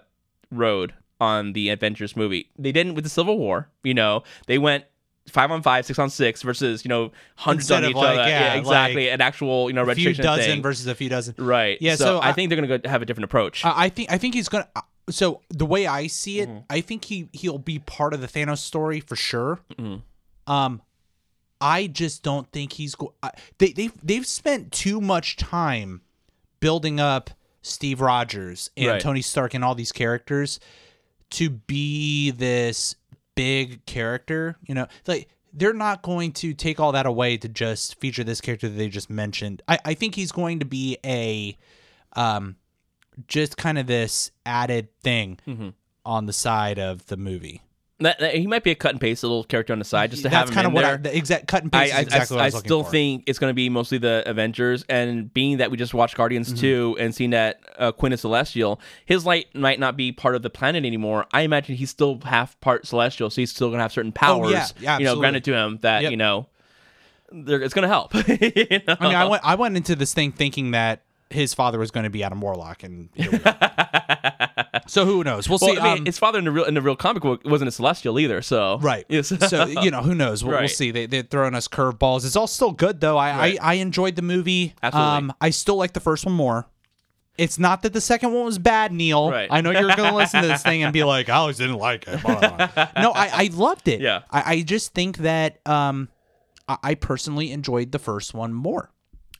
road 0.51 0.93
on 1.21 1.53
the 1.53 1.69
Avengers 1.69 2.15
movie. 2.15 2.49
They 2.57 2.71
didn't 2.71 2.95
with 2.95 3.03
the 3.03 3.09
Civil 3.09 3.37
War, 3.37 3.69
you 3.83 3.93
know, 3.93 4.23
they 4.47 4.57
went. 4.57 4.85
Five 5.27 5.49
on 5.49 5.63
five, 5.63 5.87
six 5.87 5.97
on 5.97 6.11
six 6.11 6.43
versus 6.43 6.85
you 6.85 6.89
know 6.89 7.11
hundreds 7.35 7.63
Instead 7.63 7.77
on 7.77 7.83
of 7.85 7.89
each 7.89 7.95
like, 7.95 8.19
other. 8.19 8.29
yeah, 8.29 8.53
exactly. 8.53 9.09
An 9.09 9.21
actual 9.21 9.69
you 9.69 9.73
know 9.73 9.83
a 15.07 15.11
few 15.11 15.29
registration 15.29 15.37
dozen 15.37 15.39
thing. 15.39 15.45
versus 15.45 15.45
a 15.45 15.45
few 15.45 15.45
dozen. 15.45 15.45
right. 15.45 15.45
Yeah, 15.45 15.45
So, 15.45 15.45
so 15.45 15.45
I, 15.45 15.45
I- 15.45 15.45
think 15.45 15.45
they're 15.45 15.45
gonna 15.45 15.45
go 15.45 15.45
have 15.45 15.45
a 15.45 15.45
different 15.45 15.45
approach. 15.45 15.45
I 15.45 15.45
I 15.45 15.45
think 15.45 15.45
I 15.45 15.45
think 15.45 15.53
he's 15.53 15.55
gonna. 15.55 15.55
So 15.55 15.57
the 15.59 15.65
way 15.65 15.87
I 15.87 16.07
see 16.07 16.37
Mm-hmm. 16.37 16.57
it, 16.57 16.63
I 16.69 16.81
think 16.81 17.05
he 17.05 17.29
he'll 17.33 17.57
be 17.59 17.79
part 17.79 18.13
of 18.13 18.21
the 18.21 18.27
Thanos 18.27 18.57
story 18.59 18.99
for 18.99 19.15
sure. 19.15 19.59
Mm-hmm. 19.77 20.51
Um, 20.51 20.81
I 21.61 21.87
just 21.87 22.21
don't 22.23 22.51
think 22.51 22.73
he's 22.73 22.95
go. 22.95 23.13
I- 23.23 23.31
They 23.57 23.71
they 23.71 23.89
they've 24.03 24.25
spent 24.27 24.71
too 24.71 24.99
much 25.01 25.35
time 25.37 26.01
building 26.59 26.99
up 26.99 27.29
Steve 27.61 28.01
Rogers 28.01 28.69
and 28.77 28.87
Right. 28.87 29.01
Tony 29.01 29.21
Stark 29.21 29.53
and 29.53 29.63
all 29.63 29.75
these 29.75 29.91
characters 29.91 30.59
to 31.31 31.49
be 31.49 32.31
this 32.31 32.95
big 33.35 33.85
character. 33.85 34.57
You 34.67 34.75
know, 34.75 34.87
like 35.07 35.29
they're 35.53 35.73
not 35.73 36.01
going 36.01 36.31
to 36.33 36.53
take 36.53 36.79
all 36.79 36.91
that 36.91 37.05
away 37.05 37.37
to 37.37 37.47
just 37.47 37.99
feature 37.99 38.23
this 38.23 38.41
character 38.41 38.67
that 38.67 38.75
they 38.75 38.89
just 38.89 39.09
mentioned. 39.09 39.61
I, 39.67 39.79
I 39.85 39.93
think 39.93 40.15
he's 40.15 40.31
going 40.31 40.59
to 40.59 40.65
be 40.65 40.97
a 41.05 41.57
um 42.15 42.57
just 43.27 43.57
kind 43.57 43.77
of 43.77 43.87
this 43.87 44.31
added 44.45 44.87
thing 45.01 45.39
Mm-hmm. 45.47 45.69
on 46.05 46.25
the 46.25 46.33
side 46.33 46.79
of 46.79 47.05
the 47.07 47.17
movie. 47.17 47.61
That, 48.01 48.19
that- 48.19 48.35
he 48.35 48.45
might 48.45 48.65
be 48.65 48.71
a 48.71 48.75
cut 48.75 48.91
and 48.91 48.99
paste, 48.99 49.23
little 49.23 49.45
character 49.45 49.71
on 49.71 49.79
the 49.79 49.85
side, 49.85 50.11
just 50.11 50.23
to 50.23 50.29
That's 50.29 50.35
have 50.37 50.49
him 50.49 50.53
kind 50.55 50.67
of 50.67 50.73
what 50.73 50.81
there. 50.81 50.95
I 50.95 50.97
the 50.97 51.15
exact 51.17 51.47
cut 51.47 51.63
and 51.63 51.71
paste 51.71 51.95
I, 51.95 51.99
is 52.01 52.05
exactly 52.07 52.37
I, 52.37 52.39
I 52.39 52.43
I 52.43 52.47
was 52.47 52.53
looking 52.55 52.67
still 52.67 52.83
think 52.83 53.23
it's 53.25 53.39
going 53.39 53.49
to 53.51 53.53
be 53.55 53.69
mostly 53.69 53.97
the 53.99 54.21
Avengers, 54.25 54.83
and 54.89 55.33
being 55.33 55.57
that 55.59 55.71
we 55.71 55.77
just 55.77 55.93
watched 55.93 56.17
Guardians 56.17 56.49
Mm-hmm. 56.49 56.59
2 56.59 56.97
and 56.99 57.15
seeing 57.15 57.29
that 57.29 57.61
uh, 57.79 57.93
Quinn 57.93 58.11
is 58.11 58.19
Celestial, 58.19 58.81
his 59.05 59.25
light 59.25 59.47
might 59.55 59.79
not 59.79 59.95
be 59.95 60.11
part 60.11 60.35
of 60.35 60.41
the 60.41 60.49
planet 60.49 60.83
anymore. 60.83 61.25
I 61.31 61.41
imagine 61.43 61.75
he's 61.77 61.89
still 61.89 62.19
half 62.25 62.59
part 62.59 62.85
Celestial, 62.85 63.29
so 63.29 63.41
he's 63.41 63.51
still 63.51 63.69
going 63.69 63.77
to 63.79 63.83
have 63.83 63.93
certain 63.93 64.11
powers, 64.11 64.47
Oh, 64.47 64.49
yeah. 64.51 64.67
Yeah, 64.81 64.97
you 64.99 65.05
know, 65.05 65.15
granted 65.15 65.45
to 65.45 65.53
him 65.53 65.79
that, 65.83 66.01
Yep. 66.03 66.11
you 66.11 66.17
know, 66.17 66.47
it's 67.31 67.73
going 67.73 67.83
to 67.83 67.87
help. 67.87 68.13
you 68.27 68.79
know? 68.87 68.97
I 68.99 69.07
mean, 69.07 69.15
I 69.15 69.25
went 69.25 69.43
I 69.45 69.55
went 69.55 69.77
into 69.77 69.95
this 69.95 70.13
thing 70.13 70.33
thinking 70.33 70.71
that 70.71 71.04
his 71.35 71.53
father 71.53 71.77
was 71.79 71.91
going 71.91 72.05
to 72.05 72.09
be 72.09 72.23
Adam 72.23 72.41
Warlock, 72.41 72.83
and 72.83 73.09
here 73.15 73.31
we 73.31 73.39
are. 73.43 74.81
so 74.87 75.05
who 75.05 75.23
knows? 75.23 75.47
We'll 75.49 75.59
Well, 75.61 75.73
see. 75.75 75.79
I 75.79 75.83
mean, 75.93 75.97
um, 75.99 76.05
his 76.05 76.17
father 76.17 76.39
in 76.39 76.45
the 76.45 76.51
real 76.51 76.65
in 76.65 76.73
the 76.73 76.81
real 76.81 76.95
comic 76.95 77.23
book 77.23 77.41
wasn't 77.45 77.67
a 77.69 77.71
celestial 77.71 78.19
either, 78.19 78.41
so 78.41 78.79
Right. 78.81 79.05
Yes. 79.09 79.31
so 79.49 79.65
you 79.65 79.91
know, 79.91 80.01
who 80.01 80.15
knows? 80.15 80.43
We'll, 80.43 80.57
we'll 80.59 80.67
see. 80.67 80.91
They 80.91 81.05
they're 81.05 81.23
throwing 81.23 81.55
us 81.55 81.67
curveballs. 81.67 82.25
It's 82.25 82.35
all 82.35 82.47
still 82.47 82.71
good 82.71 82.99
though. 83.01 83.17
I 83.17 83.37
Right. 83.37 83.59
I, 83.61 83.71
I 83.71 83.73
enjoyed 83.75 84.15
the 84.15 84.21
movie. 84.21 84.73
Absolutely. 84.81 85.11
Um, 85.17 85.33
I 85.41 85.49
still 85.51 85.75
like 85.75 85.93
the 85.93 85.99
first 85.99 86.25
one 86.25 86.35
more. 86.35 86.67
It's 87.37 87.59
not 87.59 87.81
that 87.81 87.91
the 87.91 87.99
second 87.99 88.31
one 88.33 88.45
was 88.45 88.57
bad, 88.57 88.93
Neil. 88.93 89.29
Right. 89.29 89.49
I 89.51 89.59
know 89.59 89.71
you're 89.71 89.93
going 89.95 90.09
to 90.11 90.15
listen 90.15 90.41
to 90.41 90.47
this 90.47 90.63
thing 90.63 90.83
and 90.83 90.93
be 90.93 91.03
like, 91.03 91.27
I 91.27 91.35
always 91.35 91.57
didn't 91.57 91.77
like 91.77 92.07
it. 92.07 92.21
Blah, 92.21 92.39
blah, 92.39 92.67
blah. 92.67 92.87
no, 92.95 93.11
I, 93.11 93.29
I 93.33 93.49
loved 93.51 93.89
it. 93.89 93.99
Yeah. 93.99 94.21
I, 94.31 94.53
I 94.53 94.61
just 94.61 94.93
think 94.93 95.17
that 95.17 95.59
um, 95.67 96.07
I, 96.69 96.77
I 96.81 96.95
personally 96.95 97.51
enjoyed 97.51 97.91
the 97.91 97.99
first 97.99 98.33
one 98.33 98.53
more. 98.53 98.89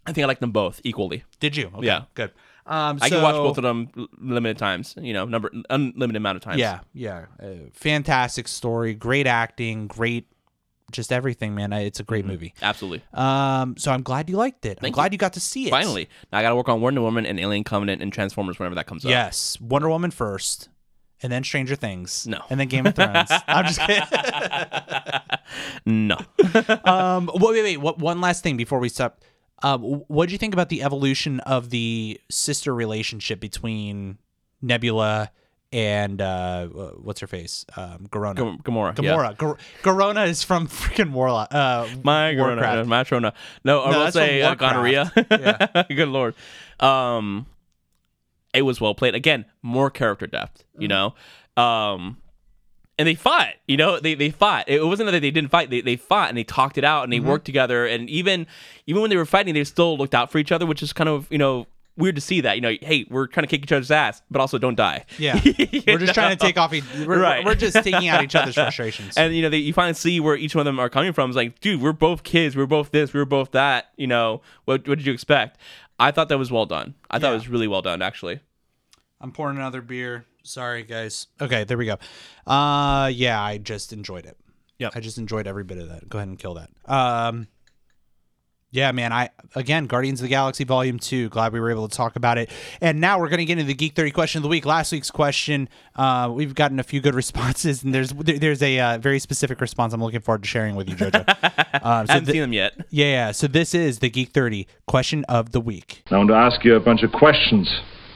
I 0.05 0.13
think 0.13 0.23
I 0.23 0.27
like 0.27 0.39
them 0.39 0.51
both 0.51 0.81
equally. 0.83 1.23
Did 1.39 1.55
you? 1.57 1.71
Okay, 1.75 1.87
Yeah. 1.87 2.03
good. 2.13 2.31
Um, 2.67 2.97
I 3.01 3.09
can 3.09 3.21
watch 3.21 3.35
so- 3.35 3.43
both 3.43 3.57
of 3.57 3.63
them 3.63 3.89
l- 3.97 4.07
limited 4.19 4.57
times. 4.57 4.95
You 4.99 5.13
know, 5.13 5.25
number 5.25 5.51
unlimited 5.69 6.15
amount 6.17 6.37
of 6.37 6.41
times. 6.43 6.57
Yeah, 6.59 6.79
yeah. 6.93 7.25
Uh, 7.41 7.69
fantastic 7.73 8.47
story, 8.47 8.93
great 8.95 9.27
acting, 9.27 9.85
great, 9.87 10.27
just 10.91 11.11
everything, 11.11 11.53
man. 11.53 11.73
I- 11.73 11.81
It's 11.81 11.99
a 11.99 12.03
great 12.03 12.23
Mm-hmm. 12.25 12.31
movie. 12.31 12.53
absolutely. 12.63 13.03
Um, 13.13 13.77
so 13.77 13.91
I'm 13.91 14.01
glad 14.01 14.29
you 14.31 14.37
liked 14.37 14.65
it. 14.65 14.79
I'm 14.81 14.91
glad 14.91 15.11
you. 15.11 15.19
got 15.19 15.33
to 15.33 15.39
see 15.39 15.67
it. 15.67 15.69
Finally, 15.69 16.09
now 16.31 16.39
I 16.39 16.41
got 16.41 16.49
to 16.49 16.55
work 16.55 16.67
on 16.69 16.81
Wonder 16.81 17.01
Woman 17.01 17.25
and 17.27 17.39
Alien 17.39 17.63
Covenant 17.63 18.01
and 18.01 18.11
Transformers 18.11 18.57
whenever 18.57 18.75
that 18.75 18.87
comes 18.87 19.05
up. 19.05 19.09
Yes, 19.11 19.59
Wonder 19.61 19.89
Woman 19.89 20.09
first, 20.09 20.69
and 21.21 21.31
then 21.31 21.43
Stranger 21.43 21.75
Things. 21.75 22.25
No. 22.25 22.41
and 22.49 22.59
then 22.59 22.67
Game 22.67 22.87
of 22.87 22.95
Thrones. 22.95 23.29
I'm 23.47 23.65
just 23.65 23.79
kidding. 23.81 24.03
No. 25.85 26.17
um, 26.85 27.29
wait, 27.35 27.41
wait, 27.53 27.63
wait. 27.63 27.77
What? 27.77 27.99
One 27.99 28.21
last 28.21 28.41
thing 28.43 28.57
before 28.57 28.79
we 28.79 28.89
stop. 28.89 29.21
Um, 29.63 29.81
what 30.07 30.27
do 30.27 30.33
you 30.33 30.37
think 30.37 30.53
about 30.53 30.69
the 30.69 30.83
evolution 30.83 31.39
of 31.41 31.69
the 31.69 32.19
sister 32.29 32.73
relationship 32.75 33.39
between 33.39 34.17
Nebula 34.61 35.31
and 35.71 36.21
uh, 36.21 36.67
what's 36.67 37.19
her 37.21 37.27
face, 37.27 37.65
um, 37.75 38.07
Garona? 38.11 38.35
Gam- 38.35 38.59
Gamora. 38.59 39.01
yeah. 39.01 39.13
Gamora. 39.15 39.37
Gar- 39.37 39.57
Garona 39.81 40.27
is 40.27 40.43
from 40.43 40.67
freaking 40.67 41.11
Warlock. 41.11 41.53
Uh, 41.53 41.87
My 42.03 42.35
Warcraft. 42.35 42.61
Corona, 42.61 42.81
uh, 42.81 42.85
my 42.85 43.03
Trona. 43.03 43.33
No, 43.63 43.83
I 43.83 43.91
No, 43.91 43.99
will 44.05 44.11
say 44.11 44.41
uh, 44.41 44.55
gonorrhea. 44.55 45.11
Yeah. 45.31 45.83
Good 45.89 46.09
lord. 46.09 46.35
Um, 46.79 47.45
it 48.53 48.61
was 48.61 48.79
well 48.79 48.93
played. 48.95 49.15
Again, 49.15 49.45
more 49.61 49.89
character 49.89 50.27
depth. 50.27 50.63
You 50.77 50.87
know, 50.87 51.15
um, 51.57 52.17
and 52.97 53.07
they 53.07 53.15
fought. 53.15 53.53
You 53.67 53.77
know, 53.77 53.99
they 53.99 54.15
they 54.15 54.29
fought. 54.29 54.69
It 54.69 54.83
wasn't 54.85 55.11
that 55.11 55.19
they 55.19 55.31
didn't 55.31 55.49
fight. 55.51 55.69
They 55.69 55.81
they 55.81 55.95
fought 55.95 56.29
and 56.29 56.37
they 56.37 56.43
talked 56.43 56.77
it 56.77 56.83
out 56.83 57.03
and 57.03 57.11
they 57.13 57.17
Mm-hmm. 57.19 57.27
worked 57.29 57.45
together. 57.45 57.85
And 57.85 58.09
even 58.09 58.47
even 58.87 59.01
when 59.01 59.09
they 59.09 59.17
were 59.17 59.25
fighting, 59.25 59.53
they 59.53 59.63
still 59.63 59.97
looked 59.97 60.15
out 60.15 60.31
for 60.31 60.37
each 60.37 60.51
other, 60.51 60.65
which 60.65 60.81
is 60.83 60.93
kind 60.93 61.09
of 61.09 61.27
you 61.31 61.37
know. 61.37 61.67
Weird 61.97 62.15
to 62.15 62.21
see 62.21 62.41
that, 62.41 62.57
you 62.57 62.61
know. 62.61 62.75
Hey, 62.81 63.05
we're 63.09 63.25
trying 63.25 63.45
to 63.45 63.47
kick 63.47 63.63
each 63.63 63.71
other's 63.71 63.89
ass, 63.89 64.21
but 64.29 64.41
also 64.41 64.57
don't 64.57 64.75
die. 64.75 65.05
Yeah, 65.17 65.39
we're 65.87 65.97
just 65.97 66.13
trying 66.13 66.35
to 66.35 66.45
take 66.45 66.57
off. 66.57 66.73
Each, 66.73 66.83
we're, 67.07 67.21
Right. 67.21 67.45
we're 67.45 67.55
just 67.55 67.73
taking 67.85 68.09
out 68.09 68.21
each 68.21 68.35
other's 68.35 68.55
frustrations. 68.65 69.15
and 69.15 69.33
you 69.33 69.41
know 69.41 69.47
they, 69.49 69.59
you 69.59 69.71
finally 69.71 69.93
see 69.93 70.19
where 70.19 70.35
each 70.35 70.53
one 70.55 70.59
of 70.59 70.65
them 70.65 70.77
are 70.77 70.89
coming 70.89 71.13
from. 71.13 71.29
It's 71.29 71.37
like, 71.37 71.61
dude, 71.61 71.81
we're 71.81 71.93
both 71.93 72.23
kids. 72.23 72.53
We're 72.53 72.65
both 72.65 72.91
this. 72.91 73.13
We're 73.13 73.23
both 73.23 73.51
that. 73.51 73.91
You 73.95 74.07
know, 74.07 74.41
what 74.65 74.85
what 74.89 74.97
did 74.97 75.07
you 75.07 75.13
expect? 75.13 75.57
I 75.97 76.11
thought 76.11 76.27
that 76.27 76.37
was 76.37 76.51
well 76.51 76.65
done. 76.65 76.95
I 77.09 77.17
thought 77.17 77.31
it 77.31 77.35
was 77.37 77.47
really 77.47 77.69
well 77.69 77.81
done, 77.81 78.01
actually. 78.01 78.41
I'm 79.25 79.31
pouring 79.31 79.57
another 79.57 79.81
beer. 79.81 80.23
Sorry, 80.43 80.83
guys. 80.83 81.25
Okay, 81.41 81.63
there 81.63 81.79
we 81.79 81.87
go. 81.87 81.97
Uh, 82.45 83.07
yeah, 83.11 83.41
I 83.41 83.57
just 83.57 83.91
enjoyed 83.91 84.27
it. 84.27 84.37
Yep. 84.77 84.91
I 84.93 84.99
just 84.99 85.17
enjoyed 85.17 85.47
every 85.47 85.63
bit 85.63 85.79
of 85.79 85.89
that. 85.89 86.07
Go 86.07 86.19
ahead 86.19 86.27
and 86.27 86.37
kill 86.37 86.53
that. 86.53 86.69
Um, 86.85 87.47
yeah, 88.69 88.91
man. 88.91 89.11
I 89.11 89.29
again, 89.55 89.87
Guardians 89.87 90.19
of 90.19 90.25
the 90.25 90.29
Galaxy 90.29 90.63
Volume 90.63 90.99
Two. 90.99 91.29
Glad 91.29 91.53
we 91.53 91.59
were 91.59 91.71
able 91.71 91.87
to 91.87 91.97
talk 91.97 92.15
about 92.17 92.37
it. 92.37 92.51
And 92.81 93.01
now 93.01 93.17
we're 93.19 93.29
going 93.29 93.39
to 93.39 93.45
get 93.45 93.53
into 93.53 93.63
the 93.63 93.73
Geek 93.73 93.95
Thirty 93.95 94.11
question 94.11 94.37
of 94.39 94.43
the 94.43 94.49
week. 94.49 94.63
Last 94.65 94.91
week's 94.91 95.09
question, 95.09 95.69
uh, 95.95 96.29
we've 96.31 96.53
gotten 96.53 96.79
a 96.79 96.83
few 96.83 97.01
good 97.01 97.15
responses, 97.23 97.83
and 97.83 97.91
there's 97.95 98.11
there- 98.11 98.37
there's 98.37 98.61
a 98.61 98.77
uh, 98.79 98.97
very 98.99 99.17
specific 99.17 99.59
response 99.61 99.91
I'm 99.93 100.03
looking 100.03 100.19
forward 100.21 100.43
to 100.43 100.47
sharing 100.47 100.75
with 100.75 100.87
you, 100.87 100.95
Jojo. 100.95 101.25
um, 101.83 102.05
so 102.05 102.11
I 102.11 102.13
haven't 102.13 102.25
thi- 102.27 102.31
seen 102.33 102.41
them 102.41 102.53
yet. 102.53 102.73
yeah, 102.91 103.05
yeah. 103.05 103.31
So 103.31 103.47
this 103.47 103.73
is 103.73 103.99
the 103.99 104.09
Geek 104.11 104.29
Thirty 104.33 104.67
question 104.85 105.23
of 105.29 105.51
the 105.53 105.61
week. 105.61 106.03
I 106.11 106.17
want 106.17 106.29
to 106.29 106.35
ask 106.35 106.63
you 106.63 106.75
a 106.75 106.79
bunch 106.81 107.01
of 107.01 107.11
questions, 107.13 107.67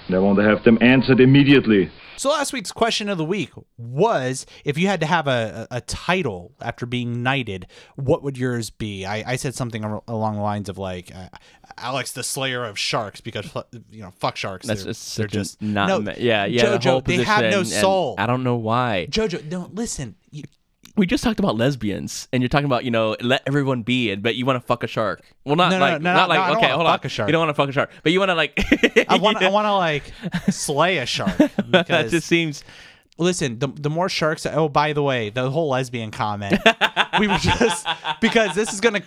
and 0.09 0.15
I 0.15 0.19
want 0.19 0.39
to 0.39 0.43
have 0.43 0.63
them 0.63 0.79
answered 0.81 1.19
immediately. 1.21 1.91
So 2.17 2.31
last 2.31 2.51
week's 2.51 2.71
question 2.71 3.07
of 3.07 3.17
the 3.17 3.23
week 3.23 3.51
was 3.77 4.45
if 4.65 4.77
you 4.77 4.87
had 4.87 4.99
to 5.01 5.05
have 5.05 5.27
a, 5.27 5.67
a, 5.71 5.77
a 5.77 5.81
title 5.81 6.51
after 6.59 6.85
being 6.85 7.23
knighted, 7.23 7.67
what 7.95 8.23
would 8.23 8.37
yours 8.37 8.71
be? 8.71 9.05
I, 9.05 9.23
I 9.25 9.35
said 9.35 9.55
something 9.55 9.83
along 9.85 10.35
the 10.35 10.41
lines 10.41 10.67
of 10.67 10.77
like 10.77 11.15
uh, 11.15 11.29
Alex 11.77 12.11
the 12.11 12.23
Slayer 12.23 12.65
of 12.65 12.77
Sharks 12.77 13.21
because 13.21 13.53
you 13.91 14.01
know 14.01 14.11
fuck 14.17 14.35
sharks. 14.35 14.67
That's 14.67 14.83
they're, 14.83 14.93
just 14.93 15.17
they're 15.17 15.27
just 15.27 15.61
not. 15.61 15.87
no, 15.87 16.01
ma- 16.01 16.13
yeah, 16.17 16.45
yeah. 16.45 16.71
the 16.71 16.77
Jojo, 16.77 16.89
whole 16.89 17.01
they 17.01 17.23
have 17.23 17.51
no 17.51 17.63
soul. 17.63 18.15
I 18.17 18.25
don't 18.25 18.43
know 18.43 18.57
why. 18.57 19.07
Jojo, 19.09 19.45
no, 19.49 19.69
listen. 19.71 20.15
We 20.99 21.05
just 21.05 21.23
talked 21.23 21.39
about 21.39 21.55
lesbians, 21.55 22.27
and 22.33 22.43
you're 22.43 22.49
talking 22.49 22.65
about 22.65 22.83
you 22.83 22.91
know 22.91 23.15
let 23.21 23.41
everyone 23.47 23.83
be, 23.83 24.11
and 24.11 24.21
but 24.21 24.35
you 24.35 24.45
want 24.45 24.57
to 24.57 24.67
fuck 24.67 24.83
a 24.83 24.87
shark. 24.87 25.21
Well, 25.45 25.55
not 25.55 25.71
No, 25.71 25.79
like 25.79 26.01
no, 26.01 26.13
not 26.13 26.23
no, 26.23 26.35
like 26.35 26.39
I 26.41 26.57
okay, 26.57 26.67
hold 26.71 26.87
fuck 26.87 26.99
on. 27.01 27.05
a 27.05 27.09
shark. 27.09 27.29
You 27.29 27.31
don't 27.31 27.39
want 27.39 27.49
to 27.51 27.53
fuck 27.53 27.69
a 27.69 27.71
shark, 27.71 27.89
but 28.03 28.11
you 28.11 28.19
want 28.19 28.29
to 28.29 28.35
like. 28.35 28.53
I 29.09 29.17
want 29.17 29.37
I 29.41 29.49
want 29.57 29.65
to 29.65 29.73
like 29.75 30.11
slay 30.51 30.97
a 30.97 31.05
shark 31.05 31.37
that 31.37 31.71
because 31.71 32.11
just 32.11 32.27
seems. 32.27 32.65
Listen 33.19 33.59
the, 33.59 33.67
the 33.67 33.89
more 33.89 34.09
sharks 34.09 34.45
oh 34.45 34.67
by 34.69 34.93
the 34.93 35.03
way 35.03 35.29
the 35.29 35.49
whole 35.51 35.69
lesbian 35.69 36.09
comment 36.09 36.57
we 37.19 37.27
were 37.27 37.37
just 37.37 37.85
because 38.21 38.55
this 38.55 38.73
is 38.73 38.79
gonna 38.81 39.01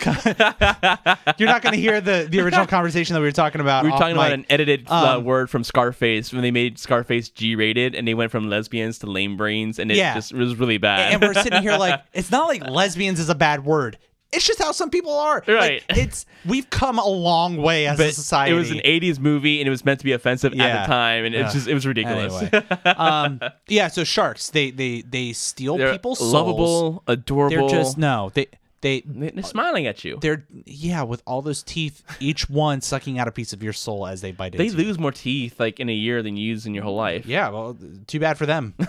you're 1.39 1.49
not 1.49 1.63
gonna 1.63 1.77
hear 1.77 2.01
the 2.01 2.27
the 2.31 2.41
original 2.41 2.67
conversation 2.67 3.15
that 3.15 3.21
we 3.21 3.27
were 3.27 3.33
talking 3.33 3.61
about 3.61 3.85
We 3.85 3.91
were 3.91 3.99
talking 3.99 4.15
about 4.15 4.33
an 4.33 4.47
edited 4.51 4.87
uh, 4.89 5.17
Um, 5.19 5.25
word 5.25 5.51
from 5.51 5.65
Scarface 5.65 6.33
when 6.33 6.43
they 6.43 6.51
made 6.51 6.79
Scarface 6.79 7.29
G-rated, 7.31 7.95
and 7.95 8.07
they 8.07 8.15
went 8.15 8.31
from 8.31 8.49
lesbians 8.49 8.99
to 8.99 9.07
lame 9.07 9.37
brains, 9.37 9.79
and 9.79 9.91
it 9.91 9.97
Yeah. 9.97 10.15
just 10.15 10.33
it 10.33 10.37
was 10.39 10.57
really 10.57 10.79
bad. 10.79 11.13
and 11.13 11.23
we're 11.23 11.35
sitting 11.35 11.63
here 11.63 11.77
like 11.77 12.03
it's 12.13 12.31
not 12.31 12.49
like 12.49 12.69
lesbians 12.69 13.19
is 13.19 13.29
a 13.29 13.35
bad 13.35 13.65
word 13.65 13.99
it's 14.33 14.47
just 14.47 14.59
how 14.63 14.73
some 14.73 14.91
people 14.91 15.13
are 15.19 15.43
Like, 15.47 15.49
Right. 15.49 15.83
it's 15.91 16.27
we've 16.47 16.69
come 16.71 16.99
a 16.99 17.07
long 17.09 17.57
way 17.59 17.87
as 17.87 18.01
a 18.01 18.11
society 18.13 18.55
it 18.55 18.59
was 18.59 18.71
an 18.71 18.79
'80s 18.79 19.19
movie, 19.19 19.61
and 19.61 19.67
it 19.67 19.71
was 19.71 19.85
meant 19.85 20.01
to 20.01 20.05
be 20.05 20.13
offensive 20.13 20.53
at 20.53 20.59
the 20.59 20.87
time, 20.87 21.25
and 21.25 21.35
it's 21.35 21.53
just 21.53 21.69
it 21.69 21.75
was 21.75 21.87
ridiculous. 21.87 22.33
anyway 22.43 22.65
um 22.97 23.41
yeah 23.69 23.89
so 23.89 24.05
sharks 24.05 24.51
they 24.51 24.71
they 24.71 25.03
they 25.03 25.33
steal 25.33 25.77
They're 25.77 25.93
people's 25.93 26.19
souls. 26.19 26.33
lovable, 26.33 27.03
adorable. 27.07 27.69
they're 27.69 27.79
just 27.79 27.99
no 27.99 28.31
they 28.35 28.47
they 28.81 29.01
They- 29.07 29.31
They're 29.31 29.45
smiling 29.45 29.87
at 29.87 30.05
you. 30.05 30.19
they're 30.21 30.45
yeah 30.65 31.03
with 31.03 31.23
all 31.27 31.41
those 31.43 31.63
teeth 31.63 32.03
each 32.19 32.51
one 32.51 32.81
sucking 32.81 33.19
out 33.19 33.29
a 33.29 33.31
piece 33.33 33.53
of 33.53 33.63
your 33.63 33.73
soul 33.73 34.07
as 34.09 34.21
they 34.23 34.33
bite 34.33 34.57
They 34.57 34.67
into 34.67 34.79
you. 34.79 34.87
lose 34.89 34.99
more 34.99 35.13
teeth 35.13 35.61
like 35.61 35.79
in 35.79 35.89
a 35.89 35.93
year 35.95 36.23
than 36.23 36.37
you 36.37 36.49
use 36.49 36.67
in 36.67 36.75
your 36.75 36.83
whole 36.85 36.97
life. 36.97 37.25
yeah 37.27 37.49
well 37.51 37.77
too 38.09 38.19
bad 38.19 38.37
for 38.39 38.47
them 38.47 38.75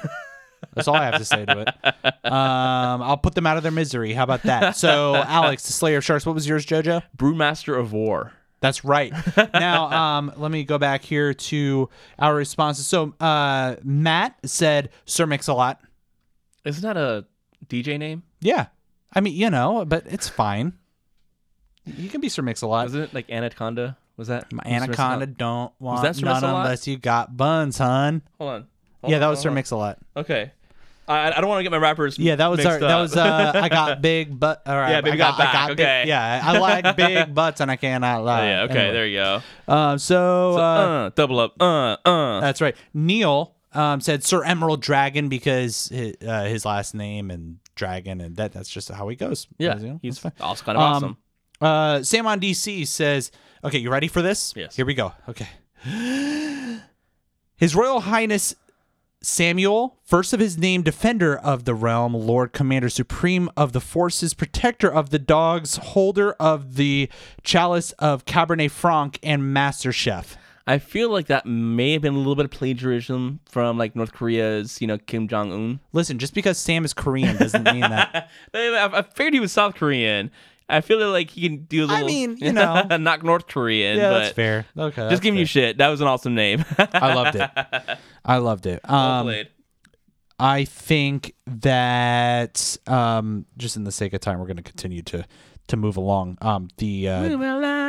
that's 0.73 0.87
all 0.87 0.95
i 0.95 1.05
have 1.05 1.17
to 1.17 1.25
say 1.25 1.45
to 1.45 1.59
it. 1.61 2.31
Um 2.31 3.01
i'll 3.01 3.17
put 3.17 3.35
them 3.35 3.45
out 3.45 3.57
of 3.57 3.63
their 3.63 3.71
misery. 3.71 4.13
How 4.13 4.23
about 4.23 4.43
that? 4.43 4.75
So 4.75 5.15
alex 5.27 5.65
the 5.67 5.73
slayer 5.73 5.97
of 5.97 6.03
sharks 6.05 6.25
what 6.25 6.35
was 6.35 6.47
yours 6.47 6.65
jojo? 6.65 7.01
Brewmaster 7.17 7.79
of 7.79 7.93
War. 7.93 8.31
that's 8.59 8.83
right. 8.85 9.13
Now 9.53 9.91
um 9.91 10.31
let 10.37 10.51
me 10.51 10.63
go 10.63 10.77
back 10.77 11.03
here 11.03 11.33
to 11.33 11.89
our 12.19 12.33
responses. 12.35 12.87
So 12.87 13.13
uh 13.19 13.75
matt 13.83 14.37
said 14.45 14.89
sir 15.05 15.25
mix-a-lot 15.25 15.81
Isn't 16.65 16.83
that 16.83 16.97
a 16.97 17.25
DJ 17.67 17.97
name? 17.99 18.23
yeah. 18.41 18.67
I 19.13 19.21
mean 19.21 19.35
you 19.35 19.49
know 19.49 19.85
but 19.85 20.05
it's 20.07 20.29
fine. 20.29 20.73
You 21.85 22.07
can 22.09 22.21
be 22.21 22.29
sir 22.29 22.41
mix-a-lot 22.41 22.87
Isn't 22.87 23.01
it 23.01 23.13
like 23.13 23.29
Anaconda? 23.29 23.97
Was 24.15 24.27
that 24.27 24.53
My 24.53 24.61
anaconda 24.65 25.25
don't 25.25 25.73
want 25.79 26.21
none 26.21 26.43
unless 26.43 26.87
you 26.87 26.97
got 26.97 27.35
buns, 27.35 27.79
hun. 27.79 28.21
Hold 28.37 28.51
on. 28.51 28.67
Yeah, 29.07 29.19
that 29.19 29.27
was 29.27 29.39
Sir. 29.39 29.51
Mix-a-Lot. 29.51 29.99
Okay. 30.17 30.51
I, 31.05 31.33
I 31.33 31.41
don't 31.41 31.49
want 31.49 31.59
to 31.59 31.63
get 31.63 31.71
my 31.71 31.77
rappers. 31.79 32.17
Yeah, 32.17 32.37
that 32.37 32.47
was 32.47 32.59
mixed 32.59 32.71
our. 32.71 32.79
That 32.79 32.89
up. 32.91 33.01
was. 33.01 33.17
Uh, 33.17 33.51
I 33.55 33.67
got 33.67 34.01
big 34.01 34.39
butt. 34.39 34.61
All 34.65 34.73
right, 34.75 34.91
Yeah, 34.91 35.01
baby 35.01 35.15
I 35.15 35.17
got 35.17 35.33
I 35.39 35.43
back, 35.43 35.67
big- 35.69 35.79
okay. 35.81 36.03
yeah, 36.07 36.41
I 36.41 36.57
like 36.57 36.95
big 36.95 37.35
butts 37.35 37.59
and 37.59 37.69
I 37.69 37.75
cannot 37.75 38.21
Oh, 38.21 38.23
lie. 38.23 38.47
yeah. 38.47 38.61
Okay. 38.63 38.77
Anyway. 38.77 38.93
There 38.93 39.07
you 39.07 39.17
go. 39.17 39.41
Um. 39.67 39.97
So, 39.99 40.53
Uh, 40.53 40.61
uh, 40.61 41.09
double 41.13 41.39
up. 41.41 41.61
Uh. 41.61 41.97
Uh. 42.05 42.39
that's 42.39 42.61
right. 42.61 42.75
Neil 42.93 43.53
um 43.73 43.99
said 43.99 44.23
Sir 44.23 44.43
Emerald 44.45 44.81
Dragon 44.81 45.27
because 45.29 45.89
his, 45.89 46.15
uh, 46.25 46.43
his 46.45 46.63
last 46.63 46.93
name 46.95 47.29
and 47.31 47.57
dragon 47.75 48.21
and 48.21 48.35
that 48.37 48.53
that's 48.53 48.69
just 48.69 48.89
how 48.89 49.09
he 49.09 49.17
goes. 49.17 49.47
yeah. 49.57 49.77
You 49.79 49.87
know, 49.87 49.99
He's 50.01 50.21
that's 50.21 50.37
fine. 50.37 50.47
also 50.47 50.63
kind 50.63 50.77
of 50.77 50.81
Um, 50.83 50.93
awesome. 50.93 51.17
Uh, 51.59 52.03
Sam 52.03 52.27
on 52.27 52.39
DC 52.39 52.87
says, 52.87 53.29
"Okay, 53.63 53.77
you 53.79 53.89
ready 53.89 54.07
for 54.07 54.21
this? 54.21 54.53
Yes. 54.55 54.75
Here 54.75 54.85
we 54.85 54.93
go. 54.93 55.11
Okay. 55.27 55.47
His 57.57 57.75
Royal 57.75 57.99
Highness 58.01 58.55
Samuel, 59.25 59.97
first 60.03 60.33
of 60.33 60.41
his 60.41 60.57
name, 60.57 60.81
defender 60.81 61.37
of 61.37 61.63
the 61.63 61.73
realm, 61.73 62.13
Lord 62.13 62.51
Commander 62.51 62.89
Supreme 62.89 63.49
of 63.55 63.71
the 63.71 63.79
forces, 63.79 64.33
protector 64.33 64.91
of 64.91 65.11
the 65.11 65.19
dogs, 65.19 65.77
holder 65.77 66.33
of 66.33 66.75
the 66.75 67.09
chalice 67.41 67.93
of 67.93 68.25
Cabernet 68.25 68.69
Franc, 68.69 69.19
and 69.23 69.53
Master 69.53 69.93
Chef. 69.93 70.37
I 70.67 70.77
feel 70.77 71.09
like 71.09 71.27
that 71.27 71.45
may 71.45 71.93
have 71.93 72.01
been 72.01 72.15
a 72.15 72.17
little 72.17 72.35
bit 72.35 72.45
of 72.45 72.51
plagiarism 72.51 73.39
from 73.45 73.77
like 73.77 73.95
North 73.95 74.11
Korea's, 74.11 74.81
you 74.81 74.87
know, 74.87 74.97
Kim 74.97 75.29
Jong 75.29 75.53
Un. 75.53 75.79
Listen, 75.93 76.19
just 76.19 76.33
because 76.33 76.57
Sam 76.57 76.83
is 76.83 76.93
Korean 76.93 77.37
doesn't 77.37 77.63
mean 77.63 77.81
that. 77.81 78.29
I, 78.53 79.01
figured 79.03 79.33
he 79.33 79.39
was 79.39 79.53
South 79.53 79.75
Korean. 79.75 80.31
I 80.69 80.81
feel 80.81 81.09
like 81.09 81.29
he 81.29 81.47
can 81.47 81.65
do 81.65 81.83
a 81.83 81.87
I 81.87 82.01
little. 82.01 82.05
I 82.05 82.07
mean, 82.07 82.37
you 82.39 82.51
know. 82.53 82.83
not 82.97 83.23
North 83.23 83.47
Korean. 83.47 83.97
Yeah, 83.97 84.09
but 84.09 84.19
that's 84.19 84.35
fair. 84.35 84.65
Okay, 84.77 85.01
that's 85.01 85.11
Just 85.11 85.23
giving 85.23 85.39
you 85.39 85.45
shit. 85.45 85.77
That 85.77 85.89
was 85.89 86.01
an 86.01 86.07
awesome 86.07 86.35
name. 86.35 86.65
I 86.77 87.13
loved 87.13 87.35
it. 87.35 87.49
I 88.25 88.37
loved 88.37 88.65
it. 88.65 88.81
well 88.87 88.97
Um, 88.97 89.25
played. 89.25 89.49
I 90.39 90.65
think 90.65 91.35
that 91.45 92.77
um, 92.87 93.45
just 93.57 93.77
in 93.77 93.83
the 93.83 93.91
sake 93.91 94.13
of 94.13 94.21
time, 94.21 94.39
we're 94.39 94.47
going 94.47 94.57
to 94.57 94.63
continue 94.63 95.01
to 95.03 95.25
to 95.67 95.77
move 95.77 95.97
along. 95.97 96.37
Um, 96.41 96.69
the 96.77 97.09
uh, 97.09 97.21
along. 97.21 97.82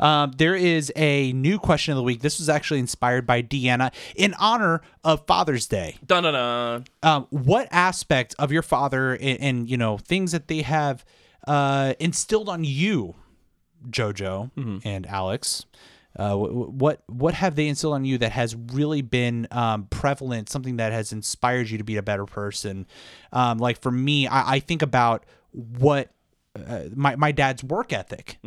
Um, 0.00 0.32
there 0.36 0.54
is 0.54 0.92
a 0.96 1.32
new 1.32 1.58
question 1.58 1.92
of 1.92 1.96
the 1.96 2.02
week. 2.02 2.20
This 2.22 2.38
was 2.38 2.48
actually 2.48 2.80
inspired 2.80 3.26
by 3.26 3.42
Deanna 3.42 3.92
in 4.14 4.34
honor 4.34 4.82
of 5.04 5.26
Father's 5.26 5.66
Day. 5.66 5.96
Dun 6.06 6.22
dun 6.24 6.34
dun. 6.34 6.84
Um, 7.02 7.26
what 7.30 7.68
aspect 7.70 8.34
of 8.38 8.52
your 8.52 8.62
father 8.62 9.14
and, 9.14 9.40
and 9.40 9.70
you 9.70 9.76
know 9.76 9.98
things 9.98 10.32
that 10.32 10.48
they 10.48 10.62
have 10.62 11.04
uh, 11.46 11.94
instilled 11.98 12.48
on 12.48 12.64
you, 12.64 13.14
JoJo 13.88 14.50
Mm-hmm. 14.52 14.78
and 14.88 15.06
Alex? 15.06 15.64
Uh, 16.18 16.34
wh- 16.34 16.48
wh- 16.50 16.72
what 16.74 17.02
what 17.08 17.34
have 17.34 17.56
they 17.56 17.68
instilled 17.68 17.94
on 17.94 18.04
you 18.04 18.16
that 18.18 18.32
has 18.32 18.56
really 18.72 19.02
been 19.02 19.46
um, 19.50 19.84
prevalent? 19.90 20.48
Something 20.48 20.76
that 20.78 20.92
has 20.92 21.12
inspired 21.12 21.68
you 21.68 21.78
to 21.78 21.84
be 21.84 21.96
a 21.96 22.02
better 22.02 22.24
person. 22.24 22.86
Um, 23.32 23.58
like 23.58 23.80
for 23.80 23.90
me, 23.90 24.26
I, 24.26 24.54
I 24.54 24.58
think 24.60 24.80
about 24.82 25.24
what 25.52 26.10
uh, 26.66 26.84
my 26.94 27.16
my 27.16 27.32
dad's 27.32 27.62
work 27.64 27.92
ethic. 27.92 28.38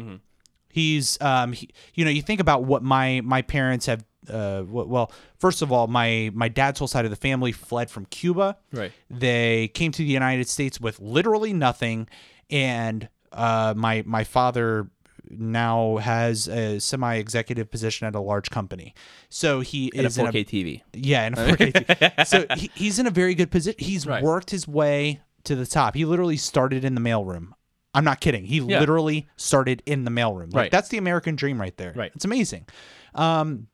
He's 0.72 1.20
um 1.22 1.54
he, 1.54 1.70
you 1.96 2.06
know 2.06 2.12
you 2.12 2.22
think 2.22 2.40
about 2.40 2.64
what 2.64 2.84
my 2.84 3.22
my 3.24 3.42
parents 3.42 3.86
have. 3.88 4.04
Uh, 4.30 4.64
well, 4.68 5.12
first 5.40 5.62
of 5.64 5.72
all, 5.72 5.88
my 5.88 6.30
my 6.34 6.48
dad's 6.48 6.78
whole 6.78 6.88
side 6.88 7.06
of 7.06 7.10
the 7.12 7.18
family 7.18 7.52
fled 7.52 7.90
from 7.90 8.06
Cuba. 8.06 8.58
Right. 8.72 8.92
They 9.10 9.70
came 9.70 9.92
to 9.94 10.00
the 10.04 10.08
United 10.10 10.48
States 10.48 10.80
with 10.80 11.00
literally 11.00 11.54
nothing, 11.54 12.08
and 12.52 13.10
uh, 13.32 13.74
my 13.76 14.04
my 14.06 14.24
father 14.24 14.90
now 15.32 15.98
has 15.98 16.48
a 16.48 16.80
semi-executive 16.80 17.70
position 17.70 18.08
at 18.08 18.16
a 18.16 18.20
large 18.20 18.50
company. 18.50 18.94
So 19.30 19.62
he 19.62 19.92
In 19.94 20.04
a 20.06 20.08
is 20.08 20.18
in 20.18 20.26
4K 20.26 20.46
TV. 20.48 20.82
yeah, 20.94 21.28
in 21.28 21.34
a 21.34 21.38
4K. 21.38 21.72
TV. 21.74 22.28
so 22.28 22.46
he, 22.56 22.72
he's 22.74 22.98
in 23.00 23.06
a 23.08 23.12
very 23.12 23.36
good 23.36 23.52
position. 23.52 23.78
He's 23.84 24.08
Right. 24.08 24.24
worked 24.24 24.50
his 24.50 24.68
way 24.68 25.22
to 25.44 25.56
the 25.56 25.68
top. 25.68 25.94
He 25.96 26.04
literally 26.06 26.38
started 26.38 26.84
in 26.84 26.96
the 26.96 27.02
mailroom. 27.02 27.50
I'm 27.94 28.04
not 28.04 28.20
kidding. 28.22 28.46
He 28.46 28.58
Yeah. 28.58 28.80
literally 28.80 29.28
started 29.36 29.82
in 29.86 30.04
the 30.04 30.12
mailroom. 30.12 30.54
Like, 30.54 30.56
Right. 30.56 30.72
That's 30.72 30.90
the 30.90 30.98
American 30.98 31.36
dream 31.36 31.60
right 31.60 31.76
there. 31.78 31.94
Right. 31.96 32.12
It's 32.16 32.26
amazing. 32.26 32.68
Um, 33.16 33.68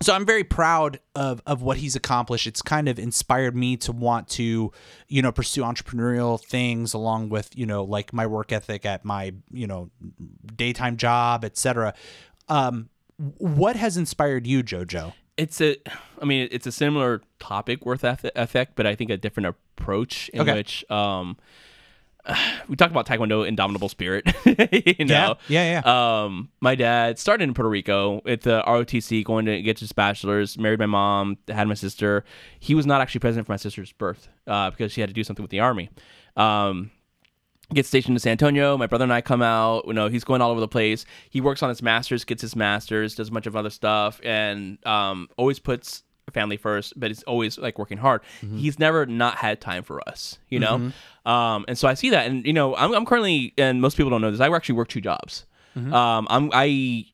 so 0.00 0.12
I'm 0.14 0.26
very 0.26 0.42
proud 0.42 0.98
of 1.14 1.40
of 1.46 1.62
what 1.62 1.76
he's 1.76 1.94
accomplished. 1.94 2.46
It's 2.48 2.60
kind 2.62 2.88
of 2.88 2.98
inspired 2.98 3.54
me 3.54 3.76
to 3.78 3.92
want 3.92 4.26
to, 4.30 4.72
you 5.06 5.22
know, 5.22 5.30
pursue 5.30 5.62
entrepreneurial 5.62 6.40
things 6.44 6.92
along 6.92 7.28
with, 7.28 7.56
you 7.56 7.66
know, 7.66 7.84
like 7.84 8.12
my 8.12 8.26
work 8.26 8.50
ethic 8.50 8.84
at 8.84 9.04
my, 9.04 9.32
you 9.52 9.66
know, 9.68 9.90
daytime 10.56 10.96
job, 10.96 11.44
etc. 11.44 11.94
Um, 12.48 12.88
what 13.38 13.76
has 13.76 13.96
inspired 13.96 14.44
you, 14.46 14.64
JoJo? 14.64 15.12
It's 15.36 15.60
a, 15.60 15.76
I 16.20 16.24
mean, 16.24 16.48
it's 16.50 16.66
a 16.66 16.72
similar 16.72 17.22
topic 17.38 17.86
worth 17.86 18.02
effect, 18.04 18.72
but 18.74 18.86
I 18.86 18.96
think 18.96 19.10
a 19.10 19.16
different 19.16 19.46
approach 19.48 20.28
in 20.30 20.40
Okay. 20.40 20.54
which 20.54 20.90
um, 20.90 21.36
we 22.68 22.76
talked 22.76 22.90
about 22.90 23.06
Taekwondo, 23.06 23.46
indomitable 23.46 23.88
spirit. 23.88 24.26
you 24.98 25.04
know, 25.04 25.36
yeah, 25.48 25.82
yeah. 25.84 26.24
Um, 26.24 26.50
my 26.60 26.74
dad 26.74 27.18
started 27.18 27.44
in 27.44 27.54
Puerto 27.54 27.68
Rico 27.68 28.22
at 28.26 28.42
the 28.42 28.62
ROTC, 28.66 29.24
going 29.24 29.46
to 29.46 29.60
get 29.62 29.78
his 29.78 29.92
bachelor's. 29.92 30.58
Married 30.58 30.78
my 30.78 30.86
mom, 30.86 31.38
had 31.48 31.66
my 31.66 31.74
sister. 31.74 32.24
He 32.60 32.74
was 32.74 32.86
not 32.86 33.00
actually 33.00 33.20
present 33.20 33.46
for 33.46 33.52
my 33.52 33.56
sister's 33.56 33.92
birth 33.92 34.28
uh, 34.46 34.70
because 34.70 34.92
she 34.92 35.00
had 35.00 35.10
to 35.10 35.14
do 35.14 35.24
something 35.24 35.42
with 35.42 35.50
the 35.50 35.60
army. 35.60 35.90
Um, 36.36 36.90
gets 37.74 37.88
stationed 37.88 38.14
in 38.14 38.20
San 38.20 38.32
Antonio. 38.32 38.76
My 38.76 38.86
brother 38.86 39.04
and 39.04 39.12
I 39.12 39.20
come 39.20 39.42
out. 39.42 39.86
You 39.86 39.92
know, 39.92 40.08
he's 40.08 40.24
going 40.24 40.40
all 40.40 40.50
over 40.50 40.60
the 40.60 40.68
place. 40.68 41.04
He 41.30 41.40
works 41.40 41.62
on 41.62 41.68
his 41.68 41.82
masters, 41.82 42.24
gets 42.24 42.42
his 42.42 42.54
masters, 42.54 43.14
does 43.14 43.28
a 43.28 43.32
bunch 43.32 43.46
of 43.46 43.56
other 43.56 43.70
stuff, 43.70 44.20
and 44.22 44.78
um, 44.86 45.28
always 45.36 45.58
puts 45.58 46.04
family 46.30 46.56
first. 46.56 46.98
But 46.98 47.10
he's 47.10 47.22
always 47.24 47.58
like 47.58 47.78
working 47.78 47.98
hard. 47.98 48.22
He's 48.56 48.78
never 48.78 49.04
not 49.06 49.36
had 49.36 49.60
time 49.60 49.82
for 49.82 50.06
us. 50.08 50.38
You 50.48 50.60
know, 50.60 50.92
um, 51.26 51.64
and 51.68 51.76
so 51.76 51.88
I 51.88 51.94
see 51.94 52.10
that, 52.10 52.26
and 52.26 52.46
you 52.46 52.52
know, 52.52 52.76
I'm, 52.76 52.94
I'm 52.94 53.04
currently, 53.04 53.54
and 53.58 53.80
most 53.80 53.96
people 53.96 54.10
don't 54.10 54.20
know 54.20 54.30
this. 54.30 54.40
I 54.40 54.48
actually 54.54 54.76
work 54.76 54.88
two 54.88 55.00
jobs. 55.00 55.46
Um, 55.74 56.26
I'm 56.30 56.50
I. 56.52 57.06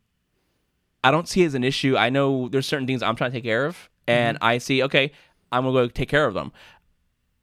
I 1.05 1.13
don't 1.13 1.29
see 1.29 1.43
it 1.45 1.47
as 1.47 1.55
an 1.55 1.63
issue. 1.63 1.97
I 1.97 2.11
know 2.11 2.49
there's 2.49 2.67
certain 2.67 2.87
things 2.87 3.03
I'm 3.05 3.15
trying 3.15 3.31
to 3.31 3.37
take 3.37 3.45
care 3.45 3.67
of, 3.67 3.89
and 4.09 4.37
I 4.43 4.59
see, 4.59 4.83
okay, 4.83 5.13
I'm 5.53 5.63
gonna 5.63 5.73
go 5.73 5.89
take 5.89 6.09
care 6.09 6.27
of 6.27 6.35
them. 6.35 6.53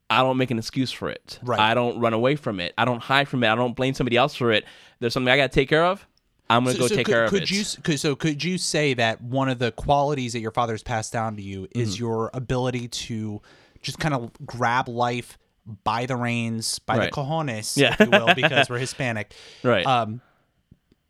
I 0.09 0.22
don't 0.22 0.38
make 0.38 0.51
an 0.51 0.59
excuse 0.59 0.91
for 0.91 1.09
it. 1.09 1.39
Right. 1.41 1.59
I 1.59 1.74
don't 1.74 1.99
run 1.99 2.13
away 2.13 2.36
from 2.36 2.59
it. 2.59 2.74
I 2.78 2.86
don't 2.86 3.01
hide 3.01 3.28
from 3.28 3.43
it. 3.43 3.47
I 3.49 3.55
don't 3.55 3.76
blame 3.76 3.93
somebody 3.93 4.18
else 4.18 4.36
for 4.36 4.51
it. 4.51 4.66
There's 4.99 5.13
something 5.13 5.32
I 5.32 5.38
got 5.38 5.51
to 5.51 5.55
take 5.55 5.70
care 5.70 5.86
of. 5.86 6.05
I'm 6.50 6.64
gonna 6.66 6.78
go 6.78 6.88
take 6.88 7.06
could, 7.06 7.08
care 7.08 7.28
could 7.28 7.43
of 7.43 7.50
it. 7.50 7.52
you 7.52 7.64
could, 7.84 8.00
so 8.00 8.16
could 8.16 8.43
you 8.43 8.58
say 8.58 8.93
that 8.93 9.22
one 9.22 9.50
of 9.50 9.58
the 9.60 9.72
qualities 9.72 10.34
that 10.34 10.39
your 10.39 10.52
father's 10.52 10.84
passed 10.84 11.12
down 11.12 11.36
to 11.38 11.41
you 11.41 11.68
is 11.74 12.00
your 12.00 12.30
ability 12.34 12.88
to 12.89 13.41
just 13.82 13.98
kind 14.00 14.14
of 14.14 14.32
grab 14.46 14.88
life 14.88 15.38
by 15.84 16.06
the 16.06 16.16
reins, 16.16 16.78
by 16.80 16.98
Right. 16.98 17.10
the 17.12 17.16
cojones, 17.16 17.76
Yeah. 17.76 17.96
if 18.00 18.00
you 18.02 18.12
will, 18.12 18.36
because 18.36 18.70
we're 18.70 18.78
Hispanic, 18.88 19.34
right. 19.64 19.86
um, 19.88 20.22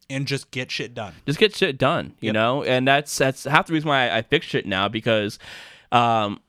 and 0.10 0.26
just 0.28 0.52
get 0.52 0.72
shit 0.72 0.94
done. 0.94 1.14
just 1.26 1.40
get 1.40 1.54
shit 1.56 1.78
done, 1.78 2.14
you 2.22 2.32
know? 2.32 2.64
And 2.64 2.88
that's 2.88 3.18
that's 3.18 3.44
half 3.44 3.68
the 3.68 3.74
reason 3.74 3.90
why 3.90 4.08
I, 4.10 4.18
I 4.20 4.22
fix 4.22 4.46
shit 4.46 4.66
now 4.66 4.88
because 4.88 5.40
um 5.92 6.40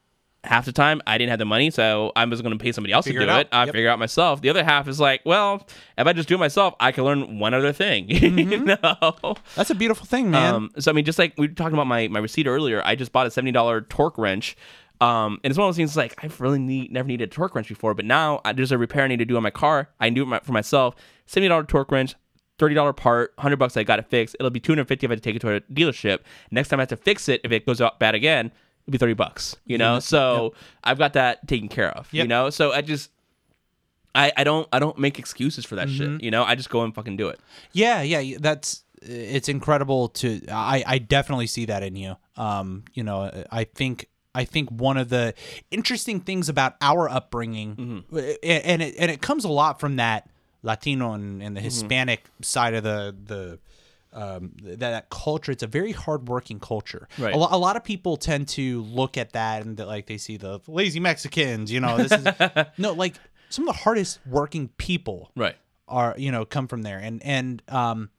half 0.46 0.64
the 0.64 0.72
time 0.72 1.02
I 1.06 1.18
didn't 1.18 1.30
have 1.30 1.38
the 1.38 1.44
money, 1.44 1.70
so 1.70 2.12
I 2.16 2.24
was 2.24 2.40
going 2.42 2.56
to 2.56 2.62
pay 2.62 2.72
somebody 2.72 2.92
else 2.92 3.06
Figure 3.06 3.20
to 3.20 3.26
do 3.26 3.32
out. 3.32 3.40
it. 3.40 3.48
I 3.52 3.64
Yep. 3.66 3.74
figure 3.74 3.90
out 3.90 3.98
myself. 3.98 4.40
The 4.40 4.48
other 4.50 4.64
half 4.64 4.88
is 4.88 4.98
like, 5.00 5.20
well, 5.24 5.66
if 5.98 6.06
I 6.06 6.12
just 6.12 6.28
do 6.28 6.36
it 6.36 6.38
myself, 6.38 6.74
I 6.80 6.92
can 6.92 7.04
learn 7.04 7.38
one 7.38 7.52
other 7.54 7.72
thing, 7.72 8.06
you 8.08 8.20
Mm-hmm. 8.20 8.64
know? 8.64 9.34
That's 9.54 9.70
a 9.70 9.74
beautiful 9.74 10.06
thing, 10.06 10.30
man. 10.30 10.54
Um, 10.54 10.70
so 10.78 10.90
I 10.90 10.94
mean, 10.94 11.04
just 11.04 11.18
like 11.18 11.34
we 11.36 11.48
were 11.48 11.52
talking 11.54 11.74
about 11.74 11.86
my 11.86 12.08
my 12.08 12.20
receipt 12.20 12.46
earlier, 12.46 12.80
I 12.84 12.94
just 12.94 13.12
bought 13.12 13.26
a 13.26 13.30
seventy 13.30 13.52
dollar 13.52 13.80
torque 13.82 14.16
wrench. 14.18 14.56
Um, 14.98 15.40
and 15.44 15.50
it's 15.50 15.58
one 15.58 15.68
of 15.68 15.74
those 15.74 15.76
things 15.76 15.94
like 15.96 16.14
I've 16.24 16.40
really 16.40 16.58
need, 16.58 16.90
never 16.90 17.06
needed 17.06 17.24
a 17.30 17.32
torque 17.34 17.54
wrench 17.54 17.68
before, 17.68 17.92
but 17.92 18.06
now 18.06 18.40
I, 18.46 18.54
there's 18.54 18.72
a 18.72 18.78
repair 18.78 19.04
I 19.04 19.08
need 19.08 19.18
to 19.18 19.26
do 19.26 19.36
on 19.36 19.42
my 19.42 19.50
car. 19.50 19.90
I 20.00 20.06
can 20.06 20.14
do 20.14 20.22
it 20.22 20.26
my, 20.26 20.40
for 20.40 20.52
myself. 20.52 20.94
Seventy 21.26 21.48
dollar 21.48 21.64
torque 21.64 21.90
wrench, 21.92 22.14
thirty 22.58 22.74
dollar 22.74 22.94
part, 22.94 23.34
hundred 23.38 23.56
bucks. 23.58 23.76
I 23.76 23.82
got 23.82 23.98
it 23.98 24.06
fixed. 24.06 24.36
It'll 24.40 24.48
be 24.50 24.60
two 24.60 24.72
hundred 24.72 24.88
fifty 24.88 25.04
if 25.04 25.12
I 25.12 25.16
take 25.16 25.36
it 25.36 25.40
to 25.40 25.54
a 25.56 25.60
dealership. 25.62 26.20
Next 26.50 26.68
time 26.70 26.80
I 26.80 26.82
have 26.82 26.88
to 26.90 26.96
fix 26.96 27.28
it, 27.28 27.42
if 27.44 27.52
it 27.52 27.66
goes 27.66 27.80
out 27.82 27.98
bad 27.98 28.14
again, 28.14 28.52
it'll 28.86 28.92
be 28.92 28.98
thirty 28.98 29.14
bucks. 29.14 29.56
You 29.66 29.78
know, 29.78 29.98
so 30.00 30.54
I've 30.84 30.98
got 30.98 31.12
that 31.14 31.46
taken 31.48 31.68
care 31.68 31.90
of. 31.90 32.08
You 32.12 32.26
know, 32.26 32.50
so 32.50 32.72
I 32.72 32.82
just. 32.82 33.10
I, 34.14 34.32
I 34.34 34.44
don't 34.44 34.66
I 34.72 34.78
don't 34.78 34.98
make 34.98 35.18
excuses 35.18 35.66
for 35.66 35.76
that 35.76 35.88
Mm-hmm. 35.88 36.14
shit. 36.16 36.22
You 36.22 36.30
know, 36.30 36.42
I 36.42 36.54
just 36.54 36.70
go 36.70 36.82
and 36.84 36.94
fucking 36.94 37.18
do 37.18 37.28
it. 37.28 37.38
Yeah, 37.72 38.00
yeah, 38.00 38.38
that's 38.40 38.82
it's 39.02 39.48
incredible 39.50 40.08
to 40.08 40.40
I 40.50 40.82
I 40.86 40.98
definitely 40.98 41.48
see 41.48 41.66
that 41.66 41.82
in 41.82 41.96
you. 41.96 42.16
Um, 42.36 42.84
you 42.94 43.02
know, 43.04 43.30
I 43.52 43.64
think 43.64 44.08
I 44.34 44.44
think 44.46 44.70
one 44.70 44.96
of 44.96 45.10
the 45.10 45.34
interesting 45.70 46.20
things 46.20 46.48
about 46.48 46.76
our 46.80 47.10
upbringing 47.10 48.04
a- 48.14 48.66
and 48.66 48.80
it 48.80 48.94
and 48.98 49.10
it 49.10 49.20
comes 49.20 49.44
a 49.44 49.50
lot 49.50 49.80
from 49.80 49.96
that 49.96 50.30
Latino 50.62 51.12
and, 51.12 51.42
and 51.42 51.54
the 51.54 51.60
Hispanic 51.60 52.24
side 52.40 52.72
of 52.72 52.84
the 52.84 53.14
the 53.22 53.58
um, 54.16 54.52
that, 54.62 54.78
that 54.80 55.10
culture. 55.10 55.52
It's 55.52 55.62
a 55.62 55.66
very 55.66 55.92
hardworking 55.92 56.58
culture. 56.58 57.06
Right. 57.18 57.34
A, 57.34 57.38
lo- 57.38 57.48
a 57.50 57.58
lot 57.58 57.76
of 57.76 57.84
people 57.84 58.16
tend 58.16 58.48
to 58.48 58.82
look 58.82 59.16
at 59.16 59.32
that 59.34 59.64
and 59.64 59.76
that, 59.76 59.86
like 59.86 60.06
they 60.06 60.18
see 60.18 60.36
the 60.36 60.60
lazy 60.66 60.98
Mexicans. 61.00 61.70
You 61.70 61.80
know, 61.80 61.96
this 61.98 62.10
is 62.12 62.26
no 62.78 62.92
like 62.92 63.14
some 63.50 63.68
of 63.68 63.74
the 63.74 63.80
hardest 63.82 64.18
working 64.26 64.68
people 64.78 65.30
Right. 65.36 65.54
are 65.86 66.14
you 66.18 66.32
know 66.32 66.44
come 66.44 66.66
from 66.66 66.82
there 66.82 66.98
and 66.98 67.22
and 67.24 67.62
um 67.68 68.10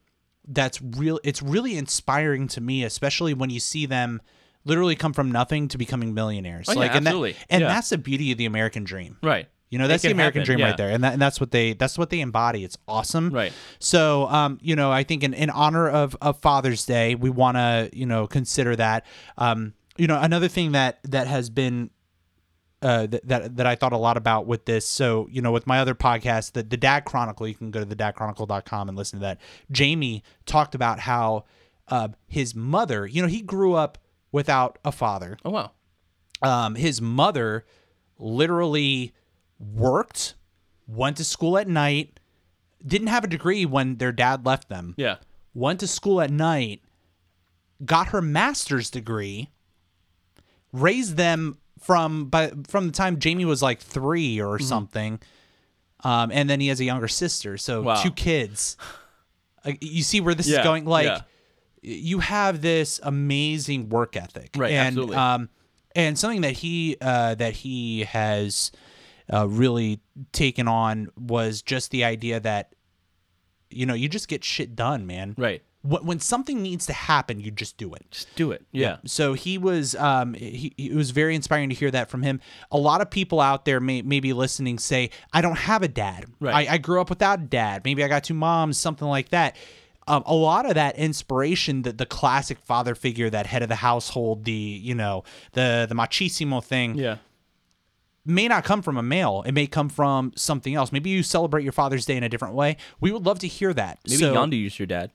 that's 0.47 0.81
real 0.81 1.19
it's 1.25 1.41
really 1.41 1.75
inspiring 1.77 2.47
to 2.47 2.61
me 2.61 2.85
especially 2.85 3.33
when 3.33 3.49
you 3.49 3.59
see 3.59 3.85
them 3.85 4.21
literally 4.63 4.95
come 4.95 5.11
from 5.11 5.29
nothing 5.31 5.67
to 5.67 5.77
becoming 5.77 6.13
millionaires 6.13 6.69
Oh, 6.69 6.73
yeah, 6.73 6.79
like 6.79 6.95
and 6.95 7.05
absolutely. 7.05 7.33
that, 7.33 7.45
and 7.49 7.61
Yeah. 7.63 7.67
that's 7.67 7.89
the 7.89 7.97
beauty 7.97 8.31
of 8.31 8.37
the 8.37 8.45
american 8.45 8.85
dream 8.85 9.17
Right. 9.21 9.49
You 9.69 9.77
know 9.77 9.87
that's 9.87 10.03
the 10.03 10.11
american 10.11 10.41
happen, 10.41 10.45
dream 10.45 10.59
yeah. 10.59 10.65
right 10.67 10.77
there 10.77 10.89
and, 10.89 11.03
that, 11.03 11.13
and 11.13 11.21
that's 11.21 11.39
what 11.39 11.51
they 11.51 11.73
that's 11.73 11.97
what 11.97 12.09
they 12.09 12.19
embody 12.19 12.63
it's 12.63 12.77
awesome 12.87 13.29
Right. 13.29 13.51
so 13.79 14.27
um 14.27 14.59
you 14.61 14.75
know 14.75 14.91
i 14.91 15.03
think 15.03 15.23
in, 15.23 15.33
in 15.33 15.49
honor 15.49 15.89
of 15.89 16.15
of 16.21 16.39
father's 16.39 16.85
day 16.85 17.15
we 17.15 17.29
want 17.29 17.57
to 17.57 17.89
you 17.93 18.05
know 18.05 18.27
consider 18.27 18.75
that 18.75 19.05
um 19.37 19.73
you 19.97 20.07
know 20.07 20.19
another 20.19 20.47
thing 20.47 20.71
that 20.73 20.99
that 21.03 21.27
has 21.27 21.49
been 21.49 21.89
uh, 22.81 23.07
that, 23.07 23.27
that 23.27 23.55
that 23.57 23.65
I 23.65 23.73
thought 23.73 23.91
a 23.91 23.97
lot 23.97 24.17
about 24.17 24.45
with 24.45 24.65
this. 24.65 24.87
So, 24.87 25.27
you 25.31 25.41
know, 25.41 25.51
with 25.51 25.65
my 25.65 25.79
other 25.79 25.95
podcast, 25.95 26.51
the, 26.51 26.61
the 26.61 26.77
Dad 26.77 27.05
Chronicle, 27.05 27.47
you 27.47 27.55
can 27.55 27.71
go 27.71 27.83
to 27.83 27.95
thedadchronicle.com 27.95 28.87
and 28.87 28.95
listen 28.95 29.17
to 29.17 29.23
that. 29.23 29.39
Jamie 29.71 30.21
talked 30.45 30.75
about 30.75 30.99
how 30.99 31.45
uh, 31.87 32.09
his 32.27 32.53
mother, 32.53 33.07
you 33.07 33.21
know, 33.21 33.27
he 33.27 33.41
grew 33.41 33.73
up 33.73 33.97
without 34.31 34.77
a 34.85 34.91
father. 34.91 35.37
Oh 35.43 35.49
wow. 35.49 35.71
Um, 36.43 36.75
his 36.75 37.01
mother 37.01 37.65
literally 38.19 39.13
worked, 39.59 40.35
went 40.87 41.17
to 41.17 41.23
school 41.23 41.57
at 41.57 41.67
night, 41.67 42.19
didn't 42.85 43.07
have 43.07 43.23
a 43.23 43.27
degree 43.27 43.65
when 43.65 43.97
their 43.97 44.11
dad 44.11 44.45
left 44.45 44.69
them 44.69 44.93
Yeah. 44.97 45.17
went 45.53 45.79
to 45.81 45.87
school 45.87 46.21
at 46.21 46.29
night, 46.31 46.81
got 47.83 48.09
her 48.09 48.21
master's 48.21 48.89
degree, 48.89 49.49
raised 50.71 51.17
them 51.17 51.57
from 51.79 52.25
by 52.25 52.51
from 52.67 52.87
the 52.87 52.91
time 52.93 53.19
Jamie 53.19 53.45
was 53.45 53.61
like 53.61 53.79
three 53.79 54.41
or 54.41 54.59
something, 54.59 55.19
um, 56.03 56.31
and 56.31 56.49
then 56.49 56.59
he 56.59 56.67
has 56.69 56.79
a 56.79 56.85
younger 56.85 57.07
sister, 57.07 57.57
so 57.57 57.81
Wow. 57.83 58.01
two 58.01 58.11
kids. 58.11 58.77
You 59.81 60.01
see 60.03 60.21
where 60.21 60.33
this 60.33 60.47
is 60.47 60.57
going? 60.59 60.85
Like 60.85 61.05
yeah. 61.05 61.21
you 61.81 62.19
have 62.19 62.61
this 62.61 62.99
amazing 63.03 63.89
work 63.89 64.15
ethic, 64.15 64.51
Right, 64.55 64.71
And 64.71 64.87
absolutely. 64.87 65.15
um, 65.17 65.49
and 65.95 66.17
something 66.17 66.41
that 66.41 66.53
he 66.53 66.95
uh, 67.01 67.35
that 67.35 67.53
he 67.53 68.03
has 68.05 68.71
uh, 69.33 69.47
really 69.47 69.99
taken 70.31 70.67
on 70.67 71.09
was 71.17 71.61
just 71.61 71.91
the 71.91 72.03
idea 72.03 72.39
that 72.39 72.73
you 73.69 73.85
know 73.85 73.93
you 73.93 74.07
just 74.07 74.27
get 74.27 74.43
shit 74.43 74.75
done, 74.75 75.05
man 75.05 75.35
Right. 75.37 75.61
wh- 75.81 76.03
when 76.05 76.19
something 76.19 76.61
needs 76.61 76.85
to 76.85 76.93
happen, 76.93 77.39
you 77.41 77.51
just 77.51 77.77
do 77.77 77.93
it. 77.93 78.05
Just 78.11 78.33
do 78.35 78.51
it. 78.51 78.65
Yeah. 78.71 78.97
So 79.05 79.33
he 79.33 79.57
was 79.57 79.93
um 79.95 80.33
he, 80.35 80.73
he- 80.77 80.87
it 80.91 80.95
was 80.95 81.11
very 81.11 81.35
inspiring 81.35 81.69
to 81.69 81.75
hear 81.75 81.91
that 81.91 82.09
from 82.09 82.23
him. 82.23 82.39
A 82.71 82.77
lot 82.77 83.01
of 83.01 83.09
people 83.09 83.41
out 83.41 83.65
there 83.65 83.79
may 83.81 84.01
maybe 84.01 84.31
listening 84.33 84.79
say, 84.79 85.09
I 85.33 85.41
don't 85.41 85.57
have 85.57 85.83
a 85.83 85.87
dad. 85.89 86.25
Right. 86.39 86.69
I, 86.69 86.75
I 86.75 86.77
grew 86.77 87.01
up 87.01 87.09
without 87.09 87.39
a 87.39 87.43
dad. 87.43 87.83
Maybe 87.83 88.03
I 88.03 88.07
got 88.07 88.23
two 88.23 88.33
moms, 88.33 88.77
something 88.77 89.07
like 89.07 89.29
that. 89.29 89.57
Um, 90.09 90.23
a 90.25 90.33
lot 90.33 90.65
of 90.65 90.75
that 90.75 90.95
inspiration, 90.97 91.81
the, 91.81 91.91
the 91.91 92.05
classic 92.05 92.59
father 92.59 92.95
figure, 92.95 93.29
that 93.29 93.45
head 93.45 93.61
of 93.61 93.67
the 93.67 93.75
household, 93.75 94.45
the 94.45 94.53
you 94.53 94.95
know 94.95 95.25
the 95.51 95.85
the 95.89 95.95
machismo 95.95 96.63
thing, 96.63 96.95
Yeah. 96.97 97.17
May 98.27 98.47
not 98.47 98.63
come 98.63 98.81
from 98.81 98.97
a 98.97 99.03
male. 99.03 99.43
It 99.45 99.53
may 99.53 99.67
come 99.67 99.89
from 99.89 100.33
something 100.35 100.75
else. 100.75 100.91
Maybe 100.91 101.09
you 101.09 101.23
celebrate 101.23 101.63
your 101.63 101.71
Father's 101.71 102.05
Day 102.05 102.17
in 102.17 102.23
a 102.23 102.29
different 102.29 102.53
way. 102.53 102.77
We 102.99 103.11
would 103.11 103.25
love 103.25 103.39
to 103.39 103.47
hear 103.47 103.73
that. 103.73 103.99
Maybe 104.07 104.17
so, 104.17 104.45
used 104.45 104.79
your 104.79 104.87
dad. 104.87 105.11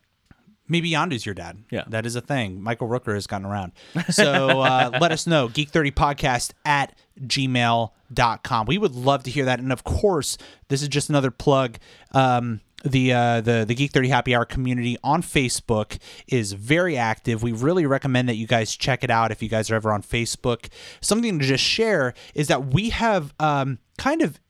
Maybe 0.68 0.90
Yondu's 0.90 1.26
your 1.26 1.34
dad. 1.34 1.64
Yeah. 1.70 1.84
That 1.88 2.06
is 2.06 2.16
a 2.16 2.20
thing. 2.20 2.62
Michael 2.62 2.88
Rooker 2.88 3.14
has 3.14 3.26
gotten 3.26 3.46
around. 3.46 3.72
So 4.10 4.62
uh, 4.62 4.96
let 5.00 5.12
us 5.12 5.26
know. 5.26 5.48
Geek30podcast 5.48 6.52
at 6.64 6.96
gmail.com. 7.20 8.66
We 8.66 8.78
would 8.78 8.94
love 8.94 9.24
to 9.24 9.30
hear 9.30 9.44
that. 9.44 9.58
And 9.58 9.72
of 9.72 9.84
course, 9.84 10.38
this 10.68 10.80
is 10.80 10.88
just 10.88 11.10
another 11.10 11.30
plug. 11.30 11.78
Um, 12.12 12.60
the 12.84 13.12
uh, 13.12 13.40
the 13.40 13.64
the 13.66 13.74
Geek 13.74 13.92
30 13.92 14.08
Happy 14.08 14.34
Hour 14.34 14.44
community 14.44 14.96
on 15.02 15.22
Facebook 15.22 15.98
is 16.26 16.52
very 16.52 16.96
active. 16.96 17.42
We 17.42 17.52
really 17.52 17.86
recommend 17.86 18.28
that 18.28 18.36
you 18.36 18.46
guys 18.46 18.76
check 18.76 19.04
it 19.04 19.10
out 19.10 19.30
if 19.30 19.42
you 19.42 19.48
guys 19.48 19.70
are 19.70 19.74
ever 19.74 19.92
on 19.92 20.02
Facebook. 20.02 20.68
Something 21.00 21.38
to 21.38 21.44
just 21.44 21.64
share 21.64 22.14
is 22.34 22.48
that 22.48 22.66
we 22.74 22.90
have 22.90 23.34
um, 23.38 23.78
kind 23.98 24.22
of 24.22 24.40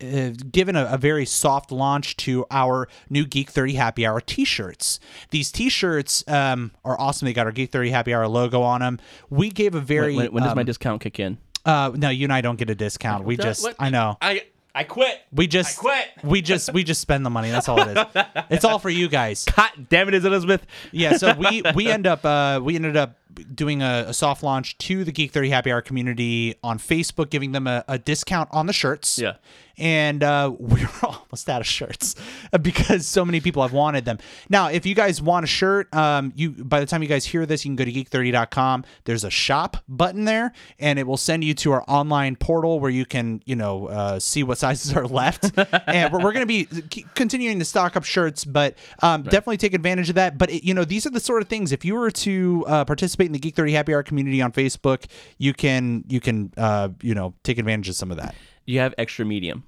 uh, 0.00 0.30
given 0.50 0.76
a, 0.76 0.84
a 0.92 0.96
very 0.96 1.26
soft 1.26 1.72
launch 1.72 2.16
to 2.18 2.46
our 2.50 2.88
new 3.10 3.26
Geek 3.26 3.50
30 3.50 3.74
Happy 3.74 4.06
Hour 4.06 4.20
t-shirts. 4.20 5.00
These 5.30 5.50
t-shirts 5.50 6.22
um, 6.28 6.70
are 6.84 6.98
awesome. 7.00 7.26
They 7.26 7.32
got 7.32 7.46
our 7.46 7.52
Geek 7.52 7.72
30 7.72 7.90
Happy 7.90 8.14
Hour 8.14 8.28
logo 8.28 8.62
on 8.62 8.80
them. 8.80 9.00
We 9.28 9.50
gave 9.50 9.74
a 9.74 9.80
very 9.80 10.14
When, 10.14 10.32
when 10.32 10.42
does 10.44 10.54
my 10.54 10.62
um, 10.62 10.66
discount 10.66 11.00
kick 11.00 11.18
in? 11.18 11.38
uh, 11.64 11.92
no, 11.94 12.10
you 12.10 12.24
and 12.24 12.32
I 12.32 12.40
don't 12.40 12.56
get 12.56 12.70
a 12.70 12.74
discount. 12.74 13.24
We 13.24 13.36
just 13.36 13.66
I 13.78 13.90
know. 13.90 14.16
I 14.22 14.44
I 14.78 14.84
quit. 14.84 15.20
We 15.32 15.48
just 15.48 15.76
quit. 15.78 16.06
we 16.22 16.40
just 16.40 16.72
we 16.72 16.84
just 16.84 17.00
spend 17.00 17.26
the 17.26 17.30
money. 17.30 17.50
That's 17.50 17.68
all 17.68 17.80
it 17.80 17.96
is. 17.96 18.24
It's 18.50 18.64
all 18.64 18.78
for 18.78 18.90
you 18.90 19.08
guys. 19.08 19.44
God 19.44 19.70
damn 19.88 20.06
it, 20.08 20.14
is 20.14 20.24
Elizabeth. 20.24 20.64
yeah 20.92 21.16
so 21.16 21.34
we 21.34 21.62
we 21.74 21.88
end 21.90 22.06
up 22.06 22.24
uh 22.24 22.60
we 22.62 22.76
ended 22.76 22.96
up 22.96 23.16
doing 23.54 23.82
a, 23.82 24.04
a 24.08 24.14
soft 24.14 24.42
launch 24.42 24.78
to 24.78 25.04
the 25.04 25.12
geek 25.12 25.32
30 25.32 25.50
happy 25.50 25.70
hour 25.72 25.80
community 25.80 26.56
on 26.64 26.76
facebook 26.78 27.30
giving 27.30 27.52
them 27.52 27.66
a, 27.68 27.84
a 27.86 27.96
discount 27.98 28.48
on 28.52 28.66
the 28.66 28.72
shirts 28.72 29.18
Yeah. 29.18 29.34
And 29.78 30.22
uh, 30.22 30.52
we're 30.58 30.88
almost 31.02 31.48
out 31.48 31.60
of 31.60 31.66
shirts 31.66 32.14
because 32.62 33.06
so 33.06 33.24
many 33.24 33.40
people 33.40 33.62
have 33.62 33.72
wanted 33.72 34.04
them. 34.04 34.18
Now 34.48 34.68
if 34.68 34.86
you 34.86 34.94
guys 34.94 35.20
want 35.20 35.44
a 35.44 35.46
shirt 35.46 35.92
um 35.94 36.32
you 36.36 36.50
by 36.50 36.80
the 36.80 36.86
time 36.86 37.02
you 37.02 37.08
guys 37.08 37.24
hear 37.24 37.46
this 37.46 37.64
you 37.64 37.70
can 37.70 37.76
go 37.76 37.84
to 37.84 37.92
geek30.com 37.92 38.84
there's 39.04 39.24
a 39.24 39.30
shop 39.30 39.78
button 39.88 40.24
there 40.24 40.52
and 40.78 40.98
it 40.98 41.06
will 41.06 41.16
send 41.16 41.44
you 41.44 41.54
to 41.54 41.72
our 41.72 41.84
online 41.88 42.36
portal 42.36 42.80
where 42.80 42.90
you 42.90 43.04
can 43.04 43.42
you 43.44 43.56
know 43.56 43.86
uh, 43.86 44.18
see 44.18 44.42
what 44.42 44.58
sizes 44.58 44.94
are 44.94 45.06
left. 45.06 45.50
And 45.86 46.12
we're, 46.12 46.22
we're 46.22 46.32
going 46.32 46.46
to 46.46 46.46
be 46.46 46.66
continuing 47.14 47.58
to 47.58 47.64
stock 47.64 47.96
up 47.96 48.04
shirts 48.04 48.44
but 48.44 48.76
um, 49.02 49.22
definitely 49.22 49.56
take 49.56 49.74
advantage 49.74 50.08
of 50.08 50.14
that. 50.16 50.38
But 50.38 50.50
it, 50.50 50.64
you 50.64 50.74
know 50.74 50.84
these 50.84 51.06
are 51.06 51.10
the 51.10 51.20
sort 51.20 51.42
of 51.42 51.48
things 51.48 51.72
if 51.72 51.84
you 51.84 51.94
were 51.94 52.10
to 52.10 52.64
uh, 52.66 52.84
participate 52.84 53.26
in 53.26 53.32
the 53.32 53.38
geek 53.38 53.54
30 53.54 53.72
happy 53.72 53.94
hour 53.94 54.02
community 54.02 54.40
on 54.42 54.52
facebook 54.52 55.06
you 55.38 55.54
can 55.54 56.04
you 56.08 56.20
can 56.20 56.52
uh, 56.56 56.88
you 57.02 57.14
know 57.14 57.34
take 57.42 57.58
advantage 57.58 57.88
of 57.88 57.94
some 57.94 58.10
of 58.10 58.16
that. 58.16 58.34
You 58.66 58.80
have 58.80 58.94
extra 58.98 59.24
medium. 59.24 59.64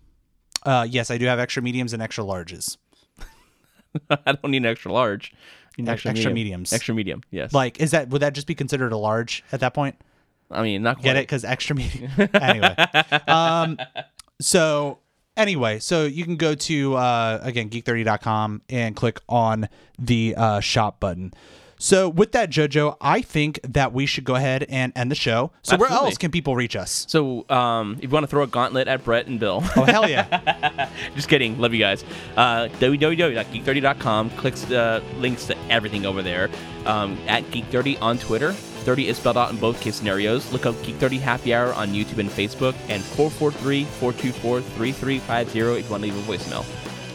Uh, 0.64 0.86
yes 0.88 1.10
i 1.10 1.18
do 1.18 1.26
have 1.26 1.38
extra 1.38 1.62
mediums 1.62 1.92
and 1.92 2.02
extra 2.02 2.24
larges 2.24 2.76
I 4.10 4.32
don't 4.32 4.50
need 4.52 4.58
an 4.58 4.66
extra 4.66 4.92
large. 4.92 5.32
Need 5.76 5.88
an 5.88 5.94
Ex- 5.94 6.06
extra 6.06 6.30
medium. 6.30 6.34
mediums. 6.34 6.72
Extra 6.72 6.94
medium. 6.94 7.22
Yes. 7.32 7.52
like 7.52 7.80
is 7.80 7.90
that 7.90 8.08
would 8.10 8.22
that 8.22 8.34
just 8.34 8.46
be 8.46 8.54
considered 8.54 8.92
a 8.92 8.96
large 8.96 9.42
at 9.50 9.58
that 9.60 9.74
point 9.74 9.96
I 10.48 10.62
mean, 10.62 10.82
not 10.82 10.96
quite. 10.96 11.04
get 11.04 11.16
it 11.16 11.22
because 11.22 11.44
extra 11.44 11.74
medium 11.74 12.10
anyway 12.34 12.76
um 13.26 13.78
so 14.40 14.98
anyway 15.36 15.78
so 15.80 16.04
you 16.04 16.24
can 16.24 16.36
go 16.36 16.54
to 16.54 16.94
uh 16.96 17.40
again 17.42 17.68
geek30.com 17.70 18.62
and 18.68 18.94
click 18.94 19.20
on 19.28 19.68
the 19.98 20.34
uh 20.36 20.60
shop 20.60 21.00
button 21.00 21.32
so 21.82 22.08
with 22.08 22.30
that 22.32 22.50
jojo 22.50 22.96
i 23.00 23.20
think 23.20 23.58
that 23.64 23.92
we 23.92 24.06
should 24.06 24.22
go 24.24 24.34
ahead 24.36 24.64
and 24.68 24.92
end 24.94 25.10
the 25.10 25.14
show 25.14 25.50
so 25.62 25.76
where 25.76 25.90
else 25.90 26.16
can 26.18 26.30
people 26.30 26.54
reach 26.54 26.76
us 26.76 27.06
So, 27.08 27.44
um, 27.48 27.94
if 27.96 28.02
you 28.04 28.08
want 28.10 28.22
to 28.24 28.28
throw 28.28 28.42
a 28.42 28.46
gauntlet 28.46 28.86
at 28.86 29.02
Brett 29.02 29.26
and 29.26 29.40
Bill, 29.40 29.62
oh 29.76 29.84
hell 29.84 30.08
yeah 30.08 30.88
just 31.16 31.28
kidding. 31.28 31.58
Love 31.58 31.72
you 31.72 31.80
guys. 31.80 32.04
Uh, 32.36 32.68
www.geek30.com. 32.78 34.30
Clicks 34.30 34.62
the 34.62 35.02
links 35.18 35.46
to 35.46 35.56
everything 35.68 36.04
over 36.06 36.22
there. 36.22 36.48
Um, 36.86 37.18
at 37.26 37.42
Geek30 37.44 38.00
on 38.02 38.18
Twitter. 38.18 38.52
30 38.52 39.08
is 39.08 39.16
spelled 39.18 39.36
out 39.36 39.50
in 39.50 39.56
both 39.58 39.80
case 39.80 39.96
scenarios. 39.96 40.50
Look 40.52 40.66
up 40.66 40.74
Geek30 40.76 41.20
Happy 41.20 41.52
Hour 41.54 41.72
on 41.74 41.88
YouTube 41.88 42.18
and 42.18 42.30
Facebook. 42.30 42.74
And 42.88 43.02
443-424-3350 43.02 45.20
if 45.44 45.54
you 45.54 45.66
want 45.90 46.02
to 46.04 46.10
leave 46.10 46.16
a 46.16 46.22
voicemail. 46.32 46.64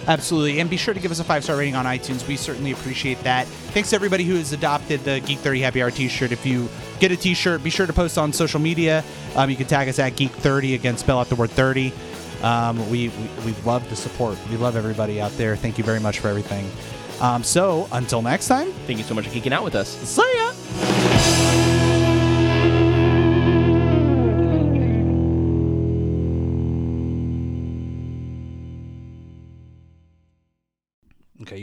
Absolutely. 0.08 0.60
And 0.60 0.70
be 0.70 0.78
sure 0.78 0.94
to 0.94 1.00
give 1.00 1.12
us 1.12 1.20
a 1.20 1.24
five 1.24 1.44
star 1.44 1.58
rating 1.58 1.76
on 1.76 1.86
iTunes. 1.86 2.28
We 2.28 2.36
certainly 2.36 2.72
appreciate 2.72 3.22
that. 3.24 3.48
Thanks 3.48 3.90
to 3.90 3.96
everybody 3.96 4.24
who 4.24 4.36
has 4.36 4.54
adopted 4.54 5.04
the 5.04 5.20
Geek 5.22 5.40
30 5.40 5.62
Happy 5.62 5.82
Hour 5.82 5.92
t 5.92 6.08
shirt. 6.08 6.32
If 6.32 6.46
you 6.46 6.70
get 7.00 7.12
a 7.12 7.18
t 7.18 7.34
shirt, 7.34 7.64
be 7.64 7.70
sure 7.70 7.88
to 7.88 7.94
post 7.94 8.18
on 8.18 8.32
social 8.32 8.60
media. 8.60 9.04
Um, 9.36 9.50
you 9.50 9.56
can 9.56 9.68
tag 9.68 9.90
us 9.90 10.00
at 10.00 10.16
Geek 10.16 10.32
30. 10.32 10.76
Again, 10.76 10.98
spell 10.98 11.20
out 11.20 11.30
the 11.30 11.36
word 11.36 11.50
30. 11.52 11.92
Um, 12.44 12.90
we, 12.90 13.10
we, 13.10 13.30
we 13.46 13.56
love 13.66 13.90
the 13.90 13.96
support. 13.96 14.38
We 14.50 14.58
love 14.58 14.76
everybody 14.76 15.20
out 15.20 15.32
there. 15.38 15.56
Thank 15.56 15.78
you 15.78 15.84
very 15.84 16.00
much 16.00 16.20
for 16.20 16.28
everything. 16.28 16.70
Um, 17.22 17.44
so 17.44 17.88
until 17.92 18.22
next 18.22 18.48
time, 18.48 18.72
Thank 18.86 19.00
you 19.00 19.06
so 19.06 19.16
much 19.16 19.28
for 19.28 19.34
geeking 19.34 19.54
out 19.54 19.64
with 19.64 19.74
us. 19.76 19.90
see 19.90 20.22
ya. 20.36 21.35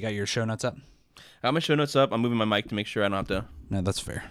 Got 0.03 0.15
your 0.15 0.27
show 0.27 0.45
notes 0.45 0.65
up? 0.65 0.77
I 1.17 1.49
got 1.49 1.55
my 1.55 1.61
show 1.61 1.75
notes 1.75 1.97
up. 1.97 2.13
I'm 2.13 2.21
moving 2.21 2.39
my 2.39 2.45
mic 2.45 2.69
to 2.69 2.75
make 2.75 2.87
sure 2.87 3.05
I 3.05 3.09
don't 3.09 3.17
have 3.17 3.29
to, 3.29 3.47
No, 3.71 3.81
that's 3.81 4.01
fair. 4.01 4.25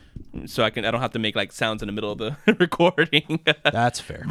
so 0.45 0.63
I 0.63 0.69
can, 0.69 0.85
I 0.85 0.91
don't 0.91 1.01
have 1.01 1.11
to 1.13 1.19
make 1.19 1.35
like 1.35 1.51
sounds 1.51 1.81
in 1.81 1.87
the 1.87 1.93
middle 1.93 2.11
of 2.11 2.17
the 2.17 2.37
recording. 2.59 3.39
That's 3.63 3.99
fair. 3.99 4.23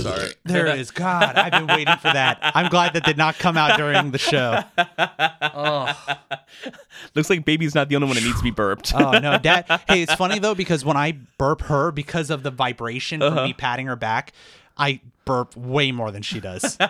Sorry. 0.00 0.32
There 0.44 0.66
it 0.66 0.78
is. 0.78 0.90
God, 0.90 1.36
I've 1.36 1.52
been 1.52 1.66
waiting 1.66 1.96
for 1.96 2.12
that. 2.12 2.38
I'm 2.42 2.70
glad 2.70 2.94
that 2.94 3.04
did 3.04 3.18
not 3.18 3.38
come 3.38 3.56
out 3.56 3.76
during 3.76 4.10
the 4.10 4.18
show. 4.18 4.62
Oh. 4.78 6.16
Looks 7.14 7.28
like 7.28 7.44
baby's 7.44 7.74
not 7.74 7.88
the 7.88 7.96
only 7.96 8.06
one 8.06 8.16
that 8.16 8.24
needs 8.24 8.38
to 8.38 8.42
be 8.42 8.50
burped. 8.50 8.94
Oh 8.94 9.18
no, 9.18 9.38
dad. 9.38 9.66
Hey, 9.88 10.02
it's 10.02 10.14
funny 10.14 10.38
though 10.38 10.54
because 10.54 10.84
when 10.84 10.96
I 10.96 11.12
burp 11.38 11.62
her 11.62 11.92
because 11.92 12.30
of 12.30 12.42
the 12.42 12.50
vibration 12.50 13.20
from 13.20 13.34
uh-huh. 13.34 13.46
me 13.46 13.52
patting 13.52 13.86
her 13.86 13.96
back, 13.96 14.32
I 14.76 15.00
burp 15.24 15.56
way 15.56 15.92
more 15.92 16.10
than 16.10 16.22
she 16.22 16.40
does. 16.40 16.76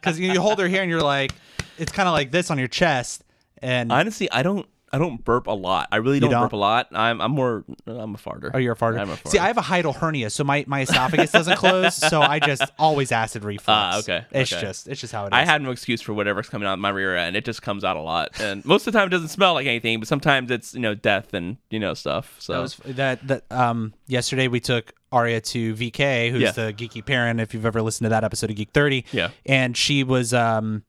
Because 0.00 0.18
you 0.20 0.40
hold 0.40 0.58
her 0.60 0.68
here 0.68 0.82
and 0.82 0.90
you're 0.90 1.02
like, 1.02 1.32
it's 1.78 1.92
kind 1.92 2.08
of 2.08 2.12
like 2.12 2.30
this 2.30 2.50
on 2.50 2.58
your 2.58 2.68
chest, 2.68 3.24
and 3.60 3.90
Honestly, 3.92 4.30
I 4.30 4.42
don't 4.42 4.66
I 4.92 4.98
don't 4.98 5.22
burp 5.24 5.48
a 5.48 5.52
lot. 5.52 5.88
I 5.90 5.96
really 5.96 6.20
don't, 6.20 6.30
don't? 6.30 6.42
burp 6.44 6.52
a 6.52 6.56
lot. 6.56 6.88
I'm 6.92 7.20
I'm 7.20 7.32
more 7.32 7.64
I'm 7.86 8.14
a 8.14 8.18
farter. 8.18 8.52
oh, 8.54 8.58
you're 8.58 8.74
a 8.74 8.76
farter. 8.76 9.00
I'm 9.00 9.10
a 9.10 9.16
farter. 9.16 9.28
See, 9.30 9.38
I 9.38 9.48
have 9.48 9.58
a 9.58 9.62
hiatal 9.62 9.94
hernia, 9.94 10.30
so 10.30 10.44
my, 10.44 10.64
my 10.68 10.82
esophagus 10.82 11.32
doesn't 11.32 11.56
close, 11.58 11.96
so 11.96 12.22
I 12.22 12.38
just 12.38 12.62
always 12.78 13.10
acid 13.10 13.44
reflux. 13.44 13.68
Ah, 13.68 13.98
okay, 13.98 14.24
It's 14.30 14.52
okay. 14.52 14.62
just 14.62 14.86
it's 14.88 15.00
just 15.00 15.12
how 15.12 15.24
it 15.24 15.28
is. 15.28 15.32
I 15.32 15.44
had 15.44 15.60
no 15.60 15.70
excuse 15.72 16.00
for 16.00 16.14
whatever's 16.14 16.48
coming 16.48 16.68
out 16.68 16.78
my 16.78 16.90
rear 16.90 17.16
end. 17.16 17.36
It 17.36 17.44
just 17.44 17.62
comes 17.62 17.82
out 17.84 17.96
a 17.96 18.00
lot, 18.00 18.40
and 18.40 18.64
most 18.64 18.86
of 18.86 18.92
the 18.92 18.98
time 18.98 19.08
it 19.08 19.10
doesn't 19.10 19.28
smell 19.28 19.54
like 19.54 19.66
anything. 19.66 19.98
But 19.98 20.06
sometimes 20.08 20.50
it's 20.52 20.72
you 20.72 20.80
know 20.80 20.94
death 20.94 21.34
and 21.34 21.56
you 21.68 21.80
know 21.80 21.94
stuff. 21.94 22.36
So 22.38 22.52
That 22.52 22.60
was 22.60 22.76
that 22.96 23.26
that 23.26 23.44
um 23.50 23.92
yesterday 24.06 24.46
we 24.48 24.60
took 24.60 24.92
Aria 25.12 25.40
to 25.40 25.74
VK, 25.74 26.30
who's 26.30 26.42
Yeah. 26.42 26.50
the 26.52 26.72
geeky 26.72 27.04
parent. 27.04 27.40
If 27.40 27.54
you've 27.54 27.66
ever 27.66 27.80
listened 27.82 28.06
to 28.06 28.08
that 28.10 28.24
episode 28.24 28.50
of 28.50 28.56
Geek 28.56 28.70
Thirty, 28.72 29.04
Yeah. 29.12 29.30
and 29.46 29.76
she 29.76 30.02
was 30.04 30.34
um 30.34 30.82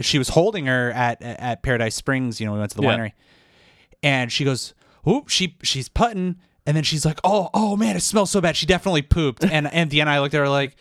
she 0.00 0.18
was 0.18 0.30
holding 0.30 0.66
her 0.66 0.90
at 0.92 1.20
at 1.22 1.62
Paradise 1.62 1.94
Springs. 1.94 2.40
You 2.40 2.46
know, 2.46 2.52
we 2.52 2.58
went 2.58 2.70
to 2.72 2.76
the 2.76 2.82
Yeah. 2.82 2.96
winery, 2.96 3.12
and 4.02 4.30
she 4.32 4.44
goes, 4.44 4.74
"Oop, 5.08 5.28
she 5.28 5.56
she's 5.62 5.88
putting," 5.88 6.36
and 6.66 6.76
then 6.76 6.84
she's 6.84 7.04
like, 7.04 7.18
"Oh, 7.24 7.50
oh 7.54 7.76
man, 7.76 7.96
it 7.96 8.00
smells 8.00 8.30
so 8.30 8.40
bad. 8.40 8.56
She 8.56 8.66
definitely 8.66 9.02
pooped." 9.02 9.44
and 9.50 9.66
and 9.72 9.90
Deanna 9.90 10.00
and 10.02 10.10
I 10.10 10.20
looked 10.20 10.34
at 10.34 10.38
her 10.40 10.48
like. 10.48 10.76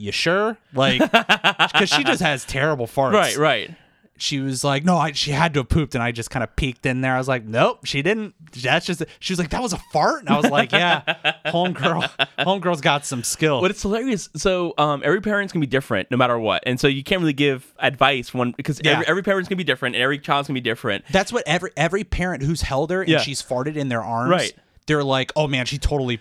You 0.00 0.12
sure? 0.12 0.56
Like, 0.74 1.00
because 1.00 1.88
she 1.88 2.04
just 2.04 2.22
has 2.22 2.44
terrible 2.44 2.86
farts. 2.86 3.12
right, 3.14 3.36
right. 3.36 3.70
She 4.18 4.40
was 4.40 4.64
like, 4.64 4.84
"No, 4.84 4.96
I, 4.96 5.12
she 5.12 5.30
had 5.30 5.54
to 5.54 5.60
have 5.60 5.68
pooped," 5.68 5.94
and 5.94 6.02
I 6.02 6.12
just 6.12 6.30
kind 6.30 6.42
of 6.42 6.54
peeked 6.56 6.84
in 6.86 7.00
there. 7.00 7.14
I 7.14 7.18
was 7.18 7.28
like, 7.28 7.44
"Nope, 7.44 7.84
she 7.84 8.02
didn't." 8.02 8.34
That's 8.62 8.84
just. 8.84 9.02
She 9.20 9.32
was 9.32 9.38
like, 9.38 9.50
"That 9.50 9.62
was 9.62 9.72
a 9.72 9.78
fart," 9.92 10.20
and 10.20 10.28
I 10.28 10.36
was 10.36 10.50
like, 10.50 10.72
"Yeah, 10.72 11.02
homegirl, 11.46 12.08
homegirl's 12.40 12.80
got 12.80 13.06
some 13.06 13.22
skill." 13.22 13.60
But 13.60 13.70
it's 13.70 13.82
hilarious. 13.82 14.28
So 14.36 14.74
um, 14.78 15.02
every 15.04 15.20
parent's 15.20 15.52
gonna 15.52 15.62
be 15.62 15.66
different 15.68 16.10
no 16.10 16.16
matter 16.16 16.38
what, 16.38 16.62
and 16.66 16.78
so 16.78 16.88
you 16.88 17.02
can't 17.02 17.20
really 17.20 17.32
give 17.32 17.72
advice 17.78 18.34
one 18.34 18.52
because 18.56 18.80
Yeah. 18.84 18.92
every, 18.92 19.06
every 19.06 19.22
parent's 19.22 19.48
gonna 19.48 19.56
be 19.56 19.64
different 19.64 19.94
and 19.96 20.02
every 20.02 20.18
child's 20.18 20.48
gonna 20.48 20.56
be 20.56 20.60
different. 20.62 21.04
That's 21.10 21.32
what 21.32 21.44
every 21.46 21.70
every 21.76 22.04
parent 22.04 22.42
who's 22.42 22.62
held 22.62 22.90
her 22.90 23.00
and 23.02 23.10
Yeah. 23.10 23.18
she's 23.18 23.42
farted 23.42 23.76
in 23.76 23.88
their 23.88 24.02
arms, 24.02 24.30
Right. 24.30 24.52
They're 24.86 25.04
like, 25.04 25.32
"Oh 25.36 25.46
man, 25.46 25.66
she 25.66 25.78
totally 25.78 26.20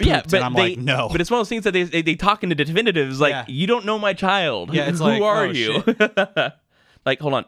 Yeah, 0.00 0.22
but 0.22 0.34
and 0.34 0.44
I'm 0.44 0.54
they, 0.54 0.70
like, 0.70 0.78
no. 0.78 1.08
But 1.10 1.20
it's 1.20 1.30
one 1.30 1.38
of 1.38 1.46
those 1.46 1.48
things 1.50 1.64
that 1.64 1.72
they 1.72 1.82
they, 1.84 2.02
they 2.02 2.14
talk 2.14 2.42
into 2.42 2.54
definitives 2.54 3.20
like 3.20 3.30
Yeah. 3.32 3.44
you 3.48 3.66
don't 3.66 3.84
know 3.84 3.98
my 3.98 4.12
child. 4.12 4.72
Yeah, 4.74 4.88
it's 4.88 4.98
who 4.98 5.04
like, 5.04 5.22
are 5.22 5.44
oh, 5.46 5.50
you? 5.50 5.82
like, 7.06 7.20
hold 7.20 7.34
on, 7.34 7.44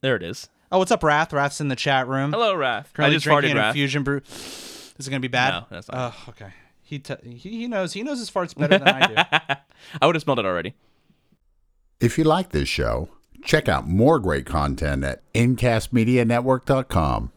there 0.00 0.16
it 0.16 0.22
is. 0.22 0.48
oh, 0.72 0.78
what's 0.78 0.90
up, 0.90 1.02
Wrath? 1.02 1.32
Wrath's 1.32 1.60
in 1.60 1.68
the 1.68 1.76
chat 1.76 2.08
room. 2.08 2.32
Hello, 2.32 2.54
Raph. 2.54 2.80
I 2.80 2.84
Currently 2.94 3.16
just 3.16 3.24
drinking 3.24 3.50
farted, 3.50 3.52
an 3.52 3.56
Raph. 3.58 3.68
infusion 3.68 4.02
brew. 4.02 4.20
Is 4.26 4.94
it 5.06 5.10
gonna 5.10 5.20
be 5.20 5.28
bad? 5.28 5.50
No, 5.54 5.66
that's 5.70 5.88
not. 5.90 6.14
Oh, 6.14 6.30
okay. 6.30 6.52
He, 6.82 6.98
t- 6.98 7.14
he 7.22 7.36
he 7.36 7.68
knows 7.68 7.92
he 7.92 8.02
knows 8.02 8.18
his 8.18 8.30
farts 8.30 8.56
better 8.56 8.78
than 8.78 8.88
I 8.88 9.06
do. 9.06 9.14
I 10.02 10.06
would 10.06 10.16
have 10.16 10.22
smelled 10.22 10.40
it 10.40 10.44
already. 10.44 10.74
If 12.00 12.18
you 12.18 12.24
like 12.24 12.50
this 12.50 12.68
show, 12.68 13.08
check 13.44 13.68
out 13.68 13.86
more 13.86 14.18
great 14.18 14.44
content 14.46 15.04
at 15.04 15.22
incastmedianetwork.com. 15.32 17.30